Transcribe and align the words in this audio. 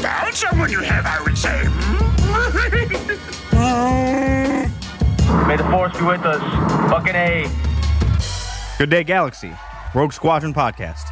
Found 0.00 0.34
someone 0.34 0.70
you 0.70 0.80
have, 0.80 1.04
I 1.06 1.22
would 1.22 1.36
say. 1.38 1.64
Hmm. 1.66 1.88
May 5.48 5.56
the 5.56 5.64
force 5.64 5.96
be 5.98 6.04
with 6.04 6.22
us. 6.24 6.40
Fucking 6.90 7.14
A. 7.14 7.46
Good 8.78 8.90
Day 8.90 9.04
Galaxy, 9.04 9.52
Rogue 9.94 10.12
Squadron 10.12 10.52
podcast. 10.54 11.04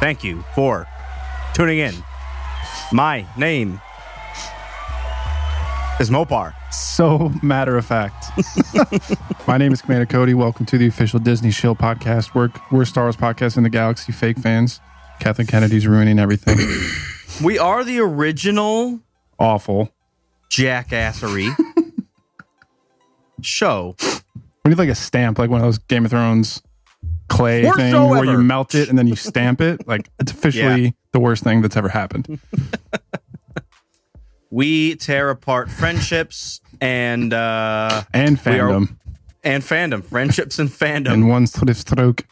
Thank 0.00 0.22
you 0.24 0.44
for 0.54 0.86
tuning 1.54 1.78
in. 1.78 1.94
My 2.92 3.26
name 3.38 3.80
is 6.00 6.10
Mopar. 6.10 6.52
so 6.72 7.32
matter 7.42 7.76
of 7.78 7.86
fact. 7.86 8.26
My 9.46 9.56
name 9.56 9.72
is 9.72 9.80
Commander 9.80 10.06
Cody. 10.06 10.34
Welcome 10.34 10.66
to 10.66 10.76
the 10.76 10.86
official 10.88 11.18
Disney 11.20 11.50
Shield 11.50 11.78
podcast. 11.78 12.34
We're, 12.34 12.50
we're 12.70 12.84
Star 12.84 13.04
Wars 13.04 13.16
podcast 13.16 13.56
in 13.56 13.62
the 13.62 13.70
galaxy. 13.70 14.12
Fake 14.12 14.38
fans. 14.38 14.80
Kathleen 15.20 15.46
Kennedy's 15.46 15.86
ruining 15.86 16.18
everything. 16.18 16.58
We 17.42 17.58
are 17.58 17.84
the 17.84 17.98
original 18.00 19.00
Awful. 19.38 19.90
jackassery 20.50 21.50
show. 23.42 23.96
We 24.64 24.70
need 24.70 24.78
like 24.78 24.88
a 24.88 24.94
stamp, 24.94 25.38
like 25.38 25.50
one 25.50 25.60
of 25.60 25.66
those 25.66 25.78
Game 25.78 26.04
of 26.04 26.10
Thrones 26.10 26.62
clay 27.28 27.64
Worst 27.64 27.76
thing 27.78 27.92
where 28.08 28.24
you 28.24 28.38
melt 28.38 28.74
it 28.74 28.88
and 28.88 28.98
then 28.98 29.06
you 29.06 29.16
stamp 29.16 29.60
it. 29.60 29.86
Like 29.86 30.08
it's 30.20 30.32
officially 30.36 30.82
Yeah. 30.84 30.90
the 31.12 31.20
worst 31.20 31.42
thing 31.44 31.60
that's 31.62 31.76
ever 31.76 31.88
happened. 31.88 32.38
We 34.50 34.94
tear 34.94 35.30
apart 35.30 35.68
friendships 35.68 36.60
and 36.80 37.32
uh 37.34 38.04
And 38.14 38.38
We 38.46 38.52
are- 38.60 38.68
fandom 38.70 38.96
and 39.42 39.62
fandom, 39.64 40.04
friendships 40.04 40.60
and 40.60 40.70
fandom. 40.70 41.12
in 41.12 41.26
one 41.26 41.48
swift 41.48 41.80
stroke. 41.80 42.24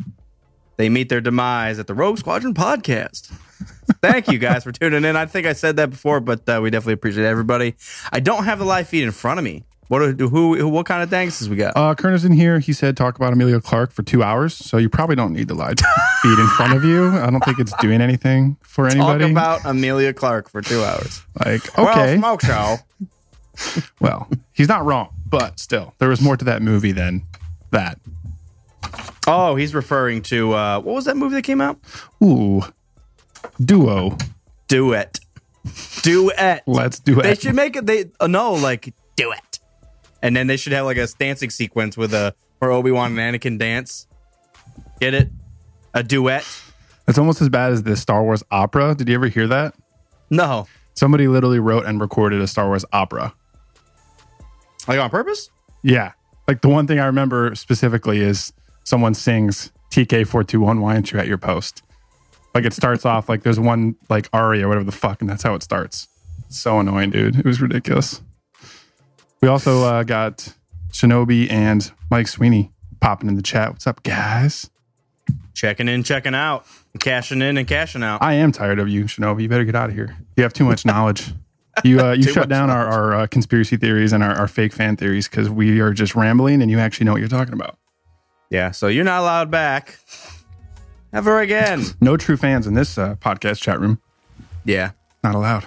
they 0.77 0.89
meet 0.89 1.09
their 1.09 1.20
demise 1.20 1.81
at 1.81 1.89
the 1.89 1.94
Rogue 1.94 2.19
Squadron 2.19 2.55
podcast. 2.55 3.33
Thank 4.01 4.29
you 4.29 4.39
guys 4.39 4.65
for 4.65 4.73
tuning 4.73 5.05
in. 5.05 5.17
I 5.17 5.27
think 5.27 5.47
I 5.47 5.53
said 5.53 5.77
that 5.77 5.91
before, 5.91 6.21
but 6.21 6.48
uh, 6.48 6.61
we 6.62 6.71
definitely 6.71 6.95
appreciate 6.95 7.27
everybody. 7.27 7.75
I 8.12 8.21
don't 8.21 8.45
have 8.45 8.59
the 8.59 8.65
live 8.65 8.89
feed 8.89 9.03
in 9.05 9.11
front 9.12 9.39
of 9.39 9.45
me. 9.45 9.65
What 9.89 10.17
do 10.17 10.29
who, 10.29 10.57
who 10.57 10.69
what 10.69 10.87
kind 10.87 11.03
of 11.03 11.11
dances 11.11 11.51
we 11.51 11.57
got? 11.57 11.77
Uh, 11.77 11.95
Kerner's 11.95 12.25
in 12.25 12.33
here. 12.33 12.61
He 12.61 12.73
said 12.73 12.97
talk 12.97 13.17
about 13.17 13.34
Emilia 13.34 13.61
Clarke 13.61 13.93
for 13.93 14.03
two 14.03 14.23
hours, 14.23 14.55
so 14.55 14.79
you 14.79 14.89
probably 14.89 15.17
don't 15.17 15.34
need 15.34 15.49
the 15.49 15.55
live 15.55 15.77
feed 16.23 16.39
in 16.39 16.47
front 16.57 16.73
of 16.75 16.83
you. 16.84 17.09
I 17.09 17.29
don't 17.29 17.45
think 17.45 17.59
it's 17.59 17.75
doing 17.79 18.01
anything 18.01 18.57
for 18.62 18.87
anybody. 18.87 19.25
Talk 19.25 19.31
about 19.31 19.65
Emilia 19.67 20.15
Clarke 20.15 20.49
for 20.49 20.62
two 20.62 20.83
hours. 20.83 21.23
like 21.45 21.79
okay, 21.79 22.17
Well, 22.19 22.19
smoke 22.19 22.41
show. 22.43 22.77
Well, 24.01 24.31
he's 24.53 24.69
not 24.69 24.83
wrong, 24.87 25.11
but 25.29 25.61
still, 25.61 25.93
there 25.99 26.09
was 26.09 26.23
more 26.23 26.39
to 26.39 26.45
that 26.47 26.62
movie 26.62 26.93
than 26.93 27.25
that. 27.71 27.99
Oh, 29.27 29.56
he's 29.56 29.75
referring 29.75 30.23
to 30.23 30.53
uh, 30.55 30.81
what 30.81 30.95
was 30.95 31.05
that 31.05 31.17
movie 31.19 31.34
that 31.34 31.43
came 31.43 31.61
out? 31.61 31.79
Ooh, 32.25 32.62
duo. 33.65 34.17
Duet. 34.69 35.21
Duet. 36.03 36.62
Let's 36.67 36.98
do 36.98 37.21
it. 37.21 37.23
They 37.23 37.35
should 37.35 37.55
make 37.55 37.77
it. 37.77 37.87
They 37.87 38.07
uh, 38.21 38.27
no 38.27 38.53
like 38.55 38.95
duet, 39.17 39.59
and 40.23 40.34
then 40.34 40.47
they 40.47 40.57
should 40.57 40.73
have 40.73 40.84
like 40.87 40.97
a 40.97 41.07
dancing 41.19 41.51
sequence 41.51 41.97
with 41.97 42.12
a 42.15 42.34
where 42.59 42.71
Obi 42.71 42.91
Wan 42.91 43.17
and 43.19 43.37
Anakin 43.41 43.59
dance. 43.59 44.07
Get 45.00 45.15
it? 45.15 45.31
A 45.94 46.03
duet? 46.03 46.47
It's 47.09 47.19
almost 47.19 47.43
as 47.43 47.49
bad 47.49 47.72
as 47.72 47.83
the 47.83 47.97
Star 47.97 48.22
Wars 48.22 48.43
opera. 48.50 48.94
Did 48.94 49.09
you 49.09 49.15
ever 49.15 49.27
hear 49.28 49.47
that? 49.49 49.75
No, 50.31 50.66
Somebody 50.95 51.27
literally 51.28 51.59
wrote 51.59 51.84
and 51.87 52.00
recorded 52.00 52.41
a 52.41 52.47
Star 52.47 52.66
Wars 52.69 52.84
opera. 52.93 53.34
like 54.89 54.99
on 54.99 55.11
purpose. 55.11 55.50
Yeah, 55.83 56.12
like 56.47 56.61
the 56.61 56.69
one 56.69 56.87
thing 56.87 56.99
I 57.00 57.06
remember 57.06 57.55
specifically 57.55 58.21
is 58.21 58.53
someone 58.84 59.15
sings 59.15 59.72
TK 59.91 60.27
four 60.27 60.45
two 60.45 60.61
one. 60.61 60.81
Why 60.81 60.95
aren't 60.95 61.12
you 61.12 61.19
at 61.19 61.27
your 61.27 61.39
post? 61.39 61.83
Like 62.55 62.65
it 62.65 62.73
starts 62.73 63.07
off 63.07 63.29
like 63.29 63.43
there's 63.43 63.59
one 63.59 63.97
like 64.09 64.29
aria 64.33 64.67
or 64.67 64.69
whatever 64.69 64.85
the 64.85 64.93
fuck, 64.93 65.21
and 65.21 65.31
that's 65.31 65.43
how 65.43 65.55
it 65.55 65.63
starts. 65.63 66.09
So 66.49 66.79
annoying, 66.79 67.11
dude. 67.11 67.39
It 67.39 67.45
was 67.45 67.61
ridiculous. 67.61 68.21
We 69.41 69.49
also 69.49 69.85
uh, 69.85 70.03
got 70.03 70.53
Shinobi 70.93 71.51
and 71.51 71.91
Mike 72.11 72.29
Sweeney 72.29 72.71
popping 73.01 73.29
in 73.29 73.37
the 73.37 73.43
chat. 73.43 73.71
What's 73.71 73.87
up, 73.87 74.03
guys? 74.03 74.71
Checking 75.55 75.89
in, 75.89 76.03
checking 76.03 76.35
out, 76.35 76.67
cashing 77.01 77.43
in 77.43 77.57
and 77.57 77.67
cashing 77.67 78.03
out. 78.03 78.23
I 78.23 78.35
am 78.35 78.53
tired 78.53 78.79
of 78.79 78.89
you, 78.89 79.05
Shinobi. 79.05 79.43
You 79.43 79.49
better 79.49 79.65
get 79.65 79.75
out 79.75 79.89
of 79.89 79.95
here. 79.95 80.17
You 80.37 80.43
have 80.43 80.53
too 80.53 80.65
much 80.65 80.84
knowledge. 80.84 81.33
You 81.84 82.01
uh, 82.01 82.13
you 82.19 82.25
shut 82.25 82.49
down 82.49 82.71
our, 82.71 82.87
our 82.87 83.15
uh, 83.15 83.27
conspiracy 83.27 83.77
theories 83.77 84.13
and 84.13 84.23
our, 84.23 84.34
our 84.34 84.49
fake 84.49 84.73
fan 84.73 84.97
theories 84.97 85.29
because 85.29 85.49
we 85.49 85.81
are 85.81 85.93
just 85.93 86.15
rambling 86.15 86.61
and 86.61 86.71
you 86.71 86.79
actually 86.79 87.07
know 87.07 87.13
what 87.13 87.21
you're 87.21 87.29
talking 87.29 87.55
about. 87.55 87.79
Yeah, 88.51 88.71
so 88.71 88.89
you're 88.89 89.05
not 89.05 89.21
allowed 89.21 89.51
back 89.51 89.99
ever 91.12 91.41
again. 91.41 91.84
No 92.00 92.17
true 92.17 92.37
fans 92.37 92.67
in 92.67 92.75
this 92.75 92.97
uh, 92.99 93.17
podcast 93.17 93.61
chat 93.61 93.81
room. 93.81 94.00
Yeah, 94.65 94.93
Not 95.25 95.34
allowed. 95.34 95.65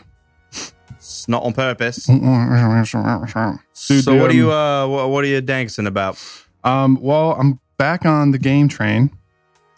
it's 0.51 1.27
not 1.27 1.43
on 1.43 1.53
purpose. 1.53 2.05
Dude, 2.05 2.21
so 2.21 4.15
what 4.15 4.27
are 4.27 4.29
um, 4.29 4.35
you 4.35 4.51
uh 4.51 4.87
what, 4.87 5.09
what 5.09 5.23
are 5.23 5.27
you 5.27 5.41
dancing 5.41 5.85
about? 5.87 6.17
Um, 6.63 6.97
well, 7.01 7.33
I'm 7.33 7.59
back 7.77 8.05
on 8.05 8.31
the 8.31 8.39
game 8.39 8.67
train. 8.69 9.11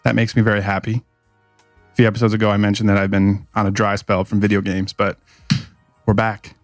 That 0.04 0.14
makes 0.14 0.36
me 0.36 0.42
very 0.42 0.62
happy. 0.62 1.02
A 1.92 1.94
few 1.96 2.06
episodes 2.06 2.32
ago, 2.32 2.48
I 2.50 2.56
mentioned 2.56 2.88
that 2.88 2.96
I've 2.96 3.10
been 3.10 3.46
on 3.56 3.66
a 3.66 3.70
dry 3.72 3.96
spell 3.96 4.24
from 4.24 4.40
video 4.40 4.60
games, 4.60 4.92
but 4.92 5.18
we're 6.06 6.14
back. 6.14 6.54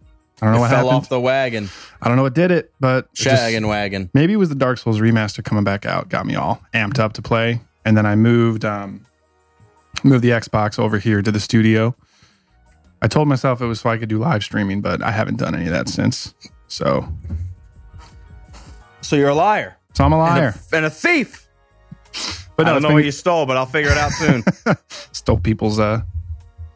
I 0.41 0.47
don't 0.47 0.53
know 0.53 0.59
It 0.59 0.61
what 0.63 0.71
fell 0.71 0.79
happened. 0.79 0.97
off 0.97 1.09
the 1.09 1.21
wagon, 1.21 1.69
I 2.01 2.09
don't 2.09 2.17
know 2.17 2.23
what 2.23 2.35
did 2.35 2.51
it, 2.51 2.73
but 2.81 3.07
it 3.07 3.15
just- 3.15 3.67
wagon. 3.67 4.11
maybe 4.15 4.33
it 4.33 4.37
was 4.37 4.49
the 4.49 4.55
Dark 4.55 4.79
Souls 4.79 5.01
remaster 5.01 5.45
coming 5.45 5.65
back 5.65 5.85
out, 5.87 6.09
got 6.09 6.25
me 6.27 6.35
all 6.37 6.63
amped 6.73 6.99
up 6.99 7.13
to 7.15 7.23
play. 7.23 7.61
And 7.85 7.97
then 7.97 8.07
I 8.07 8.15
moved 8.17 8.65
um, 8.65 9.05
moved 10.03 10.23
the 10.25 10.31
Xbox 10.31 10.79
over 10.79 10.99
here 10.99 11.23
to 11.23 11.31
the 11.33 11.41
studio. 11.41 11.95
I 13.03 13.09
told 13.09 13.29
myself 13.29 13.61
it 13.61 13.67
was 13.67 13.81
so 13.81 13.91
I 13.91 13.99
could 13.99 14.09
do 14.09 14.19
live 14.19 14.43
streaming, 14.43 14.81
but 14.81 15.03
I 15.03 15.11
haven't 15.11 15.37
done 15.37 15.55
any 15.55 15.67
of 15.67 15.73
that 15.73 15.89
since. 15.89 16.35
So, 16.69 17.07
So 19.03 19.17
you're 19.17 19.29
a 19.29 19.35
liar 19.35 19.77
so 19.95 20.05
I'm 20.05 20.13
a 20.13 20.17
and 20.17 20.23
liar. 20.39 20.55
a, 20.73 20.77
and 20.77 20.85
a 20.87 20.91
thief. 20.91 21.47
But 22.57 22.67
I 22.67 22.73
don't 22.73 22.83
know 22.83 22.89
been- 22.89 22.95
what 22.97 23.05
you 23.05 23.13
stole, 23.13 23.47
but 23.47 23.57
I'll 23.57 23.67
figure 23.67 23.91
it 23.91 23.99
out 23.99 24.11
soon. 24.13 24.43
stole 25.13 25.39
people's 25.39 25.79
uh 25.79 26.01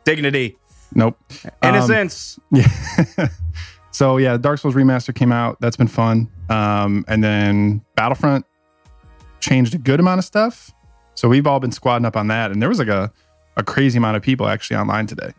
Dignity, 0.04 0.56
nope 0.94 1.18
Um, 1.62 1.74
innocence. 1.74 2.38
Yeah. 2.50 2.68
so 3.90 4.16
yeah, 4.18 4.36
Dark 4.36 4.58
Souls 4.58 4.74
remaster 4.74 5.14
came 5.14 5.32
out. 5.32 5.58
That's 5.60 5.76
been 5.76 5.88
fun. 5.88 6.30
Um, 6.48 7.04
and 7.08 7.22
then 7.22 7.82
Battlefront 7.96 8.46
changed 9.40 9.74
a 9.74 9.78
good 9.78 10.00
amount 10.00 10.18
of 10.18 10.24
stuff. 10.24 10.72
So 11.18 11.28
we've 11.28 11.48
all 11.48 11.58
been 11.58 11.72
squadding 11.72 12.06
up 12.06 12.16
on 12.16 12.28
that, 12.28 12.52
and 12.52 12.62
there 12.62 12.68
was 12.68 12.78
like 12.78 12.86
a, 12.86 13.12
a 13.56 13.64
crazy 13.64 13.98
amount 13.98 14.16
of 14.16 14.22
people 14.22 14.46
actually 14.46 14.76
online 14.76 15.08
today. 15.08 15.32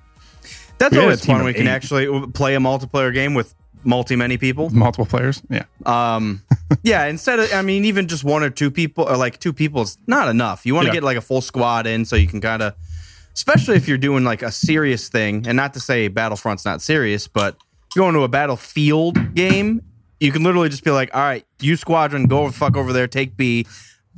That's 0.78 0.94
we 0.94 1.00
always 1.00 1.24
fun. 1.24 1.46
We 1.46 1.54
can 1.54 1.68
eight. 1.68 1.72
actually 1.72 2.28
play 2.32 2.56
a 2.56 2.60
multiplayer 2.60 3.14
game 3.14 3.34
with 3.34 3.56
multi 3.86 4.18
many 4.18 4.38
people. 4.38 4.70
Multiple 4.72 5.06
players. 5.06 5.42
Yeah. 5.50 5.64
Um, 5.86 6.42
yeah, 6.84 7.06
instead 7.06 7.40
of 7.40 7.54
I 7.54 7.62
mean, 7.62 7.86
even 7.86 8.10
just 8.10 8.26
one 8.26 8.44
or 8.44 8.50
two 8.50 8.70
people 8.70 9.06
or 9.08 9.16
like 9.16 9.40
two 9.40 9.54
people 9.54 9.84
is 9.84 9.98
not 10.06 10.28
enough. 10.28 10.66
You 10.66 10.76
want 10.76 10.88
to 10.88 10.90
Yeah. 10.90 10.96
get 10.96 11.04
like 11.04 11.16
a 11.16 11.22
full 11.22 11.40
squad 11.40 11.88
in 11.88 12.04
so 12.04 12.18
you 12.18 12.28
can 12.28 12.42
kind 12.42 12.62
of, 12.62 12.74
especially 13.34 13.78
if 13.78 13.88
you're 13.88 13.98
doing 13.98 14.26
like 14.26 14.42
a 14.42 14.52
serious 14.52 15.08
thing. 15.08 15.48
And 15.48 15.56
not 15.56 15.74
to 15.76 15.80
say 15.80 16.10
Battlefront's 16.10 16.66
not 16.66 16.82
serious, 16.82 17.30
but 17.30 17.56
going 17.96 18.16
to 18.16 18.24
a 18.24 18.28
battlefield 18.28 19.34
game, 19.34 19.82
you 20.20 20.34
can 20.34 20.44
literally 20.44 20.68
just 20.68 20.84
be 20.84 20.92
like, 20.92 21.16
all 21.16 21.22
right, 21.22 21.46
you 21.62 21.78
squadron, 21.78 22.26
go 22.26 22.48
the 22.48 22.54
fuck 22.54 22.76
over 22.76 22.92
there, 22.92 23.08
take 23.08 23.38
B. 23.38 23.66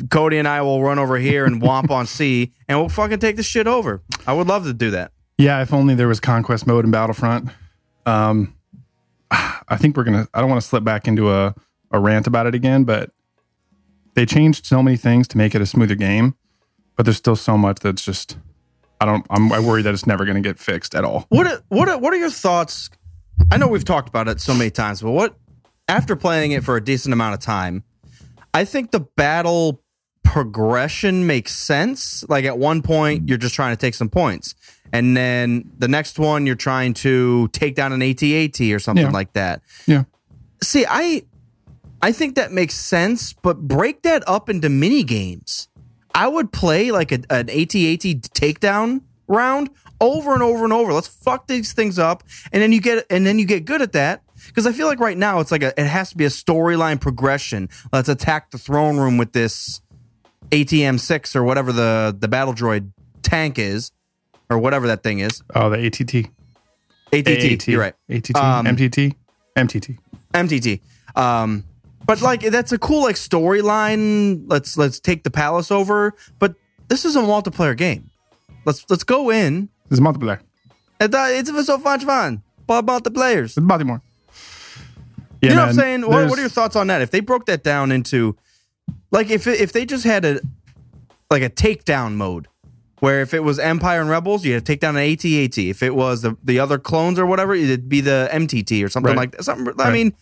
Cody 0.10 0.38
and 0.38 0.48
I 0.48 0.62
will 0.62 0.82
run 0.82 1.00
over 1.00 1.18
here 1.18 1.46
and 1.46 1.62
womp 1.62 1.92
on 1.92 2.08
C, 2.08 2.54
and 2.68 2.80
we'll 2.80 2.90
fucking 2.90 3.20
take 3.20 3.36
this 3.36 3.46
shit 3.46 3.68
over. 3.68 4.02
I 4.26 4.34
would 4.34 4.48
love 4.48 4.66
to 4.66 4.74
do 4.74 4.92
that. 4.92 5.12
Yeah. 5.38 5.62
If 5.62 5.74
only 5.74 5.96
there 5.96 6.08
was 6.08 6.20
conquest 6.20 6.66
mode 6.68 6.86
in 6.86 6.92
Battlefront. 6.92 7.50
Um, 8.06 8.56
I 9.32 9.78
think 9.78 9.96
we're 9.96 10.04
gonna. 10.04 10.28
I 10.34 10.42
don't 10.42 10.50
want 10.50 10.62
to 10.62 10.68
slip 10.68 10.84
back 10.84 11.08
into 11.08 11.32
a 11.32 11.56
a 11.92 12.00
rant 12.00 12.28
about 12.28 12.48
it 12.48 12.56
again, 12.56 12.84
but 12.84 13.12
they 14.16 14.26
changed 14.26 14.66
so 14.66 14.84
many 14.84 14.98
things 14.98 15.28
to 15.30 15.38
make 15.38 15.56
it 15.56 15.62
a 15.62 15.66
smoother 15.66 15.96
game. 15.96 16.36
But 16.96 17.06
there's 17.06 17.18
still 17.18 17.36
so 17.36 17.58
much 17.58 17.80
that's 17.80 18.04
just. 18.04 18.38
I 19.00 19.06
don't. 19.06 19.26
I'm 19.30 19.52
I 19.52 19.60
worry 19.60 19.82
that 19.82 19.94
it's 19.94 20.06
never 20.06 20.26
going 20.26 20.42
to 20.42 20.48
get 20.48 20.60
fixed 20.60 20.94
at 20.94 21.04
all. 21.04 21.26
What 21.30 21.64
what 21.70 22.02
what 22.02 22.14
are 22.14 22.18
your 22.18 22.30
thoughts? 22.30 22.90
I 23.52 23.58
know 23.58 23.68
we've 23.68 23.86
talked 23.86 24.10
about 24.10 24.28
it 24.28 24.40
so 24.42 24.54
many 24.54 24.70
times, 24.70 25.02
but 25.02 25.12
what 25.12 25.36
after 25.88 26.16
playing 26.16 26.52
it 26.52 26.64
for 26.64 26.76
a 26.76 26.84
decent 26.84 27.14
amount 27.14 27.34
of 27.34 27.40
time, 27.40 27.84
I 28.54 28.66
think 28.66 28.92
the 28.92 29.00
battle 29.00 29.82
progression 30.24 31.28
makes 31.28 31.54
sense. 31.56 32.24
Like 32.30 32.46
at 32.46 32.58
one 32.58 32.82
point, 32.82 33.26
mm. 33.26 33.30
you're 33.30 33.38
just 33.38 33.56
trying 33.56 33.76
to 33.76 33.80
take 33.80 33.94
some 33.94 34.10
points. 34.10 34.56
And 34.94 35.16
then 35.16 35.72
the 35.78 35.88
next 35.88 36.20
one, 36.20 36.46
you're 36.46 36.56
trying 36.56 36.94
to 36.96 37.48
take 37.50 37.76
down 37.76 37.94
an 37.94 38.02
AT-AT 38.02 38.60
or 38.62 38.80
something 38.80 39.06
Yeah. 39.06 39.12
like 39.12 39.34
that. 39.34 39.62
Yeah. 39.86 40.04
See, 40.64 40.86
I 40.88 41.24
I 42.04 42.12
think 42.12 42.36
that 42.36 42.52
makes 42.52 42.74
sense, 42.76 43.32
but 43.34 43.68
break 43.68 44.02
that 44.02 44.28
up 44.28 44.50
into 44.50 44.70
mini 44.70 45.04
games. 45.04 45.68
I 46.16 46.28
would 46.28 46.52
play 46.52 46.92
like 46.92 47.12
a, 47.12 47.20
an 47.30 47.50
AT-AT 47.50 48.04
takedown 48.34 49.02
round 49.28 49.70
over 50.02 50.34
and 50.34 50.42
over 50.42 50.64
and 50.64 50.74
over. 50.74 50.94
Let's 50.94 51.08
fuck 51.08 51.48
these 51.48 51.74
things 51.74 52.00
up, 52.00 52.24
and 52.52 52.62
then 52.62 52.72
you 52.72 52.82
get 52.82 53.06
and 53.10 53.26
then 53.26 53.38
you 53.40 53.46
get 53.46 53.66
good 53.66 53.82
at 53.82 53.94
that. 53.94 54.24
Because 54.48 54.66
I 54.66 54.72
feel 54.72 54.88
like 54.88 55.00
right 55.00 55.18
now 55.18 55.40
it's 55.40 55.52
like 55.52 55.64
a 55.64 55.80
it 55.80 55.88
has 55.88 56.10
to 56.12 56.18
be 56.18 56.26
a 56.26 56.30
storyline 56.30 57.00
progression. 57.00 57.70
Let's 57.92 58.10
attack 58.10 58.52
the 58.52 58.58
throne 58.58 58.98
room 58.98 59.18
with 59.18 59.34
this 59.34 59.82
ATM 60.52 61.00
six 61.00 61.36
or 61.36 61.44
whatever 61.44 61.72
the 61.72 62.16
the 62.18 62.28
battle 62.28 62.54
droid 62.54 62.92
tank 63.22 63.60
is, 63.60 63.92
or 64.50 64.58
whatever 64.58 64.88
that 64.88 65.04
thing 65.04 65.20
is. 65.20 65.42
Oh, 65.56 65.70
the 65.70 65.86
ATT. 65.86 66.30
ATT. 67.14 67.28
AAT. 67.28 67.68
You're 67.68 67.82
right. 67.82 67.96
ATT. 68.10 68.36
Um, 68.36 68.66
MTT. 68.66 69.16
MTT. 69.58 69.98
MTT. 70.34 70.82
Um, 71.16 71.66
but 72.06 72.22
like 72.22 72.42
that's 72.42 72.72
a 72.72 72.78
cool 72.78 73.04
like 73.04 73.16
storyline. 73.16 74.44
Let's 74.48 74.78
let's 74.78 75.00
take 75.00 75.24
the 75.24 75.32
palace 75.32 75.72
over. 75.72 76.14
But 76.40 76.56
this 76.88 77.06
is 77.06 77.16
a 77.16 77.22
multiplayer 77.22 77.76
game. 77.76 78.10
Let's 78.66 78.86
let's 78.90 79.04
go 79.04 79.30
in. 79.30 79.70
Is 79.90 80.00
multiplayer. 80.00 80.40
It's, 81.00 81.16
uh, 81.16 81.28
It's 81.32 81.66
so 81.66 81.78
much 81.80 82.04
fun. 82.04 82.44
What 82.66 82.78
about 82.78 83.04
the 83.04 83.12
players? 83.12 83.58
It's 83.58 83.66
Baltimore. 83.66 84.02
You 85.42 85.50
know 85.50 85.56
what 85.58 85.70
I'm 85.70 85.74
saying? 85.76 86.02
What, 86.02 86.30
what 86.30 86.38
are 86.38 86.42
your 86.42 86.50
thoughts 86.50 86.76
on 86.76 86.88
that? 86.88 87.02
If 87.02 87.12
they 87.12 87.20
broke 87.20 87.46
that 87.48 87.64
down 87.64 87.92
into, 87.92 88.36
like, 89.12 89.30
if 89.30 89.48
if 89.48 89.74
they 89.74 89.86
just 89.86 90.04
had 90.04 90.24
a 90.26 90.40
like 91.30 91.42
a 91.42 91.50
takedown 91.50 92.16
mode, 92.16 92.48
where 93.00 93.22
if 93.22 93.34
it 93.34 93.40
was 93.44 93.58
Empire 93.58 94.02
and 94.02 94.10
Rebels, 94.10 94.46
you 94.46 94.54
had 94.54 94.66
to 94.66 94.72
take 94.72 94.80
down 94.82 94.96
an 94.98 95.04
AT-AT. 95.12 95.58
If 95.58 95.82
it 95.82 95.96
was 95.96 96.22
the 96.22 96.38
the 96.44 96.60
other 96.60 96.78
clones 96.78 97.18
or 97.18 97.26
whatever, 97.26 97.54
it'd 97.56 97.90
be 97.90 98.02
the 98.02 98.30
MTT 98.32 98.84
or 98.86 98.90
something 98.90 99.10
Right. 99.16 99.18
like 99.18 99.32
that. 99.38 99.44
Something. 99.44 99.74
I 99.80 99.92
mean, 99.92 100.14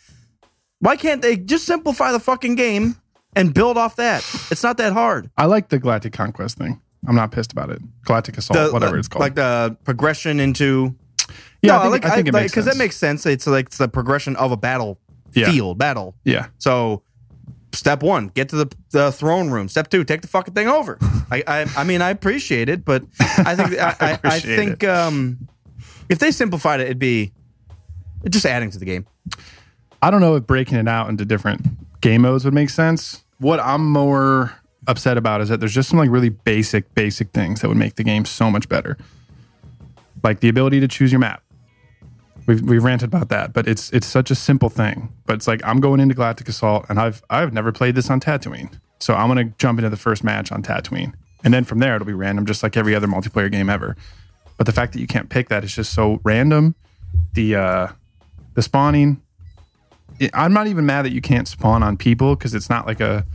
why 0.79 0.95
can't 0.95 1.21
they 1.21 1.35
just 1.35 1.65
simplify 1.65 2.11
the 2.13 2.19
fucking 2.19 2.55
game 2.55 2.95
and 3.35 3.53
build 3.53 3.77
off 3.77 3.97
that? 3.97 4.19
It's 4.51 4.63
not 4.63 4.77
that 4.77 4.93
hard. 4.93 5.29
I 5.37 5.45
like 5.45 5.67
the 5.69 5.79
Galactic 5.79 6.13
Conquest 6.13 6.57
thing. 6.57 6.79
I'm 7.07 7.15
not 7.15 7.31
pissed 7.31 7.51
about 7.51 7.69
it. 7.69 7.81
Galactic 8.05 8.37
Assault, 8.37 8.57
The- 8.67 8.71
whatever 8.73 8.97
it's 8.97 9.07
called. 9.09 9.21
like 9.21 9.35
the 9.35 9.75
progression 9.83 10.39
into. 10.39 10.95
yeah, 11.61 11.73
no, 11.73 11.79
I 11.79 11.81
think, 11.81 11.91
like 11.91 12.05
I 12.05 12.15
think 12.15 12.27
it 12.29 12.33
makes 12.33 12.51
because 12.51 12.65
that 12.65 12.77
makes 12.77 12.95
sense. 12.97 13.25
It's 13.25 13.47
like 13.47 13.65
it's 13.67 13.77
the 13.77 13.87
progression 13.89 14.35
of 14.37 14.51
a 14.51 14.57
battle 14.57 14.99
Yeah. 15.33 15.51
field 15.51 15.77
battle. 15.77 16.15
yeah. 16.23 16.47
So, 16.57 17.03
step 17.73 18.01
one, 18.03 18.29
get 18.29 18.49
to 18.49 18.55
the, 18.55 18.75
the 18.91 19.11
throne 19.11 19.49
room. 19.49 19.69
Step 19.69 19.89
two, 19.89 20.03
take 20.03 20.21
the 20.21 20.27
fucking 20.27 20.53
thing 20.53 20.67
over. 20.67 20.97
I, 21.31 21.43
I, 21.47 21.65
I 21.77 21.83
mean, 21.83 22.01
I 22.01 22.09
appreciate 22.09 22.69
it, 22.69 22.83
but 22.83 23.03
I 23.19 23.55
think 23.55 23.79
I, 23.79 23.95
I, 23.99 24.19
I 24.35 24.39
think 24.39 24.83
um, 24.83 25.47
if 26.09 26.19
they 26.19 26.31
simplified 26.31 26.79
it, 26.79 26.85
it'd 26.85 26.99
be 26.99 27.31
just 28.29 28.45
adding 28.45 28.71
to 28.71 28.79
the 28.79 28.85
game. 28.85 29.05
I 30.01 30.11
don't 30.11 30.21
know 30.21 30.35
if 30.35 30.47
breaking 30.47 30.77
it 30.77 30.87
out 30.87 31.09
into 31.09 31.25
different 31.25 31.61
game 32.01 32.21
modes 32.21 32.45
would 32.45 32.53
make 32.53 32.69
sense. 32.69 33.23
What 33.39 33.59
I'm 33.59 33.89
more 33.89 34.53
upset 34.87 35.17
about 35.17 35.41
is 35.41 35.49
that 35.49 35.59
there's 35.59 35.73
just 35.73 35.89
some 35.89 35.99
like 35.99 36.09
really 36.09 36.29
basic, 36.29 36.93
basic 36.95 37.31
things 37.31 37.61
that 37.61 37.67
would 37.67 37.77
make 37.77 37.95
the 37.95 38.03
game 38.03 38.25
so 38.25 38.49
much 38.49 38.67
better. 38.69 38.97
Like 40.23 40.39
the 40.39 40.49
ability 40.49 40.79
to 40.79 40.87
choose 40.87 41.11
your 41.11 41.19
map. 41.19 41.43
We've 42.49 42.61
we've 42.63 42.83
ranted 42.83 43.09
about 43.09 43.29
that, 43.29 43.53
but 43.53 43.67
it's 43.67 43.91
it's 43.91 44.07
such 44.07 44.31
a 44.31 44.35
simple 44.35 44.69
thing. 44.69 45.13
But 45.27 45.35
it's 45.35 45.47
like 45.47 45.61
I'm 45.63 45.79
going 45.79 45.99
into 45.99 46.15
Galactic 46.15 46.49
Assault 46.49 46.87
and 46.89 46.99
I've 46.99 47.21
I've 47.29 47.53
never 47.53 47.71
played 47.71 47.93
this 47.93 48.09
on 48.09 48.19
Tatooine. 48.19 48.73
So 48.99 49.13
I'm 49.13 49.27
gonna 49.27 49.53
jump 49.59 49.77
into 49.77 49.91
the 49.91 49.97
first 49.97 50.23
match 50.23 50.51
on 50.51 50.63
Tatooine. 50.63 51.13
And 51.43 51.53
then 51.53 51.63
from 51.63 51.77
there 51.77 51.95
it'll 51.95 52.07
be 52.07 52.13
random, 52.13 52.47
just 52.47 52.63
like 52.63 52.75
every 52.75 52.95
other 52.95 53.05
multiplayer 53.05 53.51
game 53.51 53.69
ever. 53.69 53.95
But 54.57 54.65
the 54.65 54.71
fact 54.71 54.93
that 54.93 54.99
you 54.99 55.05
can't 55.05 55.29
pick 55.29 55.49
that 55.49 55.63
is 55.63 55.75
just 55.75 55.93
so 55.93 56.21
random. 56.23 56.73
The 57.33 57.55
uh 57.55 57.87
the 58.55 58.63
spawning, 58.63 59.21
it- 60.19 60.31
I'm 60.33 60.51
not 60.51 60.65
even 60.65 60.87
mad 60.87 61.03
that 61.05 61.11
you 61.11 61.21
can't 61.21 61.47
spawn 61.47 61.83
on 61.83 61.97
people 61.97 62.35
because 62.35 62.55
it's 62.55 62.67
not 62.67 62.87
like 62.87 62.99
a 62.99 63.27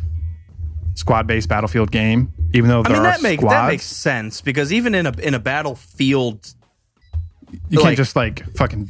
squad 0.94 1.28
based 1.28 1.48
battlefield 1.48 1.92
game. 1.92 2.32
Even 2.52 2.68
though 2.68 2.80
I 2.80 2.82
there 2.82 2.92
mean, 2.94 3.00
are 3.06 3.12
that 3.12 3.22
makes 3.22 3.40
squads, 3.40 3.52
that 3.54 3.66
makes 3.68 3.86
sense 3.86 4.40
because 4.40 4.72
even 4.72 4.92
in 4.92 5.06
a 5.06 5.12
in 5.20 5.34
a 5.34 5.38
battlefield, 5.38 6.52
you 7.68 7.78
like- 7.78 7.84
can't 7.84 7.96
just 7.96 8.16
like 8.16 8.44
fucking 8.56 8.88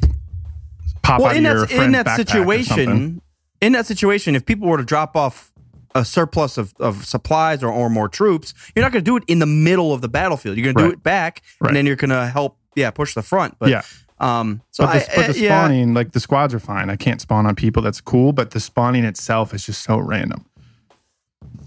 pop 1.03 1.21
well, 1.21 1.29
out 1.31 1.37
in 1.37 1.47
of 1.47 1.53
your 1.53 1.67
that 1.67 1.85
in 1.85 1.93
that 1.93 2.07
backpack 2.07 2.13
or 2.13 2.17
something. 2.27 2.47
situation, 2.65 3.23
in 3.61 3.73
that 3.73 3.87
situation, 3.87 4.35
if 4.35 4.45
people 4.47 4.69
were 4.69 4.79
to 4.79 4.85
drop 4.85 5.17
off 5.17 5.53
a 5.95 6.05
surplus 6.05 6.59
of, 6.59 6.75
of 6.81 7.05
supplies 7.07 7.63
or, 7.63 7.69
or 7.71 7.89
more 7.89 8.09
troops, 8.09 8.53
you're 8.75 8.83
not 8.85 8.91
going 8.93 9.05
to 9.05 9.09
do 9.09 9.17
it 9.17 9.23
in 9.29 9.39
the 9.39 9.47
middle 9.47 9.93
of 9.93 10.01
the 10.01 10.09
battlefield. 10.09 10.57
You're 10.57 10.65
going 10.73 10.77
to 10.77 10.83
do 10.91 10.93
it 10.93 11.03
back, 11.05 11.43
Right. 11.61 11.69
and 11.69 11.77
then 11.77 11.87
you're 11.87 11.95
going 11.97 12.11
to 12.11 12.27
help, 12.27 12.59
yeah, 12.75 12.91
push 12.91 13.15
the 13.15 13.23
front. 13.23 13.57
But 13.61 13.69
Yeah. 13.69 13.83
um, 14.19 14.61
so 14.73 14.85
But 14.87 14.93
the, 14.95 15.13
I, 15.13 15.17
but 15.17 15.27
the 15.35 15.41
uh, 15.41 15.43
yeah, 15.45 15.61
spawning, 15.63 15.95
like 15.95 16.11
the 16.11 16.19
squads 16.21 16.53
are 16.53 16.59
fine. 16.59 16.91
I 16.91 16.97
can't 16.97 17.21
spawn 17.21 17.47
on 17.47 17.55
people. 17.55 17.81
That's 17.81 18.01
cool. 18.01 18.33
But 18.33 18.51
the 18.51 18.59
spawning 18.59 19.05
itself 19.05 19.55
is 19.55 19.67
just 19.67 19.85
so 19.85 19.99
random. 19.99 20.47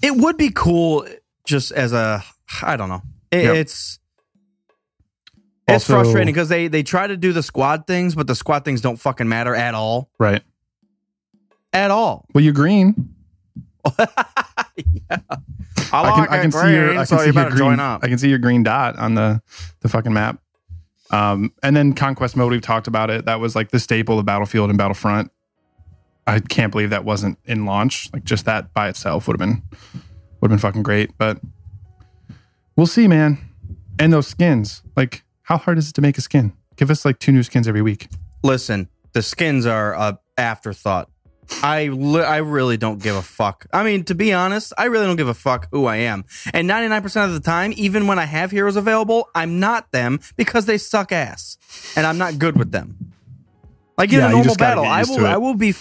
it 0.02 0.16
would 0.18 0.36
be 0.36 0.50
cool 0.54 1.08
just 1.46 1.72
as 1.72 1.94
a, 1.94 2.22
I 2.62 2.76
don't 2.76 2.90
know, 2.90 3.02
It- 3.32 3.44
Yep. 3.46 3.56
it's. 3.56 4.00
It's 5.68 5.90
Also- 5.90 6.02
frustrating 6.04 6.34
because 6.34 6.50
they 6.50 6.68
they 6.68 6.84
try 6.84 7.08
to 7.08 7.18
do 7.18 7.34
the 7.34 7.44
squad 7.44 7.88
things, 7.88 8.16
but 8.16 8.28
the 8.28 8.36
squad 8.36 8.64
things 8.66 8.82
don't 8.82 8.98
fucking 8.98 9.28
matter 9.28 9.54
at 9.56 9.74
all, 9.74 10.10
Right. 10.18 10.42
at 11.74 11.92
all. 11.92 12.26
Well, 12.34 12.44
you're 12.44 12.54
green. 12.54 13.14
I, 13.98 13.98
I 15.92 16.12
can, 16.16 16.28
I 16.30 16.42
can 16.42 16.52
see 16.52 16.72
your, 16.74 16.92
I 16.92 16.96
can 16.96 17.06
so 17.06 17.18
see 17.20 17.28
you 17.28 17.34
your 17.34 17.50
green. 17.50 17.80
I 17.80 18.00
can 18.00 18.18
see 18.18 18.30
your 18.30 18.40
green 18.40 18.64
dot 18.64 18.98
on 18.98 19.16
the, 19.16 19.42
the 19.82 19.90
fucking 19.90 20.12
map. 20.14 20.42
Um, 21.12 21.54
and 21.64 21.76
then 21.76 21.94
conquest 21.94 22.36
mode, 22.36 22.52
we've 22.52 22.62
talked 22.62 22.88
about 22.88 23.10
it. 23.10 23.26
That 23.26 23.40
was 23.40 23.56
like 23.56 23.72
the 23.72 23.80
staple 23.80 24.20
of 24.20 24.26
Battlefield 24.26 24.70
and 24.70 24.78
Battlefront. 24.78 25.32
I 26.26 26.42
can't 26.42 26.72
believe 26.74 26.90
that 26.90 27.06
wasn't 27.06 27.40
in 27.46 27.66
launch. 27.66 28.10
Like 28.12 28.26
just 28.26 28.44
that 28.46 28.74
by 28.74 28.90
itself 28.90 29.28
would 29.28 29.40
have 29.40 29.48
been 29.48 29.64
would 30.42 30.52
have 30.52 30.60
been 30.60 30.60
fucking 30.60 30.84
great. 30.84 31.18
But 31.18 31.40
we'll 32.76 32.88
see, 32.88 33.08
man. 33.08 33.38
And 33.98 34.12
those 34.12 34.28
skins, 34.28 34.84
like, 34.98 35.24
how 35.48 35.58
hard 35.58 35.78
is 35.78 35.90
it 35.90 35.94
to 35.94 36.02
make 36.02 36.18
a 36.18 36.22
skin? 36.22 36.52
Give 36.76 36.92
us 36.92 37.06
like 37.06 37.20
two 37.20 37.32
new 37.32 37.42
skins 37.42 37.68
every 37.68 37.82
week. 37.82 38.10
Listen, 38.44 38.90
the 39.14 39.22
skins 39.22 39.66
are 39.66 39.94
a 39.94 40.20
afterthought. 40.38 41.10
I 41.64 41.88
li- 41.88 42.24
I 42.26 42.38
really 42.38 42.76
don't 42.76 43.02
give 43.02 43.16
a 43.16 43.22
fuck. 43.22 43.66
I 43.72 43.86
mean, 43.86 44.04
to 44.06 44.16
be 44.16 44.34
honest, 44.34 44.74
I 44.78 44.86
really 44.86 45.06
don't 45.06 45.16
give 45.16 45.30
a 45.30 45.34
fuck 45.34 45.70
who 45.72 45.86
I 45.86 45.96
am. 45.98 46.26
And 46.54 46.70
99% 46.70 47.24
of 47.26 47.32
the 47.34 47.40
time, 47.40 47.74
even 47.78 48.06
when 48.08 48.20
I 48.20 48.26
have 48.26 48.52
heroes 48.52 48.76
available, 48.76 49.30
I'm 49.34 49.58
not 49.62 49.90
them 49.94 50.20
because 50.36 50.66
they 50.66 50.78
suck 50.78 51.14
ass. 51.14 51.58
And 51.96 52.06
I'm 52.06 52.18
not 52.18 52.38
good 52.38 52.58
with 52.58 52.72
them. 52.72 53.14
Like 53.98 54.12
in 54.12 54.20
Yeah, 54.20 54.28
a 54.28 54.32
normal 54.32 54.56
battle, 54.56 54.84
I 54.84 55.04
will. 55.04 55.26
I 55.26 55.38
will 55.38 55.56
be 55.56 55.74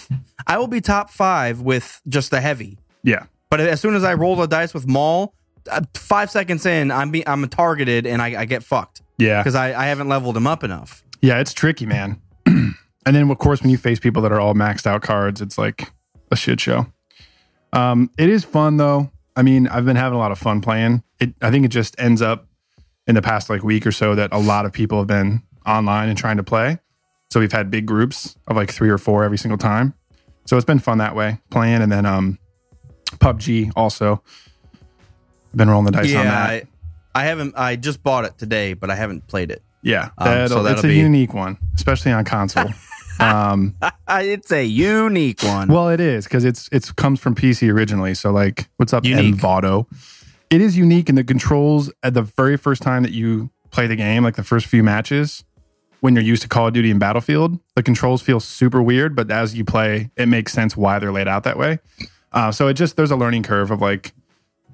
I 0.47 0.57
will 0.57 0.67
be 0.67 0.79
top 0.79 1.09
5 1.09 1.59
with 1.61 2.01
just 2.07 2.31
the 2.31 2.39
heavy. 2.39 2.77
Yeah. 3.03 3.25
But 3.49 3.59
as 3.59 3.81
soon 3.81 3.93
as 3.95 4.05
I 4.05 4.13
roll 4.13 4.37
the 4.37 4.47
dice 4.47 4.73
with 4.73 4.87
Maul, 4.87 5.33
uh, 5.67 5.81
5 5.93 6.29
seconds 6.31 6.65
in, 6.65 6.91
I'm 6.91 7.11
be, 7.11 7.27
I'm 7.27 7.47
targeted 7.49 8.05
and 8.05 8.21
I, 8.21 8.41
I 8.41 8.45
get 8.45 8.63
fucked 8.63 9.01
Yeah. 9.17 9.41
because 9.41 9.55
I, 9.55 9.67
I 9.79 9.85
haven't 9.87 10.07
leveled 10.09 10.35
him 10.37 10.47
up 10.47 10.63
enough. 10.63 11.03
Yeah, 11.21 11.39
it's 11.39 11.53
tricky, 11.53 11.85
man. 11.85 12.21
and 12.45 12.75
then, 13.05 13.29
of 13.29 13.37
course, 13.37 13.61
when 13.61 13.69
you 13.71 13.77
face 13.77 13.99
people 13.99 14.21
that 14.23 14.31
are 14.31 14.39
all 14.39 14.53
maxed 14.53 14.85
out 14.85 15.01
cards, 15.01 15.41
it's 15.41 15.57
like 15.57 15.91
a 16.31 16.35
shit 16.35 16.59
show. 16.59 16.85
Um, 17.73 18.09
it 18.17 18.29
is 18.29 18.43
fun 18.43 18.77
though. 18.77 19.11
I 19.35 19.43
mean, 19.43 19.67
I've 19.67 19.85
been 19.85 19.95
having 19.97 20.15
a 20.15 20.19
lot 20.19 20.31
of 20.31 20.39
fun 20.39 20.61
playing. 20.61 21.03
It, 21.19 21.33
I 21.41 21.51
think 21.51 21.65
it 21.65 21.69
just 21.69 21.99
ends 21.99 22.21
up 22.21 22.47
in 23.07 23.15
the 23.15 23.21
past 23.21 23.49
like 23.49 23.63
week 23.63 23.85
or 23.85 23.91
so 23.91 24.15
that 24.15 24.31
a 24.33 24.37
lot 24.39 24.65
of 24.65 24.73
people 24.73 24.97
have 24.99 25.07
been 25.07 25.41
online 25.65 26.09
and 26.09 26.17
trying 26.17 26.37
to 26.37 26.43
play. 26.43 26.79
So 27.29 27.39
we've 27.39 27.51
had 27.51 27.69
big 27.69 27.85
groups 27.85 28.37
of 28.47 28.55
like 28.55 28.71
three 28.71 28.89
or 28.89 28.97
four 28.97 29.23
every 29.23 29.37
single 29.37 29.57
time. 29.57 29.93
So 30.45 30.55
it's 30.55 30.65
been 30.65 30.79
fun 30.79 30.99
that 30.99 31.13
way 31.15 31.39
playing. 31.51 31.81
And 31.81 31.91
then 31.91 32.05
um, 32.05 32.39
PUBG 33.17 33.71
also. 33.75 34.23
Been 35.55 35.69
rolling 35.69 35.85
the 35.85 35.91
dice 35.91 36.13
on 36.15 36.25
that. 36.25 36.49
I, 36.49 36.63
I 37.15 37.23
haven't. 37.25 37.55
I 37.57 37.75
just 37.75 38.03
bought 38.03 38.25
it 38.25 38.37
today, 38.37 38.73
but 38.73 38.89
I 38.89 38.95
haven't 38.95 39.27
played 39.27 39.49
it. 39.51 39.63
yeah, 39.81 40.09
Um, 40.17 40.25
that'll, 40.27 40.47
so 40.49 40.65
it's 40.65 40.75
that'll 40.81 40.85
a 40.91 40.93
be- 40.93 40.99
unique 40.99 41.33
one, 41.33 41.57
especially 41.75 42.11
on 42.11 42.25
console. 42.25 42.69
um, 43.19 43.75
It's 44.09 44.51
a 44.51 44.63
unique 44.65 45.41
one. 45.43 45.67
Well, 45.67 45.89
it 45.89 45.99
is 45.99 46.25
because 46.25 46.45
it's 46.45 46.69
it's 46.71 46.91
comes 46.91 47.19
from 47.19 47.35
PC 47.35 47.71
originally. 47.71 48.13
So 48.13 48.31
like, 48.31 48.69
what's 48.77 48.93
up. 48.93 49.03
Envato? 49.03 49.85
It 50.49 50.61
is 50.61 50.77
unique, 50.77 51.09
in 51.09 51.15
the 51.15 51.23
controls 51.25 51.91
at 52.03 52.13
the 52.13 52.21
very 52.21 52.55
first 52.55 52.81
time 52.81 53.03
that 53.03 53.11
you 53.11 53.49
play 53.69 53.85
the 53.87 53.97
game, 53.97 54.23
like 54.23 54.35
the 54.37 54.43
first 54.45 54.65
few 54.67 54.81
matches, 54.81 55.43
when 55.99 56.15
you're 56.15 56.23
used 56.23 56.41
to 56.43 56.47
Call 56.47 56.67
of 56.67 56.73
Duty 56.73 56.89
and 56.89 57.01
Battlefield, 57.01 57.59
the 57.75 57.83
controls 57.83 58.21
feel 58.21 58.39
super 58.39 58.81
weird. 58.81 59.13
But 59.15 59.29
as 59.29 59.55
you 59.57 59.65
play, 59.65 60.09
it 60.15 60.27
makes 60.27 60.53
sense 60.53 60.77
why 60.77 60.99
they're 60.99 61.11
laid 61.11 61.27
out 61.27 61.43
that 61.43 61.57
way. 61.57 61.79
Uh, 62.31 62.51
so 62.53 62.67
it 62.67 62.75
just 62.75 62.95
there's 62.95 63.11
a 63.11 63.15
learning 63.17 63.43
curve 63.43 63.71
of 63.71 63.81
like 63.81 64.13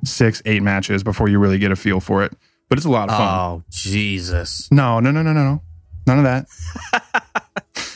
six, 0.04 0.42
eight 0.46 0.62
matches 0.64 1.04
before 1.04 1.28
you 1.30 1.40
really 1.40 1.58
get 1.58 1.72
a 1.72 1.76
feel 1.76 2.00
for 2.00 2.24
it. 2.24 2.34
But 2.70 2.78
it's 2.78 2.86
a 2.86 2.90
lot 2.92 3.10
of 3.10 3.16
fun. 3.18 3.28
oh 3.28 3.64
Jesus! 3.70 4.68
No, 4.72 5.00
no, 5.00 5.12
no, 5.12 5.22
no, 5.22 5.34
no, 5.34 5.44
no, 5.44 5.62
none 6.08 6.18
of 6.20 6.24
that. 6.24 6.48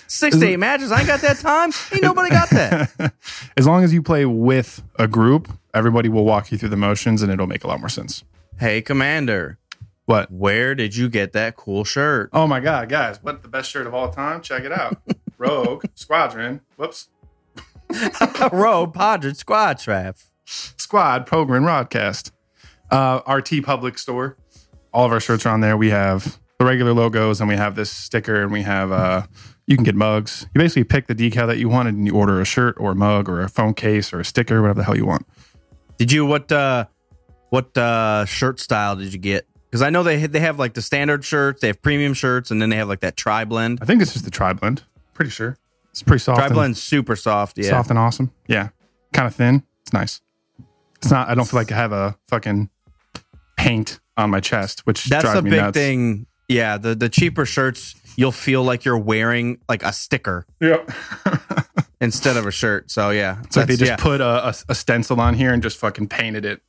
Six 0.10 0.38
to 0.40 0.46
eight 0.48 0.58
matches. 0.58 0.92
I 0.92 1.00
ain't 1.00 1.08
got 1.08 1.20
that 1.22 1.38
time. 1.38 1.72
Ain't 1.92 2.02
nobody 2.02 2.30
got 2.30 2.50
that. 2.52 3.14
as 3.58 3.68
long 3.68 3.84
as 3.84 3.94
you 3.94 4.02
play 4.02 4.26
with 4.26 4.82
a 4.98 5.08
group, 5.08 5.52
Everybody 5.74 6.10
will 6.10 6.26
walk 6.26 6.52
you 6.52 6.58
through 6.58 6.70
the 6.70 6.78
motions, 6.78 7.22
and 7.22 7.32
it'll 7.32 7.46
make 7.46 7.64
a 7.64 7.68
lot 7.68 7.80
more 7.80 7.90
sense. 7.90 8.24
Hey, 8.60 8.82
Commander, 8.82 9.60
What? 10.06 10.32
where 10.32 10.74
did 10.74 10.96
you 10.96 11.08
get 11.08 11.34
that 11.34 11.56
cool 11.56 11.84
shirt? 11.84 12.32
Oh 12.34 12.48
my 12.48 12.60
god, 12.60 12.90
guys! 12.90 13.22
What 13.22 13.44
the 13.44 13.48
best 13.48 13.70
shirt 13.70 13.86
of 13.86 13.94
all 13.94 14.10
time? 14.10 14.42
Check 14.42 14.64
it 14.64 14.72
out. 14.72 14.98
Rogue 15.38 15.84
Squadron. 15.94 16.62
Whoops. 16.78 17.10
Rogue 18.52 18.94
Padre 18.94 19.34
Squad 19.34 19.78
Trap. 19.78 20.18
Squad 20.48 21.26
Program 21.26 21.64
Broadcast. 21.64 22.32
Uh, 22.90 23.22
our 23.26 23.42
TeePublic 23.42 24.00
store. 24.00 24.38
All 24.94 25.06
of 25.06 25.12
our 25.12 25.20
shirts 25.20 25.46
are 25.46 25.50
on 25.50 25.62
there. 25.62 25.76
We 25.76 25.90
have 25.90 26.40
the 26.58 26.66
regular 26.66 26.94
logos, 26.94 27.40
and 27.42 27.50
we 27.50 27.56
have 27.56 27.76
this 27.76 27.92
sticker, 27.92 28.42
and 28.42 28.52
we 28.52 28.62
have 28.64 28.92
uh, 28.92 29.24
you 29.68 29.76
can 29.76 29.84
get 29.84 29.96
mugs. 29.96 30.48
You 30.56 30.60
basically 30.60 30.86
pick 30.86 31.08
the 31.08 31.16
decal 31.16 31.48
that 31.48 31.58
you 31.58 31.70
wanted, 31.70 31.96
and 31.96 32.08
you 32.08 32.16
order 32.16 32.40
a 32.40 32.46
shirt 32.46 32.76
or 32.80 32.92
a 32.92 32.96
mug 32.96 33.30
or 33.30 33.42
a 33.42 33.50
phone 33.50 33.74
case 33.74 34.14
or 34.14 34.20
a 34.22 34.26
sticker, 34.26 34.62
whatever 34.62 34.80
the 34.80 34.86
hell 34.86 34.96
you 34.98 35.06
want. 35.06 35.28
Did 35.98 36.12
you 36.12 36.26
what 36.26 36.52
uh 36.52 36.86
what 37.50 37.78
uh 37.78 38.26
shirt 38.26 38.60
style 38.60 38.96
did 38.96 39.12
you 39.14 39.20
get? 39.20 39.46
Because 39.70 39.82
I 39.82 39.90
know 39.90 40.04
they 40.04 40.26
they 40.26 40.40
have 40.40 40.58
like 40.58 40.74
the 40.74 40.82
standard 40.82 41.26
shirts, 41.26 41.62
they 41.62 41.68
have 41.68 41.82
premium 41.82 42.14
shirts, 42.14 42.52
and 42.52 42.62
then 42.62 42.70
they 42.70 42.78
have 42.78 42.88
like 42.88 43.02
that 43.02 43.18
tri 43.18 43.44
blend. 43.44 43.80
I 43.82 43.86
think 43.86 44.00
this 44.00 44.16
is 44.16 44.22
the 44.24 44.32
Tri 44.32 44.54
Blend. 44.54 44.84
Pretty 45.14 45.32
sure 45.32 45.58
it's 45.92 46.04
pretty 46.04 46.22
soft. 46.22 46.40
Tri 46.40 46.50
blend's 46.50 46.82
super 46.82 47.16
soft. 47.16 47.58
Yeah, 47.58 47.70
soft 47.70 47.90
and 47.90 48.00
awesome. 48.00 48.32
Yeah, 48.48 48.70
kind 49.14 49.28
of 49.28 49.36
thin. 49.36 49.64
It's 49.82 49.94
nice. 49.94 50.22
It's 51.02 51.12
not. 51.12 51.30
I 51.30 51.36
don't 51.36 51.46
feel 51.48 51.60
like 51.60 51.72
I 51.72 51.76
have 51.76 51.92
a 51.92 52.18
fucking 52.28 52.70
paint 53.58 54.00
on 54.18 54.30
my 54.30 54.40
chest, 54.40 54.82
which 54.86 55.06
that's 55.06 55.24
drives 55.24 55.40
a 55.40 55.42
me 55.44 55.50
big 55.52 55.62
nuts. 55.62 55.78
thing. 55.78 56.26
Yeah, 56.48 56.78
the 56.78 56.96
the 56.96 57.10
cheaper 57.10 57.46
shirts 57.46 57.96
you'll 58.16 58.32
feel 58.32 58.64
like 58.64 58.84
you're 58.84 58.98
wearing 58.98 59.60
like 59.70 59.84
a 59.84 59.94
sticker 59.94 60.48
Yeah. 60.60 60.78
instead 62.02 62.36
of 62.36 62.48
a 62.48 62.52
shirt. 62.52 62.90
So 62.90 63.12
yeah, 63.12 63.38
It's 63.44 63.56
like 63.56 63.68
they 63.68 63.76
just 63.76 64.00
put 64.00 64.22
a, 64.22 64.48
a, 64.50 64.54
a 64.70 64.76
stencil 64.76 65.22
on 65.22 65.36
here 65.36 65.54
and 65.54 65.62
just 65.62 65.78
fucking 65.78 66.08
painted 66.08 66.44
it. 66.46 66.62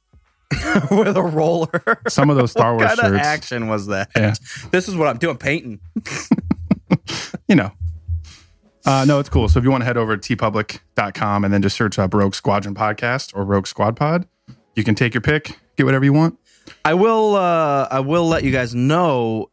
with 0.91 1.17
a 1.17 1.23
roller. 1.23 2.01
Some 2.09 2.29
of 2.31 2.37
those 2.37 2.51
Star 2.51 2.73
Wars 2.77 2.89
what 2.89 2.99
kind 2.99 3.15
of 3.15 3.19
shirts, 3.21 3.27
action 3.29 3.69
was 3.69 3.87
that? 3.87 4.11
Yeah. 4.17 4.35
This 4.73 4.89
is 4.89 4.97
what 4.97 5.09
I'm 5.09 5.17
doing, 5.19 5.37
painting. 5.39 5.81
you 7.49 7.55
know. 7.55 7.73
Uh, 8.89 9.05
no, 9.05 9.19
it's 9.19 9.29
cool. 9.29 9.51
So 9.51 9.59
if 9.59 9.65
you 9.65 9.71
want 9.71 9.83
to 9.83 9.85
head 9.85 9.99
over 9.99 10.17
to 10.17 10.37
teepublic.com 10.37 11.45
and 11.45 11.53
then 11.53 11.61
just 11.61 11.77
search 11.77 11.99
up 11.99 12.15
Rogue 12.15 12.35
Squadron 12.35 12.75
Podcast 12.75 13.37
or 13.37 13.45
Rogue 13.45 13.67
Squad 13.67 13.97
Pod, 13.97 14.27
you 14.75 14.83
can 14.83 14.95
take 14.95 15.13
your 15.13 15.21
pick, 15.21 15.59
get 15.77 15.85
whatever 15.85 16.07
you 16.07 16.15
want. 16.15 16.39
I 16.87 16.95
will. 16.95 17.37
uh 17.37 17.87
I 17.91 18.01
will 18.01 18.27
let 18.27 18.45
you 18.45 18.51
guys 18.51 18.75
know. 18.75 19.51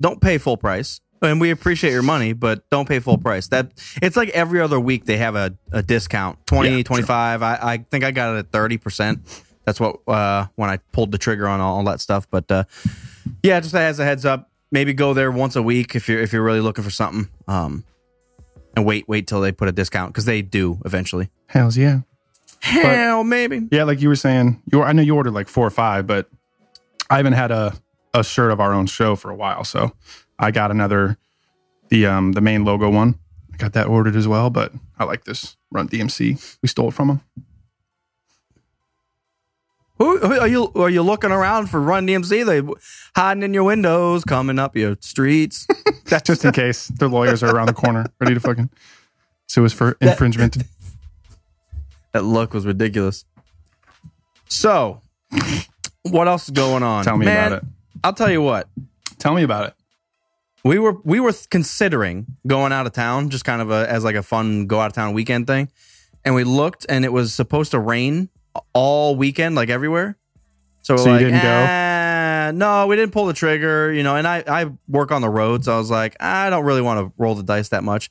Don't 0.00 0.20
pay 0.20 0.36
full 0.38 0.56
price, 0.56 1.00
and 1.22 1.40
we 1.40 1.50
appreciate 1.50 1.92
your 1.92 2.02
money, 2.02 2.32
but 2.32 2.68
don't 2.70 2.88
pay 2.88 2.98
full 2.98 3.18
price. 3.18 3.46
That 3.48 3.70
it's 4.02 4.16
like 4.16 4.30
every 4.30 4.60
other 4.60 4.80
week 4.80 5.04
they 5.04 5.16
have 5.16 5.36
a, 5.36 5.56
a 5.70 5.82
discount 5.84 6.44
20 6.46 6.78
Yeah, 6.78 6.82
25 6.82 7.42
I, 7.42 7.58
I 7.62 7.76
think 7.88 8.02
i 8.02 8.10
got 8.10 8.34
it 8.34 8.38
at 8.38 8.50
30% 8.50 9.44
that's 9.64 9.78
what 9.78 10.00
uh 10.08 10.46
when 10.56 10.70
i 10.70 10.78
pulled 10.90 11.12
the 11.12 11.18
trigger 11.18 11.46
on 11.46 11.60
all, 11.60 11.76
all 11.76 11.84
that 11.84 12.00
stuff 12.00 12.28
but 12.30 12.50
uh 12.50 12.64
yeah 13.44 13.60
just 13.60 13.74
as 13.76 14.00
a 14.00 14.04
heads 14.04 14.24
up 14.24 14.50
maybe 14.72 14.92
go 14.92 15.14
there 15.14 15.30
once 15.30 15.54
a 15.54 15.62
week 15.62 15.94
if 15.94 16.08
you're 16.08 16.20
if 16.20 16.32
you're 16.32 16.42
really 16.42 16.60
looking 16.60 16.82
for 16.82 16.90
something 16.90 17.28
um 17.46 17.84
and 18.76 18.84
wait 18.84 19.08
wait 19.08 19.26
till 19.26 19.40
they 19.40 19.52
put 19.52 19.68
a 19.68 19.72
discount 19.72 20.12
because 20.12 20.24
they 20.24 20.42
do 20.42 20.80
eventually 20.84 21.30
Hells 21.46 21.76
yeah. 21.76 22.00
hell 22.60 23.24
maybe 23.24 23.68
Yeah, 23.70 23.84
like 23.84 24.00
you 24.00 24.08
were 24.08 24.16
saying, 24.16 24.62
you 24.70 24.78
were, 24.78 24.84
I 24.84 24.92
know 24.92 25.02
you 25.02 25.16
ordered 25.16 25.32
like 25.32 25.48
four 25.48 25.66
or 25.66 25.70
five, 25.70 26.06
but 26.06 26.28
I 27.10 27.16
haven't 27.16 27.32
had 27.32 27.50
a, 27.50 27.74
a 28.14 28.22
shirt 28.22 28.52
of 28.52 28.60
our 28.60 28.72
own 28.72 28.86
show 28.86 29.16
for 29.16 29.30
a 29.30 29.34
while. 29.34 29.64
So 29.64 29.92
I 30.38 30.50
got 30.50 30.70
another 30.70 31.18
the 31.88 32.06
um 32.06 32.32
the 32.32 32.40
main 32.40 32.64
logo 32.64 32.88
one. 32.88 33.18
I 33.52 33.56
got 33.56 33.74
that 33.74 33.86
ordered 33.86 34.16
as 34.16 34.26
well, 34.26 34.48
but 34.48 34.72
I 34.98 35.04
like 35.04 35.24
this 35.24 35.56
Run 35.70 35.88
DMC. 35.88 36.56
We 36.62 36.68
stole 36.68 36.88
it 36.88 36.94
from 36.94 37.08
them. 37.08 37.20
Who, 40.02 40.18
who 40.18 40.40
are 40.40 40.48
you? 40.48 40.72
Are 40.74 40.90
you 40.90 41.00
looking 41.02 41.30
around 41.30 41.68
for 41.68 41.80
Run 41.80 42.08
DMC? 42.08 42.44
They 42.44 42.72
hiding 43.14 43.44
in 43.44 43.54
your 43.54 43.62
windows, 43.62 44.24
coming 44.24 44.58
up 44.58 44.76
your 44.76 44.96
streets. 44.98 45.68
That's 46.06 46.26
just 46.26 46.44
in 46.44 46.50
case 46.50 46.88
their 46.88 47.08
lawyers 47.08 47.44
are 47.44 47.54
around 47.54 47.66
the 47.66 47.72
corner, 47.72 48.06
ready 48.18 48.34
to 48.34 48.40
fucking 48.40 48.68
sue 49.46 49.64
us 49.64 49.72
for 49.72 49.96
infringement. 50.00 50.56
that 52.12 52.24
look 52.24 52.52
was 52.52 52.66
ridiculous. 52.66 53.24
So, 54.48 55.02
what 56.02 56.26
else 56.26 56.44
is 56.44 56.50
going 56.50 56.82
on? 56.82 57.04
Tell 57.04 57.16
me 57.16 57.26
Man, 57.26 57.52
about 57.52 57.62
it. 57.62 57.68
I'll 58.02 58.12
tell 58.12 58.30
you 58.30 58.42
what. 58.42 58.68
Tell 59.20 59.34
me 59.34 59.44
about 59.44 59.68
it. 59.68 59.74
We 60.64 60.80
were 60.80 60.96
we 61.04 61.20
were 61.20 61.32
considering 61.48 62.26
going 62.44 62.72
out 62.72 62.86
of 62.86 62.92
town, 62.92 63.30
just 63.30 63.44
kind 63.44 63.62
of 63.62 63.70
a, 63.70 63.88
as 63.88 64.02
like 64.02 64.16
a 64.16 64.24
fun 64.24 64.66
go 64.66 64.80
out 64.80 64.86
of 64.86 64.94
town 64.94 65.14
weekend 65.14 65.46
thing, 65.46 65.68
and 66.24 66.34
we 66.34 66.42
looked, 66.42 66.86
and 66.88 67.04
it 67.04 67.12
was 67.12 67.32
supposed 67.32 67.70
to 67.70 67.78
rain 67.78 68.30
all 68.72 69.16
weekend, 69.16 69.54
like 69.54 69.68
everywhere. 69.70 70.16
So, 70.82 70.96
So 70.96 71.12
you 71.12 71.18
didn't 71.20 71.42
go? 71.42 71.66
"Ah, 71.68 72.50
No, 72.54 72.86
we 72.88 72.96
didn't 72.96 73.12
pull 73.12 73.26
the 73.26 73.32
trigger, 73.32 73.92
you 73.92 74.02
know. 74.02 74.16
And 74.16 74.26
I 74.26 74.42
I 74.46 74.66
work 74.88 75.12
on 75.12 75.22
the 75.22 75.28
road, 75.28 75.64
so 75.64 75.74
I 75.74 75.78
was 75.78 75.90
like, 75.90 76.16
I 76.20 76.50
don't 76.50 76.64
really 76.64 76.82
want 76.82 77.00
to 77.06 77.12
roll 77.16 77.34
the 77.34 77.42
dice 77.44 77.68
that 77.70 77.84
much. 77.84 78.10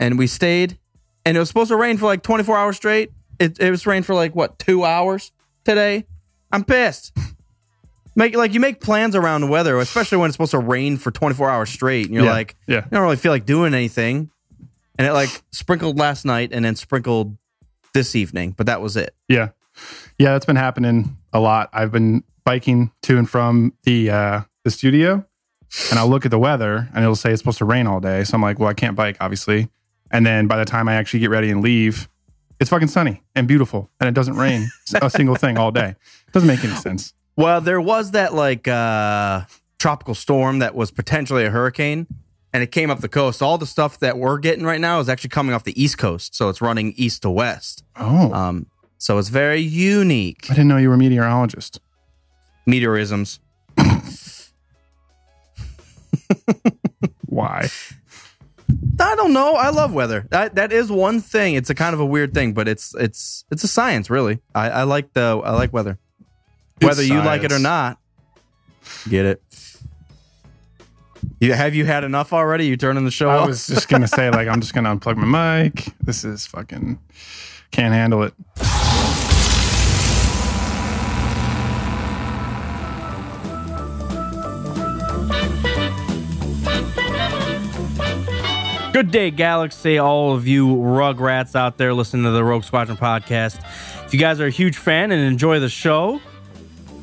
And 0.00 0.18
we 0.18 0.26
stayed, 0.26 0.78
and 1.26 1.36
it 1.36 1.40
was 1.40 1.48
supposed 1.48 1.68
to 1.68 1.76
rain 1.76 1.98
for 1.98 2.06
like 2.06 2.22
24 2.22 2.56
hours 2.56 2.76
straight. 2.76 3.10
It 3.38 3.60
it 3.60 3.70
was 3.70 3.86
rain 3.86 4.02
for 4.02 4.14
like 4.14 4.34
what 4.34 4.58
two 4.58 4.84
hours 4.84 5.32
today. 5.64 6.06
I'm 6.50 6.64
pissed. 6.64 7.12
Make 8.16 8.34
like 8.36 8.52
you 8.54 8.60
make 8.60 8.80
plans 8.80 9.14
around 9.14 9.42
the 9.42 9.46
weather, 9.46 9.78
especially 9.78 10.18
when 10.18 10.28
it's 10.28 10.34
supposed 10.34 10.50
to 10.52 10.58
rain 10.58 10.96
for 10.96 11.10
24 11.10 11.50
hours 11.50 11.68
straight, 11.70 12.06
and 12.06 12.14
you're 12.14 12.24
Yeah, 12.24 12.30
like, 12.32 12.56
yeah. 12.66 12.76
you 12.84 12.90
don't 12.90 13.02
really 13.02 13.16
feel 13.16 13.30
like 13.32 13.44
doing 13.46 13.74
anything. 13.74 14.30
And 14.98 15.06
it 15.06 15.12
like 15.12 15.30
sprinkled 15.52 15.98
last 15.98 16.24
night, 16.24 16.50
and 16.52 16.64
then 16.64 16.74
sprinkled 16.74 17.36
this 17.94 18.16
evening, 18.16 18.54
but 18.56 18.66
that 18.66 18.80
was 18.80 18.96
it. 18.96 19.14
Yeah. 19.28 19.50
Yeah, 20.18 20.32
that's 20.32 20.46
been 20.46 20.56
happening 20.56 21.16
a 21.32 21.40
lot. 21.40 21.70
I've 21.72 21.92
been 21.92 22.24
biking 22.44 22.90
to 23.02 23.18
and 23.18 23.28
from 23.28 23.74
the 23.84 24.10
uh 24.10 24.40
the 24.64 24.70
studio 24.70 25.24
and 25.90 25.98
I'll 25.98 26.08
look 26.08 26.24
at 26.24 26.30
the 26.30 26.38
weather 26.38 26.88
and 26.94 27.04
it'll 27.04 27.14
say 27.14 27.30
it's 27.30 27.40
supposed 27.40 27.58
to 27.58 27.64
rain 27.64 27.86
all 27.86 28.00
day. 28.00 28.24
So 28.24 28.34
I'm 28.34 28.42
like, 28.42 28.58
well, 28.58 28.68
I 28.68 28.74
can't 28.74 28.96
bike, 28.96 29.18
obviously. 29.20 29.68
And 30.10 30.24
then 30.24 30.46
by 30.46 30.56
the 30.56 30.64
time 30.64 30.88
I 30.88 30.94
actually 30.94 31.20
get 31.20 31.30
ready 31.30 31.50
and 31.50 31.60
leave, 31.62 32.08
it's 32.58 32.70
fucking 32.70 32.88
sunny 32.88 33.22
and 33.34 33.46
beautiful 33.46 33.90
and 34.00 34.08
it 34.08 34.14
doesn't 34.14 34.34
rain 34.36 34.68
a 35.02 35.10
single 35.10 35.36
thing 35.36 35.58
all 35.58 35.70
day. 35.70 35.90
It 36.26 36.32
doesn't 36.32 36.48
make 36.48 36.64
any 36.64 36.74
sense. 36.74 37.12
Well, 37.36 37.60
there 37.60 37.80
was 37.80 38.12
that 38.12 38.34
like 38.34 38.66
uh 38.66 39.42
tropical 39.78 40.14
storm 40.14 40.58
that 40.58 40.74
was 40.74 40.90
potentially 40.90 41.44
a 41.44 41.50
hurricane 41.50 42.06
and 42.52 42.62
it 42.62 42.72
came 42.72 42.90
up 42.90 43.00
the 43.00 43.08
coast. 43.08 43.42
All 43.42 43.58
the 43.58 43.66
stuff 43.66 43.98
that 44.00 44.18
we're 44.18 44.38
getting 44.38 44.64
right 44.64 44.80
now 44.80 45.00
is 45.00 45.08
actually 45.08 45.30
coming 45.30 45.54
off 45.54 45.64
the 45.64 45.80
east 45.80 45.98
coast, 45.98 46.34
so 46.34 46.48
it's 46.48 46.60
running 46.62 46.94
east 46.96 47.22
to 47.22 47.30
west. 47.30 47.84
Oh, 47.96 48.32
Um 48.32 48.66
so 48.98 49.18
it's 49.18 49.28
very 49.28 49.60
unique. 49.60 50.46
I 50.50 50.54
didn't 50.54 50.68
know 50.68 50.76
you 50.76 50.88
were 50.88 50.94
a 50.96 50.98
meteorologist. 50.98 51.80
Meteorisms. 52.68 53.38
Why? 57.26 57.68
I 59.00 59.14
don't 59.14 59.32
know. 59.32 59.54
I 59.54 59.70
love 59.70 59.94
weather. 59.94 60.26
That 60.30 60.56
that 60.56 60.72
is 60.72 60.90
one 60.90 61.20
thing. 61.20 61.54
It's 61.54 61.70
a 61.70 61.74
kind 61.74 61.94
of 61.94 62.00
a 62.00 62.06
weird 62.06 62.34
thing, 62.34 62.52
but 62.52 62.68
it's 62.68 62.94
it's 62.96 63.44
it's 63.50 63.64
a 63.64 63.68
science, 63.68 64.10
really. 64.10 64.40
I, 64.54 64.70
I 64.70 64.82
like 64.82 65.12
the 65.14 65.40
I 65.44 65.52
like 65.52 65.72
weather. 65.72 65.98
Whether 66.80 67.02
you 67.02 67.22
like 67.22 67.44
it 67.44 67.52
or 67.52 67.58
not. 67.58 67.98
Get 69.08 69.26
it. 69.26 69.42
You, 71.40 71.52
have 71.52 71.74
you 71.74 71.84
had 71.84 72.04
enough 72.04 72.32
already? 72.32 72.66
You 72.66 72.76
turning 72.76 73.04
the 73.04 73.10
show 73.10 73.28
I 73.28 73.38
off? 73.38 73.48
was 73.48 73.66
just 73.66 73.88
gonna 73.88 74.08
say, 74.08 74.30
like, 74.30 74.48
I'm 74.48 74.60
just 74.60 74.74
gonna 74.74 74.94
unplug 74.96 75.16
my 75.16 75.62
mic. 75.62 75.86
This 76.00 76.24
is 76.24 76.46
fucking 76.46 76.98
can't 77.70 77.94
handle 77.94 78.22
it. 78.22 78.34
Good 88.98 89.12
day, 89.12 89.30
Galaxy, 89.30 89.98
all 89.98 90.34
of 90.34 90.48
you 90.48 90.66
rugrats 90.66 91.54
out 91.54 91.78
there 91.78 91.94
listening 91.94 92.24
to 92.24 92.32
the 92.32 92.42
Rogue 92.42 92.64
Squadron 92.64 92.96
podcast. 92.96 93.64
If 94.04 94.12
you 94.12 94.18
guys 94.18 94.40
are 94.40 94.46
a 94.46 94.50
huge 94.50 94.76
fan 94.76 95.12
and 95.12 95.22
enjoy 95.22 95.60
the 95.60 95.68
show, 95.68 96.20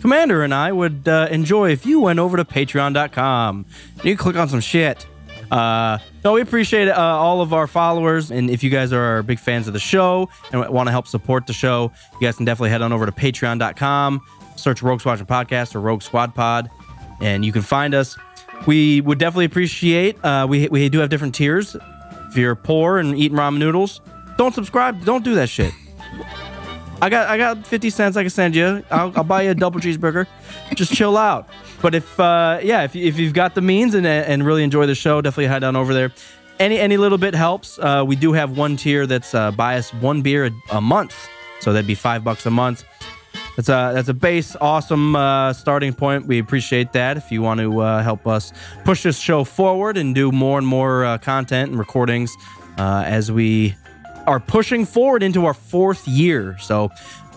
Commander 0.02 0.44
and 0.44 0.54
I 0.54 0.74
would 0.74 1.08
uh, 1.08 1.30
enjoy 1.32 1.72
if 1.72 1.86
you 1.86 2.02
went 2.02 2.20
over 2.20 2.36
to 2.36 2.44
patreon.com. 2.44 3.66
You 4.04 4.18
click 4.18 4.36
on 4.36 4.50
some 4.50 4.60
shit. 4.60 5.08
Uh, 5.50 6.00
no, 6.22 6.34
we 6.34 6.42
appreciate 6.42 6.90
uh, 6.90 7.00
all 7.00 7.40
of 7.40 7.54
our 7.54 7.66
followers. 7.66 8.30
And 8.30 8.50
if 8.50 8.62
you 8.62 8.70
guys 8.70 8.92
are 8.92 9.24
big 9.24 9.40
fans 9.40 9.68
of 9.68 9.72
the 9.72 9.80
show 9.80 10.28
and 10.52 10.68
want 10.68 10.88
to 10.88 10.92
help 10.92 11.08
support 11.08 11.48
the 11.48 11.54
show, 11.54 11.94
you 12.20 12.28
guys 12.28 12.36
can 12.36 12.44
definitely 12.44 12.72
head 12.72 12.82
on 12.82 12.92
over 12.92 13.06
to 13.06 13.14
patreon.com, 13.14 14.20
search 14.58 14.82
Rogue 14.82 15.00
Squadron 15.00 15.28
Podcast 15.28 15.76
or 15.76 15.80
Rogue 15.80 16.02
Squad 16.02 16.36
Pod, 16.36 16.70
and 17.22 17.46
you 17.46 17.54
can 17.54 17.62
find 17.62 17.96
us. 17.96 18.18
We 18.68 19.02
would 19.02 19.20
definitely 19.20 19.46
appreciate. 19.46 20.24
Uh, 20.24 20.48
we 20.50 20.68
we 20.70 20.90
do 20.90 21.00
have 21.00 21.10
different 21.10 21.36
tiers. 21.36 21.76
If 22.30 22.38
you're 22.38 22.56
poor 22.56 22.98
and 22.98 23.18
eating 23.18 23.38
ramen 23.38 23.60
noodles, 23.60 24.02
don't 24.38 24.54
subscribe. 24.54 25.06
Don't 25.06 25.24
do 25.24 25.36
that 25.36 25.50
shit. 25.50 25.74
I 27.02 27.10
got 27.10 27.28
I 27.28 27.38
got 27.38 27.68
fifty 27.68 27.90
cents 27.90 28.18
I 28.18 28.24
can 28.24 28.30
send 28.30 28.56
you. 28.56 28.84
I'll, 28.90 29.12
I'll 29.16 29.24
buy 29.24 29.44
you 29.44 29.52
a 29.52 29.56
double 29.56 29.80
cheeseburger. 29.80 30.28
Just 30.74 30.94
chill 30.94 31.18
out. 31.18 31.48
But 31.82 31.94
if 31.94 32.20
uh, 32.20 32.60
yeah, 32.64 32.84
if, 32.84 32.96
if 32.96 33.20
you've 33.20 33.34
got 33.34 33.54
the 33.54 33.62
means 33.62 33.94
and 33.94 34.08
and 34.08 34.46
really 34.46 34.64
enjoy 34.64 34.86
the 34.86 34.96
show, 34.96 35.22
definitely 35.22 35.48
head 35.48 35.64
on 35.64 35.76
over 35.76 35.94
there. 35.94 36.12
Any 36.58 36.80
any 36.80 36.98
little 36.98 37.18
bit 37.18 37.36
helps. 37.36 37.78
Uh, 37.78 38.04
we 38.08 38.16
do 38.16 38.34
have 38.34 38.58
one 38.58 38.78
tier 38.78 39.06
that's 39.06 39.36
uh, 39.36 39.52
buy 39.52 39.78
us 39.78 39.94
one 39.94 40.22
beer 40.22 40.46
a, 40.46 40.52
a 40.78 40.82
month, 40.82 41.28
so 41.60 41.74
that'd 41.74 41.86
be 41.86 41.96
five 41.96 42.24
bucks 42.24 42.46
a 42.46 42.52
month. 42.52 42.86
That's 43.56 43.70
a 43.70 43.92
that's 43.94 44.10
a 44.10 44.14
base 44.14 44.56
awesome 44.60 45.16
uh, 45.16 45.54
starting 45.54 45.94
point. 45.94 46.26
We 46.26 46.40
appreciate 46.40 46.92
that. 46.94 47.18
If 47.18 47.32
you 47.32 47.42
want 47.42 47.62
to 47.62 47.80
uh, 47.80 48.04
help 48.04 48.28
us 48.28 48.52
push 48.84 49.04
this 49.04 49.18
show 49.18 49.44
forward 49.44 49.98
and 49.98 50.14
do 50.14 50.32
more 50.32 50.58
and 50.58 50.68
more 50.68 51.06
uh, 51.06 51.18
content 51.20 51.72
and 51.72 51.80
recordings 51.80 52.36
uh, 52.78 53.04
as 53.06 53.32
we 53.32 53.76
are 54.28 54.40
pushing 54.40 54.86
forward 54.86 55.24
into 55.24 55.46
our 55.46 55.54
fourth 55.54 56.08
year, 56.08 56.58
so 56.60 56.90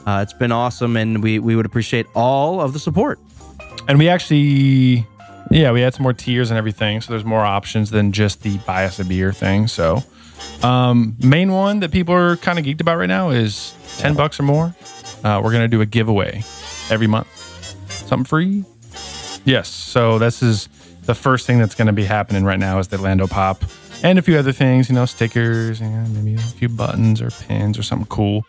uh, 0.07 0.21
it's 0.23 0.33
been 0.33 0.51
awesome, 0.53 0.97
and 0.97 1.23
we 1.23 1.39
we 1.39 1.55
would 1.55 1.67
appreciate 1.67 2.07
all 2.15 2.61
of 2.61 2.73
the 2.73 2.79
support. 2.79 3.21
And 3.87 3.99
we 3.99 4.09
actually, 4.09 5.07
yeah, 5.51 5.71
we 5.73 5.81
had 5.81 5.95
some 5.95 6.03
more 6.03 6.13
tiers 6.13 6.51
and 6.51 6.59
everything. 6.59 7.01
So 7.01 7.13
there's 7.13 7.25
more 7.25 7.45
options 7.45 7.91
than 7.91 8.13
just 8.13 8.43
the 8.43 8.59
buy 8.59 8.85
us 8.85 8.99
a 8.99 9.05
beer 9.05 9.33
thing. 9.33 9.67
So, 9.67 10.03
um, 10.63 11.17
main 11.21 11.53
one 11.53 11.81
that 11.81 11.91
people 11.91 12.15
are 12.15 12.37
kind 12.37 12.59
of 12.59 12.65
geeked 12.65 12.81
about 12.81 12.99
right 12.99 13.09
now 13.09 13.31
is 13.31 13.73
10 13.99 14.15
bucks 14.15 14.39
or 14.39 14.43
more. 14.43 14.75
Uh, 15.25 15.41
we're 15.43 15.53
going 15.53 15.65
to 15.65 15.69
do 15.69 15.81
a 15.81 15.87
giveaway 15.87 16.43
every 16.91 17.07
month. 17.07 17.29
Something 17.91 18.25
free? 18.25 18.65
Yes. 19.45 19.69
So 19.69 20.19
this 20.19 20.43
is 20.43 20.69
the 21.03 21.15
first 21.15 21.47
thing 21.47 21.59
that's 21.59 21.75
going 21.75 21.87
to 21.87 21.93
be 21.93 22.05
happening 22.05 22.45
right 22.45 22.59
now 22.59 22.79
is 22.79 22.89
the 22.89 22.99
Lando 22.99 23.27
Pop 23.27 23.63
and 24.03 24.19
a 24.19 24.23
few 24.23 24.39
other 24.39 24.53
things, 24.53 24.89
you 24.89 24.95
know, 24.95 25.07
stickers 25.07 25.81
and 25.81 26.15
maybe 26.15 26.35
a 26.35 26.39
few 26.39 26.69
buttons 26.69 27.21
or 27.21 27.31
pins 27.31 27.79
or 27.79 27.83
something 27.83 28.07
cool. 28.09 28.45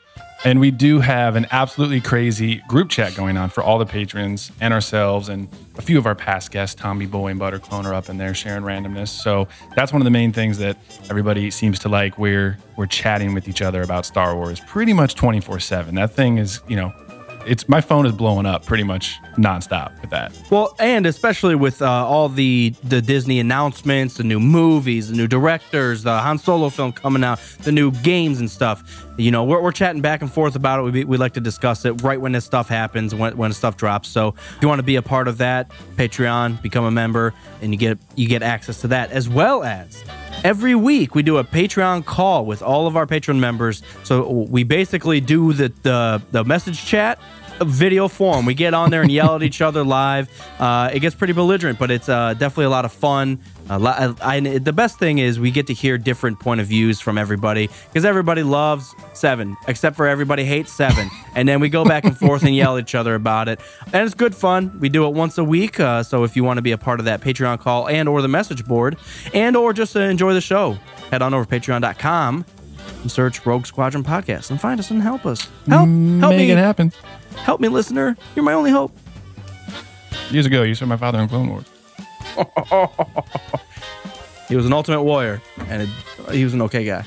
And 0.45 0.61
we 0.61 0.71
do 0.71 1.01
have 1.01 1.35
an 1.35 1.47
absolutely 1.51 1.99
crazy 1.99 2.61
group 2.69 2.89
chat 2.89 3.13
going 3.13 3.35
on 3.35 3.49
for 3.49 3.61
all 3.61 3.77
the 3.77 3.85
patrons 3.85 4.53
and 4.61 4.73
ourselves, 4.73 5.27
and 5.27 5.49
a 5.77 5.81
few 5.81 5.97
of 5.97 6.05
our 6.05 6.15
past 6.15 6.51
guests, 6.51 6.75
Tommy 6.75 7.05
Boy 7.05 7.31
and 7.31 7.39
Butterclone, 7.39 7.83
are 7.83 7.93
up 7.93 8.07
in 8.07 8.17
there 8.17 8.33
sharing 8.33 8.63
randomness. 8.63 9.09
So 9.09 9.49
that's 9.75 9.91
one 9.91 10.01
of 10.01 10.05
the 10.05 10.11
main 10.11 10.31
things 10.31 10.57
that 10.59 10.77
everybody 11.09 11.51
seems 11.51 11.77
to 11.79 11.89
like. 11.89 12.17
We're 12.17 12.57
we're 12.77 12.85
chatting 12.85 13.33
with 13.33 13.49
each 13.49 13.61
other 13.61 13.81
about 13.81 14.05
Star 14.05 14.33
Wars 14.33 14.61
pretty 14.61 14.93
much 14.93 15.15
twenty 15.15 15.41
four 15.41 15.59
seven. 15.59 15.95
That 15.95 16.11
thing 16.11 16.37
is, 16.37 16.61
you 16.69 16.77
know, 16.77 16.93
it's 17.49 17.67
my 17.67 17.81
phone 17.81 18.05
is 18.05 18.11
blowing 18.11 18.45
up 18.45 18.65
pretty 18.65 18.83
much 18.83 19.19
nonstop 19.37 19.99
with 20.01 20.11
that. 20.11 20.31
Well, 20.51 20.75
and 20.79 21.05
especially 21.05 21.55
with 21.55 21.81
uh, 21.81 21.89
all 21.89 22.29
the 22.29 22.75
the 22.83 23.01
Disney 23.01 23.39
announcements, 23.39 24.15
the 24.15 24.23
new 24.23 24.39
movies, 24.39 25.09
the 25.09 25.17
new 25.17 25.27
directors, 25.27 26.03
the 26.03 26.19
Han 26.19 26.37
Solo 26.37 26.69
film 26.69 26.91
coming 26.91 27.23
out, 27.23 27.39
the 27.63 27.71
new 27.71 27.91
games 27.91 28.39
and 28.39 28.49
stuff. 28.49 29.05
You 29.17 29.31
know, 29.31 29.43
we're, 29.43 29.61
we're 29.61 29.71
chatting 29.71 30.01
back 30.01 30.21
and 30.21 30.31
forth 30.31 30.55
about 30.55 30.79
it. 30.79 30.91
We, 30.91 31.03
we 31.03 31.17
like 31.17 31.33
to 31.33 31.41
discuss 31.41 31.83
it 31.85 32.01
right 32.03 32.21
when 32.21 32.31
this 32.31 32.45
stuff 32.45 32.69
happens, 32.69 33.15
when 33.15 33.35
when 33.35 33.51
stuff 33.53 33.77
drops. 33.77 34.09
So 34.09 34.29
if 34.29 34.57
you 34.61 34.67
want 34.67 34.79
to 34.79 34.83
be 34.83 34.95
a 34.95 35.01
part 35.01 35.27
of 35.27 35.39
that, 35.39 35.71
Patreon, 35.95 36.61
become 36.61 36.85
a 36.85 36.91
member, 36.91 37.33
and 37.61 37.73
you 37.73 37.77
get 37.79 37.97
you 38.15 38.27
get 38.27 38.43
access 38.43 38.81
to 38.81 38.87
that 38.89 39.11
as 39.11 39.27
well 39.27 39.63
as 39.63 40.03
every 40.43 40.73
week 40.73 41.15
we 41.15 41.21
do 41.21 41.37
a 41.37 41.43
patreon 41.43 42.05
call 42.05 42.45
with 42.45 42.61
all 42.61 42.87
of 42.87 42.95
our 42.95 43.05
patron 43.05 43.41
members 43.41 43.83
so 44.03 44.29
we 44.29 44.63
basically 44.63 45.19
do 45.19 45.51
the 45.51 45.67
the, 45.83 46.21
the 46.31 46.45
message 46.45 46.85
chat 46.85 47.19
video 47.65 48.07
form. 48.07 48.45
We 48.45 48.53
get 48.53 48.73
on 48.73 48.89
there 48.91 49.01
and 49.01 49.11
yell 49.11 49.35
at 49.35 49.43
each 49.43 49.61
other 49.61 49.83
live. 49.83 50.29
Uh, 50.59 50.89
it 50.93 50.99
gets 50.99 51.15
pretty 51.15 51.33
belligerent 51.33 51.77
but 51.79 51.91
it's 51.91 52.09
uh, 52.09 52.33
definitely 52.33 52.65
a 52.65 52.69
lot 52.69 52.85
of 52.85 52.91
fun. 52.91 53.39
A 53.71 53.77
lot, 53.77 53.99
I, 54.21 54.35
I- 54.37 54.57
the 54.57 54.73
best 54.73 54.97
thing 54.99 55.19
is 55.19 55.39
we 55.39 55.51
get 55.51 55.67
to 55.67 55.73
hear 55.73 55.97
different 55.97 56.39
point 56.39 56.59
of 56.61 56.67
views 56.67 56.99
from 56.99 57.17
everybody 57.17 57.69
because 57.87 58.03
everybody 58.05 58.41
loves 58.43 58.93
seven 59.13 59.55
except 59.67 59.95
for 59.95 60.07
everybody 60.07 60.43
hates 60.43 60.71
seven. 60.71 61.09
And 61.35 61.47
then 61.47 61.59
we 61.59 61.69
go 61.69 61.85
back 61.85 62.03
and 62.05 62.17
forth 62.17 62.43
and 62.43 62.55
yell 62.55 62.77
at 62.77 62.83
each 62.83 62.95
other 62.95 63.13
about 63.15 63.47
it. 63.47 63.59
And 63.93 64.05
it's 64.05 64.15
good 64.15 64.33
fun. 64.35 64.79
We 64.79 64.89
do 64.89 65.05
it 65.07 65.13
once 65.13 65.37
a 65.37 65.43
week 65.43 65.79
uh, 65.79 66.03
so 66.03 66.23
if 66.23 66.35
you 66.35 66.43
want 66.43 66.57
to 66.57 66.61
be 66.63 66.71
a 66.71 66.77
part 66.77 66.99
of 66.99 67.05
that 67.05 67.21
patreon 67.21 67.59
call 67.59 67.87
and 67.87 68.09
or 68.09 68.21
the 68.21 68.27
message 68.27 68.65
board 68.65 68.97
and 69.33 69.55
or 69.55 69.73
just 69.73 69.93
to 69.93 70.01
enjoy 70.01 70.33
the 70.33 70.41
show 70.41 70.77
head 71.11 71.21
on 71.21 71.33
over 71.33 71.45
to 71.45 71.59
patreon.com 71.59 72.45
and 73.01 73.11
search 73.11 73.45
rogue 73.45 73.65
squadron 73.65 74.03
podcast 74.03 74.49
and 74.49 74.59
find 74.59 74.79
us 74.79 74.89
and 74.91 75.01
help 75.01 75.25
us. 75.25 75.41
Help 75.67 75.87
help 75.87 75.87
Make 75.87 76.21
me. 76.47 76.51
it 76.51 76.57
happen. 76.57 76.91
Help 77.43 77.59
me 77.61 77.67
listener 77.67 78.15
you're 78.35 78.45
my 78.45 78.53
only 78.53 78.71
hope 78.71 78.91
Years 80.31 80.45
ago, 80.45 80.61
you 80.61 80.75
saw 80.75 80.85
my 80.85 80.97
father 80.97 81.17
in 81.19 81.27
Clone 81.27 81.49
Wars. 81.49 81.65
he 84.47 84.55
was 84.55 84.67
an 84.67 84.73
ultimate 84.73 85.01
warrior 85.01 85.41
and 85.67 85.81
it, 85.81 85.89
he 86.31 86.43
was 86.43 86.53
an 86.53 86.61
okay 86.61 86.85
guy 86.85 87.03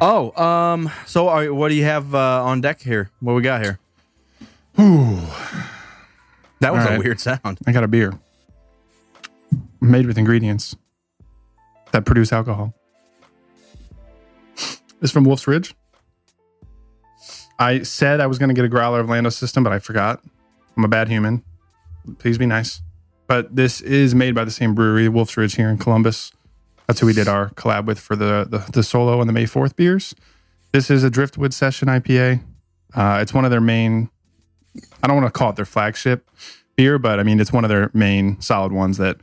Oh, 0.00 0.30
um, 0.40 0.90
so 1.06 1.28
are, 1.28 1.52
what 1.52 1.70
do 1.70 1.74
you 1.74 1.84
have 1.84 2.14
uh, 2.14 2.44
on 2.44 2.60
deck 2.60 2.80
here? 2.80 3.10
What 3.20 3.34
we 3.34 3.42
got 3.42 3.62
here? 3.62 3.78
Ooh, 4.78 5.16
That 6.60 6.72
was 6.72 6.82
All 6.82 6.88
a 6.88 6.90
right. 6.92 6.98
weird 7.00 7.18
sound. 7.18 7.58
I 7.66 7.72
got 7.72 7.82
a 7.82 7.88
beer 7.88 8.12
made 9.80 10.06
with 10.06 10.18
ingredients 10.18 10.76
that 11.92 12.04
produce 12.04 12.32
alcohol. 12.32 12.74
It's 15.00 15.12
from 15.12 15.24
Wolf's 15.24 15.46
Ridge. 15.46 15.74
I 17.58 17.82
said 17.82 18.20
I 18.20 18.26
was 18.26 18.38
going 18.38 18.48
to 18.48 18.54
get 18.54 18.64
a 18.64 18.68
growler 18.68 19.00
of 19.00 19.08
Lando 19.08 19.30
System, 19.30 19.64
but 19.64 19.72
I 19.72 19.78
forgot. 19.78 20.22
I'm 20.76 20.84
a 20.84 20.88
bad 20.88 21.08
human. 21.08 21.44
Please 22.18 22.38
be 22.38 22.46
nice. 22.46 22.82
But 23.26 23.54
this 23.54 23.80
is 23.80 24.14
made 24.14 24.34
by 24.34 24.44
the 24.44 24.50
same 24.50 24.74
brewery, 24.74 25.08
Wolf's 25.08 25.36
Ridge, 25.36 25.56
here 25.56 25.68
in 25.68 25.76
Columbus. 25.76 26.32
That's 26.86 27.00
who 27.00 27.06
we 27.06 27.12
did 27.12 27.28
our 27.28 27.50
collab 27.50 27.84
with 27.84 27.98
for 27.98 28.16
the 28.16 28.46
the, 28.48 28.58
the 28.72 28.82
solo 28.82 29.20
and 29.20 29.28
the 29.28 29.32
May 29.32 29.44
4th 29.44 29.76
beers. 29.76 30.14
This 30.72 30.90
is 30.90 31.04
a 31.04 31.10
Driftwood 31.10 31.52
Session 31.52 31.88
IPA. 31.88 32.42
Uh, 32.94 33.18
it's 33.20 33.34
one 33.34 33.44
of 33.44 33.50
their 33.50 33.60
main 33.60 34.08
I 35.02 35.06
don't 35.06 35.16
want 35.16 35.26
to 35.26 35.36
call 35.36 35.50
it 35.50 35.56
their 35.56 35.64
flagship 35.64 36.30
beer, 36.76 36.98
but 36.98 37.20
I 37.20 37.22
mean 37.22 37.40
it's 37.40 37.52
one 37.52 37.64
of 37.64 37.68
their 37.68 37.90
main 37.92 38.40
solid 38.40 38.72
ones 38.72 38.96
that 38.98 39.18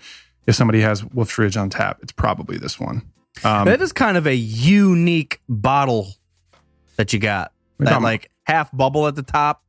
if 0.45 0.55
somebody 0.55 0.81
has 0.81 1.03
Wolf's 1.03 1.38
Ridge 1.38 1.57
on 1.57 1.69
tap, 1.69 1.99
it's 2.03 2.11
probably 2.11 2.57
this 2.57 2.79
one. 2.79 3.01
Um, 3.43 3.65
That 3.65 3.81
is 3.81 3.91
kind 3.91 4.17
of 4.17 4.27
a 4.27 4.35
unique 4.35 5.41
bottle 5.49 6.07
that 6.95 7.13
you 7.13 7.19
got. 7.19 7.51
That 7.79 8.01
like 8.01 8.31
half 8.43 8.71
bubble 8.71 9.07
at 9.07 9.15
the 9.15 9.23
top. 9.23 9.61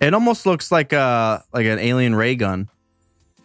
It 0.00 0.14
almost 0.14 0.46
looks 0.46 0.72
like 0.72 0.92
a 0.92 1.44
like 1.52 1.66
an 1.66 1.78
alien 1.78 2.14
ray 2.14 2.34
gun. 2.34 2.68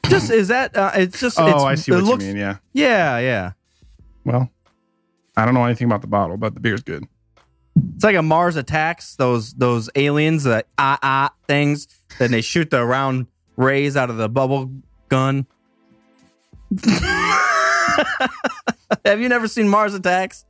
Just 0.07 0.31
is 0.31 0.47
that? 0.47 0.75
Uh, 0.75 0.91
it's 0.95 1.19
just. 1.19 1.39
oh, 1.39 1.47
it's, 1.47 1.63
I 1.63 1.75
see 1.75 1.91
what 1.91 2.03
looks, 2.03 2.23
you 2.23 2.33
mean. 2.33 2.37
Yeah. 2.37 2.57
Yeah, 2.73 3.19
yeah. 3.19 3.51
Well, 4.23 4.49
I 5.35 5.45
don't 5.45 5.53
know 5.53 5.65
anything 5.65 5.85
about 5.85 6.01
the 6.01 6.07
bottle, 6.07 6.37
but 6.37 6.53
the 6.53 6.59
beer's 6.59 6.81
good. 6.81 7.05
It's 7.95 8.03
like 8.03 8.15
a 8.15 8.21
Mars 8.21 8.55
attacks 8.55 9.15
those 9.15 9.53
those 9.53 9.89
aliens, 9.95 10.45
the 10.45 10.65
ah 10.77 10.97
ah 11.03 11.31
things. 11.47 11.87
Then 12.17 12.31
they 12.31 12.41
shoot 12.41 12.71
the 12.71 12.83
round 12.85 13.27
rays 13.55 13.95
out 13.97 14.09
of 14.09 14.17
the 14.17 14.29
bubble 14.29 14.71
gun. 15.09 15.45
Have 19.05 19.21
you 19.21 19.29
never 19.29 19.47
seen 19.47 19.67
Mars 19.67 19.93
Attacks? 19.93 20.45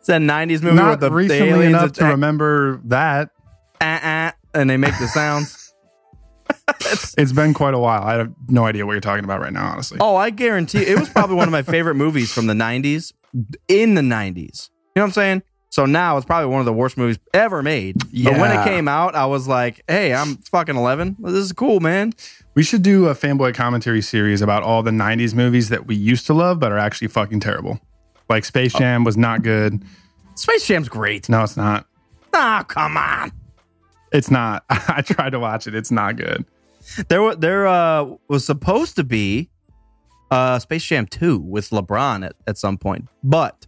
It's 0.00 0.08
a 0.08 0.14
'90s 0.14 0.62
movie 0.62 0.76
Not 0.76 0.90
with 0.90 1.00
the, 1.00 1.08
the 1.08 1.14
recently 1.14 1.48
aliens 1.48 1.74
enough 1.74 1.92
to 1.92 2.04
remember 2.06 2.80
that. 2.84 3.30
ah, 3.80 4.32
and 4.54 4.68
they 4.68 4.76
make 4.76 4.98
the 4.98 5.06
sounds. 5.08 5.58
It's 7.16 7.32
been 7.32 7.54
quite 7.54 7.74
a 7.74 7.78
while. 7.78 8.02
I 8.02 8.14
have 8.14 8.32
no 8.48 8.64
idea 8.64 8.84
what 8.84 8.92
you're 8.92 9.00
talking 9.00 9.24
about 9.24 9.40
right 9.40 9.52
now, 9.52 9.70
honestly. 9.70 9.98
Oh, 10.00 10.16
I 10.16 10.30
guarantee 10.30 10.82
it 10.82 10.98
was 10.98 11.08
probably 11.08 11.36
one 11.36 11.48
of 11.48 11.52
my 11.52 11.62
favorite 11.62 11.94
movies 11.94 12.32
from 12.32 12.46
the 12.46 12.54
90s 12.54 13.12
in 13.68 13.94
the 13.94 14.02
90s. 14.02 14.70
You 14.94 15.00
know 15.00 15.02
what 15.02 15.04
I'm 15.04 15.10
saying? 15.12 15.42
So 15.70 15.86
now 15.86 16.16
it's 16.18 16.26
probably 16.26 16.50
one 16.50 16.60
of 16.60 16.66
the 16.66 16.72
worst 16.72 16.98
movies 16.98 17.18
ever 17.32 17.62
made. 17.62 17.98
But 18.24 18.38
when 18.38 18.50
it 18.52 18.64
came 18.64 18.88
out, 18.88 19.14
I 19.14 19.24
was 19.26 19.48
like, 19.48 19.82
hey, 19.88 20.12
I'm 20.12 20.36
fucking 20.36 20.76
11. 20.76 21.16
This 21.20 21.32
is 21.34 21.52
cool, 21.52 21.80
man. 21.80 22.12
We 22.54 22.62
should 22.62 22.82
do 22.82 23.06
a 23.06 23.14
fanboy 23.14 23.54
commentary 23.54 24.02
series 24.02 24.42
about 24.42 24.62
all 24.62 24.82
the 24.82 24.90
90s 24.90 25.34
movies 25.34 25.70
that 25.70 25.86
we 25.86 25.94
used 25.94 26.26
to 26.26 26.34
love 26.34 26.60
but 26.60 26.70
are 26.70 26.78
actually 26.78 27.08
fucking 27.08 27.40
terrible. 27.40 27.80
Like 28.28 28.44
Space 28.44 28.74
Jam 28.74 29.04
was 29.04 29.16
not 29.16 29.42
good. 29.42 29.82
Space 30.34 30.66
Jam's 30.66 30.88
great. 30.88 31.28
No, 31.28 31.42
it's 31.42 31.56
not. 31.56 31.86
Oh, 32.34 32.62
come 32.68 32.96
on. 32.96 33.32
It's 34.12 34.30
not. 34.30 34.64
I 34.70 35.02
tried 35.02 35.30
to 35.30 35.40
watch 35.40 35.66
it. 35.66 35.74
It's 35.74 35.90
not 35.90 36.16
good. 36.16 36.44
There, 37.08 37.22
wa- 37.22 37.34
there 37.34 37.66
uh, 37.66 38.16
was 38.28 38.44
supposed 38.44 38.96
to 38.96 39.04
be 39.04 39.48
uh, 40.30 40.58
Space 40.58 40.84
Jam 40.84 41.06
2 41.06 41.38
with 41.38 41.70
LeBron 41.70 42.24
at, 42.26 42.36
at 42.46 42.58
some 42.58 42.76
point, 42.76 43.08
but 43.22 43.66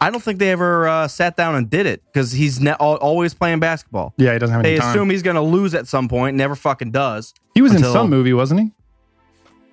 I 0.00 0.10
don't 0.10 0.22
think 0.22 0.38
they 0.38 0.50
ever 0.52 0.86
uh, 0.88 1.08
sat 1.08 1.36
down 1.36 1.54
and 1.54 1.70
did 1.70 1.86
it 1.86 2.02
because 2.06 2.30
he's 2.32 2.60
ne- 2.60 2.70
al- 2.78 2.96
always 2.96 3.32
playing 3.34 3.60
basketball. 3.60 4.12
Yeah, 4.18 4.32
he 4.34 4.38
doesn't 4.38 4.54
have 4.54 4.64
any 4.64 4.74
They 4.74 4.80
time. 4.80 4.90
assume 4.90 5.10
he's 5.10 5.22
going 5.22 5.36
to 5.36 5.42
lose 5.42 5.74
at 5.74 5.86
some 5.88 6.08
point, 6.08 6.36
never 6.36 6.54
fucking 6.54 6.90
does. 6.90 7.32
he 7.54 7.62
was 7.62 7.72
until- 7.72 7.88
in 7.88 7.92
some 7.94 8.10
movie, 8.10 8.32
wasn't 8.34 8.60
he? 8.60 8.72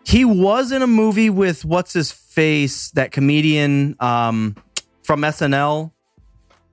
He 0.05 0.25
was 0.25 0.71
in 0.73 0.81
a 0.81 0.87
movie 0.87 1.29
with 1.29 1.63
what's 1.63 1.93
his 1.93 2.11
face, 2.11 2.91
that 2.91 3.11
comedian 3.11 3.95
um, 4.01 4.55
from 5.03 5.21
SNL. 5.21 5.91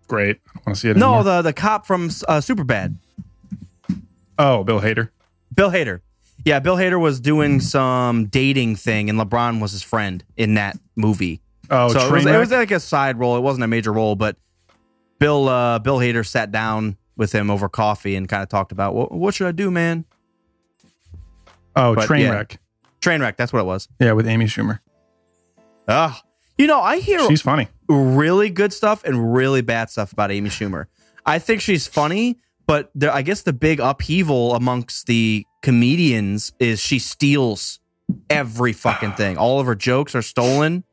Great. 0.08 0.38
I 0.48 0.50
don't 0.54 0.66
want 0.66 0.74
to 0.76 0.80
see 0.80 0.88
it 0.90 0.96
No, 0.96 1.14
anymore. 1.14 1.24
the 1.24 1.42
the 1.42 1.52
cop 1.52 1.86
from 1.86 2.06
uh, 2.26 2.40
Superbad, 2.40 2.96
oh, 4.38 4.64
Bill 4.64 4.80
Hader. 4.80 5.10
Bill 5.54 5.70
Hader. 5.70 6.00
Yeah, 6.44 6.58
Bill 6.58 6.76
Hader 6.76 6.98
was 6.98 7.20
doing 7.20 7.60
some 7.60 8.26
dating 8.26 8.76
thing, 8.76 9.10
and 9.10 9.18
LeBron 9.18 9.60
was 9.60 9.72
his 9.72 9.82
friend 9.82 10.24
in 10.36 10.54
that 10.54 10.78
movie. 10.96 11.40
Oh, 11.70 11.88
so 11.88 12.06
it 12.06 12.12
was, 12.12 12.26
it 12.26 12.38
was 12.38 12.50
like 12.50 12.70
a 12.70 12.80
side 12.80 13.18
role. 13.18 13.36
It 13.36 13.40
wasn't 13.40 13.64
a 13.64 13.68
major 13.68 13.92
role, 13.92 14.16
but 14.16 14.36
Bill 15.18 15.48
uh, 15.48 15.78
Bill 15.78 15.98
Hader 15.98 16.26
sat 16.26 16.50
down 16.50 16.96
with 17.16 17.32
him 17.32 17.50
over 17.50 17.68
coffee 17.68 18.16
and 18.16 18.28
kind 18.28 18.42
of 18.42 18.48
talked 18.48 18.72
about 18.72 18.94
what 18.94 19.12
what 19.12 19.34
should 19.34 19.46
I 19.46 19.52
do, 19.52 19.70
man? 19.70 20.04
oh, 21.76 21.94
but, 21.94 22.08
Trainwreck. 22.08 22.58
Trainwreck. 23.00 23.36
That's 23.36 23.52
what 23.52 23.60
it 23.60 23.66
was. 23.66 23.88
Yeah. 24.00 24.12
with 24.12 24.26
Amy 24.26 24.46
Schumer. 24.46 24.80
Ugh. 25.88 26.14
You 26.58 26.66
know, 26.66 26.80
I 26.80 26.98
hear 26.98 27.26
She's 27.26 27.40
funny. 27.40 27.68
really 27.88 28.50
good 28.50 28.72
stuff 28.72 29.02
and 29.04 29.34
really 29.34 29.62
bad 29.62 29.88
stuff 29.88 30.12
about 30.12 30.30
Amy 30.30 30.50
Schumer. 30.50 30.86
I 31.24 31.38
think 31.38 31.62
she's 31.62 31.86
funny, 31.86 32.38
but 32.66 32.90
the, 32.94 33.14
I 33.14 33.22
guess 33.22 33.42
the 33.42 33.54
big 33.54 33.80
upheaval 33.80 34.54
amongst 34.54 35.06
the 35.06 35.46
comedians 35.62 36.52
is 36.58 36.80
she 36.80 36.98
steals 36.98 37.80
every 38.28 38.74
fucking 38.74 39.12
thing. 39.12 39.38
All 39.38 39.58
of 39.58 39.66
her 39.66 39.74
jokes 39.74 40.14
are 40.14 40.22
stolen. 40.22 40.84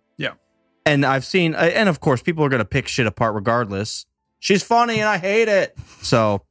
And 0.88 1.06
I've 1.06 1.26
seen, 1.26 1.54
and 1.54 1.90
of 1.90 2.00
course, 2.00 2.22
people 2.22 2.44
are 2.46 2.50
going 2.50 2.60
to 2.62 2.66
pick 2.66 2.88
shit 2.88 3.06
apart 3.08 3.36
regardless. 3.36 4.06
She's 4.40 4.64
funny 4.64 5.00
and 5.00 5.10
I 5.10 5.18
hate 5.18 5.48
it. 5.50 5.76
So, 6.02 6.44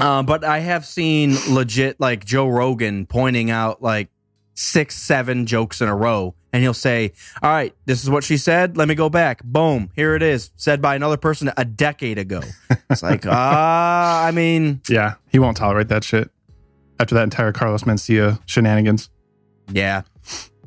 uh, 0.00 0.22
but 0.22 0.44
I 0.44 0.58
have 0.58 0.84
seen 0.84 1.36
legit 1.48 1.98
like 2.00 2.24
Joe 2.24 2.48
Rogan 2.48 3.06
pointing 3.06 3.50
out 3.50 3.82
like 3.82 4.08
six, 4.54 4.96
seven 4.96 5.46
jokes 5.46 5.80
in 5.80 5.88
a 5.88 5.96
row. 5.96 6.34
And 6.52 6.62
he'll 6.62 6.74
say, 6.74 7.12
All 7.42 7.50
right, 7.50 7.74
this 7.86 8.02
is 8.02 8.10
what 8.10 8.24
she 8.24 8.36
said. 8.36 8.76
Let 8.76 8.86
me 8.86 8.94
go 8.94 9.08
back. 9.08 9.42
Boom. 9.42 9.88
Here 9.96 10.14
it 10.14 10.22
is. 10.22 10.50
Said 10.56 10.82
by 10.82 10.94
another 10.94 11.16
person 11.16 11.50
a 11.56 11.64
decade 11.64 12.18
ago. 12.18 12.42
It's 12.90 13.02
like, 13.02 13.24
ah, 13.26 14.22
I 14.26 14.30
mean, 14.32 14.82
Yeah, 14.90 15.14
he 15.30 15.38
won't 15.38 15.56
tolerate 15.56 15.88
that 15.88 16.04
shit 16.04 16.30
after 17.00 17.14
that 17.14 17.22
entire 17.22 17.52
Carlos 17.52 17.84
Mencia 17.84 18.38
shenanigans. 18.46 19.08
yeah. 19.72 20.02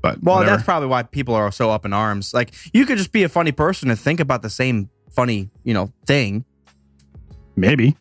But 0.05 0.21
Well, 0.21 0.35
whatever. 0.35 0.57
that's 0.57 0.63
probably 0.65 0.87
why 0.87 1.01
people 1.01 1.33
are 1.33 1.51
so 1.51 1.71
up 1.71 1.83
in 1.83 1.91
arms. 1.91 2.31
Like, 2.31 2.51
you 2.75 2.85
could 2.85 2.99
just 2.99 3.11
be 3.11 3.23
a 3.23 3.29
funny 3.29 3.51
person 3.51 3.89
and 3.89 3.99
think 3.99 4.19
about 4.19 4.43
the 4.43 4.51
same 4.51 4.87
funny, 5.11 5.49
you 5.63 5.73
know, 5.73 5.91
thing. 6.05 6.45
maybe, 7.55 7.97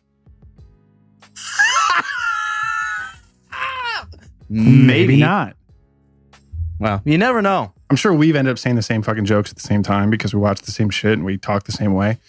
Maybe, 4.47 4.85
maybe 4.85 5.17
not. 5.17 5.55
Well, 6.77 7.01
you 7.05 7.17
never 7.17 7.41
know. 7.41 7.73
I'm 7.89 7.95
sure 7.95 8.13
we've 8.13 8.35
ended 8.35 8.51
up 8.51 8.59
saying 8.59 8.75
the 8.75 8.83
same 8.83 9.01
fucking 9.01 9.25
jokes 9.25 9.49
at 9.49 9.55
the 9.55 9.63
same 9.63 9.81
time 9.81 10.11
because 10.11 10.31
we 10.31 10.39
watch 10.39 10.61
the 10.61 10.71
same 10.71 10.91
shit 10.91 11.13
and 11.13 11.25
we 11.25 11.39
talk 11.39 11.63
the 11.63 11.71
same 11.71 11.95
way. 11.95 12.19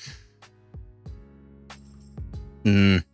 Mm. 2.64 3.04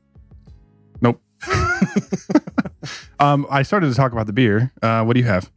Nope. 1.01 1.21
um, 3.19 3.49
I 3.51 3.63
started 3.65 3.89
to 3.89 3.95
talk 3.97 4.13
about 4.13 4.27
the 4.29 4.33
beer. 4.33 4.71
Uh, 4.81 5.03
what 5.03 5.15
do 5.15 5.21
you 5.21 5.27
have? 5.27 5.51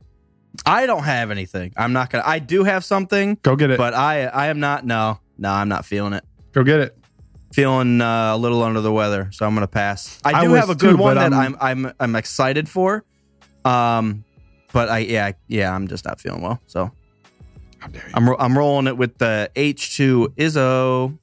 I 0.65 0.85
don't 0.87 1.03
have 1.03 1.31
anything. 1.31 1.73
I'm 1.77 1.93
not 1.93 2.09
gonna. 2.09 2.23
I 2.25 2.39
do 2.39 2.63
have 2.63 2.83
something, 2.83 3.37
Go 3.43 3.55
get 3.55 3.69
it. 3.71 3.77
but 3.77 3.93
I 3.93 4.23
I 4.25 4.47
am 4.47 4.59
not. 4.59 4.85
No, 4.85 5.19
no, 5.37 5.51
I'm 5.51 5.69
not 5.69 5.85
feeling 5.85 6.13
it. 6.13 6.23
Go 6.53 6.63
get 6.63 6.79
it. 6.79 6.97
Feeling 7.53 8.01
uh, 8.01 8.35
a 8.35 8.37
little 8.37 8.63
under 8.63 8.81
the 8.81 8.91
weather, 8.91 9.29
so 9.31 9.45
I'm 9.45 9.53
gonna 9.53 9.67
pass. 9.67 10.19
I 10.25 10.33
I 10.33 10.43
do 10.43 10.51
was 10.51 10.59
have 10.59 10.69
a 10.69 10.75
good 10.75 10.91
too, 10.91 10.97
one 10.97 11.15
that 11.15 11.31
I'm- 11.33 11.55
I'm 11.61 11.85
I'm 11.85 11.93
I'm 11.99 12.15
excited 12.15 12.67
for. 12.67 13.03
Um, 13.63 14.23
but 14.73 14.89
I 14.89 14.99
yeah 14.99 15.31
yeah 15.47 15.73
I'm 15.73 15.87
just 15.87 16.03
not 16.05 16.19
feeling 16.19 16.41
well. 16.41 16.59
So 16.67 16.91
How 17.79 17.87
dare 17.87 18.03
you? 18.07 18.11
I'm 18.13 18.29
ro- 18.29 18.37
I'm 18.39 18.57
rolling 18.57 18.87
it 18.87 18.97
with 18.97 19.17
the 19.19 19.49
H2 19.55 20.29
Izzo. 20.35 21.17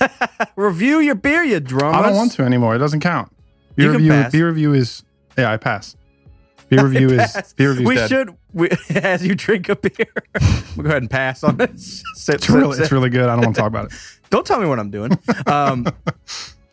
Review 0.56 0.98
your 1.00 1.14
beer, 1.14 1.42
you 1.42 1.60
drum. 1.60 1.94
I 1.94 2.02
don't 2.02 2.16
want 2.16 2.32
to 2.32 2.42
anymore. 2.42 2.74
It 2.74 2.78
doesn't 2.78 3.00
count. 3.00 3.32
Beer 3.76 3.92
review. 3.92 4.10
pass. 4.10 4.32
Beer 4.32 4.48
review 4.48 4.74
is 4.74 5.02
yeah. 5.38 5.50
I 5.52 5.56
pass. 5.56 5.96
Beer 6.76 6.86
review 6.86 7.10
is 7.10 7.54
beer 7.54 7.70
review. 7.70 7.86
we 7.86 7.94
dead. 7.96 8.08
should 8.08 8.36
we, 8.54 8.70
as 8.96 9.26
you 9.26 9.34
drink 9.34 9.68
a 9.68 9.76
beer. 9.76 10.06
we'll 10.76 10.84
go 10.84 10.88
ahead 10.88 11.02
and 11.02 11.10
pass 11.10 11.44
on 11.44 11.60
it. 11.60 11.78
Sip, 11.78 12.36
It's 12.36 12.48
really, 12.48 12.76
sip, 12.76 12.84
it's 12.84 12.92
really 12.92 13.10
good. 13.10 13.28
I 13.28 13.34
don't 13.36 13.44
want 13.44 13.54
to 13.56 13.60
talk 13.60 13.68
about 13.68 13.92
it. 13.92 13.98
Don't 14.30 14.46
tell 14.46 14.58
me 14.58 14.66
what 14.66 14.78
I'm 14.78 14.90
doing. 14.90 15.12
Um, 15.46 15.86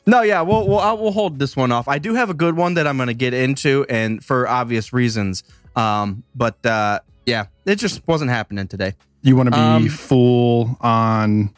no, 0.07 0.21
yeah, 0.21 0.41
we'll 0.41 0.67
we'll, 0.67 0.79
I'll, 0.79 0.97
we'll 0.97 1.11
hold 1.11 1.37
this 1.37 1.55
one 1.57 1.71
off. 1.73 1.87
I 1.89 1.99
do 1.99 2.13
have 2.15 2.29
a 2.29 2.33
good 2.33 2.55
one 2.55 2.75
that 2.75 2.87
I'm 2.87 2.95
going 2.95 3.07
to 3.07 3.13
get 3.13 3.33
into, 3.33 3.85
and 3.89 4.23
for 4.23 4.47
obvious 4.47 4.93
reasons. 4.93 5.43
Um, 5.75 6.23
but 6.33 6.65
uh, 6.65 6.99
yeah, 7.25 7.47
it 7.65 7.75
just 7.75 8.07
wasn't 8.07 8.31
happening 8.31 8.67
today. 8.67 8.93
You 9.21 9.35
want 9.35 9.47
to 9.47 9.51
be 9.51 9.57
Um, 9.59 9.89
full 9.89 10.77
on. 10.79 11.53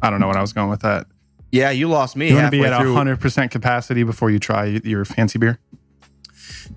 I 0.00 0.08
don't 0.08 0.20
know 0.20 0.26
what 0.28 0.36
I 0.36 0.40
was 0.40 0.54
going 0.54 0.70
with 0.70 0.80
that. 0.80 1.06
Yeah, 1.52 1.70
you 1.70 1.88
lost 1.88 2.16
me 2.16 2.28
You 2.28 2.36
want 2.36 2.46
to 2.46 2.50
be 2.52 2.64
at 2.64 2.72
hundred 2.72 3.20
percent 3.20 3.50
capacity 3.50 4.02
before 4.04 4.30
you 4.30 4.38
try 4.38 4.64
your 4.64 5.04
fancy 5.04 5.38
beer. 5.38 5.58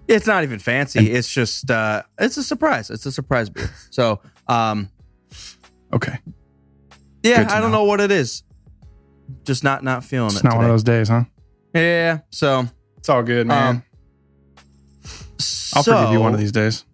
It's 0.07 0.27
not 0.27 0.43
even 0.43 0.59
fancy. 0.59 1.11
It's 1.11 1.29
just 1.29 1.69
uh, 1.71 2.03
it's 2.19 2.37
a 2.37 2.43
surprise. 2.43 2.89
It's 2.89 3.05
a 3.05 3.11
surprise 3.11 3.49
beer. 3.49 3.69
So 3.89 4.19
um, 4.47 4.89
Okay, 5.93 6.17
yeah, 7.23 7.39
Good 7.43 7.49
to 7.49 7.55
I 7.55 7.61
don't 7.61 7.71
know. 7.71 7.79
know 7.79 7.83
what 7.85 8.01
it 8.01 8.11
is. 8.11 8.43
Just 9.43 9.63
not 9.63 9.83
not 9.83 10.03
feeling 10.03 10.27
it. 10.27 10.33
it's 10.33 10.39
it. 10.39 10.43
not 10.45 10.55
one 10.57 10.65
of 10.65 10.69
today. 10.69 10.73
those 10.73 11.07
days, 11.07 11.09
huh? 11.09 11.23
Yeah. 11.73 12.19
So 12.31 12.65
It's 12.97 13.09
all 13.09 13.23
good, 13.23 13.47
man. 13.47 13.75
Um, 13.75 13.83
I'll 15.75 15.83
forgive 15.83 16.11
you 16.11 16.19
one 16.19 16.33
of 16.33 16.39
these 16.39 16.51
days. 16.51 16.85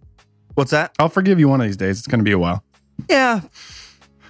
What's 0.55 0.71
that? 0.71 0.93
I'll 0.99 1.09
forgive 1.09 1.39
you 1.39 1.47
one 1.49 1.61
of 1.61 1.67
these 1.67 1.77
days. 1.77 1.97
It's 1.99 2.07
going 2.07 2.19
to 2.19 2.23
be 2.23 2.31
a 2.31 2.39
while. 2.39 2.63
Yeah, 3.09 3.41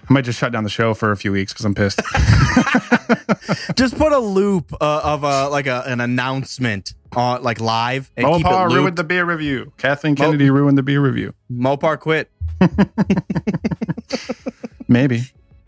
I 0.10 0.14
might 0.14 0.26
just 0.26 0.40
shut 0.40 0.52
down 0.52 0.64
the 0.64 0.70
show 0.70 0.94
for 0.94 1.12
a 1.12 1.18
few 1.18 1.32
weeks 1.32 1.52
because 1.54 1.66
I'm 1.66 1.74
pissed. 1.76 2.00
just 3.76 3.98
put 3.98 4.12
a 4.12 4.20
loop 4.20 4.74
uh, 4.80 5.02
of 5.04 5.24
a 5.24 5.50
like 5.50 5.68
a, 5.68 5.84
an 5.88 6.02
announcement 6.02 6.94
on 7.16 7.44
like 7.44 7.60
live 7.60 8.12
and 8.18 8.26
keep 8.28 8.46
it 8.46 8.50
Mopar 8.50 8.72
ruined 8.72 8.96
the 8.98 9.04
beer 9.04 9.26
review. 9.26 9.72
Kathleen 9.78 10.16
Kennedy 10.16 10.50
ruined 10.50 10.78
the 10.78 10.84
beer 10.84 11.02
review. 11.02 11.34
Mopar 11.52 12.00
quit. 12.00 12.30
Maybe 14.88 15.22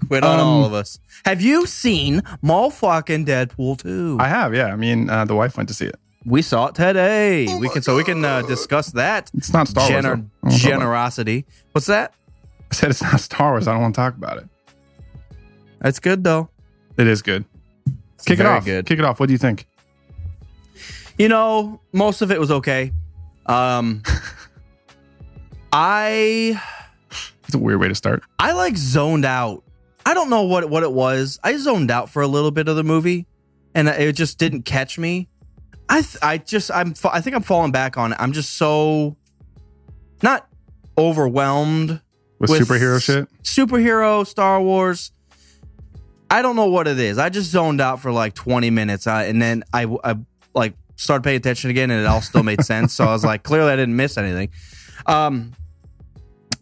Quit 0.08 0.24
on 0.24 0.40
Um, 0.40 0.48
all 0.48 0.66
of 0.66 0.74
us. 0.74 1.00
Have 1.26 1.42
you 1.42 1.66
seen 1.68 2.22
fucking 2.44 3.26
Deadpool 3.26 3.82
2? 3.82 4.18
I 4.20 4.28
have. 4.28 4.54
Yeah, 4.56 4.68
I 4.68 4.76
mean, 4.76 5.10
uh, 5.10 5.26
the 5.26 5.36
wife 5.36 5.56
went 5.58 5.70
to 5.70 5.76
see 5.76 5.86
it. 5.86 5.96
we 6.26 6.42
saw 6.42 6.68
it 6.68 6.76
today. 6.76 7.48
we 7.60 7.70
can 7.70 7.82
so 7.84 7.96
we 7.96 8.04
can 8.04 8.26
uh, 8.26 8.42
discuss 8.44 8.92
that 8.94 9.30
It's 9.36 9.54
not 9.54 9.68
Star 9.68 9.90
Wars. 9.90 10.04
gener- 10.04 10.04
though. 10.04 10.10
I 10.10 10.16
don't 10.16 10.18
wanna 10.18 10.24
talk 10.24 10.50
about 10.50 10.54
it. 10.56 10.60
generosity. 10.60 11.46
What's 11.72 11.88
that? 11.88 12.14
I 12.72 12.74
said 12.74 12.90
it's 12.90 13.02
not 13.02 13.20
Star 13.20 13.52
Wars. 13.52 13.68
I 13.68 13.74
don't 13.74 13.82
want 13.82 13.96
to 13.96 14.02
talk 14.02 14.16
about 14.16 14.38
it. 14.38 14.48
That's 15.80 16.00
good 16.00 16.24
though. 16.24 16.50
It 16.98 17.08
is 17.08 17.22
good. 17.22 17.46
It's 18.16 18.26
Kick 18.26 18.40
it 18.40 18.46
off. 18.46 18.66
Good. 18.66 18.86
Kick 18.86 19.00
it 19.00 19.06
off. 19.06 19.20
What 19.20 19.28
do 19.28 19.34
you 19.34 19.38
think? 19.40 19.68
You 21.22 21.30
know, 21.30 21.80
most 21.94 22.24
of 22.24 22.32
it 22.32 22.40
was 22.40 22.50
okay. 22.50 22.92
Um, 23.46 24.02
I 25.72 26.60
It's 27.46 27.54
a 27.54 27.60
weird 27.60 27.80
way 27.80 27.90
to 27.90 27.94
start. 27.94 28.24
I 28.40 28.54
like 28.54 28.76
zoned 28.76 29.24
out. 29.24 29.64
I 30.04 30.16
don't 30.16 30.32
know 30.32 30.42
what 30.42 30.68
what 30.72 30.82
it 30.82 30.92
was. 30.92 31.40
I 31.44 31.56
zoned 31.58 31.92
out 31.92 32.10
for 32.10 32.24
a 32.24 32.28
little 32.28 32.50
bit 32.50 32.68
of 32.68 32.76
the 32.76 32.84
movie, 32.84 33.28
and 33.76 33.88
it 33.88 34.14
just 34.14 34.40
didn't 34.40 34.64
catch 34.64 34.98
me. 34.98 35.30
I 35.88 36.02
th- 36.02 36.18
I 36.24 36.40
just 36.40 36.72
I'm 36.72 36.96
I 37.04 37.22
think 37.22 37.36
I'm 37.36 37.44
falling 37.44 37.72
back 37.72 38.00
on 38.00 38.14
it. 38.14 38.18
I'm 38.20 38.32
just 38.32 38.58
so 38.58 39.16
not 40.24 40.50
overwhelmed 40.98 42.02
With, 42.40 42.50
With 42.50 42.62
superhero 42.68 43.00
shit. 43.00 43.30
superhero 43.44 44.26
Star 44.26 44.60
Wars. 44.60 45.12
I 46.32 46.42
don't 46.42 46.56
know 46.56 46.72
what 46.72 46.88
it 46.88 46.98
is. 46.98 47.20
I 47.20 47.30
just 47.30 47.52
zoned 47.52 47.80
out 47.80 48.00
for 48.00 48.12
like 48.12 48.34
20 48.34 48.72
minutes, 48.72 49.06
uh, 49.06 49.24
and 49.28 49.40
then 49.40 49.64
I, 49.72 49.86
I 50.04 50.16
like 50.56 50.74
started 51.02 51.24
paying 51.24 51.38
attention 51.38 51.70
again, 51.70 51.92
and 51.92 52.02
it 52.02 52.06
all 52.06 52.22
still 52.22 52.44
made 52.44 52.64
sense. 52.64 52.94
So 52.94 53.06
I 53.06 53.12
was 53.12 53.26
like, 53.26 53.44
clearly 53.44 53.72
I 53.72 53.76
didn't 53.76 53.96
miss 53.96 54.18
anything. 54.18 54.50
Um, 55.06 55.54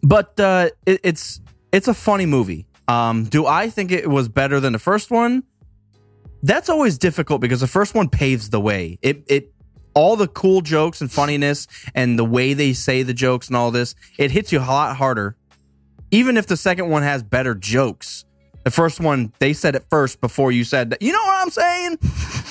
but 0.02 0.38
uh, 0.40 0.70
it, 0.86 1.00
it's 1.02 1.40
it's 1.72 1.88
a 1.88 1.94
funny 1.94 2.26
movie. 2.26 2.66
Um, 2.88 3.24
do 3.24 3.46
I 3.46 3.70
think 3.70 3.92
it 3.92 4.08
was 4.08 4.28
better 4.28 4.58
than 4.60 4.72
the 4.72 4.78
first 4.78 5.10
one? 5.10 5.44
That's 6.42 6.68
always 6.68 6.98
difficult 6.98 7.40
because 7.40 7.60
the 7.60 7.66
first 7.66 7.94
one 7.94 8.08
paves 8.08 8.50
the 8.50 8.60
way. 8.60 8.98
It 9.02 9.24
it 9.28 9.52
all 9.94 10.16
the 10.16 10.28
cool 10.28 10.60
jokes 10.60 11.00
and 11.00 11.10
funniness 11.10 11.66
and 11.94 12.18
the 12.18 12.24
way 12.24 12.54
they 12.54 12.72
say 12.72 13.02
the 13.02 13.14
jokes 13.14 13.48
and 13.48 13.56
all 13.56 13.70
this, 13.70 13.94
it 14.18 14.30
hits 14.30 14.52
you 14.52 14.58
a 14.58 14.60
lot 14.60 14.96
harder. 14.96 15.36
Even 16.10 16.36
if 16.36 16.46
the 16.46 16.56
second 16.56 16.88
one 16.88 17.02
has 17.02 17.22
better 17.22 17.54
jokes. 17.54 18.24
The 18.64 18.70
first 18.70 19.00
one 19.00 19.32
they 19.38 19.52
said 19.52 19.74
it 19.74 19.84
first 19.90 20.20
before 20.20 20.52
you 20.52 20.64
said 20.64 20.90
that. 20.90 21.02
You 21.02 21.12
know 21.12 21.22
what 21.22 21.42
I'm 21.42 21.50
saying? 21.50 21.98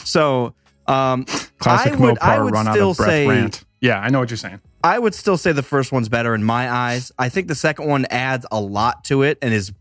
So 0.10 0.56
um 0.88 1.28
Classic 1.60 1.93
I 1.93 1.95
would, 1.98 2.15
Mopar 2.15 2.22
I 2.22 2.41
would 2.41 2.54
run 2.54 2.67
out 2.67 2.76
still 2.76 2.91
of 2.91 2.98
breath 2.98 3.10
say 3.10 3.28
rant. 3.28 3.65
Yeah, 3.82 4.00
I 4.00 4.10
know 4.10 4.19
what 4.19 4.30
you're 4.30 4.38
saying. 4.38 4.62
I 4.84 4.98
would 4.98 5.13
still 5.13 5.38
say 5.38 5.52
the 5.52 5.63
first 5.63 5.91
one's 5.91 6.10
better 6.10 6.34
in 6.34 6.43
my 6.43 6.69
eyes. 6.69 7.12
I 7.19 7.30
think 7.30 7.48
the 7.48 7.56
second 7.56 7.88
one 7.88 8.06
adds 8.06 8.45
a 8.52 8.60
lot 8.60 9.04
to 9.06 9.24
it 9.24 9.38
and 9.41 9.54
is 9.54 9.74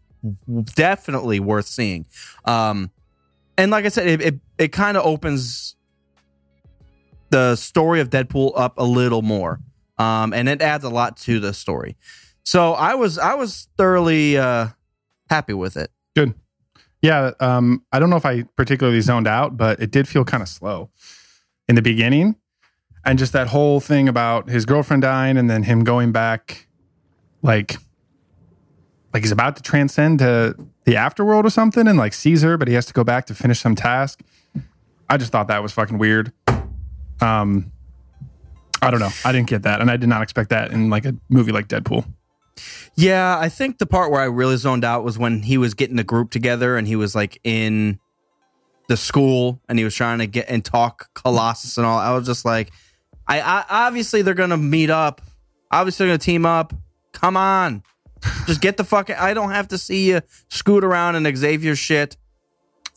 definitely 0.74 1.40
worth 1.40 1.66
seeing. 1.66 2.06
Um, 2.44 2.90
and 3.56 3.70
like 3.70 3.84
I 3.84 3.88
said, 3.88 4.06
it 4.06 4.20
it, 4.20 4.40
it 4.58 4.68
kind 4.72 4.96
of 4.96 5.06
opens 5.06 5.76
the 7.30 7.56
story 7.56 8.00
of 8.00 8.10
Deadpool 8.10 8.52
up 8.56 8.74
a 8.78 8.84
little 8.84 9.22
more, 9.22 9.60
um, 9.98 10.32
and 10.32 10.48
it 10.48 10.62
adds 10.62 10.84
a 10.84 10.90
lot 10.90 11.16
to 11.18 11.38
the 11.38 11.52
story. 11.52 11.96
So 12.44 12.72
I 12.72 12.94
was 12.94 13.18
I 13.18 13.34
was 13.34 13.68
thoroughly 13.76 14.36
uh, 14.36 14.68
happy 15.30 15.54
with 15.54 15.76
it. 15.76 15.90
Good. 16.16 16.34
Yeah, 17.02 17.30
um, 17.38 17.84
I 17.92 18.00
don't 18.00 18.10
know 18.10 18.16
if 18.16 18.26
I 18.26 18.42
particularly 18.56 19.00
zoned 19.00 19.28
out, 19.28 19.56
but 19.56 19.80
it 19.80 19.92
did 19.92 20.08
feel 20.08 20.24
kind 20.24 20.42
of 20.42 20.48
slow 20.48 20.90
in 21.68 21.74
the 21.74 21.82
beginning. 21.82 22.36
And 23.04 23.18
just 23.18 23.32
that 23.32 23.48
whole 23.48 23.80
thing 23.80 24.08
about 24.08 24.48
his 24.48 24.66
girlfriend 24.66 25.02
dying 25.02 25.36
and 25.36 25.48
then 25.48 25.62
him 25.62 25.84
going 25.84 26.12
back 26.12 26.66
like 27.42 27.76
like 29.14 29.22
he's 29.22 29.32
about 29.32 29.56
to 29.56 29.62
transcend 29.62 30.18
to 30.18 30.54
the 30.84 30.94
afterworld 30.94 31.44
or 31.44 31.50
something 31.50 31.86
and 31.86 31.98
like 31.98 32.12
sees 32.12 32.42
her, 32.42 32.56
but 32.58 32.68
he 32.68 32.74
has 32.74 32.86
to 32.86 32.92
go 32.92 33.04
back 33.04 33.26
to 33.26 33.34
finish 33.34 33.60
some 33.60 33.74
task. 33.74 34.20
I 35.08 35.16
just 35.16 35.32
thought 35.32 35.48
that 35.48 35.62
was 35.62 35.72
fucking 35.72 35.98
weird. 35.98 36.32
Um 37.20 37.72
I 38.80 38.90
don't 38.90 39.00
know. 39.00 39.10
I 39.24 39.32
didn't 39.32 39.48
get 39.48 39.62
that, 39.62 39.80
and 39.80 39.90
I 39.90 39.96
did 39.96 40.08
not 40.08 40.22
expect 40.22 40.50
that 40.50 40.70
in 40.70 40.88
like 40.88 41.04
a 41.04 41.16
movie 41.28 41.52
like 41.52 41.66
Deadpool. 41.66 42.06
Yeah, 42.94 43.38
I 43.38 43.48
think 43.48 43.78
the 43.78 43.86
part 43.86 44.10
where 44.10 44.20
I 44.20 44.24
really 44.24 44.56
zoned 44.56 44.84
out 44.84 45.04
was 45.04 45.18
when 45.18 45.42
he 45.42 45.58
was 45.58 45.74
getting 45.74 45.96
the 45.96 46.04
group 46.04 46.30
together 46.30 46.76
and 46.76 46.86
he 46.86 46.96
was 46.96 47.14
like 47.14 47.40
in 47.44 47.98
the 48.88 48.96
school 48.96 49.60
and 49.68 49.78
he 49.78 49.84
was 49.84 49.94
trying 49.94 50.18
to 50.18 50.26
get 50.26 50.46
and 50.48 50.64
talk 50.64 51.08
Colossus 51.14 51.76
and 51.76 51.86
all. 51.86 51.98
I 51.98 52.14
was 52.14 52.26
just 52.26 52.44
like, 52.44 52.72
I, 53.26 53.40
I 53.40 53.86
obviously 53.86 54.22
they're 54.22 54.34
gonna 54.34 54.56
meet 54.56 54.90
up. 54.90 55.20
Obviously 55.70 56.06
they're 56.06 56.14
gonna 56.14 56.18
team 56.18 56.44
up. 56.44 56.74
Come 57.12 57.36
on, 57.36 57.82
just 58.46 58.60
get 58.60 58.76
the 58.76 58.84
fucking. 58.84 59.16
I 59.16 59.34
don't 59.34 59.50
have 59.50 59.68
to 59.68 59.78
see 59.78 60.10
you 60.10 60.20
scoot 60.48 60.84
around 60.84 61.16
in 61.16 61.36
Xavier 61.36 61.76
shit. 61.76 62.16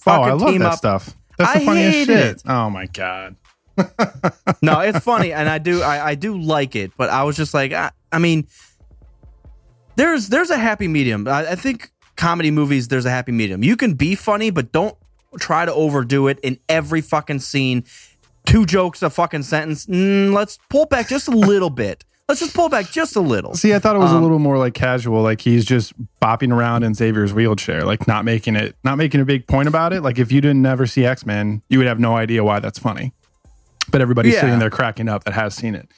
Oh, 0.07 0.11
I 0.21 0.31
love 0.31 0.49
team 0.49 0.59
that 0.59 0.73
up. 0.73 0.77
stuff. 0.77 1.15
That's 1.37 1.53
the 1.53 1.59
I 1.61 1.65
funniest 1.65 1.97
hate 1.97 2.05
shit. 2.07 2.35
it. 2.37 2.43
Oh 2.45 2.69
my 2.69 2.87
god. 2.87 3.35
no, 4.61 4.79
it's 4.81 4.99
funny, 4.99 5.33
and 5.33 5.49
I 5.49 5.57
do, 5.57 5.81
I, 5.81 6.09
I 6.09 6.15
do 6.15 6.37
like 6.37 6.75
it, 6.75 6.91
but 6.97 7.09
I 7.09 7.23
was 7.23 7.35
just 7.35 7.53
like, 7.53 7.71
I, 7.71 7.91
I 8.11 8.19
mean, 8.19 8.47
there's, 9.95 10.27
there's 10.29 10.49
a 10.49 10.57
happy 10.57 10.87
medium. 10.87 11.27
I, 11.27 11.51
I 11.51 11.55
think 11.55 11.91
comedy 12.15 12.51
movies, 12.51 12.89
there's 12.89 13.05
a 13.05 13.09
happy 13.09 13.31
medium. 13.31 13.63
You 13.63 13.77
can 13.77 13.93
be 13.93 14.15
funny, 14.15 14.49
but 14.49 14.71
don't 14.71 14.95
try 15.39 15.65
to 15.65 15.73
overdo 15.73 16.27
it 16.27 16.39
in 16.41 16.57
every 16.69 17.01
fucking 17.01 17.39
scene. 17.39 17.83
Two 18.45 18.65
jokes 18.65 19.01
a 19.03 19.09
fucking 19.09 19.43
sentence. 19.43 19.85
Mm, 19.85 20.33
let's 20.33 20.57
pull 20.69 20.85
back 20.85 21.07
just 21.07 21.27
a 21.27 21.31
little 21.31 21.69
bit. 21.69 22.03
Let's 22.27 22.39
just 22.39 22.53
pull 22.55 22.69
back 22.69 22.89
just 22.89 23.15
a 23.15 23.19
little. 23.21 23.55
See, 23.55 23.73
I 23.73 23.79
thought 23.79 23.95
it 23.95 23.99
was 23.99 24.11
a 24.13 24.15
Um, 24.15 24.23
little 24.23 24.39
more 24.39 24.57
like 24.57 24.73
casual, 24.73 25.21
like 25.21 25.41
he's 25.41 25.65
just 25.65 25.93
bopping 26.21 26.53
around 26.53 26.83
in 26.83 26.93
Xavier's 26.93 27.33
wheelchair, 27.33 27.83
like 27.83 28.07
not 28.07 28.23
making 28.25 28.55
it, 28.55 28.75
not 28.85 28.97
making 28.97 29.19
a 29.19 29.25
big 29.25 29.47
point 29.47 29.67
about 29.67 29.91
it. 29.91 30.01
Like 30.01 30.17
if 30.17 30.31
you 30.31 30.39
didn't 30.39 30.61
never 30.61 30.87
see 30.87 31.05
X 31.05 31.25
Men, 31.25 31.61
you 31.69 31.77
would 31.77 31.87
have 31.87 31.99
no 31.99 32.15
idea 32.15 32.43
why 32.43 32.59
that's 32.59 32.79
funny. 32.79 33.11
But 33.89 33.99
everybody's 34.01 34.33
Yeah. 34.35 34.41
sitting 34.41 34.59
there 34.59 34.69
cracking 34.69 35.09
up 35.09 35.25
that 35.25 35.33
has 35.33 35.53
seen 35.55 35.75
it. 35.75 35.89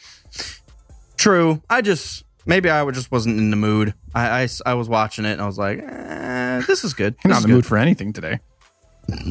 True. 1.18 1.62
I 1.70 1.82
just 1.82 2.24
maybe 2.46 2.70
I 2.70 2.90
just 2.92 3.12
wasn't 3.12 3.38
in 3.38 3.50
the 3.52 3.56
mood. 3.56 3.94
I, 4.16 4.44
I, 4.44 4.48
I 4.66 4.74
was 4.74 4.90
watching 4.90 5.26
it 5.26 5.34
and 5.34 5.42
I 5.42 5.46
was 5.46 5.58
like, 5.58 5.80
eh, 5.80 6.62
this 6.68 6.84
is 6.84 6.94
good. 6.94 7.16
You're 7.24 7.30
This 7.30 7.36
not 7.36 7.38
is 7.40 7.44
in 7.46 7.50
the 7.52 7.54
good. 7.54 7.58
mood 7.58 7.66
for 7.66 7.78
anything 7.78 8.12
today. 8.12 8.40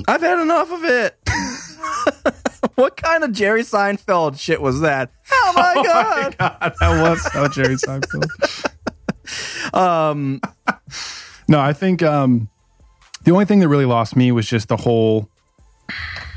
I've 0.09 0.21
had 0.21 0.41
enough 0.41 0.71
of 0.71 0.85
it. 0.85 1.19
what 2.75 2.97
kind 2.97 3.25
of 3.25 3.33
Jerry 3.33 3.63
Seinfeld 3.63 4.39
shit 4.39 4.61
was 4.61 4.81
that? 4.81 5.11
Oh 5.31 5.53
my 5.57 5.75
god! 5.85 6.37
God, 6.39 6.75
that 6.81 7.03
was 7.03 7.33
so 7.33 7.49
Jerry 7.49 7.77
Seinfeld. 7.77 8.29
Um, 9.73 10.41
No, 11.49 11.61
I 11.61 11.73
think 11.73 12.03
um, 12.03 12.49
the 13.25 13.31
only 13.31 13.45
thing 13.45 13.61
that 13.61 13.69
really 13.69 13.85
lost 13.87 14.17
me 14.17 14.33
was 14.33 14.47
just 14.47 14.69
the 14.69 14.77
whole 14.77 15.29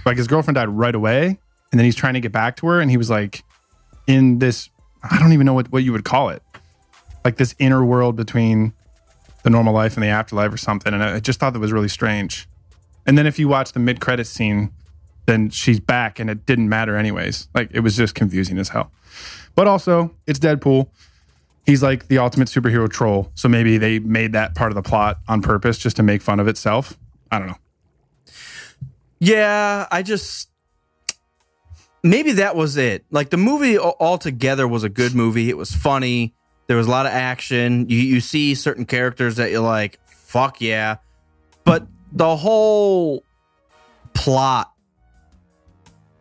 like 0.06 0.18
his 0.18 0.28
girlfriend 0.28 0.56
died 0.56 0.70
right 0.70 0.94
away, 0.94 1.26
and 1.72 1.80
then 1.80 1.84
he's 1.84 1.96
trying 1.96 2.14
to 2.14 2.20
get 2.20 2.32
back 2.32 2.56
to 2.58 2.68
her, 2.68 2.80
and 2.80 2.92
he 2.92 2.98
was 2.98 3.10
like 3.10 3.44
in 4.08 4.40
this 4.40 4.70
I 5.10 5.20
don't 5.20 5.34
even 5.34 5.46
know 5.46 5.54
what, 5.54 5.72
what 5.72 5.84
you 5.84 5.92
would 5.92 6.06
call 6.06 6.30
it, 6.30 6.42
like 7.24 7.38
this 7.38 7.56
inner 7.60 7.84
world 7.84 8.16
between 8.16 8.74
the 9.44 9.50
normal 9.50 9.74
life 9.74 9.96
and 9.96 10.04
the 10.04 10.08
afterlife 10.08 10.54
or 10.54 10.58
something. 10.58 10.94
And 10.94 11.04
I 11.04 11.20
just 11.20 11.40
thought 11.40 11.54
that 11.54 11.60
was 11.60 11.72
really 11.72 11.90
strange. 11.90 12.48
And 13.06 13.18
then 13.18 13.28
if 13.28 13.38
you 13.40 13.48
watch 13.48 13.72
the 13.74 13.80
mid 13.80 14.00
credit 14.02 14.26
scene, 14.26 14.72
then 15.26 15.50
she's 15.50 15.80
back, 15.80 16.20
and 16.20 16.30
it 16.30 16.46
didn't 16.46 16.70
matter 16.70 16.96
anyways. 16.98 17.48
Like 17.54 17.70
it 17.74 17.82
was 17.82 17.96
just 17.96 18.16
confusing 18.16 18.58
as 18.58 18.70
hell. 18.70 18.92
But 19.56 19.68
also, 19.68 20.14
it's 20.28 20.40
Deadpool 20.40 20.90
he's 21.66 21.82
like 21.84 22.08
the 22.08 22.18
ultimate 22.18 22.48
superhero 22.48 22.90
troll. 22.90 23.32
So 23.36 23.50
maybe 23.50 23.78
they 23.78 24.00
made 24.00 24.34
that 24.34 24.56
part 24.56 24.72
of 24.72 24.76
the 24.76 24.82
plot 24.82 25.20
on 25.28 25.42
purpose 25.42 25.78
just 25.78 25.96
to 25.98 26.04
make 26.04 26.22
fun 26.22 26.40
of 26.40 26.48
itself. 26.48 26.98
I 27.32 27.40
don't 27.40 27.48
know. 27.48 27.58
yeah, 29.20 29.88
I 29.92 30.04
just 30.04 30.50
maybe 32.04 32.34
that 32.34 32.56
was 32.56 32.78
it. 32.78 33.06
Like 33.12 33.30
the 33.30 33.38
movie 33.38 33.78
altogether 33.78 34.68
was 34.68 34.84
a 34.84 34.90
good 34.90 35.16
movie. 35.16 35.50
It 35.50 35.58
was 35.58 35.72
funny. 35.72 36.34
There 36.68 36.78
was 36.78 36.88
a 36.88 36.92
lot 36.92 37.06
of 37.06 37.12
action. 37.12 37.90
You 37.90 37.98
you 37.98 38.20
see 38.20 38.56
certain 38.56 38.86
characters 38.86 39.36
that 39.38 39.52
you're 39.52 39.60
like, 39.60 40.00
fuck 40.06 40.62
yeah. 40.62 40.98
But 41.64 41.88
the 42.16 42.36
whole 42.36 43.24
plot, 44.14 44.72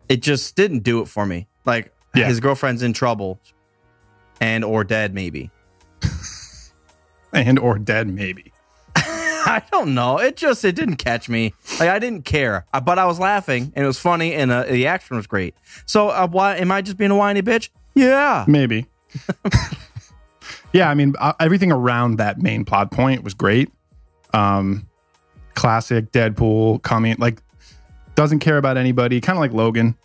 it 0.09 0.21
just 0.21 0.55
didn't 0.55 0.79
do 0.83 1.01
it 1.01 1.07
for 1.07 1.25
me. 1.25 1.47
Like 1.65 1.91
Yeah. 2.13 2.27
his 2.27 2.39
girlfriend's 2.39 2.83
in 2.83 2.93
trouble, 2.93 3.39
and 4.39 4.63
or 4.63 4.83
dead 4.83 5.13
maybe. 5.13 5.49
And 7.33 7.59
or 7.59 7.77
dead, 7.77 8.07
maybe. 8.07 8.53
I 8.95 9.61
don't 9.71 9.93
know. 9.93 10.19
It 10.19 10.37
just 10.37 10.63
it 10.63 10.73
didn't 10.75 10.95
catch 10.97 11.27
me. 11.27 11.53
Like 11.79 11.89
I 11.89 11.99
didn't 11.99 12.23
care, 12.23 12.65
Uh, 12.73 12.79
but 12.79 12.97
I 12.97 13.05
was 13.05 13.19
laughing 13.19 13.73
and 13.75 13.83
it 13.83 13.87
was 13.87 13.99
funny 13.99 14.33
and 14.33 14.51
uh, 14.51 14.63
the 14.63 14.87
action 14.87 15.17
was 15.17 15.27
great. 15.27 15.53
So 15.85 16.09
uh, 16.09 16.27
why 16.27 16.55
am 16.55 16.71
I 16.71 16.81
just 16.81 16.95
being 16.97 17.11
a 17.11 17.15
whiny 17.17 17.41
bitch? 17.41 17.69
Yeah. 17.93 18.45
Maybe. 18.47 18.85
yeah, 20.73 20.89
I 20.89 20.93
mean, 20.93 21.13
uh, 21.19 21.33
everything 21.39 21.71
around 21.71 22.17
that 22.17 22.41
main 22.41 22.63
plot 22.65 22.89
point 22.91 23.23
was 23.23 23.33
great. 23.33 23.69
Um, 24.33 24.87
classic 25.55 26.11
Deadpool 26.11 26.81
coming, 26.83 27.15
like, 27.17 27.41
doesn't 28.15 28.39
care 28.39 28.57
about 28.57 28.77
anybody, 28.77 29.19
kind 29.21 29.37
of 29.37 29.41
like 29.41 29.51
Logan, 29.53 29.95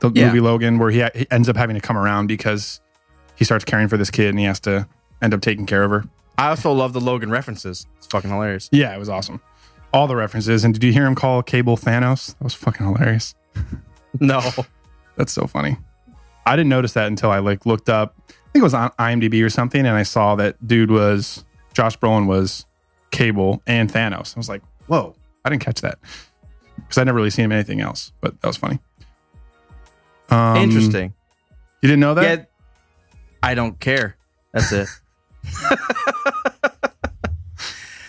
the 0.00 0.10
Yeah. 0.14 0.26
movie 0.28 0.40
Logan, 0.40 0.78
where 0.78 0.90
he, 0.90 1.00
ha- 1.00 1.10
he 1.14 1.26
ends 1.30 1.48
up 1.48 1.56
having 1.56 1.74
to 1.74 1.80
come 1.80 1.96
around 1.96 2.26
because 2.26 2.80
he 3.36 3.44
starts 3.44 3.64
caring 3.64 3.88
for 3.88 3.96
this 3.96 4.10
kid 4.10 4.28
and 4.30 4.38
he 4.38 4.44
has 4.46 4.58
to 4.60 4.86
end 5.20 5.32
up 5.34 5.40
taking 5.40 5.66
care 5.66 5.84
of 5.84 5.90
her. 5.90 6.04
I 6.38 6.48
also 6.48 6.72
love 6.72 6.92
the 6.92 7.00
Logan 7.00 7.30
references. 7.30 7.86
It's 7.98 8.06
fucking 8.06 8.30
hilarious. 8.30 8.68
Yeah, 8.72 8.94
it 8.94 8.98
was 8.98 9.08
awesome. 9.08 9.40
All 9.92 10.06
the 10.06 10.16
references. 10.16 10.64
And 10.64 10.72
did 10.74 10.82
you 10.82 10.92
hear 10.92 11.06
him 11.06 11.14
call 11.14 11.42
Cable 11.42 11.76
Thanos? 11.76 12.28
That 12.38 12.44
was 12.44 12.54
fucking 12.54 12.86
hilarious. 12.86 13.34
No. 14.20 14.40
That's 15.16 15.32
so 15.32 15.46
funny. 15.46 15.76
I 16.44 16.54
didn't 16.56 16.68
notice 16.68 16.92
that 16.94 17.06
until 17.06 17.30
I 17.30 17.38
like 17.38 17.64
looked 17.64 17.88
up. 17.88 18.14
I 18.28 18.32
think 18.52 18.60
it 18.60 18.62
was 18.62 18.74
on 18.74 18.90
IMDb 18.98 19.42
or 19.44 19.48
something, 19.48 19.80
and 19.86 19.96
I 19.96 20.02
saw 20.02 20.34
that 20.36 20.66
dude 20.66 20.90
was 20.90 21.44
Josh 21.72 21.96
Brolin 21.98 22.26
was 22.26 22.66
Cable 23.10 23.62
and 23.66 23.90
Thanos. 23.90 24.36
I 24.36 24.40
was 24.40 24.48
like, 24.50 24.62
whoa! 24.86 25.14
I 25.44 25.50
didn't 25.50 25.62
catch 25.62 25.80
that 25.80 25.98
because 26.76 26.98
I 26.98 27.04
never 27.04 27.16
really 27.16 27.30
seen 27.30 27.46
him 27.46 27.52
anything 27.52 27.80
else. 27.80 28.12
But 28.20 28.40
that 28.40 28.46
was 28.46 28.56
funny. 28.56 28.78
Um, 30.30 30.56
Interesting. 30.56 31.14
You 31.82 31.88
didn't 31.88 32.00
know 32.00 32.14
that? 32.14 32.38
Yeah. 32.38 32.44
I 33.42 33.54
don't 33.54 33.78
care. 33.80 34.16
That's 34.52 34.72
it. 34.72 34.88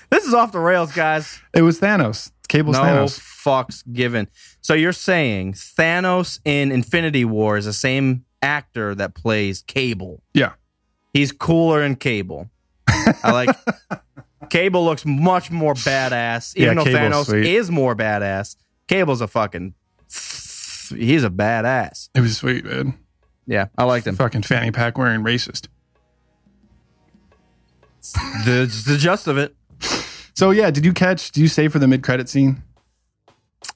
this 0.10 0.26
is 0.26 0.34
off 0.34 0.52
the 0.52 0.60
rails, 0.60 0.94
guys. 0.94 1.40
It 1.54 1.64
was 1.64 1.80
Thanos. 1.80 2.32
Cable's 2.48 2.78
no 2.78 2.84
Thanos. 2.84 3.20
fucks 3.20 3.84
given. 3.92 4.28
So 4.62 4.74
you're 4.74 4.94
saying 4.94 5.54
Thanos 5.54 6.40
in 6.46 6.72
Infinity 6.72 7.26
War 7.26 7.58
is 7.58 7.66
the 7.66 7.74
same 7.74 8.26
actor 8.42 8.94
that 8.96 9.16
plays 9.16 9.64
Cable? 9.64 10.22
Yeah. 10.34 10.54
He's 11.14 11.32
cooler 11.32 11.82
in 11.82 11.96
Cable. 11.96 12.50
I 12.88 13.32
like 13.32 13.50
Cable 14.54 14.86
looks 14.86 15.04
much 15.04 15.50
more 15.50 15.74
badass. 15.74 16.56
Even 16.56 16.78
Yeah, 16.78 16.84
though 16.84 16.92
Cable's 16.92 17.26
Thanos 17.26 17.30
sweet. 17.30 17.46
is 17.48 17.72
more 17.72 17.96
badass, 17.96 18.56
Cable's 18.88 19.20
a 19.20 19.28
fucking 19.28 19.74
he's 20.08 21.24
a 21.24 21.30
badass. 21.32 22.10
It 22.14 22.20
was 22.22 22.38
sweet, 22.38 22.64
man. 22.64 23.00
Yeah, 23.48 23.66
I 23.80 23.84
liked 23.86 24.06
him. 24.06 24.16
Fucking 24.16 24.44
fanny 24.44 24.70
pack 24.70 24.96
wearing 25.00 25.22
racist. 25.24 25.70
The 28.46 28.72
the 28.88 28.98
gist 29.00 29.28
of 29.28 29.38
it. 29.40 29.56
So 30.36 30.52
yeah, 30.52 30.70
did 30.70 30.86
you 30.86 30.94
catch? 30.94 31.32
Do 31.32 31.42
you 31.42 31.48
say 31.48 31.68
for 31.68 31.80
the 31.80 31.88
mid 31.88 32.04
credit 32.04 32.30
scene? 32.30 32.62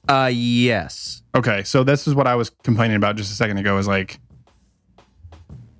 Uh 0.08 0.30
yes. 0.32 1.22
Okay, 1.34 1.64
so 1.64 1.82
this 1.82 2.06
is 2.06 2.14
what 2.14 2.28
I 2.28 2.34
was 2.36 2.50
complaining 2.62 2.96
about 2.96 3.16
just 3.16 3.32
a 3.32 3.34
second 3.34 3.58
ago. 3.58 3.78
Is 3.78 3.88
like 3.88 4.20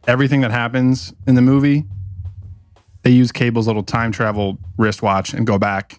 everything 0.09 0.41
that 0.41 0.51
happens 0.51 1.13
in 1.27 1.35
the 1.37 1.43
movie, 1.43 1.85
they 3.09 3.15
use 3.15 3.33
Cable's 3.33 3.67
little 3.67 3.83
time 3.83 4.13
travel 4.13 4.59
wristwatch 4.77 5.33
and 5.33 5.47
go 5.47 5.57
back, 5.59 5.99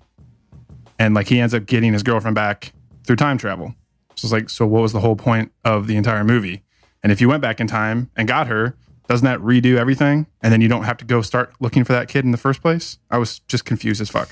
and 0.99 1.15
like 1.15 1.27
he 1.27 1.39
ends 1.39 1.55
up 1.55 1.65
getting 1.65 1.91
his 1.91 2.03
girlfriend 2.03 2.35
back 2.35 2.71
through 3.03 3.15
time 3.15 3.39
travel. 3.39 3.73
So 4.13 4.27
it's 4.27 4.31
like, 4.31 4.47
so 4.47 4.67
what 4.67 4.83
was 4.83 4.93
the 4.93 4.99
whole 4.99 5.15
point 5.15 5.51
of 5.65 5.87
the 5.87 5.95
entire 5.95 6.23
movie? 6.23 6.61
And 7.01 7.11
if 7.11 7.19
you 7.19 7.27
went 7.27 7.41
back 7.41 7.59
in 7.59 7.65
time 7.65 8.11
and 8.15 8.27
got 8.27 8.45
her, 8.45 8.75
doesn't 9.07 9.25
that 9.25 9.39
redo 9.39 9.77
everything? 9.77 10.27
And 10.43 10.53
then 10.53 10.61
you 10.61 10.67
don't 10.67 10.83
have 10.83 10.97
to 10.97 11.05
go 11.05 11.23
start 11.23 11.51
looking 11.59 11.83
for 11.83 11.93
that 11.93 12.09
kid 12.09 12.25
in 12.25 12.31
the 12.31 12.37
first 12.37 12.61
place? 12.61 12.99
I 13.09 13.17
was 13.17 13.39
just 13.47 13.65
confused 13.65 14.01
as 14.01 14.09
fuck. 14.09 14.29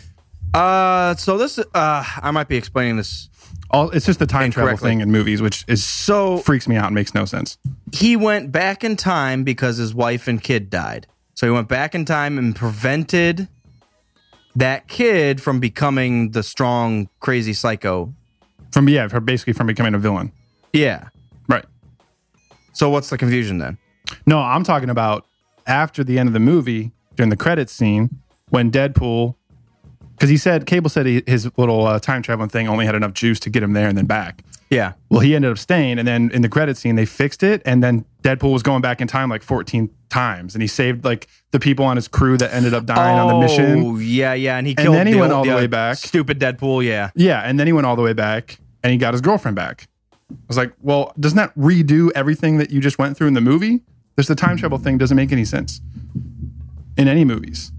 Uh 0.54 1.16
so 1.16 1.36
this 1.40 1.58
uh 1.58 1.64
I 1.74 2.30
might 2.30 2.48
be 2.48 2.58
explaining 2.58 2.98
this. 2.98 3.28
All 3.72 3.90
it's 3.90 4.06
just 4.06 4.20
the 4.20 4.28
time 4.28 4.52
travel 4.52 4.78
thing 4.78 5.02
in 5.02 5.12
movies, 5.12 5.42
which 5.42 5.66
is 5.68 5.84
So 5.84 6.38
freaks 6.40 6.68
me 6.68 6.76
out 6.76 6.86
and 6.86 6.96
makes 6.96 7.16
no 7.16 7.26
sense. 7.26 7.58
he 7.92 8.16
went 8.16 8.52
back 8.52 8.84
in 8.84 8.96
time 8.98 9.44
because 9.44 9.78
his 9.78 9.96
wife 9.96 10.28
and 10.28 10.44
kid 10.44 10.70
died. 10.70 11.08
So 11.38 11.46
he 11.46 11.52
went 11.52 11.68
back 11.68 11.94
in 11.94 12.04
time 12.04 12.40
and 12.40 12.56
prevented 12.56 13.48
that 14.56 14.88
kid 14.88 15.40
from 15.40 15.60
becoming 15.60 16.32
the 16.32 16.42
strong, 16.42 17.10
crazy 17.20 17.54
psycho. 17.54 18.12
From 18.72 18.90
yeah, 18.90 19.08
for 19.08 19.20
basically 19.20 19.54
from 19.54 19.68
becoming 19.68 19.94
a 19.94 20.00
villain. 20.00 20.32
Yeah. 20.74 21.10
Right. 21.48 21.64
So 22.74 22.90
what's 22.90 23.12
the 23.12 23.20
confusion 23.20 23.60
then? 23.60 23.78
No, 24.26 24.40
I'm 24.40 24.64
talking 24.64 24.90
about 24.90 25.28
after 25.68 26.04
the 26.04 26.18
end 26.18 26.28
of 26.28 26.34
the 26.34 26.40
movie 26.40 26.92
during 27.16 27.30
the 27.30 27.38
credits 27.38 27.72
scene 27.72 28.10
when 28.50 28.72
Deadpool, 28.72 29.36
because 30.16 30.32
he 30.32 30.38
said 30.38 30.66
Cable 30.66 30.90
said 30.90 31.06
he, 31.06 31.22
his 31.28 31.48
little 31.56 31.86
uh, 31.86 32.00
time 32.00 32.24
traveling 32.24 32.50
thing 32.50 32.68
only 32.68 32.88
had 32.88 32.96
enough 32.96 33.14
juice 33.14 33.40
to 33.42 33.52
get 33.52 33.62
him 33.62 33.74
there 33.74 33.88
and 33.88 33.96
then 33.96 34.08
back. 34.08 34.44
Yeah. 34.70 34.94
Well, 35.10 35.22
he 35.22 35.34
ended 35.36 35.52
up 35.52 35.58
staying, 35.58 35.98
and 36.00 36.08
then 36.08 36.30
in 36.34 36.42
the 36.42 36.50
credit 36.50 36.76
scene, 36.78 36.96
they 36.96 37.06
fixed 37.06 37.42
it, 37.44 37.62
and 37.66 37.82
then 37.82 38.04
Deadpool 38.24 38.52
was 38.52 38.64
going 38.64 38.82
back 38.82 39.00
in 39.00 39.08
time 39.08 39.30
like 39.30 39.42
14 39.44 39.90
times, 40.10 40.56
and 40.56 40.62
he 40.62 40.68
saved 40.68 41.06
like 41.06 41.28
the 41.52 41.60
people 41.60 41.86
on 41.86 41.96
his 41.96 42.08
crew 42.10 42.38
that 42.38 42.54
ended 42.54 42.74
up 42.74 42.86
dying 42.86 43.18
on 43.18 43.28
the 43.28 43.40
mission. 43.40 43.84
Oh, 43.86 43.98
yeah, 43.98 44.34
yeah. 44.34 44.58
And 44.58 44.68
he 44.68 44.74
And 44.74 44.78
killed 44.80 44.96
then 44.96 45.08
he 45.08 45.14
the 45.14 45.20
went 45.20 45.32
old- 45.32 45.38
all 45.40 45.44
the 45.46 45.50
yeah, 45.52 45.56
way 45.56 45.68
back. 45.68 45.98
Stupid 45.98 46.40
Deadpool, 46.40 46.84
yeah. 46.84 47.12
Yeah, 47.16 47.42
and 47.42 47.58
then 47.60 47.68
he 47.68 47.74
went 47.74 47.86
all 47.88 47.96
the 47.96 48.02
way 48.02 48.14
back, 48.14 48.60
and 48.84 48.92
he 48.92 48.98
got 48.98 49.14
his 49.14 49.22
girlfriend 49.22 49.56
back. 49.56 49.88
I 50.30 50.36
was 50.50 50.58
like, 50.58 50.74
well, 50.82 51.14
doesn't 51.18 51.38
that 51.38 51.56
redo 51.56 52.12
everything 52.14 52.58
that 52.58 52.70
you 52.70 52.82
just 52.82 53.00
went 53.00 53.16
through 53.16 53.28
in 53.28 53.34
the 53.34 53.42
movie? 53.42 53.82
There's 54.18 54.28
the 54.28 54.36
time 54.36 54.58
travel 54.58 54.78
thing 54.78 54.98
doesn't 54.98 55.16
make 55.16 55.32
any 55.32 55.46
sense 55.46 55.80
in 56.98 57.08
any 57.08 57.24
movies. 57.24 57.72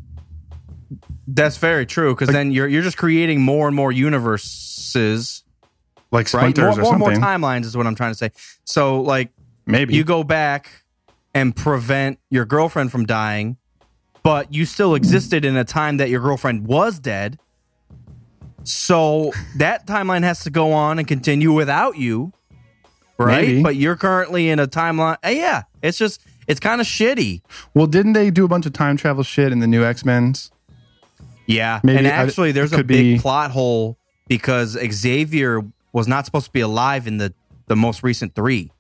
That's 1.27 1.59
very 1.59 1.85
true 1.85 2.15
because 2.15 2.29
then 2.33 2.53
you're 2.53 2.67
you're 2.69 2.81
just 2.83 2.97
creating 2.97 3.43
more 3.43 3.67
and 3.67 3.77
more 3.77 3.93
universes, 3.93 5.38
Like 6.11 6.33
right? 6.33 6.55
splinters 6.55 6.77
More, 6.79 6.85
more 6.85 6.95
or 6.95 6.99
more 6.99 7.15
something. 7.15 7.23
timelines 7.23 7.65
is 7.65 7.77
what 7.77 7.87
I'm 7.87 7.95
trying 7.95 8.13
to 8.13 8.19
say. 8.19 8.31
So 8.65 9.01
like 9.03 9.31
Maybe 9.67 9.95
you 9.95 10.05
go 10.05 10.25
back 10.25 10.85
and 11.35 11.55
prevent 11.55 12.19
your 12.31 12.45
girlfriend 12.47 12.91
from 12.91 13.05
dying, 13.07 13.57
but 14.23 14.53
you 14.53 14.65
still 14.65 14.95
existed 14.95 15.45
in 15.45 15.57
a 15.57 15.65
time 15.65 15.99
that 15.99 16.09
your 16.09 16.21
girlfriend 16.21 16.67
was 16.67 16.99
dead. 16.99 17.39
So 18.65 19.33
that 19.57 19.87
timeline 19.87 20.23
has 20.25 20.41
to 20.45 20.51
go 20.51 20.73
on 20.73 20.99
and 20.99 21.07
continue 21.07 21.53
without 21.53 21.97
you, 21.97 22.33
right? 23.19 23.47
Maybe. 23.47 23.63
But 23.63 23.77
you're 23.77 23.97
currently 23.97 24.49
in 24.51 24.59
a 24.59 24.67
timeline. 24.67 25.17
eh, 25.23 25.31
Yeah, 25.33 25.63
it's 25.83 25.97
just 25.99 26.21
it's 26.47 26.61
kind 26.61 26.81
of 26.81 26.87
shitty. 26.87 27.43
Well, 27.75 27.87
didn't 27.87 28.13
they 28.15 28.31
do 28.31 28.45
a 28.45 28.49
bunch 28.49 28.67
of 28.67 28.73
time 28.73 28.97
travel 28.97 29.23
shit 29.23 29.53
in 29.53 29.61
the 29.61 29.67
new 29.67 29.85
X 29.85 30.05
Men's? 30.05 30.51
Yeah, 31.47 31.81
Maybe 31.83 31.99
and 31.99 32.07
I- 32.07 32.11
actually, 32.11 32.53
there's 32.53 32.73
a 32.75 32.79
big 32.85 33.17
be- 33.17 33.19
plot 33.19 33.51
hole 33.53 33.97
because 34.27 34.77
Xavier 34.91 35.63
was 35.99 36.09
not 36.09 36.25
supposed 36.25 36.47
to 36.47 36.53
be 36.53 36.61
alive 36.61 37.07
in 37.07 37.19
the 37.19 37.35
the 37.67 37.77
most 37.77 38.03
recent 38.03 38.35
three, 38.35 38.71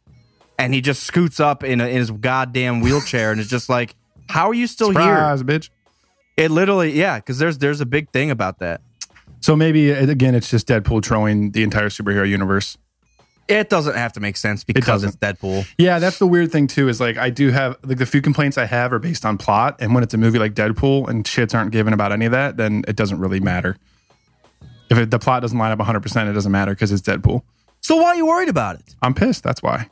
and 0.58 0.72
he 0.72 0.80
just 0.80 1.02
scoots 1.02 1.40
up 1.40 1.62
in, 1.62 1.80
a, 1.80 1.86
in 1.86 1.96
his 1.96 2.10
goddamn 2.10 2.80
wheelchair, 2.80 3.30
and 3.30 3.40
it's 3.40 3.50
just 3.50 3.68
like, 3.68 3.94
how 4.30 4.48
are 4.48 4.54
you 4.54 4.66
still 4.66 4.88
Surprise, 4.88 5.42
bitch. 5.42 5.68
here? 6.36 6.46
It 6.46 6.50
literally, 6.50 6.92
yeah, 6.92 7.18
because 7.18 7.38
there's 7.38 7.58
there's 7.58 7.80
a 7.80 7.86
big 7.86 8.10
thing 8.10 8.30
about 8.30 8.60
that. 8.60 8.80
So 9.40 9.54
maybe 9.56 9.90
again, 9.90 10.34
it's 10.34 10.50
just 10.50 10.66
Deadpool 10.68 11.02
trolling 11.02 11.50
the 11.50 11.62
entire 11.62 11.88
superhero 11.88 12.26
universe. 12.26 12.78
It 13.48 13.70
doesn't 13.70 13.96
have 13.96 14.12
to 14.12 14.20
make 14.20 14.36
sense 14.36 14.62
because 14.62 15.04
it's. 15.04 15.16
Deadpool. 15.16 15.66
Yeah, 15.78 15.98
that's 15.98 16.18
the 16.18 16.26
weird 16.26 16.52
thing 16.52 16.66
too. 16.66 16.88
Is 16.88 17.00
like 17.00 17.16
I 17.16 17.30
do 17.30 17.50
have 17.50 17.76
like 17.82 17.98
the 17.98 18.06
few 18.06 18.22
complaints 18.22 18.56
I 18.58 18.66
have 18.66 18.92
are 18.92 18.98
based 18.98 19.26
on 19.26 19.38
plot, 19.38 19.76
and 19.80 19.94
when 19.94 20.04
it's 20.04 20.14
a 20.14 20.18
movie 20.18 20.38
like 20.38 20.54
Deadpool 20.54 21.08
and 21.08 21.24
shits 21.24 21.54
aren't 21.54 21.72
given 21.72 21.92
about 21.92 22.12
any 22.12 22.26
of 22.26 22.32
that, 22.32 22.56
then 22.56 22.84
it 22.86 22.94
doesn't 22.94 23.18
really 23.18 23.40
matter. 23.40 23.76
If 24.90 24.98
it, 24.98 25.10
the 25.10 25.18
plot 25.18 25.42
doesn't 25.42 25.58
line 25.58 25.72
up 25.72 25.78
100, 25.78 26.00
percent 26.00 26.28
it 26.28 26.32
doesn't 26.32 26.52
matter 26.52 26.72
because 26.72 26.92
it's 26.92 27.02
Deadpool. 27.02 27.42
So 27.80 27.96
why 27.96 28.04
are 28.08 28.16
you 28.16 28.26
worried 28.26 28.48
about 28.48 28.76
it? 28.76 28.94
I'm 29.02 29.14
pissed. 29.14 29.42
That's 29.44 29.62
why. 29.62 29.88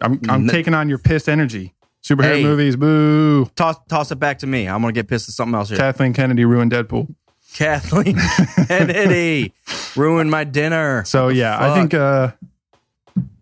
I'm 0.00 0.20
I'm 0.28 0.42
n- 0.42 0.48
taking 0.48 0.74
on 0.74 0.88
your 0.88 0.98
pissed 0.98 1.28
energy. 1.28 1.74
Superhero 2.02 2.36
Hey. 2.36 2.42
movies, 2.42 2.76
boo. 2.76 3.46
Toss 3.54 3.76
toss 3.88 4.10
it 4.10 4.16
back 4.16 4.38
to 4.40 4.46
me. 4.46 4.66
I'm 4.68 4.80
gonna 4.80 4.92
get 4.92 5.06
pissed 5.08 5.28
at 5.28 5.34
something 5.34 5.54
else 5.54 5.68
here. 5.68 5.78
Kathleen 5.78 6.12
Kennedy 6.12 6.44
ruined 6.44 6.72
Deadpool. 6.72 7.14
Kathleen 7.54 8.16
Kennedy 8.68 9.52
ruined 9.96 10.30
my 10.30 10.44
dinner. 10.44 11.04
So 11.04 11.28
yeah, 11.28 11.56
I 11.60 11.74
think 11.74 11.94
uh 11.94 12.32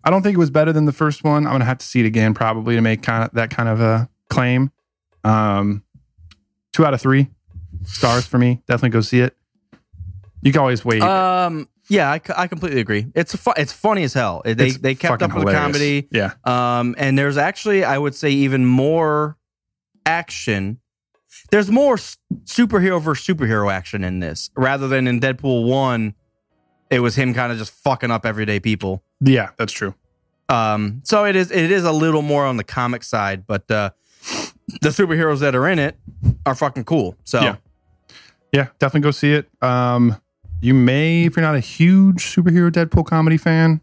I 0.03 0.09
don't 0.09 0.21
think 0.21 0.35
it 0.35 0.39
was 0.39 0.49
better 0.51 0.73
than 0.73 0.85
the 0.85 0.91
first 0.91 1.23
one. 1.23 1.45
I'm 1.47 1.53
gonna 1.53 1.65
have 1.65 1.77
to 1.79 1.85
see 1.85 2.01
it 2.01 2.05
again 2.05 2.33
probably 2.33 2.75
to 2.75 2.81
make 2.81 3.01
kind 3.01 3.23
of 3.23 3.31
that 3.33 3.49
kind 3.49 3.69
of 3.69 3.79
a 3.81 4.09
claim. 4.29 4.71
Um, 5.23 5.83
two 6.73 6.85
out 6.85 6.93
of 6.93 7.01
three 7.01 7.29
stars 7.85 8.25
for 8.25 8.37
me. 8.37 8.61
Definitely 8.67 8.89
go 8.89 9.01
see 9.01 9.21
it. 9.21 9.35
You 10.41 10.51
can 10.51 10.61
always 10.61 10.83
wait. 10.83 11.01
Um, 11.01 11.67
yeah, 11.87 12.09
I 12.09 12.47
completely 12.47 12.79
agree. 12.79 13.07
It's 13.15 13.35
fu- 13.35 13.53
it's 13.57 13.73
funny 13.73 14.03
as 14.03 14.13
hell. 14.13 14.41
They 14.45 14.51
It's 14.67 14.77
they 14.77 14.95
kept 14.95 15.21
up 15.21 15.33
with 15.33 15.45
the 15.45 15.51
comedy. 15.53 16.07
Yeah, 16.11 16.33
Um, 16.45 16.95
and 16.97 17.17
there's 17.17 17.37
actually 17.37 17.83
I 17.83 17.97
would 17.97 18.15
say 18.15 18.31
even 18.31 18.65
more 18.65 19.37
action. 20.05 20.79
There's 21.51 21.69
more 21.69 21.97
superhero 21.97 23.01
versus 23.01 23.25
superhero 23.27 23.71
action 23.71 24.03
in 24.03 24.19
this 24.19 24.49
rather 24.55 24.87
than 24.87 25.07
in 25.07 25.19
Deadpool 25.19 25.67
one. 25.67 26.15
It 26.89 26.99
was 26.99 27.15
him 27.15 27.33
kind 27.33 27.51
of 27.51 27.57
just 27.57 27.71
fucking 27.71 28.11
up 28.11 28.25
everyday 28.25 28.59
people. 28.59 29.03
yeah, 29.19 29.49
that's 29.57 29.73
true. 29.73 29.93
Um, 30.49 31.01
so 31.03 31.25
it 31.25 31.35
is 31.35 31.51
it 31.51 31.71
is 31.71 31.83
a 31.85 31.91
little 31.91 32.21
more 32.21 32.45
on 32.45 32.57
the 32.57 32.63
comic 32.63 33.03
side, 33.03 33.45
but 33.47 33.69
uh, 33.71 33.91
the 34.81 34.89
superheroes 34.89 35.39
that 35.39 35.55
are 35.55 35.67
in 35.67 35.79
it 35.79 35.97
are 36.45 36.55
fucking 36.55 36.83
cool. 36.85 37.15
So 37.25 37.41
Yeah. 37.41 37.55
Yeah, 38.53 38.67
definitely 38.79 39.01
go 39.01 39.11
see 39.11 39.31
it. 39.31 39.47
Um, 39.61 40.17
you 40.61 40.73
may, 40.73 41.25
if 41.25 41.35
you're 41.35 41.43
not 41.45 41.55
a 41.55 41.59
huge 41.59 42.25
superhero 42.25 42.69
Deadpool 42.71 43.05
comedy 43.05 43.37
fan, 43.37 43.81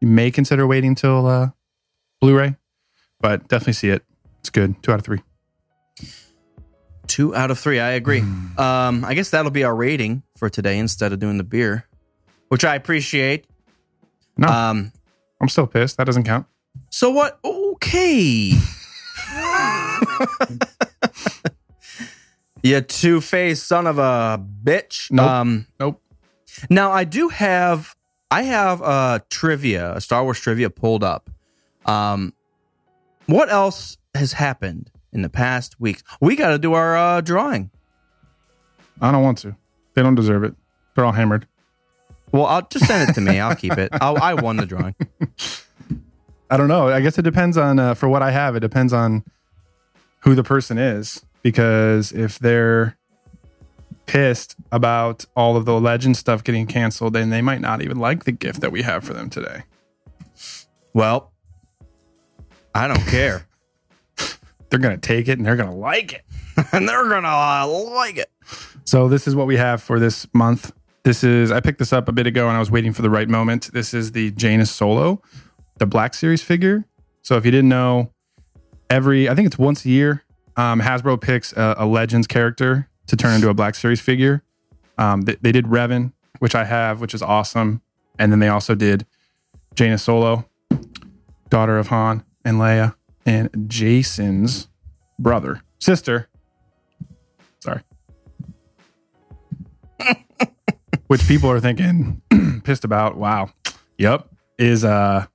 you 0.00 0.08
may 0.08 0.30
consider 0.30 0.66
waiting 0.66 0.94
till 0.94 1.26
uh, 1.26 1.48
Blu-ray, 2.20 2.56
but 3.20 3.48
definitely 3.48 3.72
see 3.74 3.88
it. 3.90 4.04
It's 4.40 4.50
good. 4.50 4.82
Two 4.82 4.92
out 4.92 4.98
of 4.98 5.04
three. 5.04 5.20
Two 7.06 7.34
out 7.34 7.50
of 7.50 7.58
three. 7.58 7.80
I 7.80 7.90
agree. 7.92 8.20
Um, 8.58 9.04
I 9.04 9.14
guess 9.14 9.30
that'll 9.30 9.50
be 9.50 9.64
our 9.64 9.74
rating 9.74 10.22
for 10.36 10.48
today 10.50 10.78
instead 10.78 11.12
of 11.12 11.18
doing 11.20 11.38
the 11.38 11.44
beer, 11.44 11.86
which 12.48 12.64
I 12.64 12.74
appreciate. 12.76 13.46
No, 14.36 14.48
Um, 14.48 14.92
I'm 15.40 15.48
still 15.48 15.66
pissed. 15.66 15.96
That 15.96 16.04
doesn't 16.04 16.24
count. 16.24 16.46
so 16.90 17.10
what? 17.10 17.38
Okay. 17.44 18.52
you 22.64 22.80
two 22.80 23.20
faced 23.20 23.68
son 23.68 23.86
of 23.86 23.98
a 23.98 24.42
bitch. 24.64 25.10
Nope. 25.10 25.26
Um, 25.30 25.66
Nope. 25.78 26.02
now 26.70 26.90
I 26.90 27.04
do 27.04 27.28
have 27.28 27.94
I 28.30 28.42
have 28.42 28.80
a 28.80 29.22
trivia, 29.30 29.94
a 29.94 30.00
Star 30.00 30.24
Wars 30.24 30.40
trivia 30.40 30.70
pulled 30.70 31.04
up. 31.04 31.30
Um, 31.84 32.32
what 33.26 33.50
else 33.50 33.98
has 34.14 34.32
happened 34.32 34.90
in 35.12 35.22
the 35.22 35.28
past 35.28 35.78
weeks? 35.78 36.02
We 36.20 36.36
got 36.36 36.48
to 36.50 36.58
do 36.58 36.72
our 36.72 36.96
uh, 36.96 37.20
drawing. 37.20 37.70
I 39.00 39.12
don't 39.12 39.22
want 39.22 39.38
to. 39.38 39.54
They 39.94 40.02
don't 40.02 40.14
deserve 40.14 40.42
it. 40.42 40.54
They're 40.94 41.04
all 41.04 41.12
hammered. 41.12 41.46
Well, 42.32 42.46
I'll 42.46 42.66
just 42.66 42.86
send 42.86 43.08
it 43.08 43.12
to 43.14 43.20
me. 43.20 43.38
I'll 43.40 43.54
keep 43.54 43.76
it. 43.76 43.90
I'll, 43.92 44.16
I 44.20 44.34
won 44.34 44.56
the 44.56 44.66
drawing. 44.66 44.96
I 46.50 46.56
don't 46.56 46.68
know. 46.68 46.88
I 46.88 47.00
guess 47.02 47.18
it 47.18 47.22
depends 47.22 47.56
on 47.58 47.78
uh, 47.78 47.94
for 47.94 48.08
what 48.08 48.22
I 48.22 48.30
have. 48.30 48.56
It 48.56 48.60
depends 48.60 48.92
on 48.92 49.22
who 50.20 50.34
the 50.34 50.42
person 50.42 50.78
is 50.78 51.24
because 51.44 52.10
if 52.10 52.40
they're 52.40 52.96
pissed 54.06 54.56
about 54.72 55.24
all 55.36 55.56
of 55.56 55.66
the 55.66 55.78
legend 55.78 56.16
stuff 56.16 56.42
getting 56.42 56.66
canceled, 56.66 57.12
then 57.12 57.30
they 57.30 57.42
might 57.42 57.60
not 57.60 57.82
even 57.82 57.98
like 57.98 58.24
the 58.24 58.32
gift 58.32 58.62
that 58.62 58.72
we 58.72 58.82
have 58.82 59.04
for 59.04 59.12
them 59.12 59.30
today. 59.30 59.62
Well, 60.94 61.32
I 62.74 62.88
don't 62.88 63.06
care, 63.06 63.46
They're 64.70 64.80
gonna 64.80 64.98
take 64.98 65.28
it 65.28 65.38
and 65.38 65.46
they're 65.46 65.54
gonna 65.54 65.76
like 65.76 66.14
it. 66.14 66.22
and 66.72 66.88
they're 66.88 67.08
gonna 67.08 67.28
uh, 67.28 67.68
like 67.94 68.16
it. 68.16 68.28
So 68.84 69.08
this 69.08 69.28
is 69.28 69.36
what 69.36 69.46
we 69.46 69.56
have 69.56 69.80
for 69.80 70.00
this 70.00 70.26
month. 70.34 70.72
This 71.04 71.22
is 71.22 71.52
I 71.52 71.60
picked 71.60 71.78
this 71.78 71.92
up 71.92 72.08
a 72.08 72.12
bit 72.12 72.26
ago 72.26 72.48
and 72.48 72.56
I 72.56 72.58
was 72.58 72.70
waiting 72.72 72.92
for 72.92 73.02
the 73.02 73.10
right 73.10 73.28
moment. 73.28 73.70
This 73.72 73.94
is 73.94 74.12
the 74.12 74.32
Jaina 74.32 74.66
Solo, 74.66 75.22
the 75.78 75.86
Black 75.86 76.14
Series 76.14 76.42
figure. 76.42 76.84
So 77.22 77.36
if 77.36 77.44
you 77.44 77.52
didn't 77.52 77.68
know, 77.68 78.10
every 78.90 79.28
I 79.28 79.34
think 79.36 79.46
it's 79.46 79.58
once 79.58 79.84
a 79.84 79.90
year, 79.90 80.23
um, 80.56 80.80
Hasbro 80.80 81.20
picks 81.20 81.52
a, 81.52 81.74
a 81.78 81.86
Legends 81.86 82.26
character 82.26 82.88
to 83.06 83.16
turn 83.16 83.34
into 83.34 83.48
a 83.48 83.54
Black 83.54 83.74
Series 83.74 84.00
figure. 84.00 84.42
Um, 84.98 85.22
they, 85.22 85.36
they 85.40 85.52
did 85.52 85.66
Revan, 85.66 86.12
which 86.38 86.54
I 86.54 86.64
have, 86.64 87.00
which 87.00 87.14
is 87.14 87.22
awesome, 87.22 87.82
and 88.18 88.30
then 88.30 88.38
they 88.38 88.48
also 88.48 88.74
did 88.74 89.06
Jaina 89.74 89.98
Solo, 89.98 90.48
daughter 91.48 91.78
of 91.78 91.88
Han 91.88 92.24
and 92.44 92.58
Leia, 92.58 92.94
and 93.26 93.50
Jacen's 93.68 94.68
brother, 95.18 95.62
sister. 95.78 96.28
Sorry. 97.60 97.80
which 101.06 101.26
people 101.26 101.50
are 101.50 101.60
thinking 101.60 102.22
pissed 102.64 102.84
about. 102.84 103.16
Wow. 103.16 103.50
Yep. 103.98 104.28
Is 104.58 104.84
uh 104.84 105.26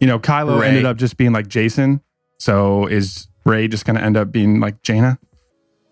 you 0.00 0.06
know, 0.06 0.18
Kylo 0.18 0.60
Ren. 0.60 0.70
ended 0.70 0.86
up 0.86 0.96
just 0.96 1.16
being 1.16 1.32
like 1.32 1.48
Jason. 1.48 2.00
So 2.38 2.86
is 2.86 3.28
Rey 3.44 3.68
just 3.68 3.84
gonna 3.84 4.00
end 4.00 4.16
up 4.16 4.32
being 4.32 4.60
like 4.60 4.82
Jaina? 4.82 5.18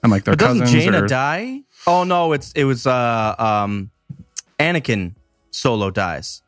And 0.02 0.12
like 0.12 0.24
their 0.24 0.32
But 0.32 0.40
doesn't 0.40 0.60
cousins 0.60 0.84
Jaina 0.84 1.04
or, 1.04 1.06
die? 1.06 1.62
Oh 1.86 2.04
no, 2.04 2.32
it's 2.32 2.52
it 2.52 2.64
was 2.64 2.86
uh 2.86 3.34
um 3.38 3.90
Anakin 4.58 5.14
Solo 5.50 5.90
dies. 5.90 6.42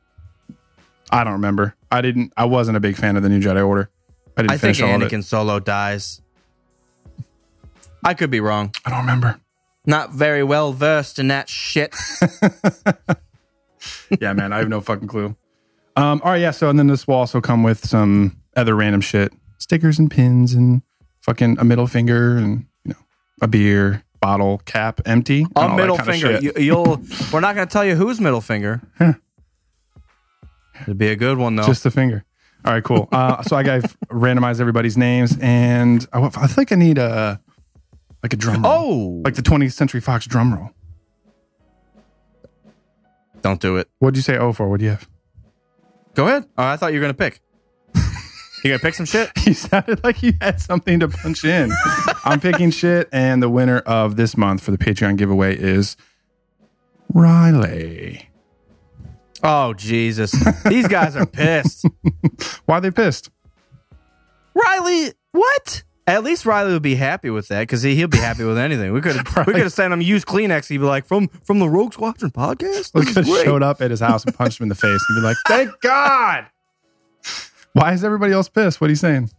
I 1.10 1.24
don't 1.24 1.34
remember. 1.34 1.74
I 1.90 2.00
didn't 2.00 2.32
I 2.36 2.44
wasn't 2.44 2.76
a 2.76 2.80
big 2.80 2.96
fan 2.96 3.16
of 3.16 3.22
the 3.22 3.28
new 3.28 3.40
Jedi 3.40 3.66
Order. 3.66 3.90
I 4.36 4.42
didn't 4.42 4.52
I 4.52 4.58
think 4.58 4.76
finish 4.76 4.82
all 4.82 5.02
of 5.02 5.10
Anakin. 5.10 5.24
Solo 5.24 5.58
dies. 5.58 6.22
I 8.04 8.14
could 8.14 8.30
be 8.30 8.40
wrong. 8.40 8.74
I 8.84 8.90
don't 8.90 9.00
remember. 9.00 9.40
Not 9.86 10.12
very 10.12 10.42
well 10.42 10.72
versed 10.72 11.18
in 11.18 11.28
that 11.28 11.48
shit. 11.48 11.94
yeah, 14.20 14.32
man, 14.32 14.52
I 14.52 14.58
have 14.58 14.68
no 14.68 14.80
fucking 14.80 15.08
clue. 15.08 15.36
Um, 15.96 16.20
all 16.24 16.32
right, 16.32 16.40
yeah. 16.40 16.50
So, 16.50 16.68
and 16.68 16.78
then 16.78 16.86
this 16.86 17.06
will 17.06 17.16
also 17.16 17.40
come 17.40 17.62
with 17.62 17.86
some 17.86 18.40
other 18.56 18.74
random 18.74 19.00
shit, 19.00 19.32
stickers 19.58 19.98
and 19.98 20.10
pins, 20.10 20.54
and 20.54 20.82
fucking 21.22 21.58
a 21.58 21.64
middle 21.64 21.86
finger, 21.86 22.36
and 22.36 22.66
you 22.84 22.92
know, 22.92 22.98
a 23.42 23.48
beer 23.48 24.04
bottle 24.20 24.58
cap 24.64 25.00
empty. 25.06 25.46
A 25.56 25.74
middle 25.74 25.98
finger. 25.98 26.38
You, 26.40 26.52
you'll. 26.56 27.02
We're 27.32 27.40
not 27.40 27.54
going 27.54 27.66
to 27.66 27.72
tell 27.72 27.84
you 27.84 27.94
whose 27.94 28.20
middle 28.20 28.40
finger. 28.40 28.80
It'd 30.82 30.98
be 30.98 31.08
a 31.08 31.16
good 31.16 31.38
one 31.38 31.56
though. 31.56 31.66
Just 31.66 31.82
the 31.82 31.90
finger. 31.90 32.24
All 32.64 32.72
right, 32.72 32.84
cool. 32.84 33.08
Uh, 33.10 33.42
so 33.42 33.56
I 33.56 33.62
got 33.62 33.80
randomized 34.10 34.60
everybody's 34.60 34.96
names, 34.96 35.36
and 35.40 36.06
I, 36.12 36.30
I 36.36 36.46
think 36.46 36.72
I 36.72 36.74
need 36.74 36.98
a 36.98 37.40
like 38.22 38.34
a 38.34 38.36
drum 38.36 38.62
roll, 38.62 38.72
oh, 38.72 39.22
like 39.24 39.34
the 39.34 39.42
20th 39.42 39.72
Century 39.72 40.00
Fox 40.00 40.26
drum 40.26 40.54
roll. 40.54 40.70
don't 43.40 43.60
do 43.60 43.76
it. 43.78 43.88
What'd 43.98 44.16
you 44.16 44.22
say? 44.22 44.36
Oh, 44.36 44.52
for 44.52 44.68
what 44.68 44.80
do 44.80 44.84
you 44.84 44.90
have? 44.90 45.08
Go 46.14 46.26
ahead. 46.26 46.44
Oh, 46.58 46.64
I 46.64 46.76
thought 46.76 46.92
you 46.92 46.98
were 46.98 47.04
gonna 47.04 47.14
pick. 47.14 47.40
You 48.64 48.70
gonna 48.70 48.78
pick 48.78 48.94
some 48.94 49.06
shit? 49.06 49.30
He 49.38 49.54
sounded 49.54 50.04
like 50.04 50.16
he 50.16 50.34
had 50.40 50.60
something 50.60 51.00
to 51.00 51.08
punch 51.08 51.44
in. 51.44 51.72
I'm 52.24 52.40
picking 52.40 52.70
shit, 52.70 53.08
and 53.12 53.42
the 53.42 53.48
winner 53.48 53.78
of 53.78 54.16
this 54.16 54.36
month 54.36 54.62
for 54.62 54.70
the 54.70 54.78
Patreon 54.78 55.16
giveaway 55.16 55.56
is 55.56 55.96
Riley. 57.12 58.28
Oh 59.42 59.74
Jesus! 59.74 60.32
These 60.64 60.88
guys 60.88 61.16
are 61.16 61.26
pissed. 61.26 61.86
Why 62.66 62.78
are 62.78 62.80
they 62.80 62.90
pissed? 62.90 63.30
Riley, 64.54 65.12
what? 65.32 65.82
At 66.06 66.24
least 66.24 66.44
Riley 66.44 66.72
would 66.72 66.82
be 66.82 66.96
happy 66.96 67.30
with 67.30 67.48
that 67.48 67.60
because 67.60 67.82
he, 67.82 67.94
he'll 67.94 68.08
be 68.08 68.18
happy 68.18 68.44
with 68.44 68.58
anything. 68.58 68.92
We 68.92 69.00
could 69.00 69.16
have 69.16 69.26
we 69.46 69.52
could 69.52 69.62
have 69.62 69.72
sent 69.72 69.92
him 69.92 70.00
used 70.00 70.26
Kleenex. 70.26 70.68
He'd 70.68 70.78
be 70.78 70.84
like, 70.84 71.06
from 71.06 71.28
from 71.28 71.58
the 71.58 71.68
Rogue 71.68 71.92
Squadron 71.92 72.30
podcast. 72.30 72.92
We 72.94 73.06
could 73.06 73.24
have 73.24 73.44
showed 73.44 73.62
up 73.62 73.80
at 73.80 73.90
his 73.90 74.00
house 74.00 74.24
and 74.24 74.34
punched 74.34 74.60
him 74.60 74.64
in 74.64 74.68
the 74.68 74.74
face 74.74 75.00
and 75.08 75.16
be 75.16 75.22
like, 75.22 75.36
"Thank 75.46 75.80
God." 75.80 76.46
Why 77.72 77.92
is 77.92 78.04
everybody 78.04 78.32
else 78.32 78.48
pissed? 78.48 78.80
What 78.80 78.88
are 78.88 78.90
you 78.90 78.96
saying? 78.96 79.30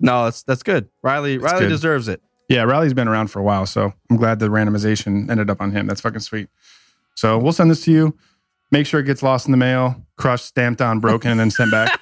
No, 0.00 0.24
that's 0.24 0.42
that's 0.42 0.62
good. 0.62 0.88
Riley 1.02 1.38
Riley 1.38 1.60
good. 1.60 1.68
deserves 1.68 2.08
it. 2.08 2.22
Yeah, 2.48 2.62
Riley's 2.62 2.94
been 2.94 3.08
around 3.08 3.28
for 3.28 3.38
a 3.38 3.42
while, 3.42 3.66
so 3.66 3.92
I'm 4.10 4.16
glad 4.16 4.38
the 4.38 4.48
randomization 4.48 5.30
ended 5.30 5.48
up 5.48 5.60
on 5.60 5.72
him. 5.72 5.86
That's 5.86 6.00
fucking 6.00 6.20
sweet. 6.20 6.48
So 7.14 7.38
we'll 7.38 7.52
send 7.52 7.70
this 7.70 7.84
to 7.84 7.90
you. 7.90 8.16
Make 8.70 8.86
sure 8.86 9.00
it 9.00 9.04
gets 9.04 9.22
lost 9.22 9.46
in 9.46 9.52
the 9.52 9.56
mail, 9.56 10.04
crushed, 10.16 10.46
stamped 10.46 10.82
on, 10.82 11.00
broken, 11.00 11.30
and 11.30 11.40
then 11.40 11.50
sent 11.50 11.70
back. 11.70 12.00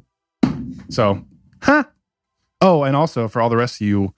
so, 0.88 1.24
huh? 1.62 1.84
Oh, 2.60 2.84
and 2.84 2.94
also 2.94 3.28
for 3.28 3.40
all 3.40 3.48
the 3.48 3.56
rest 3.56 3.80
of 3.80 3.86
you 3.86 4.14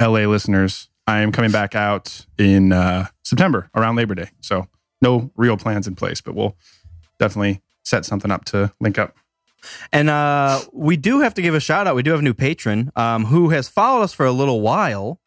LA 0.00 0.20
listeners, 0.20 0.88
I 1.06 1.20
am 1.20 1.30
coming 1.30 1.50
back 1.50 1.74
out 1.74 2.26
in 2.38 2.72
uh, 2.72 3.06
September 3.22 3.70
around 3.74 3.96
Labor 3.96 4.14
Day. 4.14 4.30
So 4.40 4.66
no 5.02 5.30
real 5.36 5.56
plans 5.56 5.86
in 5.86 5.94
place, 5.94 6.20
but 6.20 6.34
we'll 6.34 6.56
definitely 7.18 7.60
set 7.84 8.04
something 8.04 8.30
up 8.30 8.44
to 8.46 8.72
link 8.80 8.98
up. 8.98 9.14
And 9.92 10.10
uh, 10.10 10.60
we 10.72 10.96
do 10.96 11.20
have 11.20 11.34
to 11.34 11.42
give 11.42 11.54
a 11.54 11.60
shout 11.60 11.86
out. 11.86 11.94
We 11.96 12.02
do 12.02 12.10
have 12.10 12.20
a 12.20 12.24
new 12.24 12.34
patron 12.34 12.90
um, 12.96 13.26
who 13.26 13.50
has 13.50 13.68
followed 13.68 14.02
us 14.02 14.12
for 14.12 14.26
a 14.26 14.32
little 14.32 14.60
while, 14.60 15.20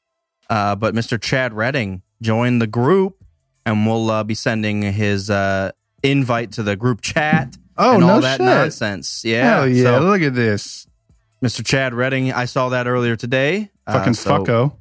uh, 0.50 0.76
but 0.76 0.94
Mr. 0.94 1.22
Chad 1.22 1.54
Redding 1.54 2.02
joined 2.22 2.62
the 2.62 2.68
group, 2.68 3.24
and 3.66 3.86
we'll 3.86 4.10
uh, 4.10 4.24
be 4.24 4.34
sending 4.36 4.82
his 4.82 5.30
uh, 5.30 5.72
invite 6.04 6.52
to 6.54 6.64
the 6.64 6.76
group 6.76 7.02
chat. 7.02 7.58
Oh, 7.78 7.96
and 7.96 8.04
all 8.04 8.16
no 8.16 8.22
that 8.22 8.38
shit. 8.38 8.46
nonsense. 8.46 9.24
Yeah, 9.24 9.58
Hell 9.58 9.68
yeah! 9.68 9.84
So, 9.84 10.00
look 10.00 10.22
at 10.24 10.34
this 10.34 10.88
Mr. 11.44 11.64
Chad 11.66 11.94
Redding, 11.94 12.34
I 12.34 12.46
saw 12.46 12.70
that 12.70 12.88
earlier 12.88 13.16
today. 13.16 13.70
Uh, 13.86 13.94
fucking 13.94 14.14
so- 14.16 14.32
fucko. 14.44 14.74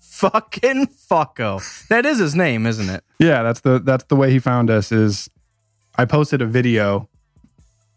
Fucking 0.00 0.86
fucko. 1.10 1.88
That 1.88 2.06
is 2.06 2.18
his 2.18 2.34
name, 2.34 2.64
isn't 2.66 2.88
it? 2.88 3.04
Yeah, 3.18 3.42
that's 3.42 3.60
the 3.60 3.78
that's 3.78 4.04
the 4.04 4.16
way 4.16 4.30
he 4.30 4.38
found 4.38 4.70
us. 4.70 4.90
Is 4.90 5.28
I 5.98 6.06
posted 6.06 6.40
a 6.40 6.46
video 6.46 7.08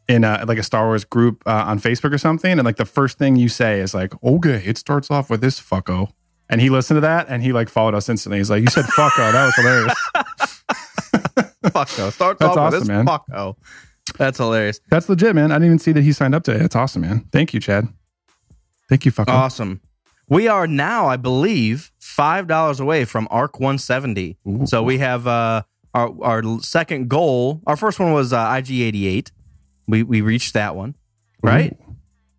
in 0.10 0.26
a, 0.26 0.44
like 0.46 0.58
a 0.58 0.64
Star 0.64 0.88
Wars 0.88 1.06
group 1.06 1.44
uh, 1.46 1.64
on 1.68 1.80
Facebook 1.80 2.12
or 2.14 2.18
something, 2.18 2.52
and 2.52 2.64
like 2.66 2.76
the 2.78 2.86
first 2.86 3.18
thing 3.18 3.38
you 3.38 3.48
say 3.48 3.80
is 3.80 3.94
like, 3.94 4.12
"Okay, 4.22 4.62
it 4.66 4.78
starts 4.78 5.10
off 5.10 5.30
with 5.30 5.40
this 5.40 5.62
fucko," 5.62 6.10
and 6.50 6.60
he 6.60 6.70
listened 6.70 6.98
to 6.98 7.02
that 7.02 7.28
and 7.30 7.44
he 7.44 7.54
like 7.54 7.70
followed 7.70 7.94
us 7.96 8.10
instantly. 8.10 8.40
He's 8.40 8.50
like, 8.50 8.62
"You 8.62 8.68
said 8.70 8.86
fucko, 8.86 9.32
that 9.32 9.46
was 9.46 9.56
hilarious." 9.56 9.94
Fucko. 11.64 12.12
Starts 12.12 12.40
That's 12.40 12.52
off 12.52 12.58
awesome, 12.58 12.72
with 12.72 12.74
this 12.82 12.88
man. 12.88 13.06
fucko. 13.06 13.56
That's 14.18 14.38
hilarious. 14.38 14.80
That's 14.90 15.10
legit, 15.10 15.36
man. 15.36 15.52
I 15.52 15.56
didn't 15.56 15.66
even 15.66 15.80
see 15.80 15.92
that 15.92 16.02
he 16.04 16.14
signed 16.14 16.34
up 16.34 16.44
today. 16.44 16.60
That's 16.60 16.76
awesome, 16.76 17.02
man. 17.02 17.26
Thank 17.32 17.54
you, 17.54 17.60
Chad. 17.60 17.88
Thank 18.88 19.06
you, 19.06 19.12
fucko. 19.12 19.28
Awesome. 19.30 19.82
We 20.28 20.48
are 20.48 20.68
now, 20.68 21.08
I 21.08 21.18
believe, 21.18 21.92
five 22.00 22.48
dollars 22.48 22.80
away 22.80 23.06
from 23.06 23.28
Arc 23.30 23.60
170. 23.60 24.38
So 24.66 24.82
we 24.84 25.00
have 25.00 25.28
uh, 25.28 25.64
our 25.94 26.14
our 26.24 26.60
second 26.62 27.10
goal. 27.10 27.62
Our 27.68 27.76
first 27.76 28.00
one 28.00 28.14
was 28.14 28.32
uh, 28.34 28.56
IG 28.58 28.72
88. 28.72 29.32
We 29.90 30.04
we 30.04 30.22
reached 30.22 30.54
that 30.54 30.76
one, 30.76 30.96
right? 31.42 31.76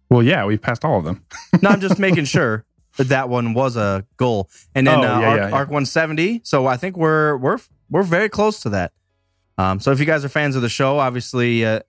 Well, 0.09 0.23
yeah, 0.23 0.45
we've 0.45 0.61
passed 0.61 0.85
all 0.85 0.99
of 0.99 1.05
them. 1.05 1.25
no, 1.63 1.71
I'm 1.71 1.81
just 1.81 1.99
making 1.99 2.25
sure 2.37 2.65
that 2.97 3.09
that 3.09 3.29
one 3.29 3.55
was 3.55 3.77
a 3.77 4.05
goal. 4.17 4.49
And 4.75 4.87
then 4.87 4.99
Oh, 4.99 5.03
uh, 5.03 5.21
yeah, 5.21 5.29
Arc, 5.29 5.41
yeah, 5.41 5.49
yeah. 5.49 5.55
Arc 5.55 5.69
170. 5.69 6.41
So 6.45 6.67
I 6.67 6.77
think 6.77 6.97
we're 6.97 7.37
we're 7.37 7.59
we're 7.91 8.03
very 8.03 8.29
close 8.29 8.61
to 8.61 8.71
that. 8.71 8.93
Um, 9.59 9.79
so 9.81 9.91
if 9.93 10.01
you 10.01 10.07
guys 10.07 10.25
are 10.25 10.29
fans 10.29 10.57
of 10.57 10.63
the 10.63 10.69
show, 10.69 10.99
obviously 10.99 11.65
uh, 11.67 11.81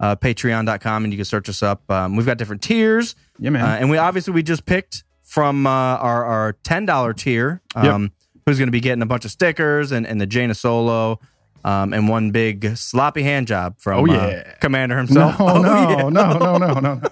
uh, 0.00 0.16
Patreon.com 0.16 1.04
and 1.04 1.12
you 1.12 1.16
can 1.16 1.24
search 1.24 1.48
us 1.48 1.62
up. 1.62 1.88
Um, 1.90 2.16
we've 2.16 2.26
got 2.26 2.36
different 2.38 2.62
tiers. 2.62 3.14
Yeah, 3.38 3.50
man. 3.50 3.64
Uh, 3.64 3.76
and 3.80 3.90
we 3.90 3.96
obviously 3.98 4.32
we 4.34 4.42
just 4.42 4.66
picked 4.66 5.04
from 5.22 5.66
uh, 5.66 5.70
our 5.70 6.24
our 6.24 6.52
ten 6.64 6.86
dollar 6.86 7.12
tier. 7.12 7.60
Um, 7.74 8.12
Who's 8.46 8.58
going 8.58 8.68
to 8.68 8.72
be 8.72 8.80
getting 8.80 9.00
a 9.00 9.06
bunch 9.06 9.24
of 9.24 9.30
stickers 9.30 9.90
and, 9.90 10.06
and 10.06 10.20
the 10.20 10.26
Jaina 10.26 10.54
Solo, 10.54 11.18
um, 11.64 11.92
and 11.92 12.08
one 12.08 12.30
big 12.30 12.76
sloppy 12.76 13.22
hand 13.22 13.46
job 13.46 13.76
from 13.78 14.08
Oh, 14.10 14.14
uh. 14.14 14.42
Commander 14.60 14.98
himself. 14.98 15.38
no, 15.38 15.46
oh, 15.48 15.62
no, 15.62 15.88
yeah. 15.90 16.08
no, 16.08 16.38
no, 16.38 16.56
no, 16.58 16.80
no. 16.80 17.00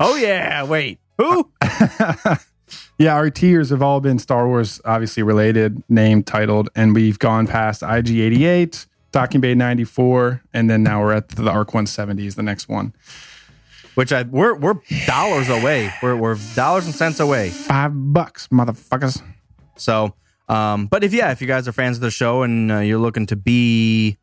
Oh 0.00 0.16
yeah, 0.16 0.64
wait, 0.64 0.98
who? 1.16 1.48
yeah, 2.98 3.14
our 3.14 3.30
tiers 3.30 3.70
have 3.70 3.82
all 3.82 4.00
been 4.00 4.18
Star 4.18 4.46
Wars, 4.48 4.80
obviously 4.84 5.22
related, 5.22 5.82
named, 5.88 6.26
titled, 6.26 6.68
and 6.74 6.94
we've 6.94 7.18
gone 7.18 7.46
past 7.46 7.82
IG 7.82 8.10
88, 8.18 8.86
Docking 9.12 9.40
Bay 9.40 9.54
94, 9.54 10.42
and 10.52 10.68
then 10.68 10.82
now 10.82 11.00
we're 11.02 11.12
at 11.12 11.28
the 11.30 11.48
Arc 11.48 11.68
170 11.68 12.26
is 12.26 12.34
the 12.34 12.42
next 12.42 12.68
one. 12.68 12.94
Which 13.94 14.12
I 14.12 14.24
we're 14.24 14.54
we're 14.56 14.74
dollars 15.06 15.48
away. 15.48 15.90
We're 16.02 16.16
we're 16.16 16.36
dollars 16.54 16.84
and 16.86 16.94
cents 16.94 17.18
away. 17.20 17.48
Five 17.50 17.92
bucks, 18.12 18.48
motherfuckers. 18.48 19.22
So, 19.76 20.14
um, 20.48 20.86
but 20.86 21.04
if 21.04 21.12
yeah, 21.12 21.32
if 21.32 21.40
you 21.40 21.46
guys 21.46 21.66
are 21.66 21.72
fans 21.72 21.96
of 21.96 22.00
the 22.02 22.10
show 22.10 22.42
and 22.42 22.70
uh, 22.70 22.78
you're 22.78 22.98
looking 22.98 23.26
to 23.26 23.36
be 23.36 24.16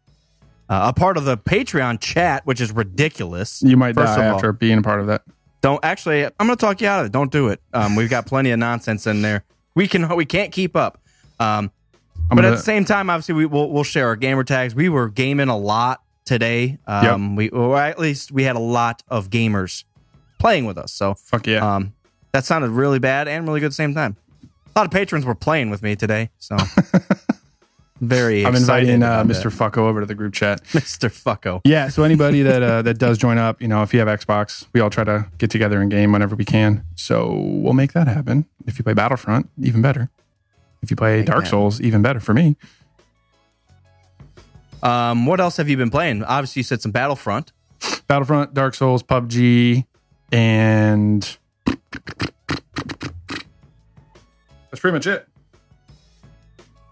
uh, 0.69 0.91
a 0.95 0.97
part 0.97 1.17
of 1.17 1.25
the 1.25 1.37
Patreon 1.37 1.99
chat, 1.99 2.45
which 2.45 2.61
is 2.61 2.71
ridiculous, 2.71 3.61
You 3.61 3.77
might 3.77 3.95
First 3.95 4.15
die 4.15 4.25
of 4.25 4.31
all, 4.31 4.35
after 4.35 4.53
being 4.53 4.79
a 4.79 4.81
part 4.81 4.99
of 4.99 5.07
that. 5.07 5.23
Don't 5.61 5.83
actually. 5.83 6.25
I'm 6.25 6.31
going 6.39 6.51
to 6.51 6.55
talk 6.57 6.81
you 6.81 6.87
out 6.87 6.99
of 7.01 7.05
it. 7.05 7.11
Don't 7.11 7.31
do 7.31 7.47
it. 7.47 7.61
Um, 7.73 7.95
we've 7.95 8.09
got 8.09 8.25
plenty 8.25 8.51
of 8.51 8.59
nonsense 8.59 9.07
in 9.07 9.21
there. 9.21 9.43
We 9.75 9.87
can 9.87 10.13
we 10.15 10.25
can't 10.25 10.51
keep 10.51 10.75
up. 10.75 10.99
Um, 11.39 11.71
but 12.29 12.35
gonna- 12.35 12.49
at 12.49 12.51
the 12.51 12.57
same 12.57 12.85
time, 12.85 13.09
obviously, 13.09 13.35
we 13.35 13.45
will 13.45 13.71
we'll 13.71 13.83
share 13.83 14.07
our 14.07 14.15
gamer 14.15 14.43
tags. 14.43 14.75
We 14.75 14.89
were 14.89 15.09
gaming 15.09 15.49
a 15.49 15.57
lot 15.57 16.01
today. 16.25 16.79
Um, 16.87 17.35
we 17.35 17.49
or 17.49 17.77
at 17.77 17.99
least 17.99 18.31
we 18.31 18.43
had 18.43 18.55
a 18.55 18.59
lot 18.59 19.03
of 19.09 19.29
gamers 19.29 19.83
playing 20.39 20.65
with 20.65 20.77
us. 20.77 20.91
So 20.93 21.13
fuck 21.13 21.47
yeah. 21.47 21.75
um, 21.75 21.93
that 22.33 22.45
sounded 22.45 22.71
really 22.71 22.99
bad 22.99 23.27
and 23.27 23.47
really 23.47 23.59
good 23.59 23.67
at 23.67 23.71
the 23.71 23.75
same 23.75 23.93
time. 23.93 24.17
A 24.75 24.79
lot 24.79 24.85
of 24.85 24.91
patrons 24.91 25.23
were 25.23 25.35
playing 25.35 25.69
with 25.69 25.83
me 25.83 25.95
today, 25.95 26.31
so 26.39 26.57
very. 28.01 28.43
I'm 28.43 28.55
inviting 28.55 29.03
uh, 29.03 29.23
Mr. 29.23 29.51
Fucko 29.51 29.77
over 29.77 29.99
to 29.99 30.05
the 30.07 30.15
group 30.15 30.33
chat. 30.33 30.63
Mr. 30.73 31.09
Fucko. 31.09 31.61
Yeah, 31.63 31.89
so 31.89 32.01
anybody 32.03 32.41
that 32.41 32.63
uh, 32.63 32.81
that 32.83 32.97
does 32.97 33.19
join 33.19 33.37
up, 33.37 33.61
you 33.61 33.67
know, 33.67 33.83
if 33.83 33.93
you 33.93 33.99
have 33.99 34.07
Xbox, 34.07 34.65
we 34.73 34.79
all 34.79 34.89
try 34.89 35.03
to 35.03 35.27
get 35.37 35.51
together 35.51 35.79
and 35.79 35.91
game 35.91 36.11
whenever 36.11 36.35
we 36.35 36.43
can. 36.43 36.83
So 36.95 37.33
we'll 37.33 37.73
make 37.73 37.93
that 37.93 38.07
happen. 38.07 38.45
If 38.65 38.79
you 38.79 38.83
play 38.83 38.93
Battlefront, 38.93 39.47
even 39.61 39.83
better. 39.83 40.09
If 40.81 40.89
you 40.89 40.97
play 40.97 41.17
Make 41.17 41.27
Dark 41.27 41.43
that 41.43 41.49
Souls, 41.51 41.79
even 41.79 42.01
better 42.01 42.19
for 42.19 42.33
me. 42.33 42.57
Um, 44.81 45.27
what 45.27 45.39
else 45.39 45.57
have 45.57 45.69
you 45.69 45.77
been 45.77 45.91
playing? 45.91 46.23
Obviously, 46.23 46.61
you 46.61 46.63
said 46.63 46.81
some 46.81 46.91
Battlefront. 46.91 47.53
Battlefront, 48.07 48.53
Dark 48.53 48.73
Souls, 48.75 49.03
PUBG, 49.03 49.85
and 50.31 51.37
pretty 54.83 54.95
much 54.95 55.07
it. 55.07 55.25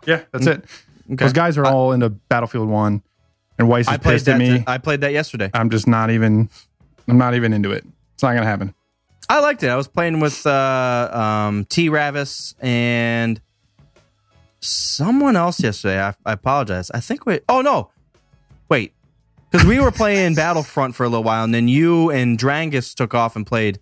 Yeah, 0.08 0.22
that's 0.32 0.48
it. 0.48 0.64
Okay. 1.12 1.26
Those 1.26 1.34
guys 1.34 1.58
are 1.58 1.66
all 1.66 1.92
into 1.92 2.10
Battlefield 2.10 2.70
One, 2.70 3.04
and 3.60 3.68
Weiss 3.68 3.86
is 3.86 3.90
I 3.90 3.98
played 3.98 4.14
pissed 4.14 4.26
that. 4.28 4.36
at 4.36 4.38
me. 4.40 4.60
t- 4.60 4.64
I 4.66 4.78
played 4.78 5.02
that 5.02 5.12
yesterday. 5.12 5.52
I'm 5.54 5.70
just 5.70 5.88
not 5.88 6.10
even. 6.10 6.50
I'm 7.10 7.18
not 7.18 7.36
even 7.36 7.52
into 7.52 7.72
it. 7.72 7.86
It's 8.14 8.24
not 8.24 8.34
gonna 8.34 8.46
happen. 8.46 8.74
I 9.28 9.42
liked 9.42 9.62
it. 9.64 9.68
I 9.70 9.76
was 9.76 9.90
playing 9.90 10.22
with 10.22 10.48
uh, 10.48 11.10
um, 11.50 11.66
T. 11.66 11.90
Ravis 11.90 12.56
and 12.62 13.42
someone 14.62 15.36
else 15.36 15.62
yesterday. 15.62 16.02
I, 16.02 16.14
I 16.26 16.32
apologize. 16.34 16.90
I 16.92 17.02
think 17.02 17.26
we. 17.26 17.42
Oh 17.50 17.60
no, 17.62 17.92
wait, 18.70 18.94
because 19.52 19.68
we 19.68 19.82
were 19.82 19.92
playing 19.92 20.36
Battlefront 20.36 20.96
for 20.96 21.04
a 21.04 21.10
little 21.10 21.24
while, 21.26 21.44
and 21.44 21.54
then 21.54 21.68
you 21.68 22.10
and 22.10 22.38
Drangus 22.40 22.96
took 22.96 23.14
off 23.14 23.36
and 23.36 23.46
played 23.46 23.80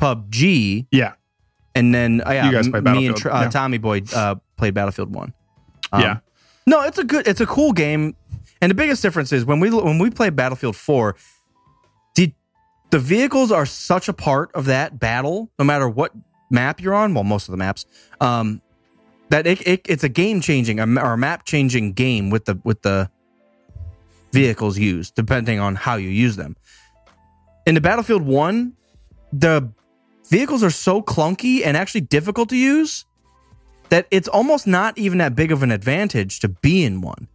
PUBG, 0.00 0.86
Yeah, 0.90 1.12
and 1.76 1.94
then 1.94 2.22
uh, 2.26 2.30
yeah, 2.32 2.46
You 2.46 2.52
guys 2.52 2.66
m- 2.72 2.84
me 2.84 3.06
and 3.06 3.26
uh, 3.26 3.28
yeah. 3.42 3.48
Tommy 3.50 3.78
Boy 3.78 4.02
uh, 4.14 4.36
played 4.56 4.74
Battlefield 4.74 5.14
One. 5.14 5.32
Um, 5.92 6.00
yeah. 6.00 6.18
No, 6.66 6.80
it's 6.82 6.98
a 6.98 7.04
good, 7.04 7.28
it's 7.28 7.40
a 7.40 7.46
cool 7.46 7.72
game, 7.72 8.16
and 8.60 8.70
the 8.70 8.74
biggest 8.74 9.02
difference 9.02 9.32
is 9.32 9.44
when 9.44 9.60
we 9.60 9.70
when 9.70 9.98
we 9.98 10.10
play 10.10 10.30
Battlefield 10.30 10.74
Four, 10.74 11.14
did 12.14 12.32
the 12.90 12.98
vehicles 12.98 13.52
are 13.52 13.66
such 13.66 14.08
a 14.08 14.12
part 14.12 14.50
of 14.54 14.64
that 14.64 14.98
battle, 14.98 15.50
no 15.58 15.64
matter 15.64 15.88
what 15.88 16.12
map 16.50 16.80
you're 16.80 16.94
on. 16.94 17.14
Well, 17.14 17.24
most 17.24 17.46
of 17.46 17.52
the 17.52 17.58
maps, 17.58 17.86
um, 18.20 18.62
that 19.28 19.46
it, 19.46 19.64
it 19.66 19.82
it's 19.88 20.02
a 20.02 20.08
game 20.08 20.40
changing 20.40 20.80
or 20.80 21.12
a 21.12 21.18
map 21.18 21.44
changing 21.44 21.92
game 21.92 22.30
with 22.30 22.46
the 22.46 22.58
with 22.64 22.82
the 22.82 23.10
vehicles 24.32 24.78
used, 24.78 25.14
depending 25.14 25.60
on 25.60 25.74
how 25.76 25.96
you 25.96 26.08
use 26.08 26.36
them. 26.36 26.56
In 27.66 27.74
the 27.74 27.80
Battlefield 27.80 28.22
1, 28.22 28.72
the 29.32 29.68
vehicles 30.28 30.62
are 30.62 30.70
so 30.70 31.02
clunky 31.02 31.64
and 31.64 31.76
actually 31.76 32.00
difficult 32.02 32.48
to 32.50 32.56
use 32.56 33.04
that 33.88 34.06
it's 34.10 34.28
almost 34.28 34.66
not 34.66 34.96
even 34.98 35.18
that 35.18 35.34
big 35.36 35.52
of 35.52 35.62
an 35.62 35.70
advantage 35.70 36.40
to 36.40 36.48
be 36.48 36.84
in 36.84 37.00
one. 37.00 37.28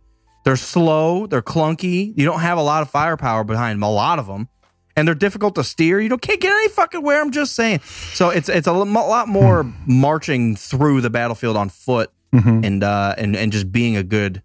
They're 0.43 0.55
slow, 0.57 1.27
they're 1.27 1.41
clunky, 1.41 2.13
you 2.17 2.25
don't 2.25 2.39
have 2.41 2.57
a 2.57 2.61
lot 2.61 2.81
of 2.81 2.89
firepower 2.89 3.43
behind 3.43 3.77
them, 3.77 3.83
a 3.83 3.91
lot 3.91 4.19
of 4.19 4.27
them, 4.27 4.49
and 4.97 5.07
they're 5.07 5.15
difficult 5.15 5.55
to 5.55 5.63
steer. 5.63 6.01
You 6.01 6.09
don't 6.09 6.21
can't 6.21 6.41
get 6.41 6.51
any 6.51 6.67
fucking 6.69 7.01
where. 7.01 7.21
I'm 7.21 7.31
just 7.31 7.53
saying. 7.55 7.79
So 8.13 8.29
it's 8.29 8.49
it's 8.49 8.67
a 8.67 8.73
lot 8.73 9.27
more 9.29 9.63
marching 9.85 10.55
through 10.55 11.01
the 11.01 11.09
battlefield 11.09 11.55
on 11.57 11.69
foot 11.69 12.11
Mhm. 12.33 12.65
and 12.65 12.83
uh 12.83 13.13
and 13.17 13.35
and 13.35 13.51
just 13.51 13.71
being 13.71 13.95
a 13.97 14.03
good 14.03 14.41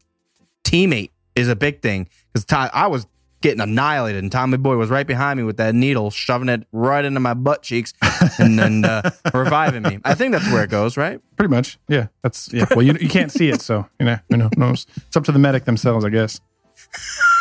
teammate 0.64 1.10
is 1.34 1.48
a 1.48 1.56
big 1.56 1.82
thing 1.82 2.08
because 2.32 2.44
I 2.72 2.86
was 2.88 3.06
getting 3.42 3.60
annihilated 3.60 4.22
and 4.22 4.32
Tommy 4.32 4.56
Boy 4.56 4.76
was 4.76 4.88
right 4.90 5.06
behind 5.06 5.36
me 5.38 5.44
with 5.44 5.56
that 5.58 5.74
needle 5.74 6.10
shoving 6.10 6.48
it 6.48 6.66
right 6.72 7.04
into 7.04 7.20
my 7.20 7.34
butt 7.34 7.62
cheeks 7.62 7.92
and 8.38 8.58
then 8.58 8.84
uh, 8.84 9.10
reviving 9.34 9.82
me. 9.82 9.98
I 10.04 10.14
think 10.14 10.32
that's 10.32 10.50
where 10.50 10.64
it 10.64 10.70
goes, 10.70 10.96
right? 10.96 11.20
Pretty 11.36 11.54
much. 11.54 11.78
Yeah. 11.88 12.08
That's 12.22 12.52
yeah. 12.52 12.66
Well, 12.70 12.82
you 12.82 12.94
you 13.00 13.08
can't 13.08 13.30
see 13.30 13.48
it, 13.50 13.60
so 13.60 13.86
you 14.00 14.06
know, 14.06 14.18
you 14.28 14.36
know, 14.36 14.50
knows. 14.56 14.86
It's 14.96 15.16
up 15.16 15.24
to 15.24 15.32
the 15.32 15.38
medic 15.38 15.64
themselves, 15.64 16.04
I 16.04 16.08
guess. 16.10 16.40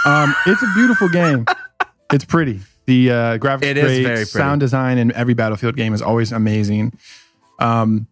Um, 0.05 0.35
it's 0.45 0.61
a 0.61 0.67
beautiful 0.75 1.09
game. 1.09 1.45
It's 2.11 2.25
pretty. 2.25 2.59
The 2.85 3.09
uh, 3.11 3.37
graphics 3.39 3.63
It 3.63 3.77
is 3.77 3.83
great. 3.83 4.03
very 4.03 4.15
pretty. 4.17 4.25
Sound 4.25 4.59
design 4.59 4.97
in 4.97 5.11
every 5.13 5.33
Battlefield 5.33 5.75
game 5.75 5.93
is 5.93 6.01
always 6.01 6.31
amazing. 6.31 6.93
Um, 7.59 8.07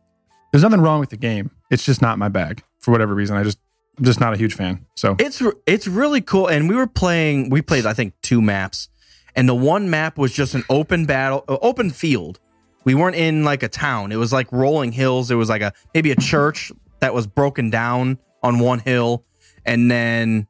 there's 0.51 0.63
nothing 0.63 0.81
wrong 0.81 0.99
with 0.99 1.09
the 1.09 1.17
game. 1.17 1.51
It's 1.69 1.86
just 1.86 2.01
not 2.01 2.17
my 2.17 2.29
bag 2.29 2.63
for 2.79 2.91
whatever 2.91 3.13
reason. 3.13 3.38
I 3.38 3.43
just 3.43 3.59
just 4.02 4.20
not 4.20 4.34
a 4.34 4.38
huge 4.38 4.56
fan. 4.56 4.86
So 4.96 5.16
It's 5.20 5.41
it's 5.66 5.88
really 5.88 6.22
cool, 6.22 6.48
and 6.48 6.68
we 6.68 6.76
were 6.76 6.88
playing. 6.88 7.50
We 7.50 7.62
played, 7.62 7.86
I 7.86 7.94
think, 7.94 8.14
two 8.22 8.41
maps, 8.41 8.89
and 9.36 9.48
the 9.48 9.56
one 9.56 9.89
map 9.89 10.18
was 10.18 10.34
just 10.34 10.56
an 10.56 10.64
open 10.70 11.06
battle, 11.06 11.44
uh, 11.48 11.58
open 11.62 11.89
field. 11.89 12.39
We 12.86 12.96
weren't 12.96 13.16
in 13.16 13.44
like 13.44 13.64
a 13.64 13.70
town. 13.70 14.12
It 14.12 14.18
was 14.18 14.34
like 14.34 14.52
rolling 14.52 14.91
hills. 14.91 15.32
It 15.32 15.36
was 15.36 15.50
like 15.50 15.62
a 15.62 15.74
maybe 15.94 16.12
a 16.12 16.16
church 16.16 16.72
that 17.00 17.14
was 17.14 17.28
broken 17.28 17.70
down 17.70 18.18
on 18.41 18.60
one 18.60 18.80
hill, 18.80 19.24
and 19.66 19.89
then 19.89 20.48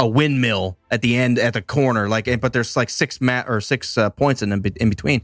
a 0.00 0.06
windmill 0.06 0.78
at 0.90 1.02
the 1.02 1.16
end 1.16 1.38
at 1.38 1.54
the 1.54 1.62
corner. 1.62 2.08
Like, 2.08 2.40
but 2.40 2.52
there's 2.52 2.76
like 2.76 2.90
six 2.90 3.20
mat 3.20 3.46
or 3.48 3.60
six 3.60 3.98
uh, 3.98 4.10
points 4.10 4.42
in 4.42 4.52
in 4.52 4.90
between. 4.90 5.22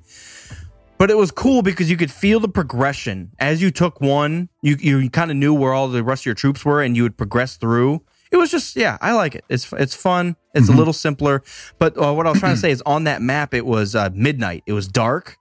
But 0.97 1.11
it 1.11 1.17
was 1.17 1.31
cool 1.31 1.63
because 1.63 1.91
you 1.91 1.97
could 1.97 2.11
feel 2.11 2.41
the 2.41 2.49
progression 2.49 3.33
as 3.39 3.61
you 3.61 3.71
took 3.71 4.01
one. 4.01 4.49
You 4.63 4.77
you 4.79 5.11
kind 5.11 5.31
of 5.31 5.37
knew 5.37 5.53
where 5.53 5.73
all 5.73 5.89
the 5.89 6.05
rest 6.05 6.23
of 6.23 6.27
your 6.27 6.35
troops 6.35 6.65
were, 6.65 6.83
and 6.83 6.97
you 6.97 7.03
would 7.03 7.17
progress 7.17 7.57
through. 7.57 8.03
It 8.31 8.37
was 8.37 8.51
just 8.51 8.77
yeah, 8.77 8.99
I 9.01 9.13
like 9.13 9.35
it. 9.35 9.45
It's 9.49 9.73
it's 9.73 9.95
fun. 9.95 10.37
It's 10.55 10.69
a 10.69 10.73
little 10.73 10.93
simpler. 10.93 11.43
But 11.79 11.97
uh, 11.97 12.13
what 12.15 12.27
I 12.27 12.31
was 12.31 12.41
trying 12.41 12.55
to 12.55 12.61
say 12.61 12.71
is 12.71 12.83
on 12.87 13.05
that 13.05 13.23
map, 13.23 13.55
it 13.55 13.67
was 13.67 13.95
uh, 13.95 14.11
midnight. 14.15 14.63
It 14.67 14.73
was 14.73 14.89
dark. 14.89 15.37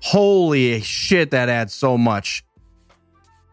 Holy 0.00 0.80
shit, 0.80 1.30
that 1.30 1.48
adds 1.48 1.72
so 1.72 1.96
much. 1.96 2.44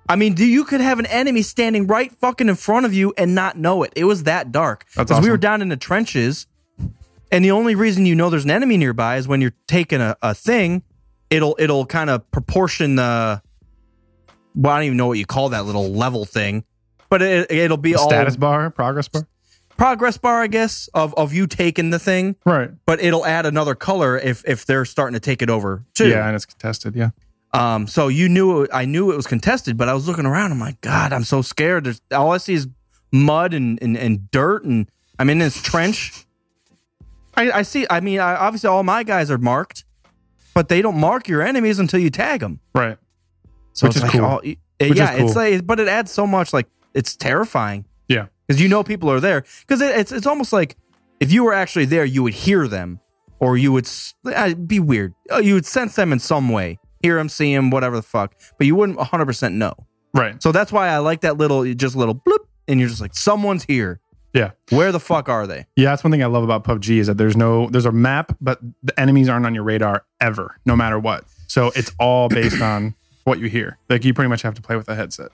I 0.10 0.16
mean, 0.16 0.34
do 0.34 0.46
you 0.46 0.64
could 0.64 0.82
have 0.82 0.98
an 0.98 1.06
enemy 1.06 1.44
standing 1.44 1.86
right 1.86 2.12
fucking 2.12 2.50
in 2.50 2.56
front 2.56 2.88
of 2.88 2.94
you 2.94 3.14
and 3.18 3.36
not 3.36 3.58
know 3.58 3.84
it? 3.84 3.94
It 3.96 4.06
was 4.06 4.24
that 4.24 4.52
dark. 4.52 4.86
That's 4.96 5.12
Because 5.12 5.24
we 5.24 5.30
were 5.30 5.38
down 5.38 5.62
in 5.62 5.70
the 5.70 5.78
trenches, 5.78 6.48
and 7.32 7.46
the 7.46 7.52
only 7.52 7.76
reason 7.76 8.08
you 8.08 8.16
know 8.16 8.32
there's 8.32 8.46
an 8.46 8.52
enemy 8.52 8.78
nearby 8.78 9.18
is 9.18 9.28
when 9.28 9.40
you're 9.40 9.56
taking 9.68 10.02
a, 10.02 10.18
a 10.22 10.34
thing. 10.34 10.84
It'll 11.30 11.56
it'll 11.60 11.86
kind 11.86 12.10
of 12.10 12.30
proportion 12.32 12.96
the. 12.96 13.42
Well, 14.56 14.74
I 14.74 14.78
don't 14.78 14.86
even 14.86 14.98
know 14.98 15.08
what 15.08 15.18
you 15.18 15.26
call 15.26 15.50
that 15.50 15.66
little 15.66 15.90
level 15.90 16.26
thing, 16.26 16.64
but 17.10 17.22
it, 17.22 17.52
it'll 17.52 17.78
be 17.78 17.96
all 17.96 18.10
status 18.10 18.36
bar, 18.36 18.70
progress 18.72 19.08
bar. 19.08 19.28
progress 19.78 20.18
bar, 20.18 20.42
I 20.42 20.48
guess, 20.48 20.90
of 20.94 21.14
of 21.16 21.34
you 21.34 21.48
taking 21.48 21.92
the 21.92 22.00
thing. 22.00 22.36
Right. 22.46 22.72
But 22.86 23.02
it'll 23.02 23.26
add 23.26 23.46
another 23.46 23.76
color 23.76 24.18
if 24.18 24.44
if 24.48 24.66
they're 24.66 24.86
starting 24.86 25.14
to 25.14 25.20
take 25.20 25.42
it 25.42 25.50
over 25.50 25.86
too. 25.94 26.10
Yeah, 26.10 26.26
and 26.26 26.36
it's 26.36 26.46
contested. 26.46 26.96
Yeah. 26.96 27.12
Um, 27.54 27.88
so 27.88 28.08
you 28.10 28.28
knew 28.30 28.68
I 28.74 28.86
knew 28.86 29.12
it 29.12 29.16
was 29.16 29.28
contested, 29.28 29.78
but 29.78 29.88
I 29.88 29.94
was 29.94 30.08
looking 30.08 30.26
around. 30.26 30.52
I'm 30.52 30.60
like, 30.60 30.82
God, 30.82 31.14
I'm 31.14 31.24
so 31.24 31.42
scared. 31.42 31.84
There's 31.86 32.02
all 32.12 32.32
I 32.32 32.38
see 32.38 32.54
is 32.54 32.68
mud 33.12 33.54
and 33.54 33.82
and, 33.82 33.98
and 33.98 34.30
dirt, 34.32 34.64
and 34.64 34.90
I'm 35.18 35.30
in 35.30 35.40
this 35.40 35.62
trench. 35.62 36.26
I, 37.36 37.52
I 37.52 37.62
see. 37.62 37.88
I 37.90 38.02
mean, 38.02 38.20
I, 38.20 38.36
obviously, 38.36 38.68
all 38.68 38.84
my 38.84 39.04
guys 39.04 39.32
are 39.32 39.38
marked, 39.38 39.86
but 40.60 40.68
they 40.68 40.82
don't 40.82 41.00
mark 41.00 41.30
your 41.30 41.42
enemies 41.42 41.80
until 41.80 42.02
you 42.02 42.10
tag 42.10 42.42
them. 42.42 42.60
Right. 42.76 42.98
So 43.72 43.88
Which 43.88 43.96
it's 43.96 43.98
is 43.98 44.04
like, 44.04 44.12
cool. 44.12 44.26
oh, 44.26 44.40
it- 44.44 44.58
Which 44.90 44.98
yeah, 44.98 45.14
is 45.14 45.22
it's 45.32 45.36
like, 45.38 45.66
but 45.66 45.80
it 45.80 45.88
adds 45.88 46.12
so 46.12 46.28
much. 46.28 46.52
Like 46.52 46.68
it's 46.94 47.16
terrifying 47.16 47.86
Yeah. 48.10 48.26
because 48.46 48.62
you 48.62 48.68
know 48.68 48.84
people 48.84 49.10
are 49.10 49.22
there. 49.22 49.46
Because 49.62 49.80
it, 49.82 49.96
it's 49.98 50.12
it's 50.12 50.28
almost 50.28 50.52
like 50.52 50.76
if 51.22 51.32
you 51.32 51.46
were 51.46 51.54
actually 51.54 51.86
there, 51.86 52.04
you 52.04 52.24
would 52.24 52.34
hear 52.34 52.68
them, 52.68 53.00
or 53.40 53.56
you 53.58 53.72
would 53.72 53.88
uh, 54.26 54.54
be 54.56 54.82
weird. 54.82 55.14
Uh, 55.32 55.38
You 55.38 55.54
would 55.54 55.66
sense 55.66 55.96
them 55.96 56.12
in 56.12 56.20
some 56.20 56.50
way, 56.50 56.78
hear 57.02 57.16
them, 57.16 57.30
see 57.30 57.56
them, 57.56 57.70
whatever 57.70 57.96
the 57.96 58.02
fuck. 58.16 58.36
But 58.58 58.68
you 58.68 58.76
wouldn't 58.76 58.98
100 58.98 59.26
percent 59.26 59.56
know. 59.56 59.74
Right. 60.14 60.44
So 60.44 60.52
that's 60.52 60.72
why 60.74 60.90
I 60.90 60.98
like 60.98 61.22
that 61.22 61.38
little, 61.38 61.64
just 61.74 61.96
little 61.96 62.16
bloop, 62.16 62.44
and 62.68 62.82
you're 62.82 62.90
just 62.90 63.00
like, 63.02 63.16
someone's 63.16 63.64
here. 63.64 64.02
Yeah. 64.34 64.52
Where 64.70 64.92
the 64.92 65.00
fuck 65.00 65.28
are 65.30 65.48
they? 65.48 65.66
Yeah, 65.76 65.90
that's 65.90 66.04
one 66.04 66.12
thing 66.12 66.22
I 66.22 66.28
love 66.28 66.44
about 66.44 66.64
PUBG 66.64 66.98
is 66.98 67.08
that 67.08 67.18
there's 67.18 67.36
no 67.36 67.68
there's 67.70 67.86
a 67.86 67.92
map, 67.92 68.36
but 68.40 68.60
the 68.84 68.98
enemies 69.00 69.28
aren't 69.30 69.46
on 69.46 69.56
your 69.56 69.64
radar 69.64 70.06
ever, 70.22 70.56
no 70.66 70.76
matter 70.76 71.00
what. 71.00 71.24
So 71.48 71.72
it's 71.76 71.92
all 72.00 72.30
based 72.30 72.62
on 72.62 72.94
what 73.24 73.40
you 73.40 73.48
hear. 73.50 73.78
Like 73.90 74.06
you 74.06 74.14
pretty 74.14 74.30
much 74.30 74.44
have 74.44 74.54
to 74.56 74.62
play 74.62 74.76
with 74.76 74.88
a 74.88 74.96
headset 74.96 75.32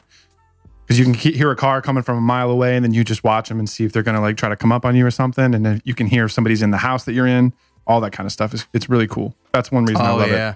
because 0.85 0.97
you 0.97 1.05
can 1.05 1.13
hear 1.13 1.51
a 1.51 1.55
car 1.55 1.81
coming 1.81 2.03
from 2.03 2.17
a 2.17 2.21
mile 2.21 2.49
away, 2.49 2.75
and 2.75 2.85
then 2.85 2.93
you 2.93 3.03
just 3.03 3.23
watch 3.23 3.49
them 3.49 3.59
and 3.59 3.69
see 3.69 3.83
if 3.83 3.91
they're 3.91 4.03
gonna 4.03 4.21
like 4.21 4.37
try 4.37 4.47
to 4.49 4.55
come 4.55 4.71
up 4.71 4.85
on 4.85 4.95
you 4.95 5.05
or 5.05 5.11
something, 5.11 5.53
and 5.53 5.65
then 5.65 5.81
you 5.83 5.93
can 5.93 6.07
hear 6.07 6.25
if 6.25 6.31
somebody's 6.31 6.61
in 6.61 6.71
the 6.71 6.77
house 6.77 7.03
that 7.05 7.13
you're 7.13 7.27
in. 7.27 7.51
All 7.87 7.99
that 8.01 8.11
kind 8.13 8.25
of 8.25 8.31
stuff 8.31 8.53
is 8.53 8.65
it's 8.73 8.89
really 8.89 9.07
cool. 9.07 9.35
That's 9.51 9.71
one 9.71 9.85
reason 9.85 10.03
I 10.05 10.11
Oh 10.11 10.15
love 10.17 10.29
it. 10.31 10.35
yeah, 10.35 10.55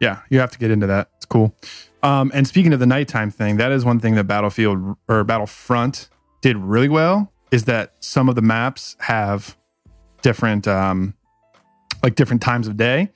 Yeah, 0.00 0.20
you 0.30 0.38
have 0.38 0.50
to 0.52 0.58
get 0.58 0.70
into 0.70 0.86
that. 0.86 1.08
It's 1.16 1.26
cool. 1.26 1.54
Um, 2.02 2.30
and 2.32 2.46
speaking 2.46 2.72
of 2.72 2.78
the 2.78 2.86
nighttime 2.86 3.30
thing, 3.32 3.56
that 3.56 3.72
is 3.72 3.84
one 3.84 3.98
thing 3.98 4.14
that 4.14 4.24
Battlefield 4.24 4.96
or 5.08 5.24
Battlefront 5.24 6.08
did 6.40 6.56
really 6.56 6.88
well 6.88 7.32
is 7.50 7.64
that 7.64 7.94
some 8.00 8.28
of 8.28 8.34
the 8.34 8.42
maps 8.42 8.96
have 9.00 9.56
different 10.22 10.66
um 10.68 11.14
like 12.02 12.14
different 12.14 12.42
times 12.42 12.68
of 12.68 12.76
day. 12.76 13.10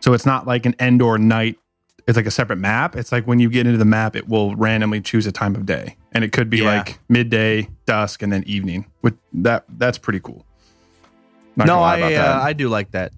So 0.00 0.12
it's 0.14 0.26
not 0.26 0.46
like 0.46 0.66
an 0.66 0.74
end 0.78 1.02
or 1.02 1.18
night. 1.18 1.58
It's 2.08 2.16
like 2.16 2.26
a 2.26 2.30
separate 2.32 2.56
map. 2.58 2.96
It's 2.96 3.12
like 3.12 3.26
when 3.26 3.38
you 3.38 3.48
get 3.48 3.66
into 3.66 3.78
the 3.78 3.84
map, 3.84 4.16
it 4.16 4.28
will 4.28 4.56
randomly 4.56 5.00
choose 5.00 5.26
a 5.26 5.32
time 5.32 5.54
of 5.54 5.64
day. 5.66 5.96
And 6.12 6.24
it 6.24 6.32
could 6.32 6.50
be 6.50 6.58
Yeah. 6.58 6.76
like 6.78 6.98
midday, 7.08 7.68
dusk, 7.86 8.22
and 8.22 8.32
then 8.32 8.42
evening. 8.44 8.86
With 9.02 9.14
that 9.34 9.64
that's 9.68 9.98
pretty 9.98 10.20
cool. 10.20 10.44
Not 11.56 11.66
no, 11.66 11.80
lie 11.80 11.94
I 11.94 11.96
about 11.98 12.10
that. 12.10 12.36
uh, 12.36 12.40
I 12.42 12.52
do 12.54 12.68
like 12.68 12.90
that 12.92 13.12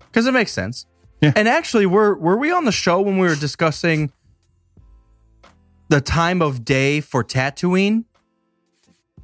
because 0.00 0.26
it 0.26 0.32
makes 0.32 0.52
sense. 0.52 0.84
Yeah. 1.20 1.32
And 1.34 1.48
actually, 1.48 1.86
were 1.86 2.14
were 2.16 2.36
we 2.36 2.50
on 2.52 2.64
the 2.64 2.72
show 2.72 3.00
when 3.00 3.18
we 3.18 3.26
were 3.28 3.34
discussing 3.36 4.12
the 5.88 6.00
time 6.00 6.42
of 6.42 6.64
day 6.64 7.00
for 7.00 7.24
Tatooine? 7.24 8.04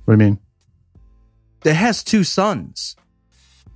What 0.05 0.17
do 0.19 0.25
you 0.25 0.31
mean? 0.31 0.39
It 1.65 1.75
has 1.75 2.05
two 2.05 2.25
suns. 2.25 2.97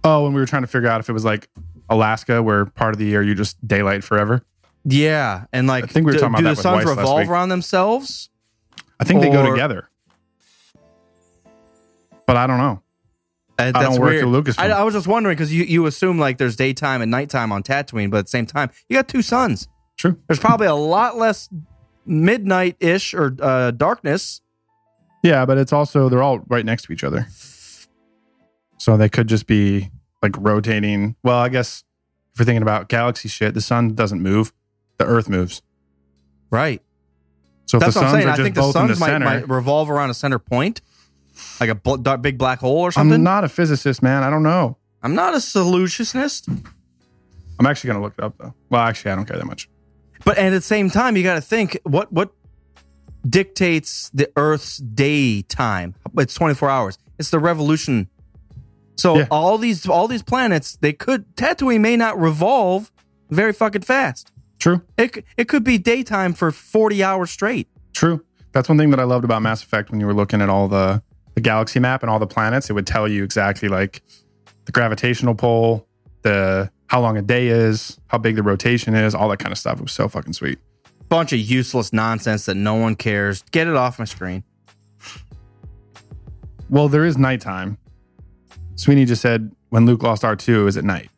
Oh, 0.04 0.26
and 0.26 0.34
we 0.34 0.40
were 0.40 0.46
trying 0.46 0.62
to 0.62 0.68
figure 0.68 0.88
out 0.88 1.00
if 1.00 1.08
it 1.08 1.12
was 1.12 1.24
like 1.24 1.48
Alaska, 1.88 2.42
where 2.42 2.66
part 2.66 2.94
of 2.94 2.98
the 2.98 3.06
year 3.06 3.22
you 3.22 3.34
just 3.34 3.56
daylight 3.66 4.04
forever. 4.04 4.42
Yeah, 4.84 5.44
and 5.52 5.66
like, 5.66 5.84
I 5.84 5.86
think 5.88 6.06
we 6.06 6.10
were 6.10 6.18
do, 6.18 6.20
talking 6.20 6.34
about 6.34 6.38
do 6.38 6.44
that 6.44 6.50
the 6.50 6.56
with 6.58 6.62
suns 6.62 6.76
Weiss 6.76 6.86
last 6.86 6.96
revolve 6.98 7.18
week. 7.20 7.28
around 7.28 7.48
themselves? 7.48 8.30
I 9.00 9.04
think 9.04 9.20
they 9.20 9.30
go 9.30 9.44
Or- 9.44 9.50
together, 9.50 9.88
but 12.26 12.36
I 12.36 12.46
don't 12.46 12.58
know. 12.58 12.82
Uh, 13.58 13.72
don't 13.72 13.98
work 14.00 14.10
weird. 14.10 14.24
at 14.24 14.28
Lucasfilm. 14.30 14.58
I, 14.58 14.70
I 14.70 14.82
was 14.84 14.94
just 14.94 15.08
wondering 15.08 15.34
because 15.34 15.52
you, 15.52 15.64
you 15.64 15.86
assume 15.86 16.16
like 16.18 16.38
there's 16.38 16.54
daytime 16.54 17.02
and 17.02 17.10
nighttime 17.10 17.50
on 17.50 17.64
Tatooine, 17.64 18.08
but 18.10 18.18
at 18.18 18.24
the 18.26 18.30
same 18.30 18.46
time, 18.46 18.70
you 18.88 18.96
got 18.96 19.08
two 19.08 19.20
suns. 19.22 19.66
True. 19.96 20.16
There's 20.28 20.38
probably 20.38 20.68
a 20.68 20.74
lot 20.76 21.16
less 21.16 21.48
midnight 22.06 22.76
ish 22.78 23.14
or 23.14 23.34
uh, 23.42 23.72
darkness. 23.72 24.42
Yeah, 25.22 25.44
but 25.46 25.58
it's 25.58 25.72
also 25.72 26.08
they're 26.08 26.22
all 26.22 26.40
right 26.48 26.64
next 26.64 26.84
to 26.84 26.92
each 26.92 27.04
other, 27.04 27.26
so 28.78 28.96
they 28.96 29.08
could 29.08 29.26
just 29.26 29.46
be 29.46 29.90
like 30.22 30.36
rotating. 30.38 31.16
Well, 31.22 31.38
I 31.38 31.48
guess 31.48 31.84
if 32.32 32.38
you're 32.40 32.46
thinking 32.46 32.62
about 32.62 32.88
galaxy 32.88 33.28
shit, 33.28 33.54
the 33.54 33.60
sun 33.60 33.94
doesn't 33.94 34.22
move; 34.22 34.52
the 34.98 35.04
Earth 35.06 35.28
moves. 35.28 35.62
Right. 36.50 36.82
So 37.66 37.76
if 37.76 37.80
That's 37.82 37.94
the 37.94 38.00
what 38.00 38.06
I'm 38.06 38.20
saying. 38.20 38.28
I 38.28 38.36
think 38.36 38.54
the 38.54 38.62
in 38.62 38.66
the 38.68 38.72
suns 38.72 39.00
might, 39.00 39.06
center, 39.06 39.24
might 39.24 39.48
revolve 39.48 39.90
around 39.90 40.10
a 40.10 40.14
center 40.14 40.38
point, 40.38 40.80
like 41.60 41.68
a 41.68 41.74
bl- 41.74 41.96
dark, 41.96 42.22
big 42.22 42.38
black 42.38 42.60
hole 42.60 42.78
or 42.78 42.92
something. 42.92 43.12
I'm 43.14 43.22
not 43.22 43.44
a 43.44 43.48
physicist, 43.48 44.02
man. 44.02 44.22
I 44.22 44.30
don't 44.30 44.42
know. 44.42 44.78
I'm 45.02 45.14
not 45.14 45.34
a 45.34 45.38
solutionist, 45.38 46.48
I'm 47.58 47.66
actually 47.66 47.88
gonna 47.88 48.02
look 48.02 48.14
it 48.16 48.24
up 48.24 48.38
though. 48.38 48.54
Well, 48.70 48.82
actually, 48.82 49.10
I 49.10 49.16
don't 49.16 49.26
care 49.26 49.36
that 49.36 49.44
much. 49.44 49.68
but 50.24 50.38
at 50.38 50.50
the 50.50 50.60
same 50.60 50.90
time, 50.90 51.16
you 51.16 51.22
got 51.22 51.34
to 51.34 51.40
think 51.40 51.78
what 51.82 52.12
what 52.12 52.32
dictates 53.28 54.10
the 54.14 54.30
Earth's 54.36 54.78
daytime. 54.78 55.94
It's 56.16 56.34
24 56.34 56.70
hours. 56.70 56.98
It's 57.18 57.30
the 57.30 57.38
revolution. 57.38 58.08
So 58.96 59.18
Yeah. 59.18 59.26
all 59.30 59.58
these 59.58 59.86
all 59.88 60.08
these 60.08 60.22
planets, 60.22 60.76
they 60.80 60.92
could 60.92 61.24
Tatooine 61.36 61.80
may 61.80 61.96
not 61.96 62.18
revolve 62.20 62.90
very 63.30 63.52
fucking 63.52 63.82
fast. 63.82 64.32
True. 64.58 64.82
It 64.96 65.24
it 65.36 65.48
could 65.48 65.62
be 65.64 65.78
daytime 65.78 66.32
for 66.32 66.50
40 66.50 67.02
hours 67.02 67.30
straight. 67.30 67.68
True. 67.92 68.24
That's 68.52 68.68
one 68.68 68.78
thing 68.78 68.90
that 68.90 68.98
I 69.00 69.04
loved 69.04 69.24
about 69.24 69.42
Mass 69.42 69.62
Effect 69.62 69.90
when 69.90 70.00
you 70.00 70.06
were 70.06 70.14
looking 70.14 70.40
at 70.42 70.48
all 70.48 70.68
the 70.68 71.02
the 71.34 71.40
galaxy 71.40 71.78
map 71.78 72.02
and 72.02 72.10
all 72.10 72.18
the 72.18 72.26
planets, 72.26 72.68
it 72.68 72.72
would 72.72 72.86
tell 72.86 73.06
you 73.06 73.22
exactly 73.22 73.68
like 73.68 74.02
the 74.64 74.72
gravitational 74.72 75.34
pull, 75.36 75.86
the 76.22 76.68
how 76.88 77.00
long 77.00 77.16
a 77.16 77.22
day 77.22 77.48
is, 77.48 78.00
how 78.08 78.18
big 78.18 78.34
the 78.34 78.42
rotation 78.42 78.94
is, 78.94 79.14
all 79.14 79.28
that 79.28 79.38
kind 79.38 79.52
of 79.52 79.58
stuff. 79.58 79.78
It 79.78 79.82
was 79.82 79.92
so 79.92 80.08
fucking 80.08 80.32
sweet. 80.32 80.58
Bunch 81.08 81.32
of 81.32 81.38
useless 81.38 81.92
nonsense 81.92 82.46
that 82.46 82.54
no 82.56 82.74
one 82.74 82.94
cares. 82.94 83.42
Get 83.50 83.66
it 83.66 83.74
off 83.76 83.98
my 83.98 84.04
screen. 84.04 84.44
Well, 86.70 86.88
there 86.88 87.04
is 87.04 87.16
nighttime. 87.16 87.78
Sweeney 88.76 89.04
just 89.04 89.22
said 89.22 89.50
when 89.70 89.86
Luke 89.86 90.02
lost 90.02 90.22
R2 90.22 90.68
is 90.68 90.76
at 90.76 90.84
night. 90.84 91.08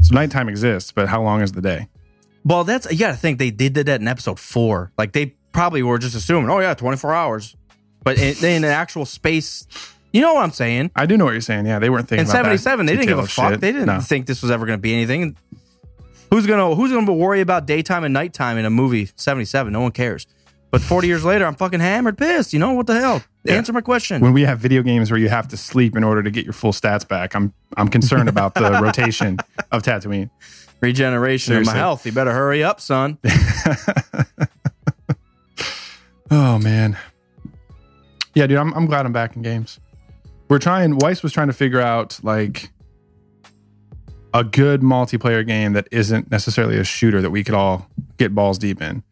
So 0.00 0.14
nighttime 0.14 0.48
exists, 0.48 0.92
but 0.92 1.08
how 1.08 1.22
long 1.22 1.40
is 1.42 1.52
the 1.52 1.60
day? 1.60 1.88
Well, 2.44 2.62
that's 2.64 2.90
you 2.90 2.98
got 2.98 3.10
to 3.10 3.16
think 3.16 3.38
they 3.38 3.50
did 3.50 3.74
that 3.74 4.00
in 4.00 4.06
episode 4.06 4.38
four. 4.38 4.92
Like 4.96 5.12
they 5.12 5.34
probably 5.52 5.82
were 5.82 5.98
just 5.98 6.14
assuming, 6.14 6.48
oh 6.50 6.60
yeah, 6.60 6.74
twenty 6.74 6.96
four 6.96 7.12
hours. 7.12 7.56
But 8.04 8.16
in, 8.18 8.36
in 8.44 8.62
the 8.62 8.68
actual 8.68 9.04
space, 9.04 9.66
you 10.12 10.20
know 10.20 10.34
what 10.34 10.44
I'm 10.44 10.52
saying? 10.52 10.92
I 10.94 11.04
do 11.06 11.16
know 11.16 11.24
what 11.24 11.32
you're 11.32 11.40
saying. 11.40 11.66
Yeah, 11.66 11.80
they 11.80 11.90
weren't 11.90 12.08
thinking 12.08 12.26
In 12.26 12.30
about 12.30 12.44
that 12.44 12.58
'77, 12.60 12.86
they 12.86 12.92
didn't 12.94 13.08
give 13.08 13.18
a 13.18 13.26
fuck. 13.26 13.50
shit. 13.54 13.60
They 13.60 13.72
didn't 13.72 13.86
No. 13.86 14.00
think 14.00 14.26
this 14.26 14.40
was 14.40 14.52
ever 14.52 14.64
going 14.66 14.78
to 14.78 14.80
be 14.80 14.94
anything. 14.94 15.36
Who's 16.30 16.46
gonna 16.46 16.74
Who's 16.74 16.92
gonna 16.92 17.12
worry 17.12 17.40
about 17.40 17.66
daytime 17.66 18.04
and 18.04 18.12
nighttime 18.12 18.58
in 18.58 18.64
a 18.64 18.70
movie? 18.70 19.08
'77, 19.16 19.72
no 19.72 19.80
one 19.80 19.92
cares. 19.92 20.26
But 20.70 20.82
40 20.82 21.06
years 21.06 21.24
later, 21.24 21.46
I'm 21.46 21.54
fucking 21.54 21.80
hammered, 21.80 22.18
pissed. 22.18 22.52
You 22.52 22.58
know 22.58 22.74
what 22.74 22.86
the 22.86 23.00
hell? 23.00 23.22
Yeah. 23.42 23.54
Answer 23.54 23.72
my 23.72 23.80
question. 23.80 24.20
When 24.20 24.34
we 24.34 24.42
have 24.42 24.58
video 24.58 24.82
games 24.82 25.10
where 25.10 25.18
you 25.18 25.30
have 25.30 25.48
to 25.48 25.56
sleep 25.56 25.96
in 25.96 26.04
order 26.04 26.22
to 26.22 26.30
get 26.30 26.44
your 26.44 26.52
full 26.52 26.72
stats 26.72 27.08
back, 27.08 27.34
I'm 27.34 27.54
I'm 27.76 27.88
concerned 27.88 28.28
about 28.28 28.54
the 28.54 28.70
rotation 28.82 29.38
of 29.72 29.82
Tatooine. 29.82 30.28
Regeneration 30.80 31.56
of 31.56 31.64
my 31.64 31.74
health. 31.74 32.04
You 32.04 32.12
better 32.12 32.32
hurry 32.32 32.62
up, 32.62 32.80
son. 32.80 33.18
Oh 36.30 36.58
man. 36.58 36.98
Yeah, 38.34 38.46
dude, 38.46 38.58
I'm 38.58 38.72
I'm 38.74 38.86
glad 38.86 39.06
I'm 39.06 39.12
back 39.12 39.36
in 39.36 39.42
games. 39.42 39.80
We're 40.48 40.58
trying 40.58 40.98
Weiss 40.98 41.22
was 41.22 41.32
trying 41.32 41.46
to 41.48 41.52
figure 41.52 41.80
out 41.80 42.20
like 42.22 42.70
a 44.34 44.44
good 44.44 44.82
multiplayer 44.82 45.46
game 45.46 45.72
that 45.72 45.88
isn't 45.90 46.30
necessarily 46.30 46.78
a 46.78 46.84
shooter 46.84 47.20
that 47.22 47.30
we 47.30 47.42
could 47.44 47.54
all 47.54 47.88
get 48.18 48.34
balls 48.34 48.58
deep 48.58 48.82
in. 48.82 49.02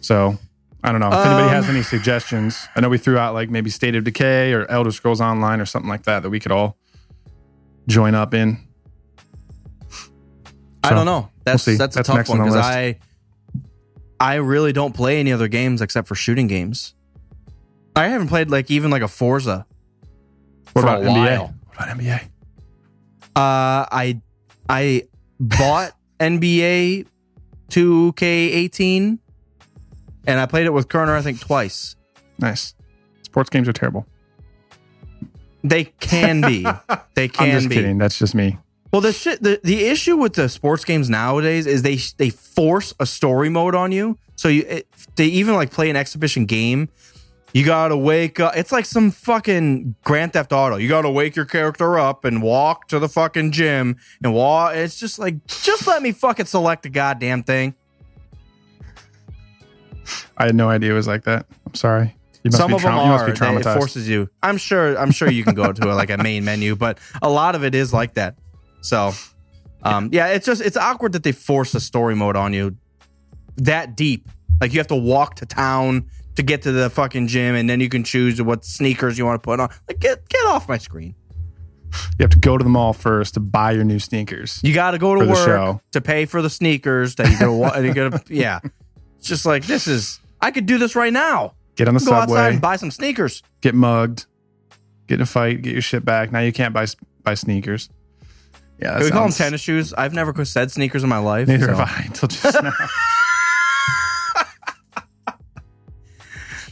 So 0.00 0.38
I 0.84 0.90
don't 0.90 1.00
know 1.00 1.08
if 1.08 1.14
anybody 1.14 1.44
Um, 1.44 1.50
has 1.50 1.68
any 1.68 1.82
suggestions. 1.82 2.68
I 2.74 2.80
know 2.80 2.88
we 2.88 2.98
threw 2.98 3.18
out 3.18 3.34
like 3.34 3.50
maybe 3.50 3.70
State 3.70 3.94
of 3.94 4.04
Decay 4.04 4.52
or 4.52 4.68
Elder 4.70 4.90
Scrolls 4.90 5.20
Online 5.20 5.60
or 5.60 5.66
something 5.66 5.88
like 5.88 6.04
that 6.04 6.22
that 6.22 6.30
we 6.30 6.40
could 6.40 6.52
all 6.52 6.76
join 7.88 8.14
up 8.14 8.34
in. 8.34 8.58
I 10.84 10.90
don't 10.90 11.06
know. 11.06 11.30
That's 11.44 11.62
see. 11.62 11.76
that's 11.76 11.96
a 11.96 12.02
tough 12.02 12.28
one 12.28 12.38
because. 12.38 12.56
I 12.56 12.98
I 14.18 14.36
really 14.36 14.72
don't 14.72 14.94
play 14.94 15.18
any 15.18 15.32
other 15.32 15.48
games 15.48 15.82
except 15.82 16.06
for 16.06 16.14
shooting 16.14 16.46
games. 16.46 16.94
I 17.94 18.08
haven't 18.08 18.28
played 18.28 18.50
like 18.50 18.70
even 18.70 18.90
like 18.90 19.02
a 19.02 19.08
Forza. 19.08 19.66
What 20.72 20.82
for 20.82 20.88
about 20.88 21.02
NBA? 21.02 21.38
while. 21.38 21.54
What 21.66 21.76
about 21.76 21.98
NBA? 21.98 22.28
Uh, 23.34 23.86
I 23.90 24.20
I 24.68 25.04
bought 25.40 25.92
NBA 26.20 27.06
2K18, 27.68 29.18
and 30.26 30.40
I 30.40 30.46
played 30.46 30.66
it 30.66 30.72
with 30.72 30.88
Kerner 30.88 31.16
I 31.16 31.22
think 31.22 31.40
twice. 31.40 31.96
Nice. 32.38 32.74
Sports 33.22 33.50
games 33.50 33.68
are 33.68 33.72
terrible. 33.72 34.06
They 35.64 35.84
can 35.84 36.40
be. 36.40 36.66
They 37.14 37.28
can 37.28 37.48
I'm 37.48 37.52
just 37.52 37.68
be. 37.68 37.74
kidding. 37.74 37.98
That's 37.98 38.18
just 38.18 38.34
me. 38.34 38.58
Well, 38.90 39.02
the 39.02 39.12
shit, 39.12 39.42
the, 39.42 39.60
the 39.62 39.84
issue 39.84 40.16
with 40.16 40.32
the 40.32 40.48
sports 40.48 40.82
games 40.84 41.10
nowadays 41.10 41.66
is 41.66 41.82
they 41.82 41.96
they 42.16 42.30
force 42.30 42.94
a 42.98 43.04
story 43.06 43.48
mode 43.50 43.74
on 43.74 43.92
you. 43.92 44.18
So 44.36 44.48
you 44.48 44.64
it, 44.66 44.86
they 45.16 45.26
even 45.26 45.54
like 45.54 45.70
play 45.70 45.90
an 45.90 45.96
exhibition 45.96 46.46
game. 46.46 46.88
You 47.54 47.64
gotta 47.66 47.96
wake 47.96 48.40
up. 48.40 48.56
It's 48.56 48.72
like 48.72 48.86
some 48.86 49.10
fucking 49.10 49.94
Grand 50.04 50.32
Theft 50.32 50.52
Auto. 50.52 50.76
You 50.76 50.88
gotta 50.88 51.10
wake 51.10 51.36
your 51.36 51.44
character 51.44 51.98
up 51.98 52.24
and 52.24 52.42
walk 52.42 52.88
to 52.88 52.98
the 52.98 53.08
fucking 53.08 53.52
gym 53.52 53.96
and 54.22 54.32
walk. 54.32 54.74
It's 54.74 54.98
just 54.98 55.18
like, 55.18 55.46
just 55.46 55.86
let 55.86 56.02
me 56.02 56.12
fucking 56.12 56.46
select 56.46 56.82
the 56.84 56.88
goddamn 56.88 57.42
thing. 57.42 57.74
I 60.36 60.46
had 60.46 60.54
no 60.54 60.68
idea 60.70 60.92
it 60.92 60.94
was 60.94 61.06
like 61.06 61.24
that. 61.24 61.46
I'm 61.66 61.74
sorry. 61.74 62.16
You 62.42 62.50
must 62.50 62.56
Some 62.56 62.68
be 62.70 62.74
of 62.76 62.82
them 62.82 62.92
traum- 62.92 63.04
you 63.06 63.12
must 63.12 63.42
are. 63.42 63.60
They- 63.62 63.70
It 63.70 63.74
forces 63.78 64.08
you. 64.08 64.28
I'm 64.42 64.56
sure. 64.56 64.98
I'm 64.98 65.12
sure 65.12 65.30
you 65.30 65.44
can 65.44 65.54
go 65.54 65.72
to 65.72 65.92
a, 65.92 65.94
like 65.94 66.10
a 66.10 66.18
main 66.18 66.44
menu, 66.44 66.74
but 66.74 66.98
a 67.20 67.30
lot 67.30 67.54
of 67.54 67.64
it 67.64 67.74
is 67.74 67.92
like 67.92 68.14
that. 68.14 68.36
So, 68.80 69.12
um, 69.84 70.08
yeah, 70.10 70.28
it's 70.28 70.44
just 70.46 70.60
it's 70.60 70.76
awkward 70.76 71.12
that 71.12 71.22
they 71.22 71.32
force 71.32 71.74
a 71.74 71.80
story 71.80 72.16
mode 72.16 72.34
on 72.34 72.52
you 72.52 72.76
that 73.58 73.94
deep. 73.96 74.28
Like 74.60 74.72
you 74.72 74.80
have 74.80 74.88
to 74.88 74.96
walk 74.96 75.36
to 75.36 75.46
town 75.46 76.06
to 76.36 76.42
get 76.42 76.62
to 76.62 76.72
the 76.72 76.90
fucking 76.90 77.26
gym, 77.26 77.54
and 77.54 77.68
then 77.68 77.80
you 77.80 77.88
can 77.88 78.04
choose 78.04 78.40
what 78.40 78.64
sneakers 78.64 79.18
you 79.18 79.24
want 79.26 79.42
to 79.42 79.44
put 79.44 79.60
on. 79.60 79.68
Like 79.88 80.00
get 80.00 80.28
get 80.28 80.44
off 80.46 80.68
my 80.68 80.78
screen. 80.78 81.14
You 82.18 82.22
have 82.22 82.30
to 82.30 82.38
go 82.38 82.56
to 82.56 82.64
the 82.64 82.70
mall 82.70 82.94
first 82.94 83.34
to 83.34 83.40
buy 83.40 83.72
your 83.72 83.84
new 83.84 83.98
sneakers. 83.98 84.60
You 84.62 84.72
got 84.72 84.92
to 84.92 84.98
go 84.98 85.14
to 85.14 85.26
work 85.28 85.80
to 85.92 86.00
pay 86.00 86.24
for 86.24 86.40
the 86.40 86.48
sneakers 86.48 87.16
that 87.16 87.30
you're 87.30 87.38
gonna. 87.40 87.82
you're 87.82 87.94
gonna 87.94 88.22
yeah. 88.28 88.60
It's 89.18 89.28
just 89.28 89.44
like 89.44 89.66
this 89.66 89.86
is. 89.86 90.18
I 90.40 90.50
could 90.50 90.66
do 90.66 90.78
this 90.78 90.96
right 90.96 91.12
now. 91.12 91.54
Get 91.76 91.88
on 91.88 91.94
the 91.94 92.00
Go 92.00 92.12
outside 92.12 92.28
subway, 92.28 92.52
and 92.52 92.60
buy 92.60 92.76
some 92.76 92.90
sneakers. 92.90 93.42
get 93.60 93.74
mugged, 93.74 94.26
get 95.06 95.16
in 95.16 95.20
a 95.22 95.26
fight, 95.26 95.62
get 95.62 95.72
your 95.72 95.82
shit 95.82 96.04
back. 96.04 96.32
Now 96.32 96.40
you 96.40 96.52
can't 96.52 96.74
buy 96.74 96.86
buy 97.22 97.34
sneakers. 97.34 97.88
Yeah, 98.80 98.98
we 99.00 99.10
call 99.10 99.24
them 99.24 99.32
tennis 99.32 99.60
shoes? 99.60 99.94
I've 99.94 100.12
never 100.12 100.44
said 100.44 100.72
sneakers 100.72 101.04
in 101.04 101.08
my 101.08 101.18
life. 101.18 101.46
Neither 101.46 101.66
so- 101.66 101.74
have 101.74 101.88
I 101.88 102.04
until 102.06 102.28
just 102.28 102.62
now. 102.62 102.72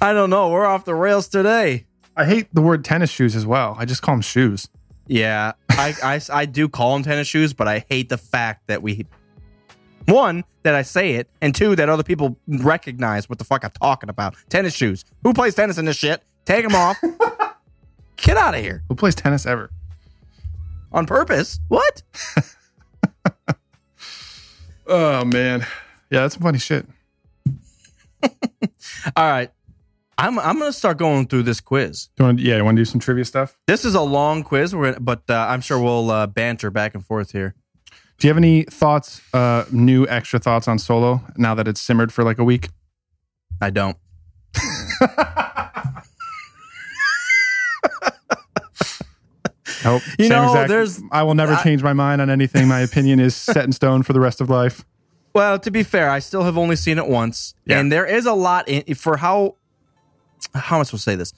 I 0.01 0.13
don't 0.13 0.31
know. 0.31 0.49
We're 0.51 0.67
off 0.67 0.85
the 0.85 0.95
rails 0.95 1.29
today. 1.29 1.87
I 2.17 2.25
hate 2.25 2.49
the 2.55 2.61
word 2.61 2.85
tennis 2.85 3.11
shoes 3.11 3.37
as 3.37 3.47
well. 3.47 3.77
I 3.79 3.85
just 3.85 4.03
call 4.03 4.15
them 4.15 4.23
shoes. 4.23 4.69
Yeah, 5.07 5.53
I, 5.71 5.95
I, 6.03 6.21
I 6.33 6.47
do 6.47 6.69
call 6.69 6.95
them 6.95 7.03
tennis 7.03 7.27
shoes, 7.27 7.53
but 7.53 7.67
I 7.67 7.85
hate 7.89 8.09
the 8.09 8.19
fact 8.19 8.69
that 8.69 8.83
we, 8.83 9.07
one, 10.07 10.45
that 10.63 10.75
I 10.75 10.83
say 10.83 11.15
it, 11.15 11.29
and 11.41 11.55
two, 11.55 11.75
that 11.77 11.89
other 11.89 12.03
people 12.05 12.37
recognize 12.47 13.29
what 13.29 13.39
the 13.39 13.45
fuck 13.45 13.65
I'm 13.65 13.73
talking 13.73 14.09
about. 14.09 14.37
Tennis 14.49 14.75
shoes. 14.75 15.05
Who 15.25 15.35
plays 15.35 15.55
tennis 15.55 15.79
in 15.79 15.85
this 15.85 15.97
shit? 15.97 16.23
Take 16.45 16.63
them 16.63 16.75
off. 16.75 16.97
Get 18.17 18.37
out 18.37 18.55
of 18.55 18.61
here. 18.61 18.85
Who 18.89 18.95
plays 18.95 19.15
tennis 19.15 19.47
ever? 19.47 19.71
On 20.93 21.07
purpose? 21.07 21.59
What? 21.69 22.03
Oh 24.93 25.25
man, 25.25 25.61
yeah, 26.11 26.23
that's 26.23 26.35
some 26.35 26.43
funny 26.43 26.59
shit. 26.59 26.85
All 28.25 28.29
right. 29.17 29.49
I'm, 30.21 30.39
I'm 30.39 30.59
going 30.59 30.71
to 30.71 30.77
start 30.77 30.99
going 30.99 31.27
through 31.29 31.45
this 31.45 31.61
quiz. 31.63 32.09
You 32.19 32.27
want 32.27 32.39
to, 32.39 32.45
yeah, 32.45 32.57
you 32.59 32.65
want 32.65 32.77
to 32.77 32.81
do 32.81 32.85
some 32.85 33.01
trivia 33.01 33.25
stuff? 33.25 33.57
This 33.67 33.87
is 33.87 33.95
a 33.95 34.03
long 34.03 34.43
quiz, 34.43 34.75
we're 34.75 34.91
gonna, 34.93 35.01
but 35.01 35.23
uh, 35.31 35.47
I'm 35.49 35.63
sure 35.63 35.81
we'll 35.81 36.11
uh, 36.11 36.27
banter 36.27 36.71
back 36.71 36.95
and 36.95 37.05
forth 37.05 37.33
here. 37.33 37.55
Do 38.19 38.27
you 38.27 38.31
have 38.31 38.37
any 38.37 38.65
thoughts, 38.65 39.23
uh, 39.33 39.65
new 39.73 40.07
extra 40.09 40.39
thoughts 40.39 40.69
on 40.69 40.79
Solo 40.79 41.23
now 41.39 41.55
that 41.55 41.67
it's 41.67 41.81
simmered 41.81 42.13
for 42.13 42.23
like 42.23 42.39
a 42.39 42.45
week? 42.45 42.69
I 43.63 43.71
don't. 43.71 43.97
Nope. 49.85 50.03
You 50.19 50.27
Same 50.27 50.31
know, 50.31 50.49
exact- 50.49 50.69
there's- 50.69 51.03
I 51.11 51.23
will 51.23 51.35
never 51.35 51.55
I- 51.55 51.63
change 51.63 51.83
my 51.83 51.93
mind 51.95 52.21
on 52.21 52.29
anything. 52.29 52.69
My 52.69 52.81
opinion 52.81 53.19
is 53.21 53.35
set 53.35 53.65
in 53.65 53.73
stone 53.73 54.03
for 54.03 54.13
the 54.13 54.21
rest 54.21 54.41
of 54.41 54.51
life. 54.51 54.85
Well, 55.33 55.59
to 55.61 55.71
be 55.71 55.83
fair, 55.85 56.11
I 56.11 56.19
still 56.19 56.43
have 56.43 56.59
only 56.59 56.77
seen 56.77 56.99
it 56.99 57.07
once, 57.07 57.55
Yeah. 57.65 57.79
and 57.79 57.91
there 57.91 58.05
is 58.05 58.27
a 58.27 58.33
lot 58.35 58.69
in 58.69 58.95
for 58.97 59.17
how 59.17 59.55
how 60.55 60.77
am 60.77 60.81
I 60.81 60.85
supposed 60.85 61.05
to 61.05 61.11
say 61.11 61.17
this? 61.17 61.33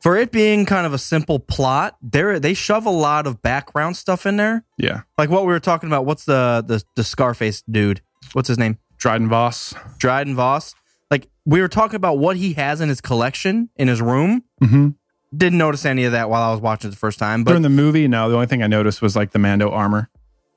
For 0.00 0.16
it 0.16 0.32
being 0.32 0.64
kind 0.64 0.86
of 0.86 0.94
a 0.94 0.98
simple 0.98 1.38
plot, 1.38 1.96
there 2.00 2.40
they 2.40 2.54
shove 2.54 2.86
a 2.86 2.90
lot 2.90 3.26
of 3.26 3.42
background 3.42 3.96
stuff 3.98 4.24
in 4.24 4.36
there, 4.36 4.64
Yeah. 4.78 5.02
like 5.18 5.28
what 5.28 5.42
we 5.42 5.48
were 5.52 5.60
talking 5.60 5.88
about. 5.88 6.06
What's 6.06 6.24
the 6.24 6.64
the 6.66 6.82
the 6.96 7.04
Scarface 7.04 7.62
dude? 7.70 8.00
What's 8.32 8.48
his 8.48 8.58
name? 8.58 8.78
Dryden 8.96 9.28
Voss. 9.28 9.74
Dryden 9.98 10.34
Voss. 10.34 10.74
Like 11.10 11.28
we 11.44 11.60
were 11.60 11.68
talking 11.68 11.96
about 11.96 12.18
what 12.18 12.36
he 12.36 12.54
has 12.54 12.80
in 12.80 12.88
his 12.88 13.00
collection 13.02 13.68
in 13.76 13.88
his 13.88 14.00
room. 14.00 14.44
Mm-hmm. 14.62 14.88
Didn't 15.36 15.58
notice 15.58 15.84
any 15.84 16.04
of 16.04 16.12
that 16.12 16.28
while 16.30 16.42
I 16.42 16.50
was 16.50 16.60
watching 16.60 16.88
it 16.88 16.92
the 16.92 16.96
first 16.98 17.18
time, 17.18 17.44
but 17.44 17.50
During 17.52 17.62
the 17.62 17.68
movie, 17.68 18.08
no, 18.08 18.28
the 18.28 18.34
only 18.34 18.46
thing 18.46 18.62
I 18.62 18.66
noticed 18.68 19.00
was 19.02 19.14
like 19.14 19.30
the 19.32 19.38
Mando 19.38 19.70
armor, 19.70 20.08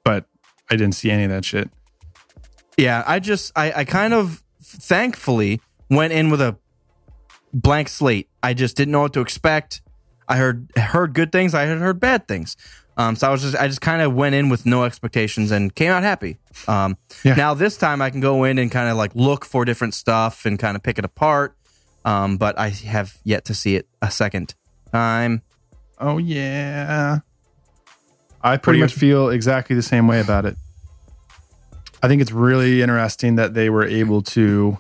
but 0.05 0.26
I 0.71 0.76
didn't 0.78 0.95
see 0.95 1.11
any 1.11 1.26
of 1.26 1.30
that 1.32 1.43
shit. 1.45 1.69
Yeah, 2.78 3.03
I 3.05 3.19
just 3.19 3.51
I, 3.57 3.71
I 3.71 3.84
kind 3.86 4.13
of 4.13 4.41
thankfully 4.63 5.61
went 5.89 6.13
in 6.13 6.30
with 6.30 6.41
a 6.41 6.57
blank 7.53 7.87
slate. 7.89 8.29
I 8.41 8.53
just 8.53 8.75
didn't 8.75 8.91
know 8.91 9.01
what 9.01 9.13
to 9.13 9.21
expect. 9.21 9.81
I 10.27 10.37
heard 10.37 10.69
heard 10.75 11.13
good 11.13 11.31
things. 11.31 11.53
I 11.53 11.63
had 11.63 11.77
heard 11.77 11.99
bad 11.99 12.27
things. 12.27 12.55
Um, 12.95 13.15
so 13.15 13.27
I 13.27 13.31
was 13.31 13.41
just 13.41 13.55
I 13.55 13.67
just 13.67 13.81
kind 13.81 14.01
of 14.01 14.13
went 14.13 14.35
in 14.35 14.49
with 14.49 14.65
no 14.65 14.83
expectations 14.83 15.51
and 15.51 15.73
came 15.73 15.91
out 15.91 16.03
happy. 16.03 16.37
Um, 16.67 16.97
Yeah. 17.23 17.35
Now 17.35 17.53
this 17.53 17.77
time 17.77 18.01
I 18.01 18.09
can 18.09 18.19
go 18.19 18.43
in 18.43 18.57
and 18.57 18.71
kind 18.71 18.89
of 18.89 18.97
like 18.97 19.15
look 19.15 19.45
for 19.45 19.65
different 19.65 19.93
stuff 19.93 20.45
and 20.45 20.59
kind 20.59 20.75
of 20.75 20.83
pick 20.83 20.99
it 20.99 21.05
apart. 21.05 21.55
Um, 22.05 22.37
but 22.37 22.57
I 22.59 22.69
have 22.69 23.17
yet 23.23 23.45
to 23.45 23.53
see 23.53 23.75
it 23.75 23.87
a 24.01 24.11
second 24.11 24.55
time. 24.91 25.41
Oh 25.99 26.17
yeah. 26.17 27.19
I 28.41 28.57
pretty 28.57 28.79
are 28.79 28.83
much 28.83 28.93
feel 28.93 29.29
exactly 29.29 29.75
the 29.75 29.81
same 29.81 30.07
way 30.07 30.19
about 30.19 30.45
it. 30.45 30.57
I 32.03 32.09
think 32.09 32.21
it's 32.21 32.33
really 32.33 32.81
interesting 32.81 33.37
that 33.37 33.53
they 33.53 33.69
were 33.69 33.85
able 33.85 34.21
to 34.23 34.77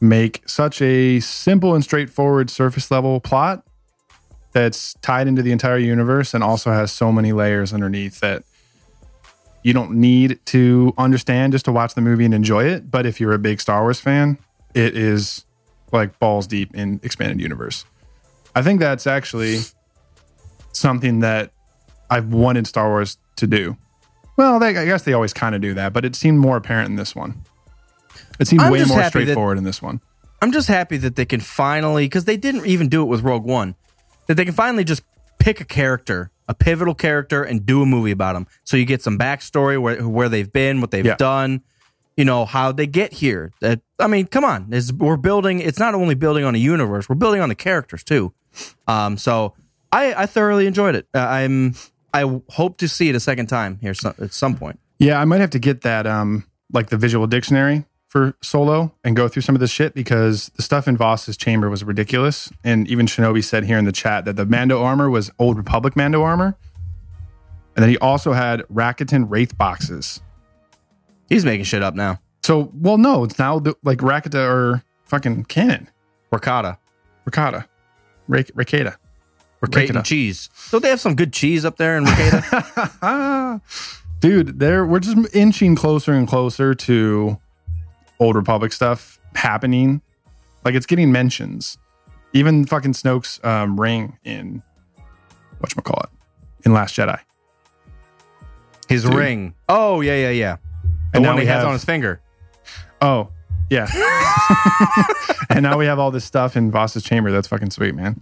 make 0.00 0.42
such 0.46 0.82
a 0.82 1.20
simple 1.20 1.74
and 1.74 1.82
straightforward 1.82 2.50
surface 2.50 2.90
level 2.90 3.20
plot 3.20 3.64
that's 4.52 4.94
tied 5.02 5.28
into 5.28 5.42
the 5.42 5.52
entire 5.52 5.78
universe 5.78 6.34
and 6.34 6.42
also 6.42 6.70
has 6.72 6.90
so 6.90 7.12
many 7.12 7.32
layers 7.32 7.72
underneath 7.72 8.20
that 8.20 8.42
you 9.62 9.72
don't 9.72 9.92
need 9.92 10.38
to 10.46 10.94
understand 10.96 11.52
just 11.52 11.64
to 11.64 11.72
watch 11.72 11.94
the 11.94 12.00
movie 12.00 12.24
and 12.24 12.32
enjoy 12.32 12.64
it. 12.64 12.90
But 12.90 13.04
if 13.04 13.20
you're 13.20 13.32
a 13.32 13.38
big 13.38 13.60
Star 13.60 13.82
Wars 13.82 14.00
fan, 14.00 14.38
it 14.74 14.96
is 14.96 15.44
like 15.92 16.18
balls 16.18 16.46
deep 16.46 16.74
in 16.74 17.00
expanded 17.02 17.40
universe. 17.40 17.84
I 18.54 18.62
think 18.62 18.80
that's 18.80 19.06
actually 19.06 19.58
something 20.72 21.20
that 21.20 21.52
I've 22.08 22.32
wanted 22.32 22.66
Star 22.66 22.88
Wars 22.88 23.18
to 23.36 23.46
do. 23.46 23.76
Well, 24.36 24.58
they, 24.58 24.76
I 24.76 24.84
guess 24.84 25.02
they 25.02 25.12
always 25.12 25.32
kind 25.32 25.54
of 25.54 25.60
do 25.60 25.74
that, 25.74 25.92
but 25.92 26.04
it 26.04 26.14
seemed 26.14 26.38
more 26.38 26.56
apparent 26.56 26.88
in 26.88 26.96
this 26.96 27.16
one. 27.16 27.42
It 28.38 28.48
seemed 28.48 28.62
I'm 28.62 28.72
way 28.72 28.84
more 28.84 28.96
happy 28.98 29.00
that- 29.02 29.08
straightforward 29.24 29.58
in 29.58 29.64
this 29.64 29.80
one. 29.82 30.00
I'm 30.42 30.52
just 30.52 30.68
happy 30.68 30.98
that 30.98 31.16
they 31.16 31.24
can 31.24 31.40
finally, 31.40 32.04
because 32.04 32.26
they 32.26 32.36
didn't 32.36 32.66
even 32.66 32.88
do 32.88 33.00
it 33.02 33.06
with 33.06 33.22
Rogue 33.22 33.44
One, 33.46 33.74
that 34.26 34.34
they 34.34 34.44
can 34.44 34.52
finally 34.54 34.84
just 34.84 35.02
pick 35.38 35.60
a 35.62 35.64
character, 35.64 36.30
a 36.46 36.54
pivotal 36.54 36.94
character, 36.94 37.42
and 37.42 37.64
do 37.64 37.80
a 37.82 37.86
movie 37.86 38.10
about 38.10 38.34
them. 38.34 38.46
So 38.64 38.76
you 38.76 38.84
get 38.84 39.02
some 39.02 39.18
backstory 39.18 39.80
where 39.80 40.06
where 40.06 40.28
they've 40.28 40.52
been, 40.52 40.80
what 40.82 40.90
they've 40.90 41.06
Yeah. 41.06 41.16
done, 41.16 41.62
you 42.18 42.24
know, 42.26 42.44
how 42.44 42.70
they 42.70 42.86
get 42.86 43.14
here. 43.14 43.50
That 43.60 43.80
I 43.98 44.08
mean, 44.08 44.26
come 44.26 44.44
on, 44.44 44.68
it's, 44.72 44.92
we're 44.92 45.16
building. 45.16 45.60
It's 45.60 45.78
not 45.78 45.94
only 45.94 46.14
building 46.14 46.44
on 46.44 46.54
a 46.54 46.58
universe, 46.58 47.08
we're 47.08 47.14
building 47.16 47.40
on 47.40 47.48
the 47.48 47.54
characters 47.54 48.04
too. 48.04 48.32
Um, 48.86 49.16
so 49.16 49.54
I 49.90 50.12
I 50.14 50.26
thoroughly 50.26 50.66
enjoyed 50.66 50.94
it. 50.96 51.06
Uh, 51.14 51.20
I'm 51.20 51.74
I 52.12 52.40
hope 52.50 52.76
to 52.78 52.88
see 52.88 53.08
it 53.08 53.14
a 53.14 53.20
second 53.20 53.46
time 53.46 53.78
here 53.80 53.94
some, 53.94 54.14
at 54.20 54.34
some 54.34 54.54
point. 54.54 54.78
Yeah, 54.98 55.18
I 55.20 55.24
might 55.24 55.40
have 55.40 55.50
to 55.50 55.58
get 55.58 55.80
that, 55.82 56.06
um, 56.06 56.44
like 56.72 56.88
the 56.88 56.96
visual 56.98 57.26
dictionary 57.26 57.84
for 58.16 58.34
Solo 58.40 58.94
and 59.04 59.14
go 59.14 59.28
through 59.28 59.42
some 59.42 59.54
of 59.54 59.60
this 59.60 59.70
shit 59.70 59.92
because 59.92 60.50
the 60.56 60.62
stuff 60.62 60.88
in 60.88 60.96
Voss's 60.96 61.36
chamber 61.36 61.68
was 61.68 61.84
ridiculous. 61.84 62.50
And 62.64 62.88
even 62.88 63.04
Shinobi 63.04 63.44
said 63.44 63.64
here 63.64 63.76
in 63.76 63.84
the 63.84 63.92
chat 63.92 64.24
that 64.24 64.36
the 64.36 64.46
Mando 64.46 64.82
armor 64.82 65.10
was 65.10 65.30
Old 65.38 65.58
Republic 65.58 65.94
Mando 65.96 66.22
armor. 66.22 66.56
And 67.76 67.82
then 67.82 67.90
he 67.90 67.98
also 67.98 68.32
had 68.32 68.60
Rakuten 68.72 69.26
Wraith 69.28 69.58
boxes. 69.58 70.22
He's 71.28 71.44
making 71.44 71.64
shit 71.64 71.82
up 71.82 71.94
now. 71.94 72.18
So, 72.42 72.70
well, 72.72 72.96
no, 72.96 73.24
it's 73.24 73.38
now 73.38 73.58
the, 73.58 73.74
like 73.84 73.98
Rakata 73.98 74.48
or 74.48 74.82
fucking 75.04 75.44
canon. 75.44 75.90
Ricotta, 76.32 76.78
Ricotta. 77.26 77.66
Rak- 78.28 78.46
Rakata. 78.54 78.96
bacon 79.70 79.96
Rakata. 79.96 80.04
cheese. 80.04 80.48
Don't 80.70 80.82
they 80.82 80.88
have 80.88 81.02
some 81.02 81.16
good 81.16 81.34
cheese 81.34 81.66
up 81.66 81.76
there 81.76 81.98
in? 81.98 82.04
Ah, 82.06 83.60
dude, 84.20 84.58
there 84.58 84.86
we're 84.86 85.00
just 85.00 85.18
inching 85.34 85.76
closer 85.76 86.14
and 86.14 86.26
closer 86.26 86.74
to 86.74 87.38
old 88.18 88.36
Republic 88.36 88.72
stuff 88.72 89.18
happening. 89.34 90.00
Like 90.64 90.74
it's 90.74 90.86
getting 90.86 91.12
mentions. 91.12 91.78
Even 92.32 92.64
fucking 92.66 92.92
Snoke's 92.92 93.42
um, 93.44 93.80
ring 93.80 94.18
in 94.24 94.62
what 95.58 95.72
call 95.84 96.00
it 96.02 96.10
in 96.66 96.72
Last 96.72 96.96
Jedi. 96.96 97.18
His 98.88 99.04
Dude. 99.04 99.14
ring. 99.14 99.54
Oh 99.68 100.00
yeah, 100.00 100.14
yeah, 100.16 100.30
yeah. 100.30 100.56
The 101.12 101.18
And 101.18 101.22
now 101.22 101.30
one 101.30 101.38
he 101.38 101.44
we 101.44 101.46
has 101.48 101.58
have- 101.58 101.66
on 101.68 101.72
his 101.72 101.84
finger. 101.84 102.20
Oh, 103.00 103.30
yeah. 103.68 103.86
and 105.50 105.62
now 105.62 105.76
we 105.76 105.86
have 105.86 105.98
all 105.98 106.10
this 106.10 106.24
stuff 106.24 106.56
in 106.56 106.70
Voss's 106.70 107.02
chamber. 107.02 107.30
That's 107.30 107.48
fucking 107.48 107.70
sweet, 107.70 107.94
man. 107.94 108.20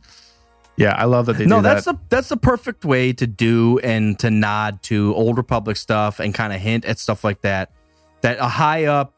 Yeah, 0.76 0.94
I 0.96 1.04
love 1.04 1.26
that 1.26 1.38
they 1.38 1.46
No, 1.46 1.60
that's 1.60 1.84
that. 1.84 1.92
the 1.94 2.00
that's 2.08 2.28
the 2.28 2.36
perfect 2.36 2.84
way 2.84 3.12
to 3.12 3.26
do 3.26 3.78
and 3.80 4.18
to 4.18 4.30
nod 4.30 4.82
to 4.84 5.14
old 5.14 5.36
Republic 5.36 5.76
stuff 5.76 6.18
and 6.18 6.34
kind 6.34 6.52
of 6.52 6.60
hint 6.60 6.84
at 6.84 6.98
stuff 6.98 7.22
like 7.24 7.42
that. 7.42 7.70
That 8.22 8.38
a 8.38 8.48
high 8.48 8.86
up. 8.86 9.14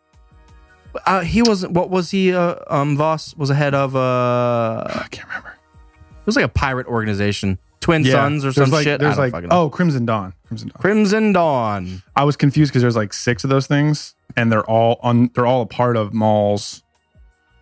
Uh, 1.05 1.21
he 1.21 1.43
wasn't. 1.43 1.73
What 1.73 1.91
was 1.91 2.11
he? 2.11 2.33
Uh, 2.33 2.57
um, 2.69 2.97
Voss 2.97 3.35
was 3.37 3.51
ahead 3.51 3.75
of. 3.75 3.95
Uh, 3.97 4.85
I 4.87 5.07
can't 5.11 5.27
remember. 5.29 5.51
it 5.51 6.27
was 6.27 6.37
like 6.37 6.45
a 6.45 6.49
pirate 6.49 6.87
organization, 6.87 7.59
Twin 7.81 8.05
Yeah, 8.05 8.13
Sons 8.13 8.45
or 8.45 8.53
there's 8.53 8.57
some 8.57 8.71
like, 8.71 8.85
shit. 8.85 9.01
There's 9.01 9.19
like 9.19 9.35
oh, 9.51 9.71
Crimson 9.71 10.07
Dawn. 10.07 10.33
Crimson 10.47 10.69
Dawn. 10.69 10.81
Crimson 10.81 11.33
Dawn. 11.33 12.03
I 12.15 12.25
was 12.25 12.37
confused 12.37 12.73
because 12.73 12.83
there's 12.83 12.97
like 12.97 13.13
six 13.13 13.45
of 13.45 13.51
those 13.51 13.67
things, 13.67 14.15
and 14.37 14.51
they're 14.51 14.65
all 14.65 14.99
on. 15.03 15.31
They're 15.35 15.47
all 15.47 15.63
a 15.63 15.67
part 15.67 15.97
of 15.97 16.15
Maul's. 16.15 16.83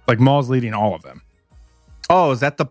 Like 0.06 0.20
Maul's 0.20 0.50
leading 0.50 0.74
all 0.74 0.94
of 0.94 1.02
them. 1.02 1.22
Oh, 2.10 2.30
is 2.30 2.40
that 2.40 2.58
the 2.58 2.66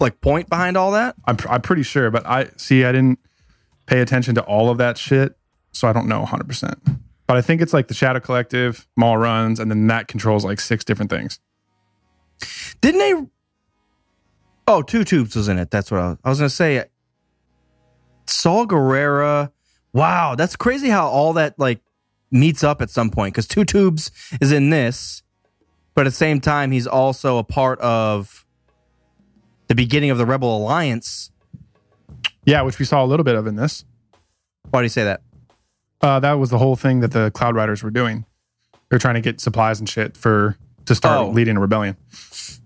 like 0.00 0.20
point 0.20 0.48
behind 0.48 0.76
all 0.76 0.92
that? 0.92 1.14
I'm 1.24 1.36
pr- 1.36 1.48
I'm 1.48 1.62
pretty 1.62 1.82
sure, 1.84 2.10
but 2.10 2.26
I 2.26 2.50
see. 2.56 2.84
I 2.84 2.92
didn't 2.92 3.18
pay 3.86 4.00
attention 4.00 4.34
to 4.34 4.42
all 4.42 4.68
of 4.68 4.78
that 4.78 4.98
shit, 4.98 5.36
so 5.72 5.86
I 5.86 5.92
don't 5.92 6.08
know 6.08 6.20
100. 6.20 6.46
percent 6.46 6.78
But 7.26 7.36
I 7.36 7.42
think 7.42 7.60
it's 7.60 7.72
like 7.72 7.88
the 7.88 7.94
Shadow 7.94 8.20
Collective, 8.20 8.86
Maul 8.96 9.16
runs, 9.16 9.58
and 9.58 9.70
then 9.70 9.86
that 9.88 10.08
controls 10.08 10.44
like 10.44 10.60
six 10.60 10.84
different 10.84 11.10
things. 11.10 11.40
Didn't 12.80 13.00
they? 13.00 13.14
Oh, 14.68 14.82
two 14.82 15.04
tubes 15.04 15.34
was 15.34 15.48
in 15.48 15.58
it. 15.58 15.70
That's 15.70 15.90
what 15.90 16.00
I 16.00 16.08
was, 16.08 16.18
I 16.24 16.28
was 16.28 16.38
going 16.38 16.48
to 16.48 16.54
say. 16.54 16.78
Uh, 16.78 16.84
Saul 18.26 18.66
Gerrera. 18.66 19.52
Wow, 19.92 20.34
that's 20.34 20.56
crazy 20.56 20.88
how 20.88 21.08
all 21.08 21.32
that 21.34 21.58
like 21.58 21.80
meets 22.30 22.62
up 22.62 22.82
at 22.82 22.90
some 22.90 23.10
point 23.10 23.34
because 23.34 23.46
two 23.48 23.64
tubes 23.64 24.10
is 24.40 24.52
in 24.52 24.70
this, 24.70 25.22
but 25.94 26.02
at 26.02 26.10
the 26.10 26.16
same 26.16 26.40
time 26.40 26.70
he's 26.70 26.86
also 26.86 27.38
a 27.38 27.44
part 27.44 27.80
of 27.80 28.44
the 29.68 29.74
beginning 29.74 30.10
of 30.10 30.18
the 30.18 30.26
Rebel 30.26 30.56
Alliance. 30.56 31.30
Yeah, 32.44 32.62
which 32.62 32.78
we 32.78 32.84
saw 32.84 33.04
a 33.04 33.06
little 33.06 33.24
bit 33.24 33.36
of 33.36 33.46
in 33.46 33.56
this. 33.56 33.84
Why 34.70 34.80
do 34.80 34.84
you 34.84 34.90
say 34.90 35.04
that? 35.04 35.22
Uh, 36.06 36.20
that 36.20 36.34
was 36.34 36.50
the 36.50 36.58
whole 36.58 36.76
thing 36.76 37.00
that 37.00 37.10
the 37.10 37.30
Cloud 37.32 37.56
Riders 37.56 37.82
were 37.82 37.90
doing. 37.90 38.24
They're 38.88 38.98
trying 39.00 39.14
to 39.16 39.20
get 39.20 39.40
supplies 39.40 39.80
and 39.80 39.88
shit 39.88 40.16
for 40.16 40.56
to 40.84 40.94
start 40.94 41.18
Oh. 41.18 41.30
leading 41.30 41.56
a 41.56 41.60
rebellion. 41.60 41.96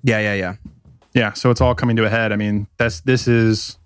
Yeah, 0.02 0.18
yeah, 0.20 0.34
yeah. 0.34 0.54
Yeah, 1.14 1.32
so 1.32 1.50
it's 1.50 1.60
all 1.62 1.74
coming 1.74 1.96
to 1.96 2.04
a 2.04 2.10
head. 2.10 2.32
I 2.32 2.36
mean, 2.36 2.66
that's 2.76 3.00
this 3.00 3.26
is 3.26 3.78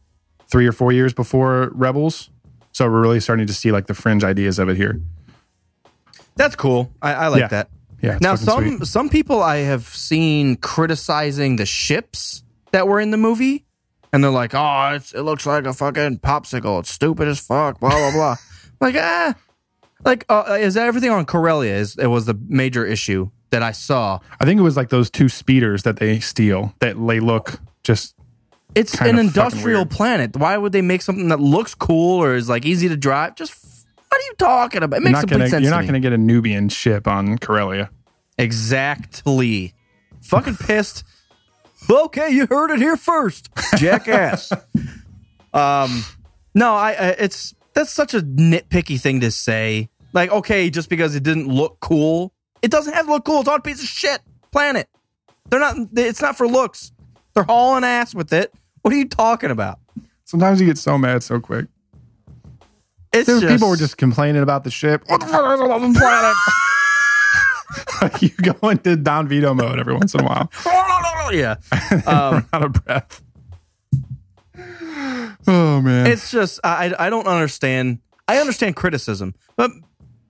three 0.50 0.66
or 0.66 0.72
four 0.72 0.90
years 0.92 1.12
before 1.12 1.70
Rebels, 1.72 2.30
so 2.72 2.90
we're 2.90 3.00
really 3.00 3.20
starting 3.20 3.46
to 3.46 3.54
see 3.54 3.70
like 3.70 3.86
the 3.86 3.94
fringe 3.94 4.24
ideas 4.24 4.58
of 4.58 4.68
it 4.68 4.76
here. 4.76 5.00
That's 6.36 6.56
cool. 6.56 6.90
I, 7.00 7.14
I 7.14 7.28
like 7.28 7.40
Yeah. 7.40 7.48
that. 7.48 7.70
Yeah, 8.02 8.18
now 8.20 8.34
some 8.34 8.76
sweet. 8.78 8.86
some 8.86 9.08
people 9.08 9.40
I 9.42 9.58
have 9.58 9.86
seen 9.86 10.56
criticizing 10.56 11.56
the 11.56 11.64
ships 11.64 12.42
that 12.72 12.86
were 12.88 13.00
in 13.00 13.10
the 13.12 13.16
movie, 13.16 13.64
and 14.12 14.22
they're 14.22 14.30
like, 14.30 14.52
"Oh, 14.54 14.90
it's, 14.94 15.14
it 15.14 15.22
looks 15.22 15.46
like 15.46 15.64
a 15.64 15.72
fucking 15.72 16.18
popsicle. 16.18 16.80
It's 16.80 16.90
stupid 16.90 17.28
as 17.28 17.38
fuck." 17.40 17.80
Blah 17.80 17.90
blah 17.90 18.10
blah. 18.12 18.36
like 18.82 18.96
ah, 18.98 19.34
like 20.04 20.24
uh, 20.28 20.56
is 20.60 20.76
everything 20.76 21.10
on 21.10 21.24
Corellia? 21.24 21.74
Is 21.74 21.96
it 21.96 22.06
was 22.06 22.26
the 22.26 22.38
major 22.48 22.84
issue 22.86 23.30
that 23.54 23.62
I 23.62 23.72
saw. 23.72 24.18
I 24.40 24.44
think 24.44 24.58
it 24.58 24.64
was 24.64 24.76
like 24.76 24.88
those 24.88 25.10
two 25.10 25.28
speeders 25.28 25.84
that 25.84 25.98
they 25.98 26.18
steal 26.18 26.74
that 26.80 26.96
they 27.06 27.20
look 27.20 27.60
just 27.84 28.16
It's 28.74 29.00
an 29.00 29.18
industrial 29.18 29.86
planet. 29.86 30.36
Why 30.36 30.58
would 30.58 30.72
they 30.72 30.82
make 30.82 31.02
something 31.02 31.28
that 31.28 31.40
looks 31.40 31.74
cool 31.74 32.22
or 32.22 32.34
is 32.34 32.48
like 32.48 32.66
easy 32.66 32.88
to 32.88 32.96
drive? 32.96 33.36
Just 33.36 33.86
what 34.08 34.20
are 34.20 34.24
you 34.24 34.34
talking 34.38 34.82
about? 34.82 34.96
It 34.96 35.02
you're 35.04 35.12
makes 35.12 35.20
complete 35.20 35.38
gonna 35.38 35.50
sense. 35.50 35.62
you're 35.62 35.70
not 35.70 35.86
gonna 35.86 36.00
get 36.00 36.12
a 36.12 36.18
Nubian 36.18 36.68
ship 36.68 37.06
on 37.06 37.38
Corellia. 37.38 37.90
Exactly. 38.38 39.74
Fucking 40.22 40.56
pissed. 40.56 41.04
Okay, 41.88 42.30
you 42.30 42.46
heard 42.46 42.70
it 42.70 42.78
here 42.78 42.96
first, 42.96 43.50
jackass. 43.76 44.50
um, 45.52 46.04
no, 46.54 46.74
I, 46.74 46.92
I 46.92 47.08
it's 47.18 47.54
that's 47.74 47.90
such 47.90 48.14
a 48.14 48.20
nitpicky 48.20 48.98
thing 48.98 49.20
to 49.20 49.30
say. 49.30 49.90
Like, 50.14 50.30
okay, 50.30 50.70
just 50.70 50.88
because 50.88 51.14
it 51.14 51.24
didn't 51.24 51.48
look 51.48 51.78
cool, 51.80 52.32
it 52.62 52.70
doesn't 52.70 52.94
have 52.94 53.06
to 53.06 53.12
look 53.12 53.24
cool. 53.24 53.40
It's 53.40 53.48
on 53.48 53.58
a 53.58 53.62
piece 53.62 53.82
of 53.82 53.88
shit 53.88 54.20
planet. 54.52 54.88
They're 55.50 55.60
not. 55.60 55.76
It's 55.96 56.22
not 56.22 56.38
for 56.38 56.48
looks. 56.48 56.92
They're 57.34 57.42
hauling 57.42 57.84
ass 57.84 58.14
with 58.14 58.32
it. 58.32 58.54
What 58.82 58.94
are 58.94 58.96
you 58.96 59.08
talking 59.08 59.50
about? 59.50 59.80
Sometimes 60.24 60.60
you 60.60 60.66
get 60.66 60.78
so 60.78 60.96
mad 60.96 61.22
so 61.22 61.40
quick. 61.40 61.66
It's 63.12 63.26
just, 63.26 63.46
people 63.46 63.68
were 63.68 63.76
just 63.76 63.98
complaining 63.98 64.42
about 64.42 64.64
the 64.64 64.70
ship. 64.70 65.02
What 65.06 65.20
the 65.20 65.26
fuck 65.26 65.54
is 65.54 65.60
on 65.60 65.92
the 65.92 65.98
planet? 65.98 66.36
like 68.02 68.22
you 68.22 68.30
go 68.30 68.68
into 68.68 68.96
Don 68.96 69.28
Vito 69.28 69.52
mode 69.52 69.78
every 69.78 69.94
once 69.94 70.14
in 70.14 70.20
a 70.20 70.24
while. 70.24 70.50
yeah. 71.32 71.56
Um, 72.06 72.46
out 72.52 72.62
of 72.62 72.72
breath. 72.84 73.22
Oh 75.46 75.80
man. 75.80 76.06
it's 76.06 76.30
just 76.30 76.60
I 76.64 76.94
I 76.98 77.10
don't 77.10 77.26
understand. 77.26 77.98
I 78.26 78.38
understand 78.38 78.76
criticism, 78.76 79.34
but 79.56 79.70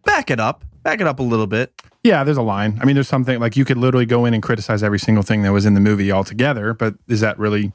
back 0.04 0.30
it 0.30 0.40
up, 0.40 0.64
back 0.82 1.00
it 1.00 1.06
up 1.06 1.18
a 1.18 1.22
little 1.22 1.46
bit. 1.46 1.72
Yeah, 2.02 2.22
there's 2.24 2.36
a 2.36 2.42
line. 2.42 2.78
I 2.80 2.84
mean, 2.84 2.94
there's 2.94 3.08
something 3.08 3.40
like 3.40 3.56
you 3.56 3.64
could 3.64 3.78
literally 3.78 4.06
go 4.06 4.24
in 4.26 4.34
and 4.34 4.42
criticize 4.42 4.82
every 4.82 4.98
single 4.98 5.22
thing 5.22 5.42
that 5.42 5.52
was 5.52 5.64
in 5.64 5.74
the 5.74 5.80
movie 5.80 6.12
altogether, 6.12 6.74
but 6.74 6.94
is 7.08 7.20
that 7.20 7.38
really, 7.38 7.72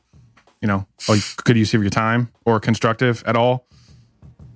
you 0.62 0.68
know, 0.68 0.86
oh, 1.08 1.14
like 1.14 1.22
good 1.44 1.58
use 1.58 1.74
of 1.74 1.82
your 1.82 1.90
time 1.90 2.32
or 2.46 2.60
constructive 2.60 3.24
at 3.26 3.36
all? 3.36 3.66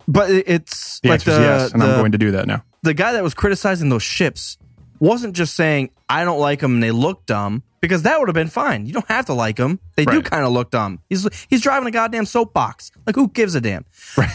But 0.07 0.30
it's 0.30 0.99
The 0.99 1.09
like 1.09 1.21
answer 1.21 1.32
the, 1.32 1.38
is 1.38 1.43
yes, 1.43 1.71
and 1.74 1.82
the, 1.82 1.86
I'm 1.88 1.99
going 1.99 2.11
to 2.11 2.17
do 2.17 2.32
that 2.32 2.45
now. 2.45 2.63
the 2.84 2.93
guy 2.93 3.13
that 3.13 3.24
was 3.24 3.34
criticizing 3.34 3.89
those 3.89 4.03
ships 4.03 4.57
wasn't 4.99 5.36
just 5.36 5.55
saying 5.55 5.89
I 6.09 6.24
don't 6.24 6.39
like 6.39 6.59
them 6.59 6.76
and 6.76 6.84
they 6.84 6.91
look 6.91 7.26
dumb 7.26 7.63
because 7.82 8.03
that 8.03 8.19
would 8.19 8.28
have 8.30 8.36
been 8.36 8.49
fine. 8.49 8.86
You 8.86 8.93
don't 8.93 9.07
have 9.07 9.26
to 9.26 9.34
like 9.34 9.55
them. 9.55 9.80
They 9.95 10.05
do 10.05 10.21
kind 10.21 10.45
of 10.45 10.51
look 10.51 10.69
dumb. 10.71 10.99
He's 11.09 11.28
he's 11.49 11.61
driving 11.61 11.88
a 11.88 11.91
goddamn 11.91 12.26
soapbox. 12.26 12.91
Like 13.07 13.15
who 13.15 13.28
gives 13.30 13.55
a 13.55 13.61
damn? 13.61 13.86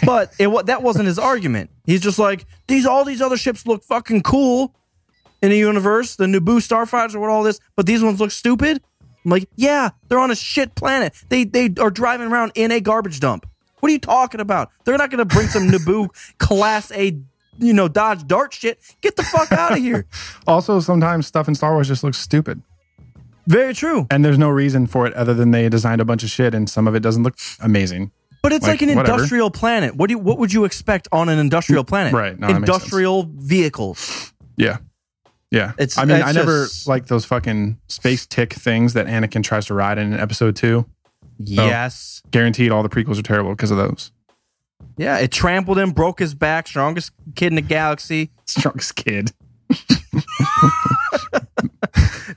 But 0.04 0.32
it 0.38 0.48
that 0.66 0.82
wasn't 0.82 1.06
his 1.06 1.18
argument. 1.18 1.70
He's 1.88 2.00
just 2.02 2.18
like 2.18 2.44
these 2.66 2.84
all 2.86 3.04
these 3.04 3.22
other 3.22 3.36
ships 3.36 3.66
look 3.66 3.82
fucking 3.82 4.22
cool. 4.22 4.74
in 5.42 5.50
the 5.50 5.56
universe, 5.56 6.16
the 6.16 6.26
Naboo 6.26 6.58
starfighters 6.60 7.14
or 7.14 7.20
what 7.20 7.30
all 7.30 7.42
this, 7.42 7.60
but 7.76 7.86
these 7.86 8.02
ones 8.02 8.20
look 8.20 8.30
stupid. 8.30 8.80
I'm 9.24 9.30
like, 9.30 9.48
yeah, 9.56 9.90
they're 10.08 10.18
on 10.18 10.30
a 10.30 10.36
shit 10.36 10.74
planet. 10.74 11.14
They 11.30 11.44
they 11.44 11.70
are 11.80 11.90
driving 11.90 12.28
around 12.30 12.52
in 12.54 12.70
a 12.72 12.80
garbage 12.80 13.20
dump. 13.20 13.46
What 13.80 13.88
are 13.88 13.92
you 13.92 13.98
talking 14.00 14.40
about? 14.40 14.70
They're 14.84 14.98
not 14.98 15.10
going 15.10 15.26
to 15.26 15.34
bring 15.34 15.48
some 15.48 15.68
Naboo 15.72 16.08
class 16.38 16.90
A, 16.92 17.16
you 17.58 17.72
know, 17.72 17.88
Dodge 17.88 18.26
Dart 18.26 18.52
shit. 18.52 18.80
Get 19.00 19.16
the 19.16 19.22
fuck 19.22 19.50
out 19.52 19.72
of 19.72 19.78
here. 19.78 20.06
Also, 20.46 20.80
sometimes 20.80 21.26
stuff 21.26 21.46
in 21.48 21.54
Star 21.54 21.72
Wars 21.74 21.88
just 21.88 22.02
looks 22.04 22.18
stupid, 22.18 22.62
Very 23.46 23.72
true. 23.74 24.06
and 24.10 24.24
there's 24.24 24.38
no 24.38 24.48
reason 24.50 24.86
for 24.86 25.06
it 25.06 25.14
other 25.14 25.34
than 25.34 25.50
they 25.52 25.68
designed 25.68 26.00
a 26.00 26.04
bunch 26.04 26.22
of 26.24 26.30
shit, 26.30 26.54
and 26.54 26.68
some 26.68 26.86
of 26.88 26.94
it 26.94 27.00
doesn't 27.00 27.22
look 27.22 27.36
amazing. 27.60 28.10
But 28.42 28.52
it's 28.52 28.62
like, 28.66 28.80
Like, 28.80 28.90
an 28.90 28.96
whatever. 28.96 29.14
industrial 29.16 29.50
planet. 29.50 29.96
What 29.96 30.08
do 30.08 30.12
you, 30.14 30.18
what 30.18 30.38
would 30.38 30.52
you 30.52 30.64
expect 30.64 31.08
on 31.12 31.28
an 31.28 31.38
industrial 31.38 31.84
planet? 31.84 32.12
Right. 32.12 32.38
No, 32.38 32.46
that 32.46 32.60
makes 32.60 32.66
sense. 32.72 32.82
industrial 32.84 33.28
vehicles. 33.36 34.32
Yeah. 34.56 34.78
Yeah. 35.50 35.72
It's- 35.78 35.98
I 35.98 36.04
mean, 36.04 36.22
I 36.22 36.32
never 36.32 36.64
just- 36.66 36.86
like 36.86 37.06
those 37.06 37.24
fucking 37.24 37.78
space 37.88 38.26
tick 38.26 38.52
things 38.52 38.92
that 38.92 39.06
Anakin 39.06 39.42
tries 39.42 39.66
to 39.66 39.74
ride 39.74 39.98
in 39.98 40.12
episode 40.14 40.54
two. 40.56 40.86
Oh, 41.40 41.44
yes. 41.44 42.22
Guaranteed 42.30 42.70
all 42.70 42.82
the 42.82 42.88
prequels 42.88 43.18
are 43.18 43.22
terrible 43.22 43.50
because 43.50 43.70
of 43.70 43.76
those. 43.76 44.12
Yeah. 44.96 45.18
It 45.18 45.30
trampled 45.32 45.78
him, 45.78 45.90
broke 45.92 46.18
his 46.20 46.34
back. 46.34 46.66
Strongest 46.68 47.12
kid 47.34 47.48
in 47.48 47.54
the 47.56 47.60
galaxy. 47.62 48.30
Strongest 48.46 48.94
kid. 48.96 49.32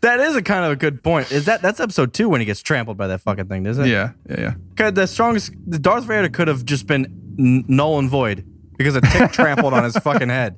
That 0.01 0.19
is 0.19 0.35
a 0.35 0.41
kind 0.41 0.65
of 0.65 0.71
a 0.71 0.75
good 0.75 1.03
point. 1.03 1.31
Is 1.31 1.45
that 1.45 1.61
that's 1.61 1.79
episode 1.79 2.13
two 2.13 2.27
when 2.27 2.41
he 2.41 2.45
gets 2.45 2.61
trampled 2.61 2.97
by 2.97 3.07
that 3.07 3.21
fucking 3.21 3.47
thing? 3.47 3.65
Isn't 3.65 3.85
it? 3.85 3.89
Yeah. 3.89 4.11
Yeah. 4.29 4.53
Yeah. 4.79 4.89
The 4.91 5.05
strongest, 5.05 5.53
the 5.67 5.77
Darth 5.77 6.05
Vader 6.05 6.29
could 6.29 6.47
have 6.47 6.65
just 6.65 6.87
been 6.87 7.05
n- 7.37 7.65
null 7.67 7.99
and 7.99 8.09
void 8.09 8.45
because 8.77 8.95
a 8.95 9.01
tick 9.01 9.31
trampled 9.33 9.73
on 9.73 9.83
his 9.83 9.95
fucking 9.97 10.29
head. 10.29 10.57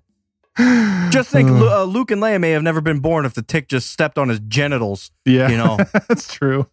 Just 1.09 1.29
think, 1.31 1.49
uh, 1.49 1.83
Luke 1.83 2.11
and 2.11 2.21
Leia 2.21 2.39
may 2.39 2.51
have 2.51 2.61
never 2.63 2.79
been 2.79 2.99
born 2.99 3.25
if 3.25 3.33
the 3.33 3.41
tick 3.41 3.67
just 3.67 3.89
stepped 3.89 4.17
on 4.19 4.29
his 4.29 4.39
genitals. 4.39 5.11
Yeah. 5.25 5.49
You 5.49 5.57
know, 5.57 5.77
That's 6.07 6.31
true. 6.31 6.67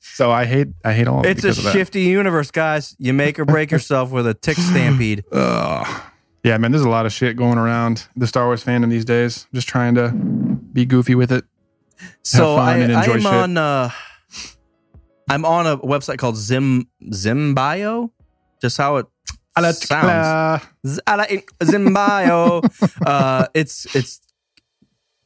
so 0.00 0.30
I 0.30 0.44
hate 0.46 0.68
I 0.84 0.92
hate 0.92 1.08
all 1.08 1.26
it's 1.26 1.44
a 1.44 1.52
shifty 1.54 2.02
universe, 2.02 2.50
guys. 2.50 2.94
You 2.98 3.12
make 3.12 3.38
or 3.38 3.44
break 3.44 3.70
yourself 3.72 4.10
with 4.10 4.26
a 4.26 4.34
tick 4.34 4.56
stampede. 4.56 5.24
Ugh. 5.32 6.02
Yeah, 6.46 6.58
man, 6.58 6.70
there's 6.70 6.84
a 6.84 6.88
lot 6.88 7.06
of 7.06 7.12
shit 7.12 7.36
going 7.36 7.58
around 7.58 8.06
the 8.14 8.24
Star 8.28 8.46
Wars 8.46 8.62
fandom 8.64 8.88
these 8.88 9.04
days. 9.04 9.48
just 9.52 9.66
trying 9.66 9.96
to 9.96 10.10
be 10.10 10.86
goofy 10.86 11.16
with 11.16 11.32
it. 11.32 11.44
So 12.22 12.54
I, 12.54 12.76
and 12.76 12.92
I 12.92 13.00
enjoy 13.04 13.14
am 13.14 13.26
on. 13.26 13.58
Uh, 13.58 13.90
I'm 15.28 15.44
on 15.44 15.66
a 15.66 15.76
website 15.78 16.18
called 16.18 16.36
Zim 16.36 16.86
Zimbio. 17.10 18.12
Just 18.62 18.78
how 18.78 18.98
it 18.98 19.06
sounds. 19.58 20.64
Z- 20.86 21.00
I 21.04 21.16
like 21.16 21.50
Zimbio. 21.64 22.62
uh, 23.04 23.48
it's 23.52 23.92
it's 23.96 24.20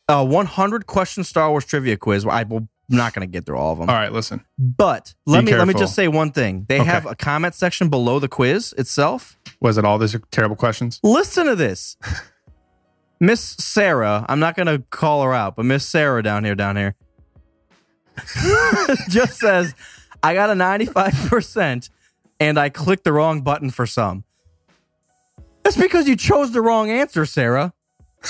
a 0.09 0.25
100 0.25 0.87
question 0.87 1.23
Star 1.23 1.51
Wars 1.51 1.67
trivia 1.67 1.99
quiz. 1.99 2.25
I 2.25 2.45
will 2.45 2.67
I'm 2.91 2.97
not 2.97 3.13
going 3.15 3.29
to 3.29 3.31
get 3.31 3.47
through 3.47 3.57
all 3.59 3.73
of 3.73 3.79
them. 3.79 3.89
All 3.89 3.95
right, 3.95 4.13
listen. 4.13 4.45
But 4.59 5.15
let 5.27 5.45
Be 5.45 5.53
me 5.53 5.59
let 5.59 5.69
me 5.69 5.75
just 5.75 5.95
say 5.95 6.09
one 6.09 6.33
thing. 6.33 6.67
They 6.69 6.81
Okay. 6.81 6.91
have 6.91 7.07
a 7.07 7.15
comment 7.15 7.55
section 7.55 7.89
below 7.89 8.19
the 8.19 8.29
quiz 8.29 8.73
itself. 8.77 9.37
Was 9.61 9.77
it 9.79 9.85
all 9.85 9.99
these 9.99 10.17
terrible 10.31 10.57
questions? 10.57 11.01
Listen 11.03 11.47
to 11.47 11.55
this. 11.55 11.97
Miss 13.21 13.41
Sarah, 13.43 14.25
I'm 14.29 14.41
not 14.41 14.57
going 14.57 14.67
to 14.67 14.83
call 14.91 15.23
her 15.23 15.35
out, 15.35 15.55
but 15.57 15.67
Miss 15.67 15.85
Sarah 15.87 16.23
down 16.23 16.45
here, 16.45 16.55
down 16.55 16.77
here, 16.77 16.95
just 19.11 19.39
says, 19.39 19.75
I 20.23 20.33
got 20.35 20.49
a 20.49 20.55
95% 20.55 21.91
and 22.39 22.59
I 22.59 22.71
clicked 22.71 23.05
the 23.05 23.13
wrong 23.13 23.43
button 23.43 23.71
for 23.71 23.87
some. 23.87 24.25
That's 25.63 25.77
because 25.77 26.09
you 26.09 26.17
chose 26.17 26.53
the 26.53 26.63
wrong 26.63 26.91
answer, 26.91 27.27
Sarah. 27.27 27.75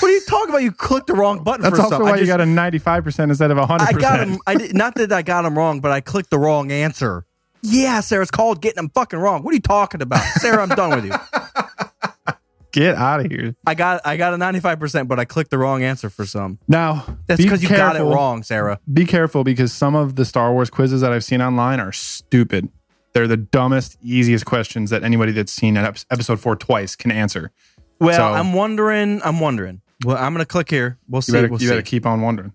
What 0.01 0.09
are 0.09 0.15
you 0.15 0.21
talking 0.29 0.51
about? 0.51 0.63
You 0.63 0.73
clicked 0.73 1.07
the 1.07 1.15
wrong 1.15 1.43
button 1.45 1.63
That's 1.63 1.77
for 1.77 1.83
also 1.83 1.97
some. 1.97 2.03
why 2.03 2.11
I 2.11 2.15
you 2.17 2.27
just- 2.27 2.29
got 2.29 2.41
a 2.41 2.45
95% 2.45 3.31
instead 3.31 3.51
of 3.53 3.59
100%. 3.59 3.81
I 3.81 3.93
got 3.93 4.21
him. 4.21 4.39
I 4.47 4.55
did, 4.57 4.75
not 4.75 4.97
that 4.97 5.13
I 5.13 5.23
got 5.23 5.45
him 5.45 5.57
wrong, 5.57 5.81
but 5.81 5.93
I 5.93 6.01
clicked 6.01 6.31
the 6.31 6.39
wrong 6.39 6.71
answer. 6.73 7.25
Yeah, 7.63 8.01
Sarah, 8.01 8.23
it's 8.23 8.31
called 8.31 8.61
getting 8.63 8.77
them 8.77 8.91
fucking 8.95 9.19
wrong. 9.19 9.43
What 9.43 9.53
are 9.53 9.55
you 9.55 9.61
talking 9.61 10.01
about, 10.03 10.23
Sarah? 10.39 10.63
I'm 10.63 10.69
done 10.71 10.91
with 10.91 11.05
you. 11.05 11.13
Get 12.73 12.95
out 12.95 13.19
of 13.25 13.31
here. 13.31 13.57
I 13.67 13.75
got 13.75 14.01
I 14.07 14.17
got 14.17 14.33
a 14.33 14.37
95%, 14.37 15.09
but 15.09 15.19
I 15.19 15.25
clicked 15.25 15.51
the 15.51 15.59
wrong 15.59 15.83
answer 15.83 16.09
for 16.09 16.25
some. 16.25 16.59
Now, 16.69 17.05
That's 17.27 17.39
be 17.39 17.45
because 17.45 17.63
you 17.65 17.69
got 17.69 17.97
it 17.97 18.03
wrong, 18.03 18.45
Sarah. 18.45 18.79
Be 18.93 19.05
careful 19.07 19.43
because 19.43 19.73
some 19.73 19.97
of 19.97 20.15
the 20.15 20.25
Star 20.25 20.53
Wars 20.53 20.71
quizzes 20.71 21.01
that 21.01 21.13
I've 21.13 21.25
seen 21.25 21.43
online 21.43 21.81
are 21.81 21.91
stupid. 21.91 22.69
They're 23.13 23.27
the 23.27 23.37
dumbest, 23.37 23.99
easiest 24.03 24.47
questions 24.47 24.91
that 24.91 25.03
anybody 25.03 25.33
that's 25.33 25.53
seen 25.53 25.77
ep- 25.77 25.97
episode 26.13 26.39
four 26.39 26.55
twice 26.55 26.95
can 26.95 27.11
answer. 27.11 27.51
Well, 27.99 28.17
So- 28.17 28.23
I'm 28.35 28.53
wondering. 28.53 29.21
I'm 29.25 29.41
wondering. 29.41 29.81
Well, 30.05 30.17
I'm 30.17 30.33
gonna 30.33 30.47
click 30.47 30.71
here. 30.71 30.97
We'll 31.09 31.23
see. 31.23 31.33
better, 31.33 31.49
we'll 31.49 31.61
you 31.61 31.67
see. 31.67 31.73
better 31.73 31.83
keep 31.83 32.07
on 32.07 32.21
wondering. 32.21 32.53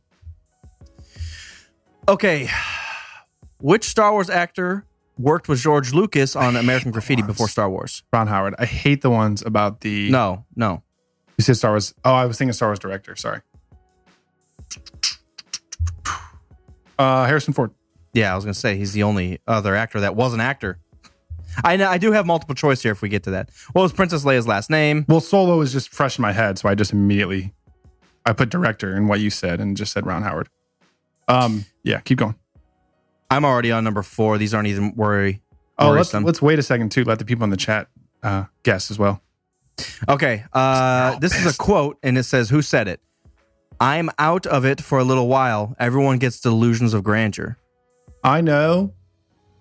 okay, 2.08 2.49
which 3.60 3.84
Star 3.84 4.14
Wars 4.14 4.30
actor 4.30 4.86
worked 5.18 5.47
with 5.47 5.59
George 5.59 5.93
Lucas 5.93 6.36
on 6.36 6.55
American 6.55 6.91
Graffiti 6.91 7.22
before 7.22 7.47
Star 7.47 7.70
Wars? 7.70 8.03
Ron 8.11 8.28
Howard. 8.28 8.55
I 8.59 8.66
hate 8.66 9.01
the 9.01 9.09
ones 9.09 9.41
about 9.41 9.82
the. 9.82 10.09
No, 10.09 10.45
no. 10.55 10.84
You 11.38 11.43
said 11.43 11.57
Star 11.57 11.72
Wars. 11.72 11.93
Oh, 12.03 12.13
I 12.13 12.26
was 12.26 12.38
thinking 12.38 12.53
Star 12.53 12.70
Wars 12.70 12.80
director. 12.80 13.16
Sorry. 13.16 13.41
Uh, 16.97 17.26
Harrison 17.26 17.53
Ford. 17.53 17.72
Yeah, 18.13 18.32
I 18.32 18.36
was 18.36 18.45
gonna 18.45 18.53
say 18.53 18.78
he's 18.78 18.93
the 18.93 19.03
only 19.03 19.39
other 19.45 19.76
actor 19.76 19.99
that 19.99 20.16
was 20.16 20.34
an 20.34 20.39
actor. 20.39 20.80
I 21.63 21.76
know. 21.76 21.89
I 21.89 21.97
do 21.97 22.11
have 22.11 22.26
multiple 22.26 22.55
choice 22.55 22.82
here 22.82 22.91
if 22.91 23.01
we 23.01 23.09
get 23.09 23.24
to 23.24 23.32
that. 23.32 23.49
What 23.74 23.82
was 23.82 23.93
Princess 23.93 24.24
Leia's 24.24 24.47
last 24.47 24.70
name? 24.70 25.05
Well, 25.07 25.20
Solo 25.20 25.61
is 25.61 25.72
just 25.72 25.89
fresh 25.89 26.18
in 26.18 26.22
my 26.22 26.32
head, 26.32 26.57
so 26.57 26.70
I 26.70 26.76
just 26.76 26.93
immediately 26.93 27.53
I 28.26 28.34
put 28.34 28.49
director 28.49 28.95
in 28.95 29.07
what 29.07 29.20
you 29.20 29.30
said 29.30 29.59
and 29.59 29.76
just 29.78 29.93
said 29.93 30.05
Ron 30.05 30.24
Howard. 30.24 30.49
Um, 31.28 31.66
yeah, 31.84 31.99
keep 32.01 32.18
going. 32.18 32.36
I'm 33.36 33.43
already 33.43 33.69
on 33.71 33.83
number 33.83 34.01
four. 34.01 34.38
These 34.38 34.53
aren't 34.53 34.69
even 34.69 34.95
worry. 34.95 35.41
Oh, 35.77 35.91
let's 35.91 36.13
let's 36.13 36.41
wait 36.41 36.57
a 36.57 36.63
second 36.63 36.91
too. 36.93 37.03
Let 37.03 37.19
the 37.19 37.25
people 37.25 37.43
in 37.43 37.49
the 37.49 37.57
chat 37.57 37.89
uh, 38.23 38.45
guess 38.63 38.89
as 38.89 38.97
well. 38.97 39.21
Okay. 40.07 40.45
Uh, 40.53 41.19
this 41.19 41.36
is 41.36 41.53
a 41.53 41.57
quote, 41.57 41.97
and 42.01 42.17
it 42.17 42.23
says, 42.23 42.49
"Who 42.49 42.61
said 42.61 42.88
it? 42.88 43.01
I'm 43.81 44.09
out 44.17 44.45
of 44.45 44.63
it 44.63 44.79
for 44.79 44.99
a 44.99 45.03
little 45.03 45.27
while. 45.27 45.75
Everyone 45.79 46.17
gets 46.17 46.39
delusions 46.39 46.93
of 46.93 47.03
grandeur." 47.03 47.57
I 48.23 48.39
know. 48.39 48.93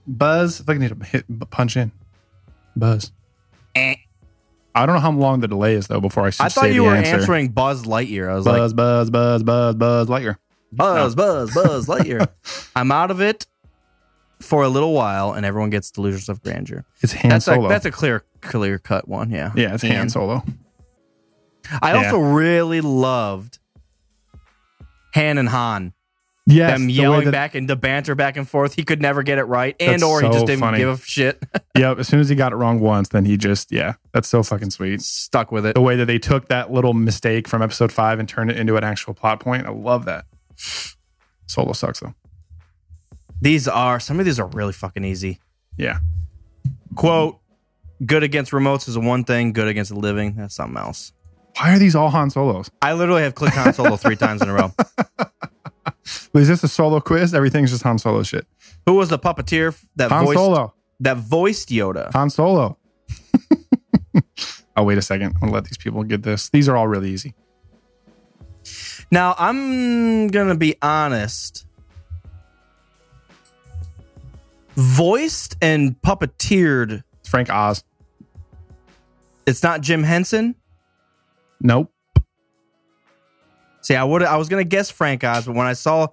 Buzz. 0.06 0.60
If 0.60 0.68
I 0.68 0.74
can 0.74 0.82
hit, 0.82 0.92
a- 0.92 1.04
hit 1.04 1.50
punch 1.50 1.76
in. 1.76 1.90
Buzz. 2.76 3.10
Eh. 3.74 3.96
I 4.76 4.86
don't 4.86 4.94
know 4.94 5.00
how 5.00 5.10
long 5.10 5.40
the 5.40 5.48
delay 5.48 5.74
is 5.74 5.88
though. 5.88 6.00
Before 6.00 6.26
I 6.26 6.30
should 6.30 6.46
I 6.46 6.48
thought 6.48 6.64
say 6.64 6.74
you 6.74 6.84
were 6.84 6.94
answer. 6.94 7.16
answering 7.16 7.48
Buzz 7.48 7.82
Lightyear. 7.84 8.28
I 8.30 8.34
was 8.34 8.44
Buzz, 8.44 8.70
like, 8.70 8.76
buzz, 8.76 9.10
buzz, 9.10 9.42
buzz, 9.42 9.42
buzz, 9.42 9.74
buzz, 9.74 10.08
Lightyear. 10.08 10.36
Buzz, 10.70 11.14
Buzz, 11.14 11.54
Buzz 11.54 11.86
Lightyear. 11.86 12.28
I'm 12.76 12.90
out 12.92 13.10
of 13.10 13.20
it 13.20 13.46
for 14.40 14.62
a 14.62 14.68
little 14.68 14.92
while, 14.92 15.32
and 15.32 15.44
everyone 15.46 15.70
gets 15.70 15.90
delusions 15.90 16.28
of 16.28 16.42
grandeur. 16.42 16.84
It's 17.00 17.12
Han 17.14 17.30
That's 17.30 17.44
Solo. 17.46 17.66
a 17.66 17.68
that's 17.68 17.84
a 17.86 17.90
clear 17.90 18.24
clear 18.40 18.78
cut 18.78 19.08
one. 19.08 19.30
Yeah. 19.30 19.52
yeah, 19.56 19.74
it's 19.74 19.82
Han 19.82 19.92
And 19.92 20.12
Solo. 20.12 20.42
I 21.80 21.92
Yeah. 21.92 22.04
also 22.04 22.18
really 22.18 22.80
loved 22.80 23.58
Han 25.14 25.38
and 25.38 25.48
Han. 25.48 25.92
Yes, 26.46 26.78
them 26.78 26.90
yelling 26.90 27.24
that- 27.24 27.30
back 27.30 27.54
and 27.54 27.66
the 27.66 27.74
banter 27.76 28.14
back 28.14 28.36
and 28.36 28.46
forth. 28.46 28.74
He 28.74 28.84
could 28.84 29.00
never 29.00 29.22
get 29.22 29.38
it 29.38 29.44
right, 29.44 29.74
and 29.80 30.02
or 30.02 30.20
he 30.20 30.28
just 30.28 30.44
didn't 30.44 30.60
funny. 30.60 30.76
give 30.78 30.88
a 30.88 30.96
shit. 31.02 31.42
Yep. 31.76 31.98
As 31.98 32.06
soon 32.06 32.20
as 32.20 32.28
he 32.28 32.36
got 32.36 32.52
it 32.52 32.56
wrong 32.56 32.78
once, 32.78 33.08
then 33.08 33.24
he 33.24 33.36
just 33.36 33.72
yeah, 33.72 33.94
that's 34.12 34.28
so 34.28 34.42
fucking 34.44 34.70
sweet. 34.70 35.00
Stuck 35.02 35.50
with 35.50 35.64
it. 35.66 35.74
The 35.74 35.80
way 35.80 35.96
that 35.96 36.04
they 36.04 36.18
took 36.18 36.48
that 36.48 36.70
little 36.70 36.92
mistake 36.94 37.48
from 37.48 37.62
episode 37.62 37.90
five 37.90 38.20
and 38.20 38.28
turned 38.28 38.50
it 38.50 38.56
into 38.58 38.76
an 38.76 38.84
actual 38.84 39.12
plot 39.14 39.40
point, 39.40 39.66
I 39.66 39.70
love 39.70 40.04
that. 40.04 40.26
Solo 41.46 41.72
sucks 41.72 41.98
though. 42.00 42.14
These 43.44 43.68
are 43.68 44.00
some 44.00 44.18
of 44.18 44.24
these 44.24 44.40
are 44.40 44.46
really 44.46 44.72
fucking 44.72 45.04
easy. 45.04 45.38
Yeah. 45.76 45.98
Quote: 46.94 47.38
Good 48.04 48.22
against 48.22 48.52
remotes 48.52 48.88
is 48.88 48.96
one 48.96 49.24
thing. 49.24 49.52
Good 49.52 49.68
against 49.68 49.90
the 49.90 49.98
living, 49.98 50.36
that's 50.36 50.54
something 50.54 50.78
else. 50.78 51.12
Why 51.58 51.74
are 51.74 51.78
these 51.78 51.94
all 51.94 52.08
Han 52.08 52.30
Solos? 52.30 52.70
I 52.80 52.94
literally 52.94 53.22
have 53.22 53.34
clicked 53.34 53.56
Han 53.56 53.74
Solo 53.74 53.96
three 53.96 54.16
times 54.16 54.40
in 54.40 54.48
a 54.48 54.54
row. 54.54 54.72
Is 56.34 56.48
this 56.48 56.64
a 56.64 56.68
solo 56.68 57.00
quiz? 57.00 57.34
Everything's 57.34 57.70
just 57.70 57.82
Han 57.82 57.98
Solo 57.98 58.22
shit. 58.22 58.46
Who 58.86 58.94
was 58.94 59.10
the 59.10 59.18
puppeteer 59.18 59.78
that 59.96 60.10
Han 60.10 60.24
voiced 60.24 60.38
Solo. 60.38 60.74
that 61.00 61.18
voiced 61.18 61.68
Yoda? 61.68 62.10
Han 62.14 62.30
Solo. 62.30 62.78
oh, 64.76 64.84
wait 64.84 64.96
a 64.96 65.02
second. 65.02 65.34
I'm 65.34 65.40
gonna 65.40 65.52
let 65.52 65.64
these 65.64 65.76
people 65.76 66.02
get 66.02 66.22
this. 66.22 66.48
These 66.48 66.66
are 66.66 66.78
all 66.78 66.88
really 66.88 67.10
easy. 67.10 67.34
Now 69.10 69.34
I'm 69.38 70.28
gonna 70.28 70.56
be 70.56 70.76
honest. 70.80 71.66
Voiced 74.76 75.56
and 75.62 76.00
puppeteered. 76.02 77.02
It's 77.20 77.28
Frank 77.28 77.50
Oz. 77.50 77.84
It's 79.46 79.62
not 79.62 79.80
Jim 79.80 80.02
Henson. 80.02 80.54
Nope. 81.60 81.92
See, 83.82 83.94
I 83.94 84.02
would 84.02 84.22
I 84.22 84.36
was 84.36 84.48
gonna 84.48 84.64
guess 84.64 84.90
Frank 84.90 85.22
Oz, 85.24 85.46
but 85.46 85.54
when 85.54 85.66
I 85.66 85.74
saw 85.74 86.08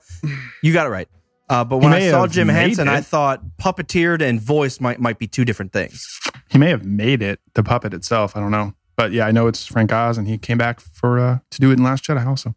you 0.62 0.74
got 0.74 0.86
it 0.86 0.89
right. 0.89 1.07
Uh, 1.49 1.64
but 1.66 1.78
when 1.78 1.91
I 1.91 2.09
saw 2.09 2.28
Jim 2.28 2.47
Henson, 2.47 2.88
I 2.88 3.01
thought 3.01 3.41
puppeteered 3.57 4.22
and 4.22 4.39
voiced 4.39 4.80
might 4.80 4.99
might 4.99 5.20
be 5.20 5.28
two 5.28 5.43
different 5.43 5.74
things. 5.74 6.20
He 6.49 6.57
may 6.57 6.70
have 6.70 6.86
made 6.86 7.22
it, 7.22 7.39
the 7.53 7.64
puppet 7.64 7.93
itself. 7.93 8.36
I 8.36 8.39
don't 8.39 8.51
know. 8.51 8.74
But 8.95 9.12
yeah, 9.14 9.26
I 9.26 9.32
know 9.32 9.47
it's 9.47 9.66
Frank 9.66 9.91
Oz, 9.91 10.18
and 10.18 10.28
he 10.28 10.38
came 10.38 10.57
back 10.57 10.80
for 10.80 11.18
uh, 11.20 11.39
to 11.49 11.59
do 11.59 11.72
it 11.72 11.78
in 11.78 11.84
Last 11.84 12.03
Jedi 12.03 12.26
also. 12.26 12.55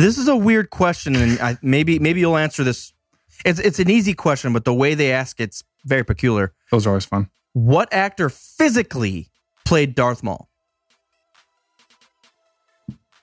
This 0.00 0.18
is 0.18 0.28
a 0.28 0.36
weird 0.36 0.70
question, 0.70 1.16
and 1.16 1.40
I, 1.40 1.58
maybe 1.62 1.98
maybe 1.98 2.20
you'll 2.20 2.36
answer 2.36 2.64
this. 2.64 2.92
It's 3.44 3.58
it's 3.58 3.78
an 3.78 3.90
easy 3.90 4.14
question, 4.14 4.52
but 4.52 4.64
the 4.64 4.74
way 4.74 4.94
they 4.94 5.12
ask 5.12 5.40
it's 5.40 5.64
very 5.84 6.04
peculiar. 6.04 6.52
Those 6.70 6.86
are 6.86 6.90
always 6.90 7.04
fun. 7.04 7.28
What 7.52 7.92
actor 7.92 8.28
physically 8.28 9.28
played 9.64 9.94
Darth 9.94 10.22
Maul? 10.22 10.48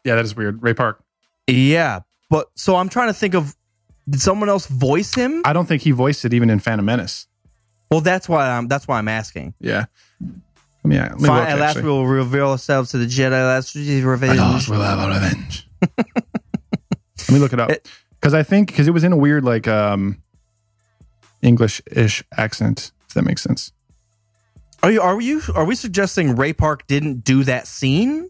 Yeah, 0.03 0.15
that 0.15 0.25
is 0.25 0.35
weird. 0.35 0.61
Ray 0.61 0.73
Park. 0.73 1.03
Yeah, 1.47 2.01
but 2.29 2.49
so 2.55 2.75
I'm 2.75 2.89
trying 2.89 3.07
to 3.07 3.13
think 3.13 3.33
of 3.33 3.55
did 4.09 4.21
someone 4.21 4.49
else 4.49 4.67
voice 4.67 5.13
him? 5.13 5.41
I 5.45 5.53
don't 5.53 5.65
think 5.65 5.81
he 5.81 5.91
voiced 5.91 6.25
it 6.25 6.33
even 6.33 6.49
in 6.49 6.59
Phantom 6.59 6.85
Menace. 6.85 7.27
Well, 7.91 8.01
that's 8.01 8.27
why 8.27 8.49
I'm 8.49 8.67
that's 8.67 8.87
why 8.87 8.97
I'm 8.97 9.07
asking. 9.07 9.53
Yeah. 9.59 9.85
Me, 10.83 10.95
Fine, 10.97 11.19
look, 11.19 11.31
at 11.31 11.59
last, 11.59 11.75
we 11.77 11.89
will 11.89 12.07
reveal 12.07 12.51
ourselves 12.51 12.91
to 12.91 12.97
the 12.97 13.05
Jedi. 13.05 13.31
Last 13.31 13.75
revenge. 13.75 14.37
Last 14.37 14.69
we'll 14.69 14.81
have 14.81 14.99
our 14.99 15.09
revenge. 15.09 15.67
Let 17.27 17.33
me 17.33 17.39
look 17.39 17.53
it 17.53 17.59
up 17.59 17.69
because 18.19 18.33
I 18.33 18.43
think 18.43 18.67
because 18.69 18.87
it 18.87 18.91
was 18.91 19.03
in 19.03 19.11
a 19.13 19.17
weird 19.17 19.43
like 19.43 19.67
um 19.67 20.21
English-ish 21.41 22.23
accent. 22.37 22.91
If 23.07 23.13
that 23.13 23.23
makes 23.23 23.41
sense. 23.41 23.71
Are 24.83 24.91
you 24.91 25.01
are 25.01 25.19
you 25.21 25.41
are 25.55 25.65
we 25.65 25.75
suggesting 25.75 26.35
Ray 26.35 26.53
Park 26.53 26.85
didn't 26.87 27.23
do 27.23 27.43
that 27.43 27.67
scene? 27.67 28.29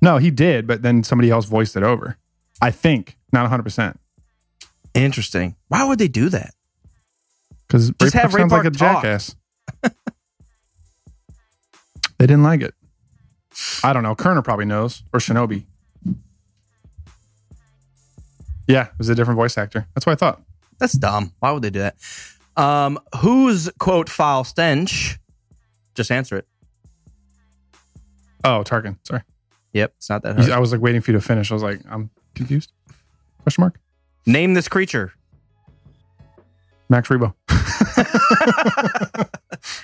No, 0.00 0.18
he 0.18 0.30
did, 0.30 0.66
but 0.66 0.82
then 0.82 1.04
somebody 1.04 1.30
else 1.30 1.46
voiced 1.46 1.76
it 1.76 1.82
over. 1.82 2.16
I 2.60 2.70
think 2.70 3.16
not 3.32 3.42
100 3.42 3.62
percent 3.62 4.00
Interesting. 4.94 5.56
Why 5.68 5.84
would 5.84 5.98
they 5.98 6.08
do 6.08 6.28
that? 6.28 6.54
because 7.66 7.88
Ray 7.88 8.10
Park 8.10 8.12
have 8.12 8.34
Ray 8.34 8.40
sounds 8.42 8.52
Park 8.52 8.64
like 8.64 8.74
a 8.74 8.76
talk. 8.76 9.02
jackass. 9.02 9.34
they 12.18 12.26
didn't 12.26 12.42
like 12.42 12.60
it. 12.60 12.74
I 13.82 13.92
don't 13.92 14.02
know. 14.02 14.14
Kerner 14.14 14.42
probably 14.42 14.64
knows 14.66 15.02
or 15.12 15.20
Shinobi. 15.20 15.64
Yeah, 18.72 18.84
it 18.86 18.98
was 18.98 19.08
a 19.08 19.14
different 19.14 19.36
voice 19.36 19.56
actor. 19.58 19.86
That's 19.94 20.06
what 20.06 20.12
I 20.12 20.16
thought. 20.16 20.40
That's 20.78 20.94
dumb. 20.94 21.32
Why 21.40 21.52
would 21.52 21.62
they 21.62 21.70
do 21.70 21.80
that? 21.80 21.96
Um, 22.56 22.98
whose 23.20 23.70
quote 23.78 24.08
foul 24.08 24.44
stench? 24.44 25.18
Just 25.94 26.10
answer 26.10 26.36
it. 26.36 26.46
Oh, 28.44 28.62
Tarkin. 28.64 28.96
Sorry. 29.06 29.22
Yep, 29.72 29.94
it's 29.96 30.10
not 30.10 30.22
that 30.22 30.36
hard. 30.36 30.50
I 30.50 30.58
was 30.58 30.72
like 30.72 30.80
waiting 30.80 31.00
for 31.00 31.12
you 31.12 31.18
to 31.18 31.24
finish. 31.24 31.50
I 31.50 31.54
was 31.54 31.62
like, 31.62 31.80
I'm 31.88 32.10
confused. 32.34 32.72
Question 33.42 33.62
mark. 33.62 33.78
Name 34.26 34.54
this 34.54 34.68
creature. 34.68 35.12
Max 36.88 37.08
Rebo. 37.08 37.34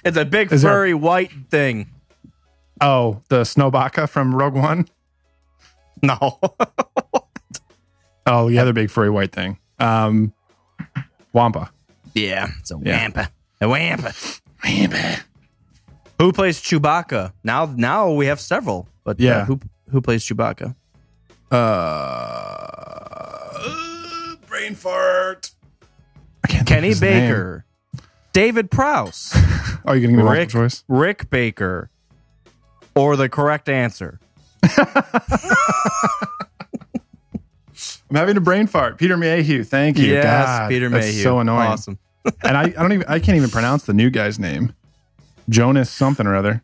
It's 0.05 0.17
a 0.17 0.25
big 0.25 0.51
Is 0.53 0.63
there- 0.63 0.73
furry 0.73 0.95
white 0.95 1.31
thing. 1.51 1.91
Oh, 2.81 3.23
the 3.29 3.43
Snowbaka 3.43 4.09
from 4.09 4.35
Rogue 4.35 4.55
One. 4.55 4.87
No. 6.03 6.39
Oh, 8.31 8.49
the 8.51 8.59
other 8.59 8.73
big 8.73 8.91
furry 8.91 9.11
white 9.11 9.33
thing. 9.33 9.59
Um, 9.79 10.33
Wampa. 11.33 11.71
yeah, 12.15 12.49
it's 12.61 12.71
a 12.71 12.79
Yeah. 12.83 13.01
wampa. 13.03 13.31
A 13.61 13.69
wampa. 13.69 14.13
Wampa. 14.65 15.17
Who 16.21 16.33
plays 16.33 16.61
Chewbacca? 16.61 17.33
Now, 17.45 17.67
now 17.77 18.11
we 18.13 18.27
have 18.27 18.41
several. 18.41 18.89
But 19.05 19.21
uh, 19.21 19.25
Yeah. 19.25 19.45
who 19.47 19.61
who 19.91 20.01
plays 20.01 20.25
Chewbacca? 20.25 20.75
Uh, 21.51 21.57
brain 24.49 24.75
fart. 24.75 25.51
I 26.45 26.49
can't 26.49 26.59
think 26.59 26.61
of 26.61 26.67
Kenny 26.67 26.89
his 26.89 27.01
name. 27.01 27.31
Baker, 27.31 27.65
David 28.33 28.71
Prowse, 28.71 29.33
Oh, 29.87 29.93
you're 29.93 30.01
gonna 30.01 30.03
give 30.09 30.11
me 30.11 30.17
Rick 30.23 30.27
multiple 30.55 30.61
choice? 30.63 30.85
Rick 30.89 31.31
Baker, 31.31 31.89
or 32.95 33.17
the 33.17 33.29
correct 33.31 33.69
answer. 33.69 34.21
I'm 38.11 38.17
having 38.17 38.37
a 38.37 38.41
brain 38.41 38.67
fart. 38.67 38.99
Peter 38.99 39.17
Mayhew. 39.17 39.65
Thank 39.65 39.99
you. 39.99 40.13
Yes, 40.15 40.25
God, 40.47 40.69
Peter 40.71 40.89
that's 40.89 41.07
Mayhew. 41.07 41.23
So 41.23 41.39
annoying. 41.41 41.69
Awesome. 41.69 41.99
and 42.43 42.57
I, 42.57 42.63
I 42.63 42.69
don't 42.69 42.93
even. 42.93 43.07
I 43.09 43.19
can't 43.19 43.37
even 43.37 43.51
pronounce 43.51 43.85
the 43.85 43.93
new 43.95 44.11
guy's 44.11 44.39
name. 44.39 44.75
Jonas 45.49 45.91
something 45.91 46.27
or 46.27 46.35
other. 46.37 46.63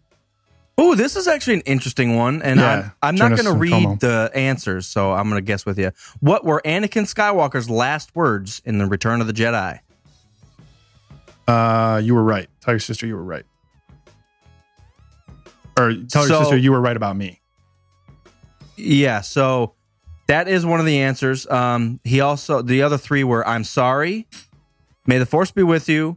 Oh, 0.76 0.94
this 0.96 1.14
is 1.14 1.28
actually 1.28 1.54
an 1.54 1.60
interesting 1.62 2.16
one, 2.16 2.42
and 2.42 2.58
Yeah, 2.58 2.90
I'm, 3.00 3.10
I'm 3.10 3.14
not 3.14 3.30
going 3.40 3.44
to 3.44 3.52
read 3.52 4.00
the 4.00 4.30
answers, 4.34 4.88
so 4.88 5.12
I'm 5.12 5.30
going 5.30 5.40
to 5.40 5.46
guess 5.46 5.64
with 5.64 5.78
you. 5.78 5.92
What 6.18 6.44
were 6.44 6.60
Anakin 6.64 7.04
Skywalker's 7.04 7.70
last 7.70 8.14
words 8.16 8.60
in 8.64 8.78
the 8.78 8.86
Return 8.86 9.20
of 9.20 9.28
the 9.28 9.32
Jedi? 9.32 9.78
Uh, 11.46 12.00
you 12.02 12.14
were 12.14 12.24
right. 12.24 12.48
Tell 12.60 12.74
your 12.74 12.80
sister 12.80 13.06
you 13.06 13.14
were 13.14 13.22
right. 13.22 13.44
Or 15.78 15.92
tell 15.92 16.22
your 16.22 16.28
So- 16.28 16.40
sister 16.40 16.56
you 16.56 16.72
were 16.72 16.80
right 16.80 16.96
about 16.96 17.16
me. 17.16 17.40
Yeah, 18.76 19.20
so 19.20 19.74
that 20.26 20.48
is 20.48 20.64
one 20.66 20.80
of 20.80 20.86
the 20.86 21.00
answers. 21.00 21.46
Um, 21.48 22.00
he 22.04 22.20
also 22.20 22.62
the 22.62 22.82
other 22.82 22.98
three 22.98 23.24
were 23.24 23.46
"I'm 23.46 23.64
sorry," 23.64 24.26
"May 25.06 25.18
the 25.18 25.26
Force 25.26 25.50
be 25.50 25.62
with 25.62 25.88
you," 25.88 26.16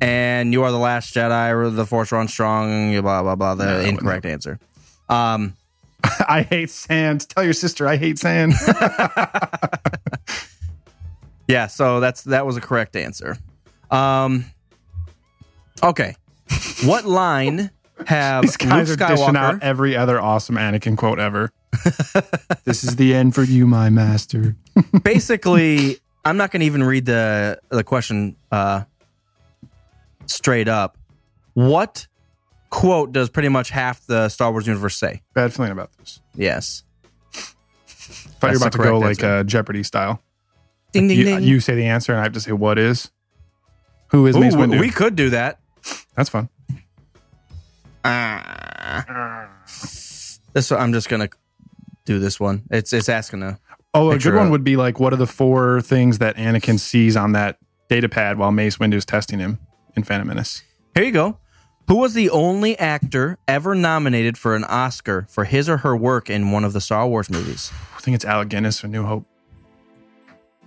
and 0.00 0.52
"You 0.52 0.62
are 0.64 0.70
the 0.70 0.78
last 0.78 1.14
Jedi," 1.14 1.50
or 1.52 1.70
"The 1.70 1.86
Force 1.86 2.12
runs 2.12 2.32
strong." 2.32 2.92
Blah 3.00 3.22
blah 3.22 3.36
blah. 3.36 3.54
The 3.54 3.64
No, 3.64 3.80
incorrect 3.80 4.26
answer. 4.26 4.58
Um, 5.08 5.54
I 6.28 6.42
hate 6.42 6.70
sand. 6.70 7.28
Tell 7.28 7.44
your 7.44 7.52
sister 7.54 7.88
I 7.88 7.96
hate 7.96 8.18
sand. 8.18 8.54
yeah, 11.48 11.66
so 11.66 12.00
that's 12.00 12.22
that 12.24 12.46
was 12.46 12.56
a 12.56 12.60
correct 12.60 12.96
answer. 12.96 13.36
Um, 13.90 14.46
okay, 15.82 16.16
what 16.84 17.04
line 17.04 17.70
have 18.06 18.42
These 18.42 18.56
guys 18.56 18.90
Luke 18.90 19.00
are 19.00 19.08
dishing 19.08 19.26
Skywalker? 19.34 19.36
out 19.36 19.62
every 19.62 19.96
other 19.96 20.20
awesome 20.20 20.56
Anakin 20.56 20.96
quote 20.96 21.18
ever. 21.18 21.50
This 22.64 22.84
is 22.84 22.96
the 22.96 23.14
end 23.14 23.34
for 23.34 23.42
you, 23.42 23.66
my 23.66 23.90
master. 23.90 24.56
basically, 25.02 25.98
I'm 26.24 26.36
not 26.36 26.50
going 26.50 26.60
to 26.60 26.66
even 26.66 26.82
read 26.84 27.06
the 27.06 27.60
the 27.70 27.82
question 27.84 28.36
uh, 28.50 28.84
straight 30.26 30.68
up. 30.68 30.98
What 31.54 32.06
quote 32.70 33.12
does 33.12 33.28
pretty 33.30 33.48
much 33.48 33.70
half 33.70 34.04
the 34.06 34.28
Star 34.28 34.50
Wars 34.50 34.66
universe 34.66 34.96
say? 34.96 35.22
Bad 35.34 35.52
feeling 35.52 35.72
about 35.72 35.90
this. 35.98 36.20
Yes. 36.34 36.84
Thought 37.86 38.52
you 38.52 38.58
That's 38.58 38.60
were 38.60 38.66
about 38.66 38.72
to 38.72 38.78
go 38.78 38.98
like 38.98 39.22
uh, 39.22 39.44
Jeopardy 39.44 39.82
style. 39.82 40.20
Ding 40.92 41.08
ding 41.08 41.18
You, 41.18 41.24
ding. 41.24 41.42
you 41.42 41.60
say 41.60 41.74
the 41.74 41.86
answer, 41.86 42.12
and 42.12 42.20
I 42.20 42.24
have 42.24 42.32
to 42.32 42.40
say 42.40 42.52
what 42.52 42.78
is. 42.78 43.10
Who 44.08 44.26
is 44.26 44.36
Ooh, 44.36 44.40
Mace 44.40 44.54
Windu? 44.54 44.78
we 44.78 44.90
could 44.90 45.16
do 45.16 45.30
that. 45.30 45.58
That's 46.14 46.28
fun. 46.28 46.48
Ah. 48.04 49.48
This 50.52 50.70
I'm 50.70 50.92
just 50.92 51.08
gonna 51.08 51.28
do 52.04 52.18
this 52.18 52.38
one. 52.40 52.62
It's 52.70 52.92
it's 52.92 53.08
asking 53.08 53.42
a 53.42 53.58
Oh, 53.94 54.10
a 54.10 54.18
good 54.18 54.34
one 54.34 54.46
of- 54.46 54.50
would 54.52 54.64
be 54.64 54.76
like, 54.76 54.98
what 54.98 55.12
are 55.12 55.16
the 55.16 55.26
four 55.26 55.80
things 55.82 56.18
that 56.18 56.36
Anakin 56.36 56.78
sees 56.80 57.16
on 57.16 57.32
that 57.32 57.58
data 57.88 58.08
pad 58.08 58.38
while 58.38 58.50
Mace 58.50 58.78
Windu's 58.80 59.04
testing 59.04 59.38
him 59.38 59.58
in 59.94 60.02
Phantom 60.02 60.26
Menace? 60.28 60.62
Here 60.94 61.04
you 61.04 61.12
go. 61.12 61.38
Who 61.88 61.96
was 61.96 62.14
the 62.14 62.30
only 62.30 62.78
actor 62.78 63.38
ever 63.46 63.74
nominated 63.74 64.38
for 64.38 64.54
an 64.54 64.64
Oscar 64.64 65.26
for 65.28 65.44
his 65.44 65.68
or 65.68 65.78
her 65.78 65.94
work 65.96 66.30
in 66.30 66.50
one 66.52 66.64
of 66.64 66.72
the 66.72 66.80
Star 66.80 67.06
Wars 67.06 67.28
movies? 67.28 67.70
I 67.96 68.00
think 68.00 68.14
it's 68.14 68.24
Alec 68.24 68.48
Guinness 68.48 68.80
for 68.80 68.86
New 68.88 69.04
Hope. 69.04 69.26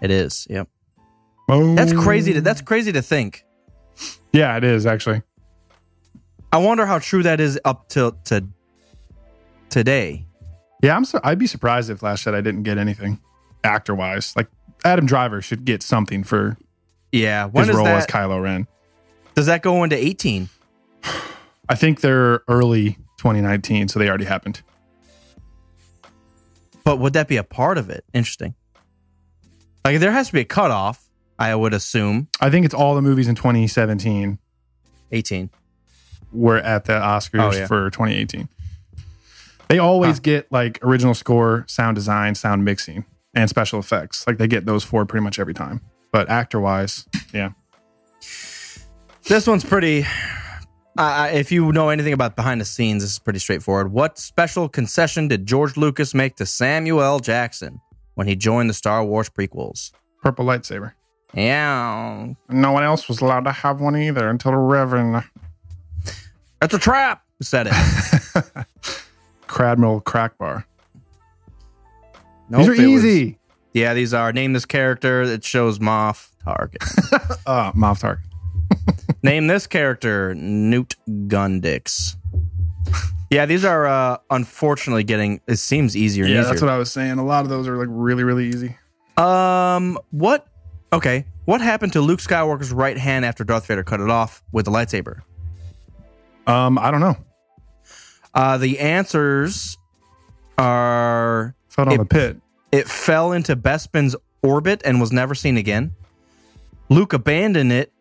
It 0.02 0.12
is. 0.12 0.46
Yep. 0.50 0.68
Oh, 1.50 1.74
That's 1.76 1.94
crazy. 1.94 2.34
To, 2.34 2.42
that's 2.42 2.62
crazy 2.62 2.92
to 2.92 3.02
think. 3.02 3.44
yeah, 4.34 4.56
it 4.58 4.64
is 4.64 4.86
actually. 4.86 5.22
I 6.52 6.58
wonder 6.58 6.86
how 6.86 7.00
true 7.00 7.24
that 7.24 7.40
is 7.40 7.60
up 7.66 7.88
till 7.90 8.12
to 8.26 8.46
today. 9.70 10.26
Yeah, 10.82 10.96
I'm. 10.96 11.06
Su- 11.06 11.20
I'd 11.24 11.40
be 11.40 11.48
surprised 11.48 11.90
if 11.90 12.04
Last 12.04 12.26
Jedi 12.26 12.44
didn't 12.44 12.64
get 12.64 12.78
anything 12.78 13.20
actor 13.64 13.96
wise. 13.96 14.34
Like 14.36 14.48
Adam 14.84 15.06
Driver 15.06 15.42
should 15.42 15.66
get 15.66 15.82
something 15.82 16.24
for 16.24 16.58
Yeah. 17.12 17.46
When 17.48 17.66
his 17.66 17.70
is 17.72 17.78
role 17.78 17.88
as 17.88 18.06
that? 18.06 18.14
Kylo 18.14 18.42
Ren. 18.42 18.68
does 19.34 19.46
that 19.48 19.62
go 19.64 19.84
into 19.84 19.98
18? 19.98 20.50
I 21.70 21.76
think 21.76 22.02
they're 22.02 22.42
early 22.48 22.98
2019, 23.18 23.88
so 23.88 23.98
they 24.00 24.08
already 24.08 24.26
happened. 24.26 24.62
But 26.84 26.98
would 27.00 27.14
that 27.14 27.28
be 27.28 27.38
a 27.38 27.44
part 27.44 27.78
of 27.80 27.90
it? 27.90 28.04
Interesting. 28.14 28.54
Like 29.84 30.00
there 30.00 30.12
has 30.12 30.28
to 30.28 30.34
be 30.34 30.42
a 30.42 30.46
cutoff. 30.46 31.02
I 31.38 31.54
would 31.54 31.74
assume 31.74 32.28
I 32.40 32.50
think 32.50 32.66
it's 32.66 32.74
all 32.74 32.96
the 32.96 33.02
movies 33.02 33.28
in 33.28 33.36
2017 33.36 34.40
18. 35.12 35.50
were 36.32 36.58
at 36.58 36.86
the 36.86 36.94
Oscars 36.94 37.54
Oh, 37.54 37.58
yeah. 37.58 37.68
for 37.68 37.90
2018. 37.90 38.48
They 39.68 39.80
always 39.80 40.20
get 40.20 40.52
like 40.52 40.80
original 40.84 41.14
score, 41.14 41.66
sound 41.68 41.96
design, 41.96 42.36
sound 42.36 42.64
mixing, 42.64 43.06
and 43.34 43.50
special 43.50 43.80
effects. 43.80 44.26
Like 44.28 44.38
they 44.38 44.48
get 44.48 44.66
those 44.66 44.84
four 44.84 45.06
pretty 45.06 45.24
much 45.24 45.40
every 45.40 45.54
time. 45.54 45.82
But 46.12 46.30
actor 46.30 46.60
wise, 46.60 47.06
yeah. 47.34 47.52
This 49.28 49.48
one's 49.48 49.64
pretty. 49.66 50.06
Uh, 50.98 51.30
if 51.34 51.52
you 51.52 51.72
know 51.74 51.90
anything 51.90 52.14
about 52.14 52.36
behind 52.36 52.62
the 52.62 52.66
scenes, 52.66 53.04
this 53.04 53.12
is 53.12 53.20
pretty 53.20 53.40
straightforward. 53.40 53.92
What 53.92 54.18
special 54.18 54.70
concession 54.70 55.28
did 55.28 55.46
George 55.46 55.76
Lucas 55.76 56.14
make 56.14 56.38
to 56.38 56.46
Samuel 56.46 57.02
L. 57.02 57.20
Jackson 57.20 57.82
when 58.14 58.28
he 58.28 58.36
joined 58.36 58.70
the 58.70 58.74
Star 58.74 59.04
Wars 59.04 59.30
prequels? 59.30 59.92
Purple 60.22 60.46
lightsaber. 60.46 60.94
Yeah. 61.34 62.28
No 62.48 62.72
one 62.72 62.84
else 62.84 63.10
was 63.10 63.20
allowed 63.20 63.44
to 63.44 63.52
have 63.52 63.82
one 63.82 63.98
either 63.98 64.30
until 64.30 64.52
the 64.52 64.58
Reverend 64.58 65.24
That's 66.62 66.74
a 66.74 66.80
trap. 66.80 67.24
Said 67.42 67.68
it? 67.70 68.66
Cradmill 69.48 70.04
Crack 70.04 70.38
Bar. 70.38 70.66
Nope, 72.50 72.60
These 72.60 72.70
are 72.70 72.74
it 72.74 72.88
was- 72.94 73.06
easy. 73.06 73.40
yeah, 73.74 73.94
these 73.94 74.14
are. 74.14 74.32
Name 74.32 74.54
this 74.54 74.66
character 74.66 75.26
that 75.28 75.44
shows 75.44 75.80
Moff 75.80 76.30
Target. 76.44 76.82
Uh, 77.48 77.72
Moff 77.74 78.00
Target. 78.00 78.26
Name 79.24 79.48
this 79.48 79.68
character 79.68 80.34
Newt 80.36 80.96
Gundix. 81.08 82.16
Yeah, 83.30 83.46
these 83.46 83.64
are 83.66 83.86
uh, 83.86 84.18
unfortunately 84.32 85.04
getting. 85.04 85.42
It 85.48 85.58
seems 85.58 85.96
easier. 85.96 86.26
And 86.26 86.34
Yeah, 86.34 86.40
easier. 86.42 86.50
that's 86.52 86.62
what 86.62 86.72
I 86.72 86.78
was 86.78 86.92
saying. 86.92 87.18
A 87.20 87.26
lot 87.26 87.44
of 87.44 87.50
those 87.50 87.68
are 87.68 87.78
like 87.78 87.88
really, 87.90 88.24
really 88.24 88.48
easy. 88.48 88.78
Um, 89.18 89.98
what? 90.12 90.48
Okay, 90.94 91.26
what 91.46 91.62
happened 91.62 91.94
to 91.94 92.02
Luke 92.02 92.20
Skywalker's 92.20 92.72
right 92.72 92.98
hand 92.98 93.26
after 93.26 93.44
Darth 93.44 93.66
Vader 93.68 93.84
cut 93.84 94.00
it 94.00 94.10
off 94.10 94.42
with 94.52 94.66
the 94.66 94.72
lightsaber? 94.72 95.22
Um, 96.48 96.78
I 96.78 96.90
don't 96.92 97.00
know. 97.02 97.18
Uh, 98.36 98.58
the 98.58 98.80
answers 98.80 99.78
are 100.58 101.56
Fell 101.70 101.86
down 101.86 101.94
It- 101.94 101.98
the 102.00 102.06
pit. 102.06 102.38
it 102.72 102.88
fell 102.88 103.32
into 103.32 103.56
Bespin's 103.56 104.16
orbit 104.42 104.82
and 104.86 105.00
was 105.02 105.12
never 105.12 105.34
seen 105.36 105.58
again. 105.58 105.94
Luke 106.90 107.14
abandoned 107.14 107.72
it 107.72 107.92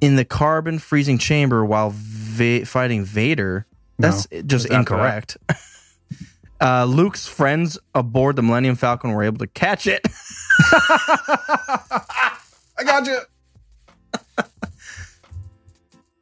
in 0.00 0.16
the 0.16 0.24
carbon 0.24 0.78
freezing 0.78 1.18
chamber 1.18 1.64
while 1.64 1.92
va- 1.94 2.64
fighting 2.66 3.04
Vader. 3.04 3.66
That's 3.98 4.26
No, 4.32 4.42
just 4.42 4.66
incorrect. 4.66 5.36
uh, 6.60 6.84
Luke's 6.86 7.26
friends 7.28 7.78
aboard 7.94 8.36
the 8.36 8.42
Millennium 8.42 8.74
Falcon 8.76 9.12
were 9.12 9.22
able 9.22 9.38
to 9.38 9.46
catch 9.46 9.86
it. 9.86 10.00
I 10.72 12.38
got 12.84 13.06
you. 13.06 13.18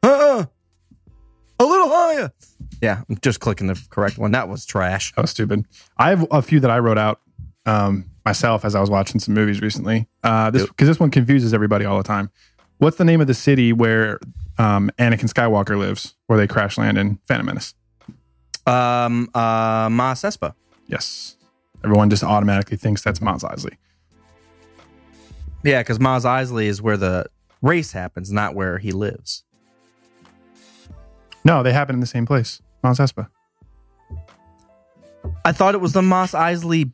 Uh-uh. 0.03 0.45
a 1.59 1.65
little 1.65 1.89
higher. 1.89 2.31
Yeah, 2.81 3.03
I'm 3.07 3.17
just 3.21 3.39
clicking 3.39 3.67
the 3.67 3.79
correct 3.89 4.17
one. 4.17 4.31
That 4.31 4.49
was 4.49 4.65
trash. 4.65 5.13
That 5.15 5.21
was 5.21 5.31
stupid. 5.31 5.65
I 5.97 6.09
have 6.09 6.25
a 6.31 6.41
few 6.41 6.59
that 6.61 6.71
I 6.71 6.79
wrote 6.79 6.97
out 6.97 7.21
um, 7.65 8.05
myself 8.25 8.65
as 8.65 8.75
I 8.75 8.81
was 8.81 8.89
watching 8.89 9.19
some 9.19 9.35
movies 9.35 9.61
recently. 9.61 10.07
Uh, 10.23 10.49
this 10.49 10.65
because 10.65 10.87
this 10.87 10.99
one 10.99 11.11
confuses 11.11 11.53
everybody 11.53 11.85
all 11.85 11.97
the 11.97 12.03
time. 12.03 12.31
What's 12.79 12.97
the 12.97 13.05
name 13.05 13.21
of 13.21 13.27
the 13.27 13.35
city 13.35 13.71
where 13.71 14.19
um, 14.57 14.89
Anakin 14.97 15.31
Skywalker 15.31 15.77
lives, 15.77 16.15
where 16.25 16.37
they 16.39 16.47
crash 16.47 16.77
land 16.77 16.97
in 16.97 17.19
Phantom 17.27 17.45
Menace? 17.45 17.75
Um, 18.65 19.29
uh, 19.35 19.87
Mos 19.91 20.21
Espa. 20.21 20.55
Yes, 20.87 21.37
everyone 21.83 22.09
just 22.09 22.23
automatically 22.23 22.77
thinks 22.77 23.03
that's 23.03 23.21
Mos 23.21 23.43
Eisley. 23.43 23.75
Yeah, 25.63 25.81
because 25.81 25.99
Mos 25.99 26.25
Eisley 26.25 26.65
is 26.65 26.81
where 26.81 26.97
the 26.97 27.27
race 27.61 27.91
happens, 27.91 28.31
not 28.31 28.55
where 28.55 28.79
he 28.79 28.91
lives. 28.91 29.43
No, 31.43 31.63
they 31.63 31.73
happen 31.73 31.95
in 31.95 31.99
the 31.99 32.07
same 32.07 32.25
place, 32.25 32.61
Mos 32.83 32.99
Espa. 32.99 33.27
I 35.45 35.51
thought 35.51 35.75
it 35.75 35.81
was 35.81 35.93
the 35.93 36.01
Mos 36.01 36.31
Eisley 36.33 36.91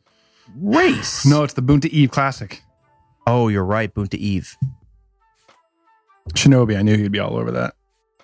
race. 0.56 1.24
No, 1.26 1.42
it's 1.44 1.54
the 1.54 1.62
Boonta 1.62 1.86
Eve 1.86 2.10
Classic. 2.10 2.62
Oh, 3.26 3.48
you're 3.48 3.64
right. 3.64 3.92
Boonta 3.92 4.14
Eve. 4.14 4.56
Shinobi, 6.30 6.76
I 6.76 6.82
knew 6.82 6.96
he'd 6.96 7.12
be 7.12 7.18
all 7.18 7.36
over 7.36 7.50
that. 7.52 7.74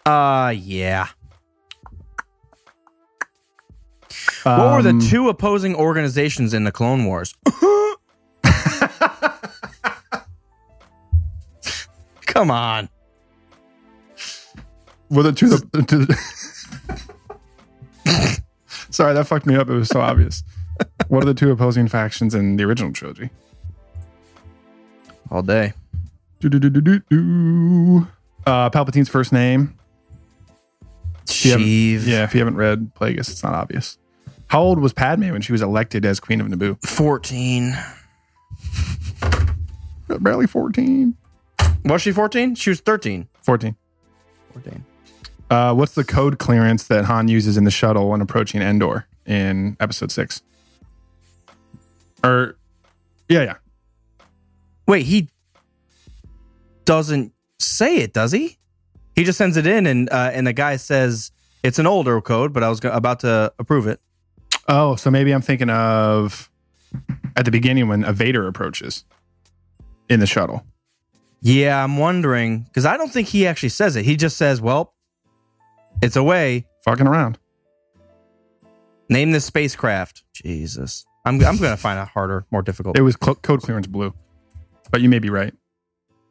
Uh, 0.06 0.50
yeah. 0.50 1.08
What 4.44 4.58
were 4.84 4.88
Um, 4.88 4.98
the 4.98 5.06
two 5.08 5.28
opposing 5.30 5.74
organizations 5.74 6.52
in 6.52 6.64
the 6.64 6.72
Clone 6.72 7.06
Wars? 7.06 7.34
Come 12.26 12.50
on. 12.50 12.88
Were 15.10 15.22
the 15.22 15.32
two 15.32 15.48
the, 15.48 15.56
the 15.72 16.18
Sorry, 18.94 19.12
that 19.12 19.26
fucked 19.26 19.44
me 19.44 19.56
up. 19.56 19.68
It 19.68 19.74
was 19.74 19.88
so 19.88 20.00
obvious. 20.00 20.42
What 21.08 21.22
are 21.22 21.26
the 21.26 21.34
two 21.34 21.50
opposing 21.52 21.86
factions 21.88 22.34
in 22.34 22.56
the 22.56 22.64
original 22.64 22.92
trilogy? 22.92 23.30
All 25.30 25.42
day. 25.42 25.72
Do-do-do-do-do-do. 26.40 28.06
Uh, 28.46 28.70
Palpatine's 28.70 29.08
first 29.08 29.32
name. 29.32 29.74
haven't- 31.28 31.64
Sheev. 31.64 32.06
Yeah, 32.06 32.24
if 32.24 32.34
you 32.34 32.40
haven't 32.40 32.56
read 32.56 32.92
Plagueis, 32.94 33.30
it's 33.30 33.42
not 33.42 33.52
obvious. 33.54 33.98
How 34.48 34.60
old 34.62 34.78
was 34.80 34.92
Padme 34.92 35.30
when 35.30 35.42
she 35.42 35.52
was 35.52 35.62
elected 35.62 36.04
as 36.04 36.18
Queen 36.20 36.40
of 36.40 36.46
Naboo? 36.48 36.80
14. 36.84 37.76
Barely 40.20 40.46
14. 40.46 41.14
Was 41.84 42.02
she 42.02 42.12
14? 42.12 42.54
She 42.56 42.70
was 42.70 42.80
13. 42.80 43.28
14. 43.42 43.76
14. 44.54 44.84
Uh, 45.50 45.74
what's 45.74 45.94
the 45.94 46.04
code 46.04 46.38
clearance 46.38 46.84
that 46.88 47.04
Han 47.04 47.28
uses 47.28 47.56
in 47.56 47.64
the 47.64 47.70
shuttle 47.70 48.08
when 48.08 48.20
approaching 48.20 48.62
Endor 48.62 49.06
in 49.26 49.76
episode 49.80 50.10
six? 50.10 50.42
Or, 52.22 52.56
yeah, 53.28 53.42
yeah. 53.42 53.54
Wait, 54.86 55.04
he 55.06 55.28
doesn't 56.84 57.32
say 57.58 57.96
it, 57.96 58.12
does 58.12 58.32
he? 58.32 58.58
He 59.14 59.24
just 59.24 59.38
sends 59.38 59.56
it 59.56 59.66
in, 59.66 59.86
and 59.86 60.10
uh, 60.10 60.30
and 60.32 60.46
the 60.46 60.52
guy 60.52 60.76
says 60.76 61.30
it's 61.62 61.78
an 61.78 61.86
older 61.86 62.20
code, 62.20 62.52
but 62.52 62.62
I 62.62 62.68
was 62.68 62.80
go- 62.80 62.90
about 62.90 63.20
to 63.20 63.52
approve 63.58 63.86
it. 63.86 64.00
Oh, 64.66 64.96
so 64.96 65.10
maybe 65.10 65.32
I'm 65.32 65.40
thinking 65.42 65.70
of 65.70 66.50
at 67.36 67.44
the 67.44 67.50
beginning 67.50 67.86
when 67.86 68.02
a 68.04 68.12
Vader 68.12 68.48
approaches 68.48 69.04
in 70.08 70.20
the 70.20 70.26
shuttle. 70.26 70.64
Yeah, 71.42 71.82
I'm 71.84 71.96
wondering 71.98 72.60
because 72.60 72.86
I 72.86 72.96
don't 72.96 73.12
think 73.12 73.28
he 73.28 73.46
actually 73.46 73.68
says 73.68 73.94
it. 73.96 74.04
He 74.04 74.16
just 74.16 74.36
says, 74.36 74.60
"Well, 74.60 74.93
it's 76.04 76.16
away. 76.16 76.66
Fucking 76.84 77.06
around. 77.06 77.38
Name 79.08 79.32
this 79.32 79.44
spacecraft." 79.44 80.22
Jesus, 80.34 81.04
I'm 81.24 81.42
I'm 81.44 81.56
gonna 81.56 81.76
find 81.76 81.98
it 82.00 82.08
harder, 82.08 82.44
more 82.50 82.62
difficult. 82.62 82.98
It 82.98 83.02
was 83.02 83.16
cl- 83.22 83.36
code 83.36 83.62
clearance 83.62 83.86
blue, 83.86 84.14
but 84.90 85.00
you 85.00 85.08
may 85.08 85.18
be 85.18 85.30
right. 85.30 85.54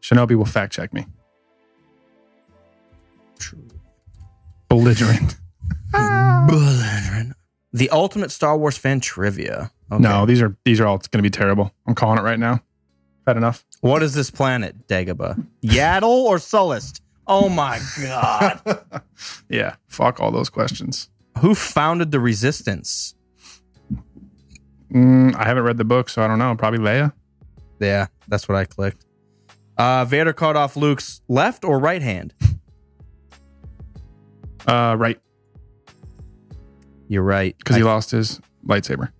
Shinobi 0.01 0.35
will 0.35 0.45
fact 0.45 0.73
check 0.73 0.93
me. 0.93 1.05
True. 3.39 3.67
Belligerent. 4.69 5.35
Ah. 5.95 6.47
Belligerent. 6.49 7.35
The 7.71 7.87
ultimate 7.91 8.31
Star 8.31 8.57
Wars 8.57 8.75
fan 8.77 8.99
trivia. 8.99 9.69
Okay. 9.91 10.01
No, 10.01 10.25
these 10.25 10.41
are 10.41 10.57
these 10.65 10.79
are 10.79 10.87
all 10.87 10.97
going 10.97 11.19
to 11.19 11.21
be 11.21 11.29
terrible. 11.29 11.71
I'm 11.85 11.93
calling 11.93 12.17
it 12.17 12.23
right 12.23 12.39
now. 12.39 12.63
Had 13.27 13.37
enough. 13.37 13.63
What 13.81 14.01
is 14.01 14.15
this 14.15 14.31
planet, 14.31 14.87
Dagobah? 14.87 15.45
Yaddle 15.63 16.03
or 16.23 16.37
Sullust? 16.37 17.01
Oh 17.27 17.49
my 17.49 17.79
god. 18.01 18.61
Yeah, 19.49 19.75
fuck 19.87 20.19
all 20.19 20.31
those 20.31 20.49
questions. 20.49 21.09
Who 21.39 21.55
founded 21.55 22.11
the 22.11 22.19
Resistance? 22.19 23.15
Mm, 24.91 25.35
I 25.35 25.43
haven't 25.45 25.63
read 25.63 25.77
the 25.77 25.85
book, 25.85 26.09
so 26.09 26.21
I 26.23 26.27
don't 26.27 26.39
know. 26.39 26.55
Probably 26.55 26.79
Leia. 26.79 27.13
Yeah, 27.79 28.07
that's 28.27 28.47
what 28.49 28.55
I 28.57 28.65
clicked. 28.65 29.05
Uh, 29.77 30.05
Vader 30.05 30.33
cut 30.33 30.55
off 30.55 30.75
Luke's 30.75 31.21
left 31.27 31.63
or 31.63 31.79
right 31.79 32.01
hand. 32.01 32.33
Uh, 34.67 34.95
right, 34.97 35.19
You're 37.07 37.23
right. 37.23 37.55
because 37.57 37.75
he 37.75 37.83
lost 37.83 38.11
his 38.11 38.39
lightsaber. 38.65 39.11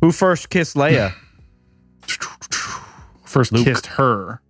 Who 0.00 0.12
first 0.12 0.50
kissed 0.50 0.76
Leia? 0.76 1.12
First 3.24 3.52
Luke. 3.52 3.64
kissed 3.64 3.86
her. 3.86 4.40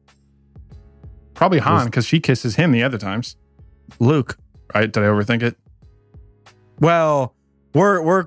Probably 1.41 1.59
Han, 1.61 1.87
because 1.87 2.05
she 2.05 2.21
kisses 2.21 2.57
him 2.57 2.71
the 2.71 2.83
other 2.83 2.99
times. 2.99 3.35
Luke. 3.99 4.37
Right? 4.75 4.93
Did 4.93 5.03
I 5.03 5.07
overthink 5.07 5.43
it? 5.43 5.57
Well, 6.81 7.35
we're 7.75 8.03
we're 8.03 8.27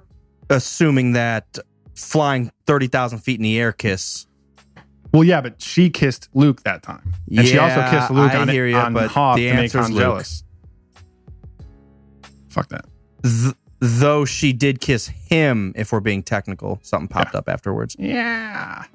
assuming 0.50 1.12
that 1.14 1.60
flying 1.96 2.52
thirty 2.66 2.88
thousand 2.88 3.20
feet 3.20 3.38
in 3.40 3.44
the 3.44 3.60
air 3.60 3.72
kiss. 3.72 4.26
Well, 5.14 5.24
yeah, 5.24 5.42
but 5.42 5.62
she 5.62 5.92
kissed 5.92 6.28
Luke 6.34 6.64
that 6.64 6.82
time, 6.82 7.14
and 7.38 7.48
she 7.48 7.60
also 7.60 7.88
kissed 7.92 8.10
Luke 8.10 8.32
I 8.32 8.38
on, 8.38 8.48
hear 8.48 8.66
ya, 8.66 8.84
on 8.86 8.94
but 8.96 9.12
Hoth 9.12 9.36
the 9.36 9.46
to 9.48 9.54
make 9.54 9.64
answer's 9.66 9.82
Han 9.86 9.92
Luke. 9.92 10.02
jealous. 10.02 10.44
Fuck 12.50 12.70
that. 12.70 12.86
Th- 13.24 13.54
though 13.80 14.26
she 14.26 14.54
did 14.54 14.82
kiss 14.82 15.06
him, 15.06 15.72
if 15.76 15.92
we're 15.92 16.00
being 16.00 16.24
technical. 16.24 16.80
Something 16.82 17.10
popped 17.10 17.36
Yeah. 17.36 17.40
up 17.42 17.48
afterwards. 17.48 17.96
Yeah. 18.00 18.86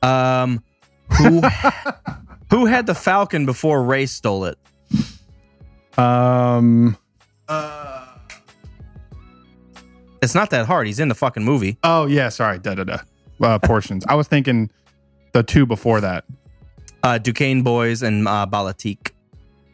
Um, 0.00 0.62
who 1.18 1.42
who 2.50 2.66
had 2.66 2.86
the 2.86 2.94
Falcon 2.94 3.46
before 3.46 3.82
Rey 3.82 4.06
stole 4.06 4.44
it? 4.44 4.58
Um. 5.98 6.96
Uh, 7.48 8.06
It's 10.22 10.34
not 10.34 10.50
that 10.50 10.66
hard. 10.66 10.86
He's 10.86 11.00
in 11.00 11.08
the 11.08 11.14
fucking 11.14 11.44
movie. 11.44 11.78
Oh 11.84 12.06
yeah. 12.06 12.28
Sorry. 12.28 12.58
Da 12.58 12.74
da 12.74 12.84
da. 12.84 12.98
Uh, 13.40 13.58
portions. 13.58 14.04
I 14.08 14.14
was 14.14 14.26
thinking 14.28 14.70
the 15.32 15.42
two 15.42 15.64
before 15.66 16.00
that. 16.00 16.24
Uh, 17.02 17.18
Ducain 17.18 17.62
Boys 17.62 18.02
and 18.02 18.26
uh, 18.26 18.44
Balatik, 18.50 19.12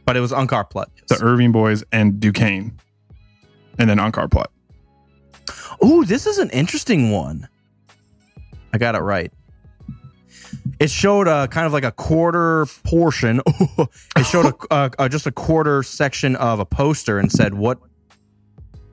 but 0.04 0.16
it 0.16 0.20
was 0.20 0.32
Unkar 0.32 0.68
Plutt. 0.68 0.90
The 1.08 1.18
Irving 1.22 1.52
boys 1.52 1.82
and 1.92 2.20
Ducain, 2.20 2.78
and 3.78 3.88
then 3.88 3.96
Unkar 3.98 4.30
Plutt. 4.30 4.50
Ooh, 5.82 6.04
this 6.04 6.26
is 6.26 6.36
an 6.38 6.50
interesting 6.50 7.10
one. 7.10 7.48
I 8.74 8.78
got 8.78 8.94
it 8.94 8.98
right. 9.00 9.32
It 10.80 10.90
showed 10.90 11.28
a 11.28 11.46
kind 11.48 11.66
of 11.66 11.72
like 11.72 11.84
a 11.84 11.92
quarter 11.92 12.66
portion. 12.84 13.40
it 14.16 14.24
showed 14.26 14.46
a, 14.70 14.74
a, 14.74 14.90
a 15.00 15.08
just 15.08 15.26
a 15.26 15.32
quarter 15.32 15.82
section 15.82 16.36
of 16.36 16.60
a 16.60 16.64
poster 16.66 17.18
and 17.18 17.30
said 17.30 17.54
what. 17.54 17.78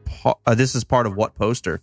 po- 0.06 0.40
Uh, 0.46 0.56
this 0.56 0.76
is 0.76 0.84
part 0.84 1.06
of 1.08 1.16
what 1.16 1.36
poster? 1.36 1.82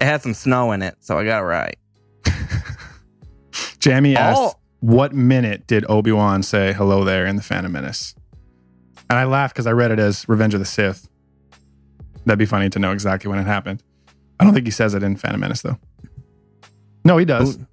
It 0.00 0.04
had 0.04 0.22
some 0.22 0.34
snow 0.34 0.72
in 0.72 0.82
it, 0.82 0.96
so 1.00 1.18
I 1.18 1.24
got 1.24 1.40
it 1.42 1.46
right. 1.46 1.76
Jamie 3.78 4.16
asked, 4.16 4.40
Oh. 4.40 4.54
"What 4.80 5.12
minute 5.14 5.66
did 5.66 5.84
Obi 5.88 6.12
Wan 6.12 6.42
say 6.42 6.72
hello 6.72 7.04
there 7.04 7.26
in 7.26 7.36
the 7.36 7.42
Phantom 7.42 7.70
Menace?" 7.72 8.14
And 9.10 9.18
I 9.18 9.24
laughed 9.24 9.54
because 9.54 9.66
I 9.66 9.72
read 9.72 9.90
it 9.90 9.98
as 9.98 10.28
Revenge 10.28 10.54
of 10.54 10.60
the 10.60 10.66
Sith. 10.66 11.08
That'd 12.24 12.38
be 12.38 12.46
funny 12.46 12.70
to 12.70 12.78
know 12.78 12.90
exactly 12.92 13.28
when 13.30 13.38
it 13.38 13.44
happened. 13.46 13.82
I 14.40 14.44
don't 14.44 14.54
think 14.54 14.66
he 14.66 14.70
says 14.70 14.94
it 14.94 15.02
in 15.02 15.16
Phantom 15.16 15.40
Menace 15.40 15.62
though. 15.62 15.78
No, 17.04 17.18
he 17.18 17.24
does. 17.26 17.56
Boon, 17.58 17.66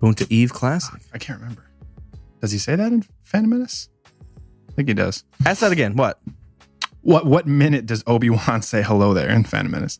Boonta 0.00 0.26
Eve 0.30 0.52
Classic. 0.52 1.00
I 1.12 1.18
can't 1.18 1.40
remember. 1.40 1.64
Does 2.40 2.52
he 2.52 2.58
say 2.58 2.76
that 2.76 2.92
in 2.92 3.04
Phantom 3.24 3.50
Menace? 3.50 3.88
I 4.68 4.72
think 4.72 4.88
he 4.88 4.94
does. 4.94 5.24
Ask 5.44 5.60
that 5.60 5.72
again. 5.72 5.96
What? 5.96 6.20
What 7.02 7.26
what 7.26 7.46
minute 7.46 7.86
does 7.86 8.04
Obi 8.06 8.30
Wan 8.30 8.62
say 8.62 8.82
hello 8.82 9.14
there 9.14 9.28
in 9.30 9.44
Phantom 9.44 9.72
Menace? 9.72 9.98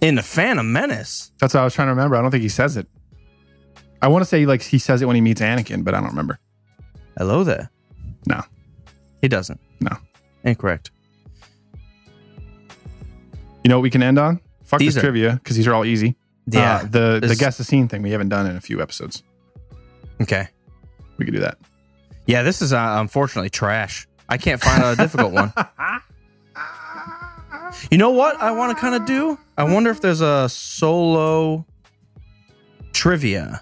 In 0.00 0.14
the 0.16 0.22
Phantom 0.22 0.70
Menace. 0.72 1.30
That's 1.40 1.54
what 1.54 1.60
I 1.60 1.64
was 1.64 1.74
trying 1.74 1.86
to 1.88 1.92
remember. 1.92 2.16
I 2.16 2.22
don't 2.22 2.30
think 2.30 2.42
he 2.42 2.48
says 2.48 2.76
it. 2.76 2.86
I 4.02 4.08
want 4.08 4.22
to 4.22 4.26
say 4.28 4.44
like 4.46 4.62
he 4.62 4.78
says 4.78 5.02
it 5.02 5.06
when 5.06 5.14
he 5.14 5.20
meets 5.22 5.40
Anakin, 5.40 5.84
but 5.84 5.94
I 5.94 6.00
don't 6.00 6.08
remember. 6.10 6.38
Hello 7.18 7.44
there. 7.44 7.70
No, 8.26 8.42
He 9.22 9.28
doesn't. 9.28 9.60
no. 9.80 9.96
Incorrect. 10.44 10.90
You 13.62 13.68
know 13.68 13.76
what 13.78 13.82
we 13.82 13.90
can 13.90 14.02
end 14.02 14.18
on? 14.18 14.40
Fuck 14.64 14.80
These 14.80 14.94
this 14.94 15.02
are- 15.02 15.06
trivia 15.06 15.32
because 15.42 15.56
these 15.56 15.66
are 15.66 15.74
all 15.74 15.84
easy. 15.84 16.16
Yeah. 16.58 16.76
Uh, 16.76 16.82
the 16.84 17.20
the 17.26 17.36
guess 17.36 17.56
the 17.58 17.64
scene 17.64 17.88
thing 17.88 18.02
we 18.02 18.10
haven't 18.10 18.28
done 18.28 18.46
in 18.46 18.56
a 18.56 18.60
few 18.60 18.80
episodes. 18.82 19.22
Okay. 20.20 20.48
We 21.16 21.24
could 21.24 21.34
do 21.34 21.40
that. 21.40 21.58
Yeah, 22.26 22.42
this 22.42 22.62
is 22.62 22.72
uh, 22.72 22.96
unfortunately 23.00 23.50
trash. 23.50 24.06
I 24.28 24.36
can't 24.38 24.60
find 24.60 24.82
a 24.82 24.96
difficult 25.02 25.32
one. 25.32 25.52
You 27.90 27.98
know 27.98 28.10
what 28.10 28.36
I 28.40 28.50
want 28.52 28.76
to 28.76 28.80
kind 28.80 28.94
of 28.94 29.06
do? 29.06 29.38
I 29.56 29.64
wonder 29.64 29.90
if 29.90 30.00
there's 30.00 30.20
a 30.20 30.48
solo 30.48 31.64
trivia 32.92 33.60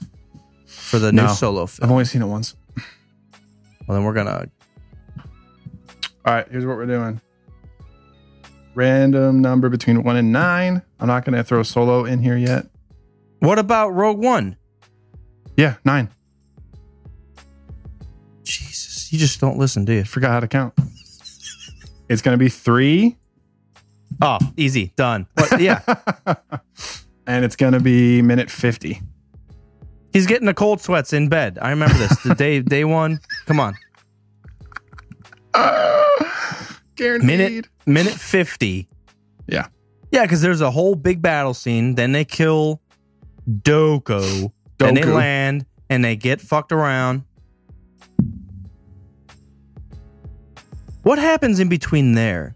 for 0.66 0.98
the 0.98 1.12
new 1.12 1.22
No. 1.22 1.28
solo 1.28 1.64
I've 1.82 1.90
only 1.90 2.04
seen 2.04 2.22
it 2.22 2.26
once. 2.26 2.54
Well, 3.86 3.96
then 3.96 4.04
we're 4.04 4.14
gonna. 4.14 4.48
All 6.24 6.34
right, 6.34 6.46
here's 6.50 6.66
what 6.66 6.76
we're 6.76 6.86
doing. 6.86 7.20
Random 8.74 9.40
number 9.40 9.68
between 9.68 10.02
one 10.02 10.16
and 10.16 10.32
nine. 10.32 10.82
I'm 11.00 11.06
not 11.08 11.24
going 11.24 11.36
to 11.36 11.42
throw 11.42 11.62
solo 11.62 12.04
in 12.04 12.20
here 12.22 12.36
yet. 12.36 12.66
What 13.40 13.58
about 13.58 13.90
Rogue 13.90 14.18
One? 14.18 14.56
Yeah, 15.56 15.74
nine. 15.84 16.08
Jesus, 18.44 19.12
you 19.12 19.18
just 19.18 19.40
don't 19.40 19.58
listen, 19.58 19.84
do 19.84 19.92
you? 19.92 20.04
Forgot 20.04 20.30
how 20.30 20.40
to 20.40 20.48
count. 20.48 20.74
It's 22.08 22.22
going 22.22 22.34
to 22.36 22.42
be 22.42 22.48
three, 22.48 23.16
Oh, 24.22 24.38
easy, 24.56 24.92
done. 24.96 25.26
What? 25.34 25.60
Yeah, 25.60 25.80
and 27.26 27.44
it's 27.44 27.54
going 27.56 27.74
to 27.74 27.80
be 27.80 28.20
minute 28.22 28.50
50. 28.50 29.00
he's 30.12 30.26
getting 30.26 30.46
the 30.46 30.54
cold 30.54 30.80
sweats 30.80 31.12
in 31.12 31.28
bed. 31.28 31.58
I 31.60 31.70
remember 31.70 31.96
this. 31.98 32.18
The 32.22 32.34
day 32.34 32.60
day 32.60 32.84
one. 32.84 33.20
Come 33.46 33.60
on, 33.60 33.74
Guaranteed. 36.96 37.26
minute 37.26 37.68
minute 37.86 38.14
fifty. 38.14 38.88
Yeah. 39.46 39.66
Yeah, 40.10 40.22
because 40.22 40.40
there's 40.40 40.62
a 40.62 40.70
whole 40.70 40.94
big 40.94 41.20
battle 41.22 41.52
scene. 41.54 41.94
Then 41.94 42.12
they 42.12 42.24
kill 42.24 42.80
Dooku. 43.48 44.52
and 44.80 44.96
they 44.96 45.04
land 45.04 45.66
and 45.88 46.04
they 46.04 46.16
get 46.16 46.40
fucked 46.40 46.72
around. 46.72 47.24
What 51.02 51.18
happens 51.18 51.58
in 51.58 51.68
between 51.68 52.12
there? 52.14 52.54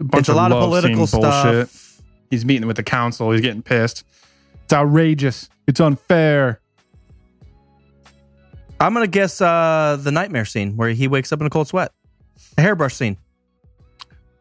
A 0.00 0.04
bunch 0.04 0.22
it's 0.22 0.28
a 0.28 0.34
lot 0.34 0.52
of 0.52 0.62
political 0.62 1.06
scene 1.06 1.22
bullshit. 1.22 1.68
stuff. 1.68 2.02
He's 2.30 2.44
meeting 2.44 2.66
with 2.66 2.76
the 2.76 2.82
council. 2.82 3.30
He's 3.30 3.40
getting 3.40 3.62
pissed. 3.62 4.04
It's 4.64 4.72
outrageous. 4.72 5.48
It's 5.66 5.80
unfair. 5.80 6.60
I'm 8.80 8.92
gonna 8.92 9.06
guess 9.06 9.40
uh, 9.40 9.96
the 10.00 10.12
nightmare 10.12 10.44
scene 10.44 10.76
where 10.76 10.90
he 10.90 11.08
wakes 11.08 11.32
up 11.32 11.40
in 11.40 11.46
a 11.46 11.50
cold 11.50 11.68
sweat. 11.68 11.92
The 12.56 12.62
hairbrush 12.62 12.94
scene. 12.94 13.16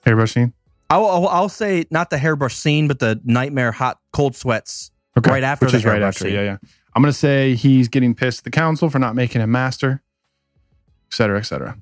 Hairbrush 0.06 0.34
scene. 0.34 0.54
I'll, 0.90 1.06
I'll, 1.06 1.28
I'll 1.28 1.50
say 1.50 1.86
not 1.90 2.10
the 2.10 2.18
hairbrush 2.18 2.56
scene, 2.56 2.88
but 2.88 3.00
the 3.00 3.20
nightmare 3.24 3.72
hot 3.72 4.00
cold 4.14 4.36
sweats. 4.36 4.92
Okay. 5.18 5.32
Right 5.32 5.44
after 5.44 5.66
Which 5.66 5.72
the 5.74 5.78
is 5.80 5.86
right 5.86 6.02
after. 6.02 6.26
scene. 6.26 6.34
Yeah, 6.34 6.42
yeah. 6.44 6.58
I'm 6.96 7.02
going 7.02 7.12
to 7.12 7.18
say 7.18 7.56
he's 7.56 7.88
getting 7.88 8.14
pissed 8.16 8.40
at 8.40 8.44
the 8.44 8.52
council 8.52 8.90
for 8.90 9.00
not 9.00 9.16
making 9.16 9.42
him 9.42 9.52
master, 9.52 10.02
et 11.10 11.14
cetera, 11.14 11.40
et 11.40 11.44
cetera. 11.44 11.78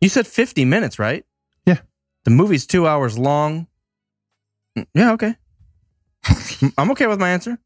You 0.00 0.08
said 0.08 0.26
50 0.26 0.64
minutes, 0.64 0.98
right? 0.98 1.24
Yeah. 1.64 1.78
The 2.24 2.30
movie's 2.30 2.66
two 2.66 2.86
hours 2.86 3.18
long. 3.18 3.66
Mm, 4.76 4.86
Yeah, 4.94 5.12
okay. 5.12 5.36
I'm 6.78 6.90
okay 6.92 7.06
with 7.06 7.18
my 7.20 7.30
answer. 7.30 7.58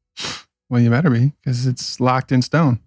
Well, 0.68 0.80
you 0.80 0.90
better 0.90 1.10
be 1.10 1.32
because 1.42 1.66
it's 1.66 1.98
locked 2.00 2.30
in 2.32 2.42
stone. 2.42 2.80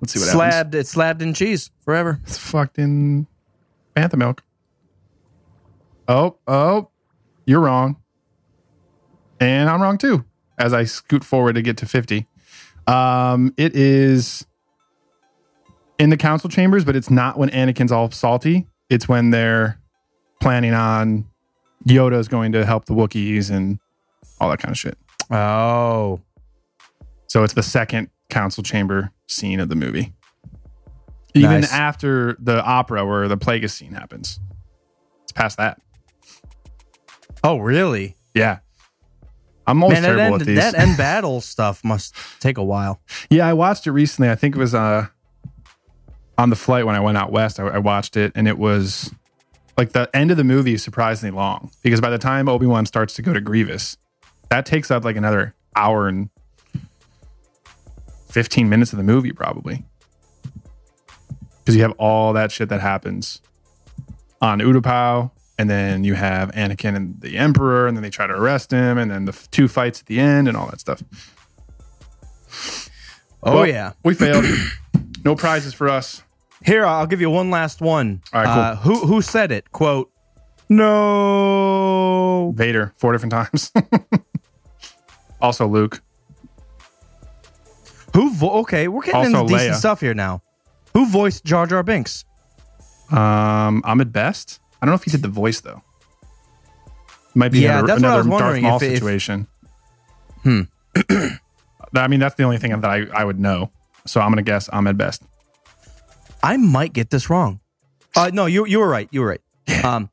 Let's 0.00 0.12
see 0.12 0.18
what 0.20 0.26
happens. 0.28 0.32
slabbed, 0.32 0.74
it's 0.74 0.90
slabbed 0.90 1.22
in 1.22 1.34
cheese 1.34 1.70
forever. 1.80 2.20
It's 2.24 2.38
fucked 2.38 2.78
in 2.78 3.26
Panther 3.94 4.16
milk. 4.16 4.42
Oh, 6.08 6.36
oh, 6.46 6.90
you're 7.46 7.60
wrong. 7.60 7.96
And 9.40 9.68
I'm 9.68 9.80
wrong 9.82 9.98
too. 9.98 10.24
As 10.58 10.72
I 10.72 10.84
scoot 10.84 11.24
forward 11.24 11.54
to 11.54 11.62
get 11.62 11.76
to 11.78 11.86
50. 11.86 12.26
Um, 12.86 13.52
it 13.56 13.74
is 13.76 14.46
in 15.98 16.10
the 16.10 16.16
council 16.16 16.48
chambers, 16.48 16.84
but 16.84 16.96
it's 16.96 17.10
not 17.10 17.38
when 17.38 17.50
Anakin's 17.50 17.92
all 17.92 18.10
salty. 18.10 18.66
It's 18.88 19.08
when 19.08 19.30
they're 19.30 19.78
planning 20.40 20.72
on 20.72 21.26
Yoda's 21.86 22.28
going 22.28 22.52
to 22.52 22.64
help 22.64 22.86
the 22.86 22.94
Wookiees 22.94 23.50
and 23.50 23.78
all 24.40 24.48
that 24.50 24.58
kind 24.60 24.72
of 24.72 24.78
shit. 24.78 24.96
Oh. 25.30 26.20
So 27.26 27.42
it's 27.42 27.54
the 27.54 27.62
second 27.62 28.08
council 28.30 28.62
chamber 28.62 29.10
scene 29.26 29.60
of 29.60 29.68
the 29.68 29.74
movie. 29.76 30.12
Even 31.34 31.60
Nice. 31.62 31.72
after 31.72 32.36
the 32.40 32.62
opera 32.64 33.04
where 33.04 33.28
the 33.28 33.36
Plagueis 33.36 33.70
scene 33.70 33.92
happens. 33.92 34.40
It's 35.24 35.32
past 35.32 35.58
that. 35.58 35.80
Oh, 37.44 37.58
really? 37.58 38.16
Yeah. 38.34 38.60
I'm 39.66 39.82
always 39.82 39.96
Man, 39.96 40.02
that 40.02 40.08
terrible 40.16 40.34
end, 40.34 40.42
at 40.42 40.46
these. 40.46 40.56
that 40.58 40.74
end 40.74 40.96
battle 40.98 41.40
stuff 41.40 41.82
must 41.84 42.14
take 42.40 42.58
a 42.58 42.64
while. 42.64 43.00
yeah, 43.30 43.46
I 43.46 43.52
watched 43.52 43.86
it 43.86 43.92
recently. 43.92 44.30
I 44.30 44.34
think 44.36 44.54
it 44.56 44.58
was 44.58 44.74
uh 44.74 45.06
on 46.38 46.50
the 46.50 46.56
flight 46.56 46.86
when 46.86 46.94
I 46.94 47.00
went 47.00 47.16
out 47.18 47.32
west. 47.32 47.58
I, 47.58 47.64
I 47.66 47.78
watched 47.78 48.16
it 48.16 48.32
and 48.34 48.46
it 48.46 48.58
was 48.58 49.12
like 49.76 49.92
the 49.92 50.08
end 50.14 50.30
of 50.30 50.36
the 50.36 50.44
movie 50.44 50.74
is 50.74 50.82
surprisingly 50.82 51.34
long 51.36 51.70
because 51.82 52.00
by 52.00 52.10
the 52.10 52.18
time 52.18 52.48
Obi 52.48 52.66
Wan 52.66 52.86
starts 52.86 53.14
to 53.14 53.22
go 53.22 53.32
to 53.32 53.40
Grievous, 53.40 53.96
that 54.50 54.66
takes 54.66 54.90
up 54.90 55.04
like 55.04 55.16
another 55.16 55.54
hour 55.74 56.08
and 56.08 56.30
15 58.28 58.68
minutes 58.68 58.92
of 58.92 58.98
the 58.98 59.02
movie 59.02 59.32
probably 59.32 59.84
because 61.58 61.74
you 61.74 61.82
have 61.82 61.92
all 61.98 62.32
that 62.34 62.52
shit 62.52 62.68
that 62.68 62.80
happens 62.80 63.40
on 64.40 64.60
Utapau, 64.60 65.30
and 65.58 65.68
then 65.70 66.04
you 66.04 66.14
have 66.14 66.50
Anakin 66.52 66.94
and 66.96 67.20
the 67.20 67.36
Emperor, 67.38 67.86
and 67.86 67.96
then 67.96 68.02
they 68.02 68.10
try 68.10 68.26
to 68.26 68.34
arrest 68.34 68.70
him, 68.70 68.98
and 68.98 69.10
then 69.10 69.24
the 69.24 69.32
f- 69.32 69.50
two 69.50 69.68
fights 69.68 70.00
at 70.00 70.06
the 70.06 70.20
end, 70.20 70.48
and 70.48 70.56
all 70.56 70.66
that 70.68 70.80
stuff. 70.80 71.02
Oh, 73.42 73.54
Well, 73.54 73.66
yeah. 73.66 73.92
we 74.04 74.14
failed. 74.14 74.44
no 75.24 75.34
prizes 75.36 75.72
for 75.74 75.88
us. 75.88 76.22
Here, 76.64 76.84
I'll 76.84 77.06
give 77.06 77.20
you 77.20 77.30
one 77.30 77.50
last 77.50 77.80
one. 77.80 78.22
All 78.32 78.42
right, 78.42 78.52
cool. 78.54 78.62
Uh, 78.62 78.76
who, 78.76 79.06
who 79.06 79.22
said 79.22 79.52
it? 79.52 79.70
Quote, 79.72 80.10
no. 80.68 82.52
Vader 82.56 82.92
four 82.96 83.12
different 83.12 83.32
times. 83.32 83.72
also 85.40 85.66
Luke. 85.68 86.02
Who, 88.14 88.32
vo- 88.34 88.60
okay, 88.60 88.88
we're 88.88 89.02
getting 89.02 89.16
Also 89.34 89.40
into 89.42 89.52
decent 89.54 89.74
Leia. 89.74 89.78
stuff 89.78 90.00
here 90.00 90.14
now. 90.14 90.42
Who 90.94 91.06
voiced 91.08 91.44
Jar 91.44 91.66
Jar 91.66 91.82
Binks? 91.82 92.24
Um, 93.10 93.82
Ahmed 93.84 94.12
Best. 94.12 94.60
I 94.80 94.86
don't 94.86 94.90
know 94.92 94.96
if 94.96 95.04
he 95.04 95.10
did 95.10 95.22
the 95.22 95.28
voice 95.28 95.60
though. 95.60 95.82
Might 97.34 97.52
be 97.52 97.60
Yeah, 97.60 97.78
another, 97.80 97.86
that's 97.86 98.02
what 98.02 98.08
I 98.10 98.14
another 98.20 98.30
Darth 98.60 98.62
Maul 98.62 98.76
if 98.76 98.82
it- 98.82 98.86
if- 98.92 98.94
situation. 98.98 99.46
Hmm. 100.42 100.60
I 101.94 102.08
mean, 102.08 102.20
that's 102.20 102.34
the 102.34 102.42
only 102.44 102.58
thing 102.58 102.78
that 102.78 102.84
I, 102.90 103.06
I 103.12 103.24
would 103.24 103.38
know. 103.40 103.70
So 104.06 104.20
I'm 104.20 104.30
gonna 104.30 104.42
guess 104.42 104.68
Ahmed 104.68 104.96
Best. 104.98 105.22
I 106.42 106.56
might 106.56 106.92
get 106.92 107.10
this 107.10 107.28
wrong. 107.30 107.60
Uh, 108.14 108.30
no, 108.32 108.46
you 108.46 108.66
you 108.66 108.78
were 108.78 108.88
right. 108.88 109.08
You 109.10 109.20
were 109.22 109.26
right. 109.28 109.84
Um, 109.84 110.10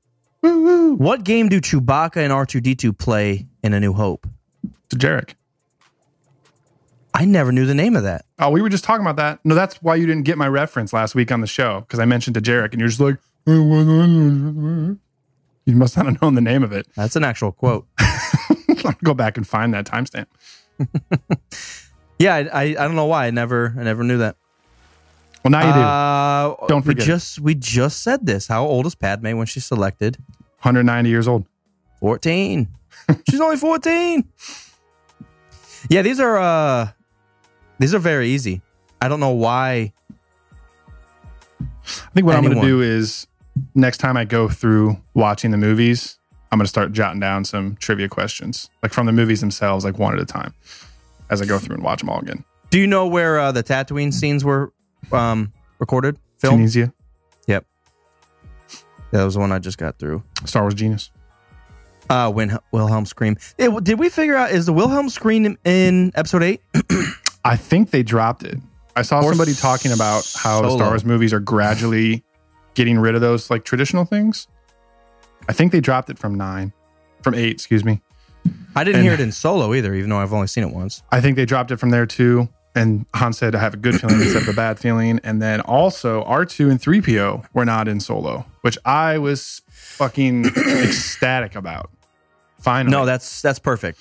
what 0.98 1.23
game 1.23 1.48
do 1.49 1.61
Chewbacca 1.61 2.18
and 2.18 2.34
R 2.34 2.45
two 2.45 2.60
D 2.61 2.76
two 2.76 2.91
play 2.94 3.48
in 3.64 3.73
A 3.73 3.80
New 3.80 3.94
Hope? 3.94 4.27
Dejarik. 4.90 5.35
I 7.14 7.26
never 7.26 7.52
knew 7.52 7.65
the 7.68 7.76
name 7.76 7.95
of 7.95 8.03
that. 8.03 8.26
Oh, 8.40 8.49
we 8.49 8.61
were 8.61 8.69
just 8.69 8.84
talking 8.84 9.06
about 9.06 9.18
that. 9.18 9.40
No, 9.45 9.53
that's 9.53 9.76
why 9.84 9.95
you 9.95 10.07
didn't 10.07 10.23
get 10.23 10.38
my 10.38 10.48
reference 10.48 10.91
last 10.94 11.14
week 11.14 11.31
on 11.31 11.41
the 11.41 11.48
show 11.48 11.81
because 11.81 11.99
I 11.99 12.06
mentioned 12.06 12.35
dejarik, 12.35 12.72
and 12.72 12.80
you're 12.80 12.90
just 12.90 12.99
like, 12.99 13.18
you 13.45 14.98
must 15.68 15.98
not 15.98 16.06
have 16.06 16.22
known 16.22 16.36
the 16.36 16.41
name 16.41 16.64
of 16.64 16.72
it. 16.72 16.88
That's 16.95 17.15
an 17.15 17.24
actual 17.24 17.52
quote. 17.52 17.88
Go 19.03 19.14
back 19.14 19.38
and 19.38 19.48
find 19.48 19.74
that 19.74 19.86
timestamp. 19.86 20.28
Yeah, 22.20 22.36
I, 22.36 22.40
I 22.40 22.64
I 22.64 22.74
don't 22.74 22.95
know 22.95 23.06
why 23.07 23.26
I 23.28 23.32
never 23.32 23.74
I 23.78 23.84
never 23.84 24.03
knew 24.03 24.20
that. 24.20 24.38
Well, 25.44 25.52
now 25.52 25.68
you 25.68 25.74
do. 25.74 25.80
Uh, 25.80 26.68
Don't 26.68 26.82
forget. 26.84 27.06
We 27.06 27.06
just 27.06 27.40
we 27.40 27.56
just 27.56 28.02
said 28.02 28.26
this. 28.26 28.48
How 28.48 28.65
old 28.65 28.86
is 28.86 28.95
Padme 28.95 29.36
when 29.36 29.45
she's 29.45 29.65
selected? 29.65 30.18
190 30.61 31.10
years 31.10 31.28
old. 31.28 31.45
14. 31.99 32.70
She's 33.30 33.41
only 33.41 33.57
14. 33.57 34.24
Yeah, 35.90 36.02
these 36.02 36.22
are 36.22 36.38
uh 36.38 36.91
these 37.80 37.94
are 37.94 37.99
very 37.99 38.30
easy. 38.30 38.61
I 39.02 39.10
don't 39.10 39.20
know 39.20 39.32
why. 39.32 39.91
I 41.60 42.10
think 42.14 42.26
what 42.26 42.38
I'm 42.38 42.44
going 42.45 42.56
to 42.56 42.61
do 42.61 42.82
is 42.82 43.28
next 43.75 43.97
time 43.97 44.17
I 44.17 44.25
go 44.25 44.47
through 44.49 44.97
watching 45.13 45.51
the 45.51 45.57
movies, 45.57 46.17
I'm 46.51 46.59
going 46.59 46.65
to 46.65 46.69
start 46.69 46.91
jotting 46.93 47.19
down 47.19 47.45
some 47.45 47.75
trivia 47.77 48.07
questions, 48.09 48.69
like 48.81 48.93
from 48.93 49.05
the 49.05 49.11
movies 49.11 49.41
themselves, 49.41 49.84
like 49.85 49.97
one 49.97 50.13
at 50.13 50.19
a 50.19 50.25
time, 50.25 50.53
as 51.30 51.41
I 51.41 51.45
go 51.45 51.57
through 51.59 51.75
and 51.75 51.84
watch 51.84 51.99
them 51.99 52.09
all 52.09 52.19
again. 52.19 52.43
Do 52.69 52.80
you 52.80 52.88
know 52.88 53.07
where 53.07 53.39
uh, 53.39 53.51
the 53.51 53.63
Tatooine 53.63 54.13
scenes 54.13 54.43
were 54.43 54.71
um 55.11 55.51
recorded? 55.80 56.17
Filmed? 56.38 56.57
Tunisia, 56.59 56.93
Yep. 57.47 57.65
That 59.11 59.23
was 59.23 59.34
the 59.35 59.39
one 59.39 59.51
I 59.51 59.59
just 59.59 59.77
got 59.77 59.97
through. 59.99 60.23
Star 60.45 60.63
Wars 60.63 60.73
genius. 60.73 61.11
Uh 62.09 62.30
when 62.31 62.57
Wilhelm 62.71 63.05
scream. 63.05 63.38
W- 63.57 63.80
did 63.81 63.97
we 63.99 64.09
figure 64.09 64.35
out 64.35 64.51
is 64.51 64.65
the 64.65 64.73
Wilhelm 64.73 65.09
scream 65.09 65.57
in, 65.63 66.11
episode 66.15 66.43
8? 66.43 66.61
I 67.45 67.55
think 67.55 67.91
they 67.91 68.03
dropped 68.03 68.43
it. 68.43 68.57
I 68.95 69.01
saw 69.03 69.19
Or 69.21 69.30
somebody 69.30 69.53
talking 69.53 69.91
about 69.91 70.30
how 70.35 70.61
Solo. 70.61 70.75
Star 70.77 70.89
Wars 70.89 71.05
movies 71.05 71.31
are 71.34 71.39
gradually 71.39 72.23
getting 72.74 73.00
rid 73.00 73.16
of 73.16 73.22
those 73.22 73.50
like 73.50 73.64
traditional 73.66 74.06
things. 74.06 74.48
I 75.48 75.54
think 75.54 75.72
they 75.72 75.82
dropped 75.82 76.10
it 76.10 76.18
from 76.18 76.36
nine, 76.36 76.74
from 77.22 77.34
eight, 77.36 77.52
excuse 77.52 77.84
me. 77.84 78.02
I 78.76 78.84
didn't 78.84 78.98
And- 78.98 79.04
hear 79.06 79.14
it 79.14 79.20
in 79.20 79.32
solo 79.32 79.74
either, 79.74 79.94
even 79.94 80.10
though 80.10 80.20
I've 80.20 80.34
only 80.34 80.48
seen 80.48 80.64
it 80.64 80.72
once. 80.74 81.04
I 81.12 81.22
think 81.22 81.36
they 81.36 81.45
dropped 81.45 81.72
it 81.72 81.78
from 81.78 81.90
there 81.91 82.06
too. 82.06 82.50
And 82.76 83.06
Han 83.14 83.34
said, 83.34 83.54
I 83.54 83.60
have 83.60 83.76
a 83.76 83.78
good 83.78 84.00
feeling 84.02 84.20
instead 84.20 84.41
of 84.41 84.48
a 84.50 84.54
bad 84.54 84.80
feeling. 84.80 85.20
And 85.24 85.40
then 85.41 85.62
also 85.62 86.24
R2 86.24 86.72
and 86.72 86.80
3PO 86.82 87.45
were 87.54 87.66
not 87.66 87.88
in 87.88 88.00
solo, 88.00 88.45
which 88.62 88.80
I 88.84 89.20
was 89.20 89.62
fucking 89.70 90.45
ecstatic 90.58 91.56
about. 91.56 91.91
Finally. 92.60 92.91
No, 92.91 93.06
that's 93.06 93.41
that's 93.44 93.60
perfect. 93.60 94.00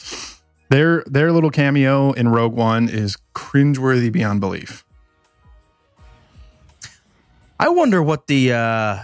their 0.71 1.03
their 1.07 1.33
little 1.33 1.51
cameo 1.51 2.13
in 2.13 2.29
Rogue 2.29 2.55
One 2.55 2.89
is 2.89 3.19
cringeworthy 3.35 4.11
beyond 4.11 4.41
belief. 4.41 4.85
I 7.63 7.69
wonder 7.69 8.03
what 8.03 8.27
the 8.27 8.53
uh 8.55 8.99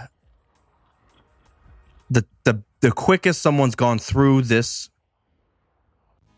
the 2.09 2.25
the 2.43 2.61
the 2.81 2.91
quickest 2.91 3.41
someone's 3.41 3.75
gone 3.75 3.99
through 3.99 4.41
this 4.41 4.89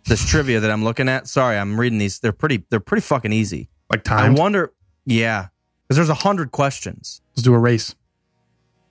this 0.05 0.23
trivia 0.29 0.59
that 0.59 0.69
I'm 0.69 0.83
looking 0.83 1.09
at. 1.09 1.27
Sorry, 1.27 1.57
I'm 1.57 1.79
reading 1.79 1.97
these. 1.97 2.19
They're 2.19 2.31
pretty 2.31 2.63
they're 2.69 2.79
pretty 2.79 3.01
fucking 3.01 3.33
easy. 3.33 3.69
Like 3.89 4.03
time. 4.03 4.35
I 4.35 4.39
wonder 4.39 4.71
yeah. 5.03 5.47
Because 5.87 5.97
there's 5.97 6.09
a 6.09 6.13
hundred 6.13 6.51
questions. 6.51 7.21
Let's 7.31 7.41
do 7.41 7.55
a 7.55 7.57
race. 7.57 7.95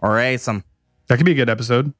All 0.00 0.10
right, 0.10 0.40
some 0.40 0.64
That 1.06 1.18
could 1.18 1.26
be 1.26 1.32
a 1.32 1.36
good 1.36 1.48
episode. 1.48 1.94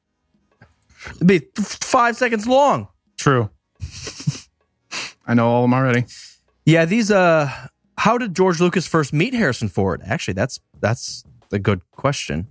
it'd 1.15 1.27
be 1.27 1.39
five 1.55 2.17
seconds 2.17 2.45
long. 2.45 2.89
True. 3.17 3.49
I 5.25 5.33
know 5.33 5.47
all 5.47 5.63
of 5.63 5.69
them 5.69 5.73
already. 5.75 6.03
Yeah, 6.65 6.83
these 6.83 7.09
uh 7.09 7.49
how 7.99 8.17
did 8.17 8.35
George 8.35 8.59
Lucas 8.59 8.85
first 8.85 9.13
meet 9.13 9.33
Harrison 9.33 9.69
Ford? 9.69 10.01
Actually, 10.05 10.33
that's 10.33 10.59
that's 10.81 11.23
a 11.51 11.59
good 11.59 11.81
question. 11.91 12.47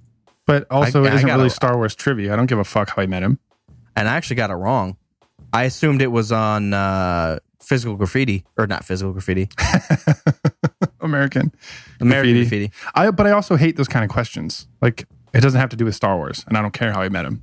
But 0.47 0.67
also, 0.71 1.05
I- 1.05 1.09
it 1.09 1.15
isn't 1.15 1.27
gotta- 1.27 1.39
really 1.39 1.51
Star 1.51 1.77
Wars 1.77 1.95
trivia. 1.95 2.33
I 2.33 2.37
don't 2.37 2.47
give 2.47 2.59
a 2.59 2.65
fuck 2.65 2.91
how 2.91 3.03
I 3.03 3.07
met 3.07 3.23
him. 3.23 3.39
And 3.97 4.09
I 4.09 4.15
actually 4.17 4.37
got 4.37 4.51
it 4.51 4.55
wrong. 4.55 4.97
I 5.53 5.65
assumed 5.65 6.01
it 6.01 6.09
was 6.13 6.31
on 6.33 6.73
uh 6.73 7.39
physical 7.63 7.97
graffiti 7.97 8.45
or 8.57 8.67
not 8.67 8.85
physical 8.85 9.13
graffiti. 9.13 9.49
American. 11.01 11.53
American 12.01 12.35
Graffiti. 12.35 12.69
graffiti. 12.69 12.73
I 12.95 13.11
but 13.11 13.27
I 13.27 13.33
also 13.33 13.57
hate 13.57 13.77
those 13.77 13.89
kind 13.89 14.05
of 14.05 14.11
questions. 14.11 14.69
Like 14.81 15.07
it 15.33 15.41
doesn't 15.41 15.61
have 15.61 15.71
to 15.71 15.77
do 15.77 15.85
with 15.85 15.95
Star 15.95 16.17
Wars, 16.17 16.45
and 16.49 16.57
I 16.57 16.63
don't 16.63 16.73
care 16.73 16.93
how 16.93 17.01
I 17.03 17.09
met 17.09 17.25
him. 17.27 17.43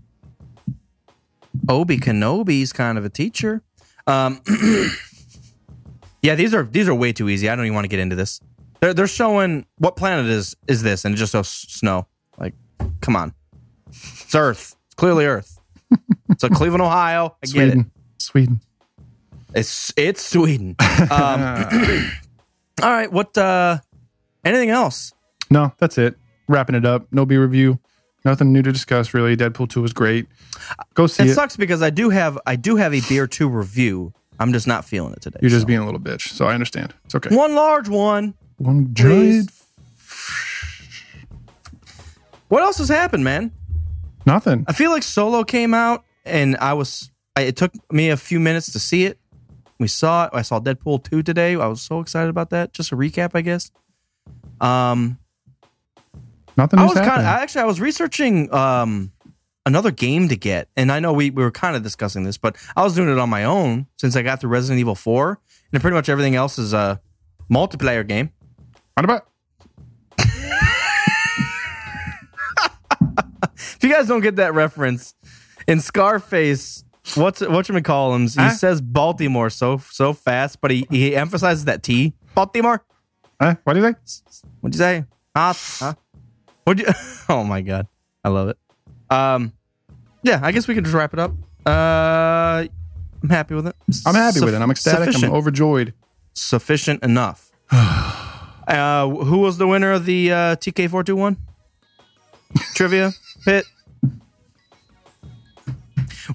Obi 1.70 1.98
Kenobi's 1.98 2.72
kind 2.74 2.98
of 2.98 3.06
a 3.06 3.10
teacher. 3.10 3.62
Um, 4.06 4.42
yeah, 6.22 6.36
these 6.36 6.54
are 6.54 6.64
these 6.64 6.88
are 6.88 6.96
way 6.96 7.12
too 7.14 7.30
easy. 7.30 7.50
I 7.50 7.56
don't 7.56 7.66
even 7.66 7.76
want 7.76 7.86
to 7.86 7.90
get 7.90 8.00
into 8.00 8.16
this. 8.16 8.40
They're 8.80 8.94
they're 8.94 9.08
showing 9.08 9.66
what 9.78 9.96
planet 9.96 10.28
is 10.28 10.56
is 10.68 10.84
this, 10.84 11.06
and 11.06 11.16
it 11.16 11.18
just 11.18 11.32
shows 11.32 11.50
snow. 11.50 12.08
Like, 12.40 12.54
come 13.02 13.16
on, 13.16 13.34
it's 13.88 14.36
Earth. 14.36 14.76
It's 14.88 14.96
clearly 14.96 15.26
Earth. 15.26 15.60
It's 16.30 16.44
a 16.44 16.50
Cleveland, 16.50 16.82
Ohio. 16.84 17.36
I 17.44 17.48
get 17.48 17.70
it. 17.70 17.72
Sweden. 17.72 17.92
Sweden. 18.18 18.62
It's 19.56 19.94
it's 19.98 20.24
Sweden. 20.24 20.76
Um, 21.10 21.10
all 22.84 22.92
right. 22.92 23.12
What? 23.12 23.38
uh 23.38 23.80
Anything 24.46 24.70
else? 24.70 25.14
No, 25.50 25.74
that's 25.80 25.98
it. 25.98 26.16
Wrapping 26.48 26.76
it 26.76 26.86
up. 26.86 27.08
No 27.12 27.26
B 27.26 27.38
review. 27.38 27.80
Nothing 28.26 28.52
new 28.54 28.62
to 28.62 28.72
discuss 28.72 29.14
really. 29.14 29.36
Deadpool 29.38 29.70
2 29.70 29.82
was 29.82 29.94
great. 29.94 30.28
Go 30.94 31.08
see 31.08 31.24
It 31.24 31.30
it. 31.30 31.34
sucks 31.36 31.58
because 31.58 31.82
I 31.82 31.90
do 31.90 32.10
have 32.10 32.38
I 32.46 32.56
do 32.56 32.76
have 32.76 32.94
a 32.94 33.02
beer 33.10 33.26
two 33.28 33.48
review. 33.50 34.14
I'm 34.40 34.54
just 34.54 34.68
not 34.68 34.86
feeling 34.86 35.14
it 35.14 35.22
today. 35.22 35.40
You're 35.42 35.50
just 35.50 35.62
so. 35.64 35.68
being 35.68 35.80
a 35.80 35.86
little 35.86 36.00
bitch. 36.00 36.30
So 36.30 36.46
I 36.46 36.54
understand. 36.54 36.94
It's 37.06 37.16
okay. 37.16 37.34
one 37.36 37.56
large 37.56 37.90
one. 37.90 38.36
One 38.58 38.94
giant 38.94 39.52
What 42.50 42.64
else 42.64 42.78
has 42.78 42.90
happened, 42.90 43.24
man? 43.24 43.52
nothing. 44.26 44.66
I 44.68 44.74
feel 44.74 44.92
like 44.92 45.04
Solo 45.04 45.44
came 45.44 45.74
out, 45.74 46.04
and 46.26 46.58
I 46.58 46.74
was. 46.74 47.12
I, 47.36 47.42
it 47.42 47.56
took 47.56 47.72
me 47.92 48.10
a 48.10 48.18
few 48.18 48.40
minutes 48.40 48.72
to 48.74 48.80
see 48.80 49.06
it. 49.06 49.20
We 49.80 49.88
saw 49.88 50.26
it. 50.26 50.32
I 50.34 50.42
saw 50.42 50.60
Deadpool 50.60 51.04
two 51.04 51.24
today. 51.24 51.56
I 51.56 51.68
was 51.68 51.82
so 51.82 52.00
excited 52.00 52.30
about 52.30 52.50
that. 52.50 52.74
Just 52.74 52.92
a 52.92 52.96
recap, 52.96 53.32
I 53.36 53.42
guess. 53.42 53.72
Um, 54.60 55.20
Nothing 56.58 56.80
I 56.80 56.86
was 56.86 56.96
kind 56.96 57.22
of 57.22 57.26
actually 57.26 57.62
I 57.62 57.66
was 57.66 57.80
researching 57.80 58.52
um 58.54 59.12
another 59.66 59.92
game 59.92 60.30
to 60.30 60.36
get, 60.36 60.70
and 60.76 60.92
I 60.92 61.00
know 61.00 61.14
we, 61.14 61.30
we 61.30 61.44
were 61.44 61.52
kind 61.52 61.76
of 61.76 61.84
discussing 61.84 62.24
this, 62.24 62.38
but 62.38 62.56
I 62.76 62.84
was 62.84 62.96
doing 62.96 63.10
it 63.10 63.20
on 63.20 63.30
my 63.30 63.44
own 63.44 63.86
since 63.98 64.16
I 64.16 64.24
got 64.24 64.42
through 64.42 64.50
Resident 64.50 64.80
Evil 64.80 64.96
four, 64.96 65.40
and 65.72 65.82
pretty 65.82 65.94
much 65.96 66.10
everything 66.10 66.36
else 66.36 66.58
is 66.58 66.74
a 66.74 67.00
multiplayer 67.52 68.06
game. 68.08 68.32
What 68.98 69.04
about 69.06 69.28
If 73.50 73.84
you 73.84 73.90
guys 73.92 74.08
don't 74.08 74.22
get 74.22 74.38
that 74.38 74.56
reference, 74.56 75.14
in 75.68 75.80
Scarface, 75.82 76.84
what's 77.14 77.42
what's 77.42 77.70
call 77.82 78.16
him? 78.16 78.28
He 78.28 78.40
Huh? 78.40 78.50
says 78.50 78.82
Baltimore 78.82 79.52
so 79.52 79.78
so 79.92 80.14
fast, 80.14 80.60
but 80.62 80.72
he, 80.72 80.88
he 80.90 81.16
emphasizes 81.16 81.66
that 81.66 81.84
T. 81.84 82.14
Baltimore. 82.34 82.84
huh? 83.40 83.56
What 83.64 83.74
do 83.74 83.80
you 83.82 83.86
say? 83.86 83.96
What'd 84.62 84.74
you 84.74 84.80
say? 84.80 85.06
Huh? 85.36 85.54
Huh? 85.80 85.94
What'd 86.64 86.86
you? 86.88 86.92
Oh 87.30 87.44
my 87.44 87.62
god, 87.62 87.88
I 88.24 88.30
love 88.30 88.50
it. 88.50 88.58
Um, 89.12 89.54
yeah, 90.24 90.40
I 90.42 90.52
guess 90.52 90.68
we 90.68 90.74
can 90.74 90.84
just 90.86 90.96
wrap 90.96 91.14
it 91.14 91.20
up. 91.20 91.32
Uh, 91.68 92.66
I'm 93.22 93.30
happy 93.30 93.54
with 93.54 93.68
it. 93.68 93.76
I'm 94.08 94.16
happy 94.16 94.40
with 94.40 94.56
it. 94.56 94.62
I'm 94.62 94.72
ecstatic. 94.72 95.00
Sufficient, 95.10 95.26
I'm 95.32 95.38
overjoyed. 95.38 95.94
sufficient 96.34 97.04
enough. 97.04 97.52
uh, 98.68 99.08
who 99.10 99.40
was 99.40 99.58
the 99.58 99.68
winner 99.68 99.92
of 99.92 100.06
the 100.06 100.32
uh, 100.32 100.56
TK 100.58 100.90
four 100.90 101.04
two 101.04 101.16
one 101.16 101.38
trivia 102.76 103.12
pit? 103.46 103.66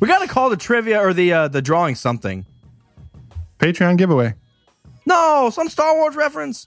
We 0.01 0.09
got 0.09 0.21
to 0.21 0.27
call 0.29 0.51
the 0.51 0.57
trivia 0.57 1.01
or 1.01 1.13
the 1.13 1.33
uh, 1.33 1.49
the 1.49 1.63
drawing 1.63 1.95
something. 1.95 2.47
Patreon 3.59 3.97
giveaway. 3.99 4.35
No, 5.07 5.51
some 5.53 5.69
Star 5.69 5.95
Wars 5.97 6.17
reference. 6.17 6.67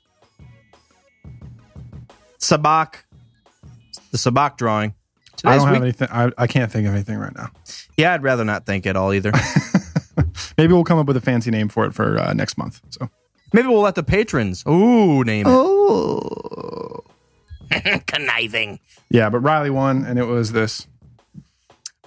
Sabacc. 2.39 2.95
The 4.11 4.17
Sabacc 4.17 4.57
drawing. 4.57 4.93
I 5.43 5.57
don't 5.57 5.67
have 5.67 5.73
week- 5.73 5.81
anything. 5.81 6.07
I, 6.11 6.31
I 6.37 6.47
can't 6.47 6.71
think 6.71 6.87
of 6.87 6.93
anything 6.93 7.17
right 7.17 7.35
now. 7.35 7.49
Yeah, 7.97 8.13
I'd 8.13 8.23
rather 8.23 8.45
not 8.45 8.65
think 8.65 8.85
at 8.85 8.95
all 8.95 9.13
either. 9.13 9.31
Maybe 10.57 10.73
we'll 10.73 10.83
come 10.83 10.97
up 10.97 11.07
with 11.07 11.17
a 11.17 11.21
fancy 11.21 11.51
name 11.51 11.67
for 11.69 11.85
it 11.85 11.93
for 11.93 12.17
uh, 12.17 12.33
next 12.33 12.57
month. 12.57 12.81
So 12.89 13.09
Maybe 13.55 13.69
we'll 13.69 13.81
let 13.81 13.95
the 13.95 14.03
patrons 14.03 14.63
ooh 14.67 15.23
name 15.23 15.45
it. 15.47 15.49
Oh, 15.49 17.03
conniving. 18.05 18.79
yeah, 19.09 19.29
but 19.29 19.39
Riley 19.39 19.69
won, 19.69 20.03
and 20.05 20.19
it 20.19 20.25
was 20.25 20.51
this. 20.51 20.87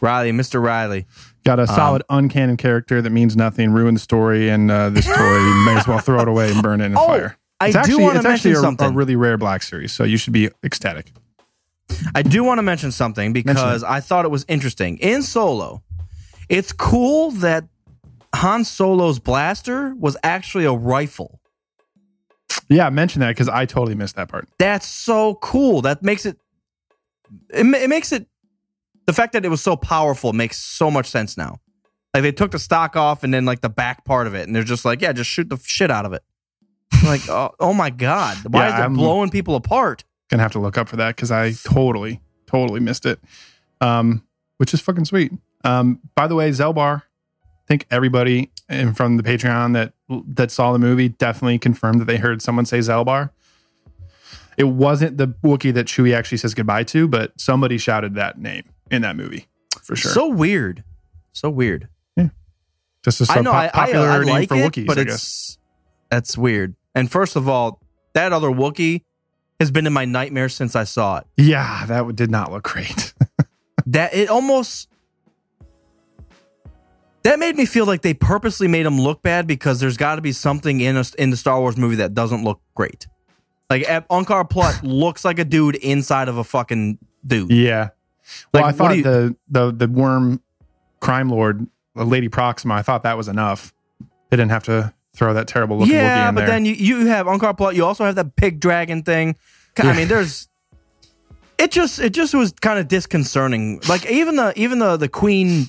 Riley, 0.00 0.30
Mr. 0.32 0.62
Riley. 0.62 1.06
Got 1.44 1.58
a 1.58 1.62
Um, 1.62 1.68
solid 1.68 2.02
uncanon 2.10 2.58
character 2.58 3.00
that 3.02 3.10
means 3.10 3.34
nothing, 3.36 3.70
ruined 3.72 3.96
the 3.96 4.00
story, 4.00 4.48
and 4.50 4.70
uh, 4.70 4.90
this 4.90 5.06
toy 5.16 5.40
may 5.64 5.76
as 5.76 5.88
well 5.88 5.98
throw 5.98 6.20
it 6.20 6.28
away 6.28 6.52
and 6.52 6.62
burn 6.62 6.80
it 6.80 6.86
in 6.86 6.94
a 6.94 7.00
Oh, 7.00 7.06
fire. 7.06 7.36
I 7.60 7.66
it's 7.68 7.74
do 7.74 7.78
actually, 7.80 8.02
wanna 8.04 8.18
it's 8.18 8.26
actually 8.26 8.50
mention 8.52 8.54
a, 8.54 8.58
a 8.58 8.62
something. 8.62 8.94
really 8.94 9.16
rare 9.16 9.36
Black 9.38 9.62
Series, 9.62 9.92
so 9.92 10.04
you 10.04 10.16
should 10.18 10.32
be 10.34 10.50
ecstatic. 10.62 11.12
I 12.14 12.20
do 12.22 12.44
want 12.44 12.58
to 12.58 12.62
mention 12.62 12.92
something 12.92 13.32
because 13.32 13.82
I 13.82 14.00
thought 14.00 14.26
it 14.26 14.30
was 14.30 14.44
interesting. 14.48 14.98
In 14.98 15.22
Solo, 15.22 15.82
it's 16.50 16.72
cool 16.72 17.30
that 17.32 17.64
Han 18.34 18.64
Solo's 18.64 19.18
blaster 19.18 19.94
was 19.96 20.16
actually 20.22 20.64
a 20.64 20.72
rifle. 20.72 21.40
Yeah, 22.68 22.90
mention 22.90 23.20
that 23.20 23.28
because 23.28 23.48
I 23.48 23.66
totally 23.66 23.94
missed 23.94 24.16
that 24.16 24.28
part. 24.28 24.48
That's 24.58 24.86
so 24.86 25.34
cool. 25.36 25.82
That 25.82 26.02
makes 26.02 26.26
it, 26.26 26.38
it, 27.50 27.66
it 27.66 27.88
makes 27.88 28.12
it, 28.12 28.26
the 29.06 29.12
fact 29.12 29.32
that 29.32 29.44
it 29.44 29.48
was 29.48 29.62
so 29.62 29.76
powerful 29.76 30.32
makes 30.32 30.58
so 30.58 30.90
much 30.90 31.06
sense 31.06 31.36
now. 31.36 31.60
Like 32.14 32.22
they 32.22 32.32
took 32.32 32.50
the 32.50 32.58
stock 32.58 32.96
off 32.96 33.22
and 33.24 33.32
then 33.32 33.44
like 33.44 33.60
the 33.60 33.68
back 33.68 34.04
part 34.04 34.26
of 34.26 34.34
it, 34.34 34.46
and 34.46 34.54
they're 34.56 34.64
just 34.64 34.84
like, 34.84 35.00
yeah, 35.02 35.12
just 35.12 35.30
shoot 35.30 35.48
the 35.48 35.58
shit 35.62 35.90
out 35.90 36.04
of 36.04 36.12
it. 36.12 36.22
like, 37.04 37.20
oh, 37.28 37.50
oh 37.60 37.72
my 37.74 37.90
god, 37.90 38.36
why 38.50 38.60
Yeah, 38.68 38.74
is 38.74 38.78
it 38.78 38.82
I'm- 38.82 38.94
blowing 38.94 39.30
people 39.30 39.54
apart? 39.54 40.04
Gonna 40.30 40.42
have 40.42 40.52
to 40.52 40.58
look 40.58 40.76
up 40.76 40.90
for 40.90 40.96
that 40.96 41.16
because 41.16 41.30
I 41.30 41.52
totally, 41.52 42.20
totally 42.46 42.80
missed 42.80 43.06
it. 43.06 43.18
Um, 43.80 44.24
which 44.58 44.74
is 44.74 44.80
fucking 44.82 45.06
sweet. 45.06 45.32
Um, 45.64 46.00
by 46.14 46.26
the 46.26 46.34
way, 46.34 46.50
Zelbar, 46.50 47.02
think 47.68 47.86
everybody 47.90 48.50
in 48.68 48.94
from 48.94 49.16
the 49.16 49.22
Patreon 49.22 49.74
that 49.74 49.92
that 50.34 50.50
saw 50.50 50.72
the 50.72 50.78
movie 50.78 51.08
definitely 51.10 51.58
confirmed 51.58 52.00
that 52.00 52.06
they 52.06 52.16
heard 52.16 52.42
someone 52.42 52.64
say 52.66 52.78
Zelbar. 52.78 53.30
It 54.56 54.64
wasn't 54.64 55.18
the 55.18 55.28
Wookiee 55.44 55.72
that 55.74 55.86
Chewie 55.86 56.14
actually 56.16 56.38
says 56.38 56.54
goodbye 56.54 56.82
to, 56.84 57.06
but 57.06 57.38
somebody 57.40 57.78
shouted 57.78 58.14
that 58.16 58.38
name 58.38 58.64
in 58.90 59.02
that 59.02 59.14
movie 59.14 59.46
for 59.82 59.94
sure. 59.94 60.10
So 60.10 60.28
weird, 60.28 60.82
so 61.32 61.48
weird. 61.48 61.88
Yeah, 62.16 62.30
Just 63.04 63.20
a 63.20 63.26
I 63.32 63.40
know, 63.40 63.52
I, 63.52 63.66
I, 63.66 63.68
popular 63.68 64.08
I 64.08 64.18
name 64.24 64.28
like 64.28 64.48
for 64.48 64.56
it, 64.56 64.72
Wookiees, 64.72 64.86
but 64.86 64.98
I 64.98 65.04
guess. 65.04 65.58
that's 66.10 66.36
weird. 66.36 66.74
And 66.94 67.08
first 67.08 67.36
of 67.36 67.48
all, 67.48 67.80
that 68.14 68.32
other 68.32 68.48
Wookiee 68.48 69.04
has 69.60 69.70
been 69.70 69.86
in 69.86 69.92
my 69.92 70.04
nightmares 70.04 70.54
since 70.54 70.74
I 70.74 70.82
saw 70.84 71.18
it. 71.18 71.26
Yeah, 71.36 71.86
that 71.86 72.16
did 72.16 72.30
not 72.30 72.50
look 72.50 72.64
great. 72.64 73.12
That 73.86 74.12
it 74.12 74.28
almost 74.28 74.86
that 77.28 77.38
made 77.38 77.56
me 77.56 77.66
feel 77.66 77.84
like 77.84 78.00
they 78.02 78.14
purposely 78.14 78.68
made 78.68 78.86
him 78.86 78.98
look 78.98 79.22
bad 79.22 79.46
because 79.46 79.80
there's 79.80 79.96
got 79.98 80.16
to 80.16 80.22
be 80.22 80.32
something 80.32 80.80
in 80.80 80.96
a, 80.96 81.04
in 81.18 81.28
the 81.30 81.36
Star 81.36 81.60
Wars 81.60 81.76
movie 81.76 81.96
that 81.96 82.14
doesn't 82.14 82.42
look 82.42 82.60
great. 82.74 83.06
Like 83.68 83.82
Unkar 84.08 84.48
Plutt 84.48 84.82
looks 84.82 85.24
like 85.26 85.38
a 85.38 85.44
dude 85.44 85.76
inside 85.76 86.28
of 86.28 86.38
a 86.38 86.44
fucking 86.44 86.98
dude. 87.26 87.50
Yeah. 87.50 87.90
Well, 88.54 88.62
Like, 88.62 88.74
I 88.74 88.76
thought 88.76 88.96
you- 88.96 89.02
the 89.02 89.36
the 89.48 89.72
the 89.72 89.88
worm 89.88 90.40
crime 91.00 91.28
lord, 91.28 91.66
uh, 91.96 92.04
Lady 92.04 92.28
Proxima, 92.28 92.74
I 92.74 92.82
thought 92.82 93.02
that 93.02 93.16
was 93.16 93.28
enough. 93.28 93.74
They 94.30 94.36
didn't 94.36 94.50
have 94.50 94.64
to 94.64 94.92
throw 95.14 95.34
that 95.34 95.48
terrible 95.48 95.78
looking 95.78 95.94
yeah, 95.94 96.28
in 96.28 96.34
but 96.34 96.42
there. 96.42 96.48
then 96.48 96.64
you, 96.64 96.72
you 96.74 97.06
have 97.06 97.26
Unkar 97.26 97.56
Plutt. 97.56 97.74
You 97.74 97.84
also 97.84 98.04
have 98.04 98.14
that 98.14 98.36
pig 98.36 98.60
dragon 98.60 99.02
thing. 99.02 99.36
I 99.78 99.92
mean, 99.94 100.08
there's 100.08 100.48
it 101.58 101.70
just 101.70 101.98
it 101.98 102.14
just 102.14 102.34
was 102.34 102.52
kind 102.52 102.78
of 102.78 102.88
disconcerting. 102.88 103.80
Like 103.88 104.06
even 104.10 104.36
the 104.36 104.52
even 104.56 104.78
the 104.78 104.96
the 104.96 105.08
queen 105.08 105.68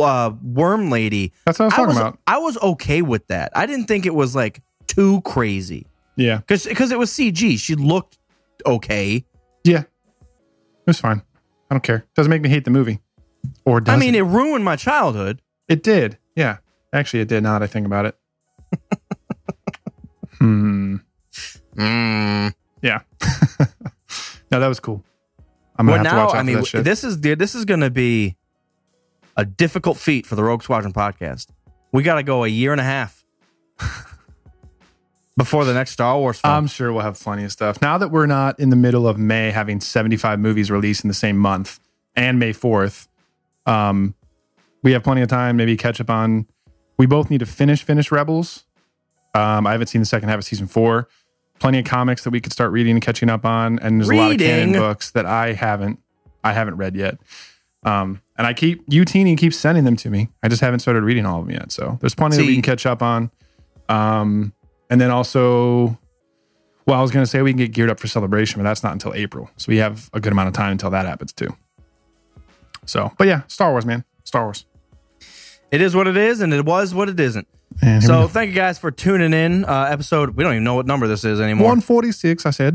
uh, 0.00 0.32
worm 0.42 0.90
lady. 0.90 1.32
That's 1.46 1.58
what 1.58 1.64
I 1.64 1.66
was 1.66 1.72
I 1.72 1.76
talking 1.76 1.88
was 1.88 1.96
about. 1.98 2.18
I 2.26 2.38
was 2.38 2.58
okay 2.58 3.02
with 3.02 3.26
that. 3.28 3.52
I 3.54 3.66
didn't 3.66 3.86
think 3.86 4.06
it 4.06 4.14
was 4.14 4.34
like 4.34 4.60
too 4.86 5.20
crazy 5.22 5.86
Yeah. 6.16 6.38
because 6.38 6.64
because 6.66 6.90
it 6.92 6.98
was 6.98 7.10
CG. 7.10 7.58
She 7.58 7.74
looked 7.74 8.18
okay. 8.66 9.24
Yeah. 9.64 9.80
It 9.80 10.86
was 10.86 11.00
fine. 11.00 11.22
I 11.70 11.74
don't 11.74 11.82
care. 11.82 12.04
Doesn't 12.16 12.30
make 12.30 12.42
me 12.42 12.48
hate 12.48 12.64
the 12.64 12.70
movie. 12.70 13.00
Or 13.64 13.80
does 13.80 13.94
I 13.94 13.98
mean, 13.98 14.14
it? 14.14 14.18
it 14.18 14.22
ruined 14.24 14.64
my 14.64 14.76
childhood. 14.76 15.40
it 15.68 15.82
did. 15.82 16.18
Yeah. 16.34 16.58
Actually, 16.92 17.20
it 17.20 17.28
did 17.28 17.42
now 17.42 17.52
that 17.58 17.62
I 17.62 17.66
think 17.68 17.86
about 17.86 18.06
it. 18.06 18.16
hmm. 20.38 20.96
Yeah. 21.76 23.00
no, 24.50 24.58
that 24.60 24.66
was 24.66 24.80
cool. 24.80 25.04
I'm 25.76 25.86
Well, 25.86 25.96
gonna 25.96 26.08
have 26.08 26.12
to 26.12 26.16
now 26.18 26.26
watch 26.26 26.34
out 26.34 26.40
I 26.40 26.42
mean, 26.42 26.56
for 26.56 26.60
that 26.62 26.66
shit. 26.68 26.84
this 26.84 27.04
is 27.04 27.16
dude, 27.16 27.38
this 27.38 27.54
is 27.54 27.64
going 27.64 27.80
to 27.80 27.90
be 27.90 28.36
a 29.40 29.44
difficult 29.46 29.96
feat 29.96 30.26
for 30.26 30.34
the 30.34 30.44
Rogue 30.44 30.62
Squadron 30.62 30.92
podcast. 30.92 31.46
We 31.92 32.02
got 32.02 32.16
to 32.16 32.22
go 32.22 32.44
a 32.44 32.48
year 32.48 32.72
and 32.72 32.80
a 32.80 32.84
half 32.84 33.24
before 35.38 35.64
the 35.64 35.72
next 35.72 35.92
Star 35.92 36.18
Wars 36.18 36.38
film. 36.38 36.52
I'm 36.52 36.66
sure 36.66 36.92
we'll 36.92 37.00
have 37.00 37.18
plenty 37.18 37.44
of 37.44 37.50
stuff. 37.50 37.80
Now 37.80 37.96
that 37.96 38.10
we're 38.10 38.26
not 38.26 38.60
in 38.60 38.68
the 38.68 38.76
middle 38.76 39.08
of 39.08 39.16
May 39.16 39.50
having 39.50 39.80
75 39.80 40.38
movies 40.38 40.70
released 40.70 41.04
in 41.04 41.08
the 41.08 41.14
same 41.14 41.38
month 41.38 41.80
and 42.14 42.38
May 42.38 42.52
4th, 42.52 43.08
um, 43.64 44.14
we 44.82 44.92
have 44.92 45.02
plenty 45.02 45.22
of 45.22 45.30
time. 45.30 45.56
Maybe 45.56 45.74
catch 45.74 46.02
up 46.02 46.10
on. 46.10 46.46
We 46.98 47.06
both 47.06 47.30
need 47.30 47.38
to 47.38 47.46
finish 47.46 47.82
finish 47.82 48.12
Rebels. 48.12 48.64
Um, 49.34 49.66
I 49.66 49.72
haven't 49.72 49.86
seen 49.86 50.02
the 50.02 50.06
second 50.06 50.28
half 50.28 50.38
of 50.38 50.44
season 50.44 50.66
four. 50.66 51.08
Plenty 51.60 51.78
of 51.78 51.86
comics 51.86 52.24
that 52.24 52.30
we 52.30 52.40
could 52.40 52.52
start 52.52 52.72
reading 52.72 52.92
and 52.92 53.02
catching 53.02 53.30
up 53.30 53.46
on, 53.46 53.78
and 53.78 54.00
there's 54.00 54.10
a 54.10 54.14
lot 54.14 54.32
of 54.32 54.38
canon 54.38 54.72
books 54.72 55.12
that 55.12 55.24
I 55.24 55.54
haven't 55.54 55.98
I 56.44 56.52
haven't 56.52 56.76
read 56.76 56.94
yet. 56.94 57.18
Um, 57.82 58.20
and 58.36 58.46
I 58.46 58.52
keep 58.52 58.82
you 58.88 59.04
teeny 59.04 59.36
keeps 59.36 59.56
sending 59.56 59.84
them 59.84 59.96
to 59.96 60.10
me. 60.10 60.28
I 60.42 60.48
just 60.48 60.60
haven't 60.60 60.80
started 60.80 61.02
reading 61.02 61.24
all 61.26 61.40
of 61.40 61.46
them 61.46 61.54
yet. 61.54 61.72
So 61.72 61.98
there's 62.00 62.14
plenty 62.14 62.36
that 62.36 62.46
we 62.46 62.54
can 62.54 62.62
catch 62.62 62.86
up 62.86 63.02
on. 63.02 63.30
Um, 63.88 64.52
and 64.90 65.00
then 65.00 65.10
also, 65.10 65.98
well, 66.86 66.98
I 66.98 67.02
was 67.02 67.10
going 67.10 67.24
to 67.24 67.30
say 67.30 67.42
we 67.42 67.52
can 67.52 67.58
get 67.58 67.72
geared 67.72 67.90
up 67.90 67.98
for 68.00 68.06
celebration, 68.08 68.60
but 68.60 68.64
that's 68.64 68.82
not 68.82 68.92
until 68.92 69.14
April. 69.14 69.50
So 69.56 69.66
we 69.68 69.78
have 69.78 70.10
a 70.12 70.20
good 70.20 70.32
amount 70.32 70.48
of 70.48 70.54
time 70.54 70.72
until 70.72 70.90
that 70.90 71.06
happens 71.06 71.32
too. 71.32 71.56
So, 72.86 73.12
but 73.18 73.26
yeah, 73.26 73.42
Star 73.46 73.70
Wars, 73.70 73.86
man, 73.86 74.04
Star 74.24 74.44
Wars. 74.44 74.66
it 75.70 75.80
is 75.80 75.94
what 75.94 76.06
it 76.06 76.16
is, 76.16 76.40
and 76.40 76.52
it 76.52 76.64
was 76.64 76.94
what 76.94 77.08
it 77.08 77.20
isn't. 77.20 77.46
So 78.00 78.26
thank 78.28 78.48
you 78.50 78.54
guys 78.54 78.78
for 78.78 78.90
tuning 78.90 79.32
in. 79.32 79.64
Uh, 79.64 79.88
episode 79.90 80.30
we 80.36 80.44
don't 80.44 80.52
even 80.52 80.64
know 80.64 80.74
what 80.74 80.86
number 80.86 81.06
this 81.06 81.24
is 81.24 81.40
anymore. 81.40 81.68
146, 81.68 82.44
I 82.44 82.50
said. 82.50 82.74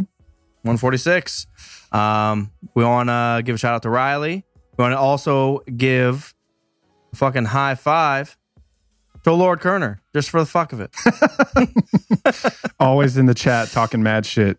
146. 0.61 1.48
Um, 1.91 2.52
we 2.73 2.84
want 2.84 3.10
to 3.10 3.41
give 3.45 3.56
a 3.56 3.57
shout 3.57 3.76
out 3.76 3.84
to 3.84 3.90
Riley. 3.90 4.45
We 4.77 4.81
want 4.81 4.93
to 4.93 4.97
also 4.99 5.60
give 5.77 6.34
a 7.14 7.15
fucking 7.15 7.45
high 7.45 7.76
five 7.76 8.38
to 9.23 9.31
Lord 9.34 9.60
Kerner 9.61 10.02
just 10.14 10.30
for 10.30 10.39
the 10.39 10.45
fuck 10.45 10.73
of 10.73 10.80
it. 10.81 10.91
Always 12.80 13.18
in 13.18 13.26
the 13.26 13.34
chat 13.34 13.69
talking 13.69 14.03
mad 14.03 14.26
shit. 14.26 14.57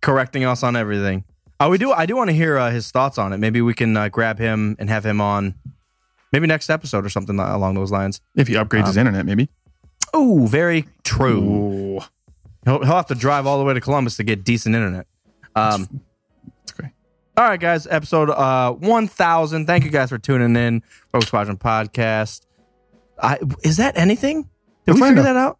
correcting 0.00 0.44
us 0.44 0.62
on 0.62 0.76
everything. 0.76 1.24
Uh, 1.58 1.68
we 1.70 1.76
do. 1.76 1.92
I 1.92 2.06
do 2.06 2.16
want 2.16 2.30
to 2.30 2.34
hear 2.34 2.56
uh, 2.56 2.70
his 2.70 2.90
thoughts 2.90 3.18
on 3.18 3.32
it. 3.34 3.38
Maybe 3.38 3.60
we 3.60 3.74
can 3.74 3.96
uh, 3.96 4.08
grab 4.08 4.38
him 4.38 4.76
and 4.78 4.88
have 4.88 5.04
him 5.04 5.20
on, 5.20 5.54
maybe 6.32 6.46
next 6.46 6.70
episode 6.70 7.04
or 7.04 7.10
something 7.10 7.38
along 7.38 7.74
those 7.74 7.90
lines. 7.90 8.20
If 8.34 8.48
he 8.48 8.54
upgrades 8.54 8.86
his 8.86 8.96
internet, 8.96 9.26
maybe. 9.26 9.50
Oh, 10.14 10.46
very 10.46 10.86
true. 11.04 11.42
Ooh, 11.42 12.00
He'll, 12.64 12.78
he'll 12.78 12.96
have 12.96 13.06
to 13.06 13.14
drive 13.14 13.46
all 13.46 13.58
the 13.58 13.64
way 13.64 13.74
to 13.74 13.80
Columbus 13.80 14.16
to 14.16 14.22
get 14.24 14.42
decent 14.44 14.74
internet. 14.74 15.06
Um. 15.54 16.00
All 17.40 17.48
right, 17.48 17.58
guys. 17.58 17.86
Episode 17.86 18.28
uh, 18.28 18.70
one 18.72 19.08
thousand. 19.08 19.64
Thank 19.66 19.84
you 19.84 19.90
guys 19.90 20.10
for 20.10 20.18
tuning 20.18 20.54
in. 20.56 20.82
Rogue 21.14 21.24
Squadron 21.24 21.56
podcast. 21.56 22.42
I, 23.18 23.38
is 23.64 23.78
that 23.78 23.96
anything? 23.96 24.50
Did 24.86 24.96
we 24.96 25.00
figure 25.00 25.22
that 25.22 25.36
out? 25.36 25.58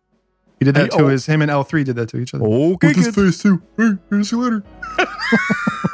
He 0.58 0.66
did 0.66 0.74
that 0.74 0.92
Hey, 0.92 0.98
to 0.98 1.04
oh. 1.04 1.08
his 1.08 1.24
him 1.24 1.40
and 1.40 1.50
L3 1.50 1.86
did 1.86 1.96
that 1.96 2.10
to 2.10 2.18
each 2.18 2.34
other. 2.34 2.44
Okay, 2.44 2.88
With 2.88 2.96
his 2.96 3.06
kids. 3.06 3.16
face 3.16 3.42
too. 3.42 3.62
Hey, 3.78 4.22
see 4.22 4.36
you 4.36 4.42
later. 4.42 5.86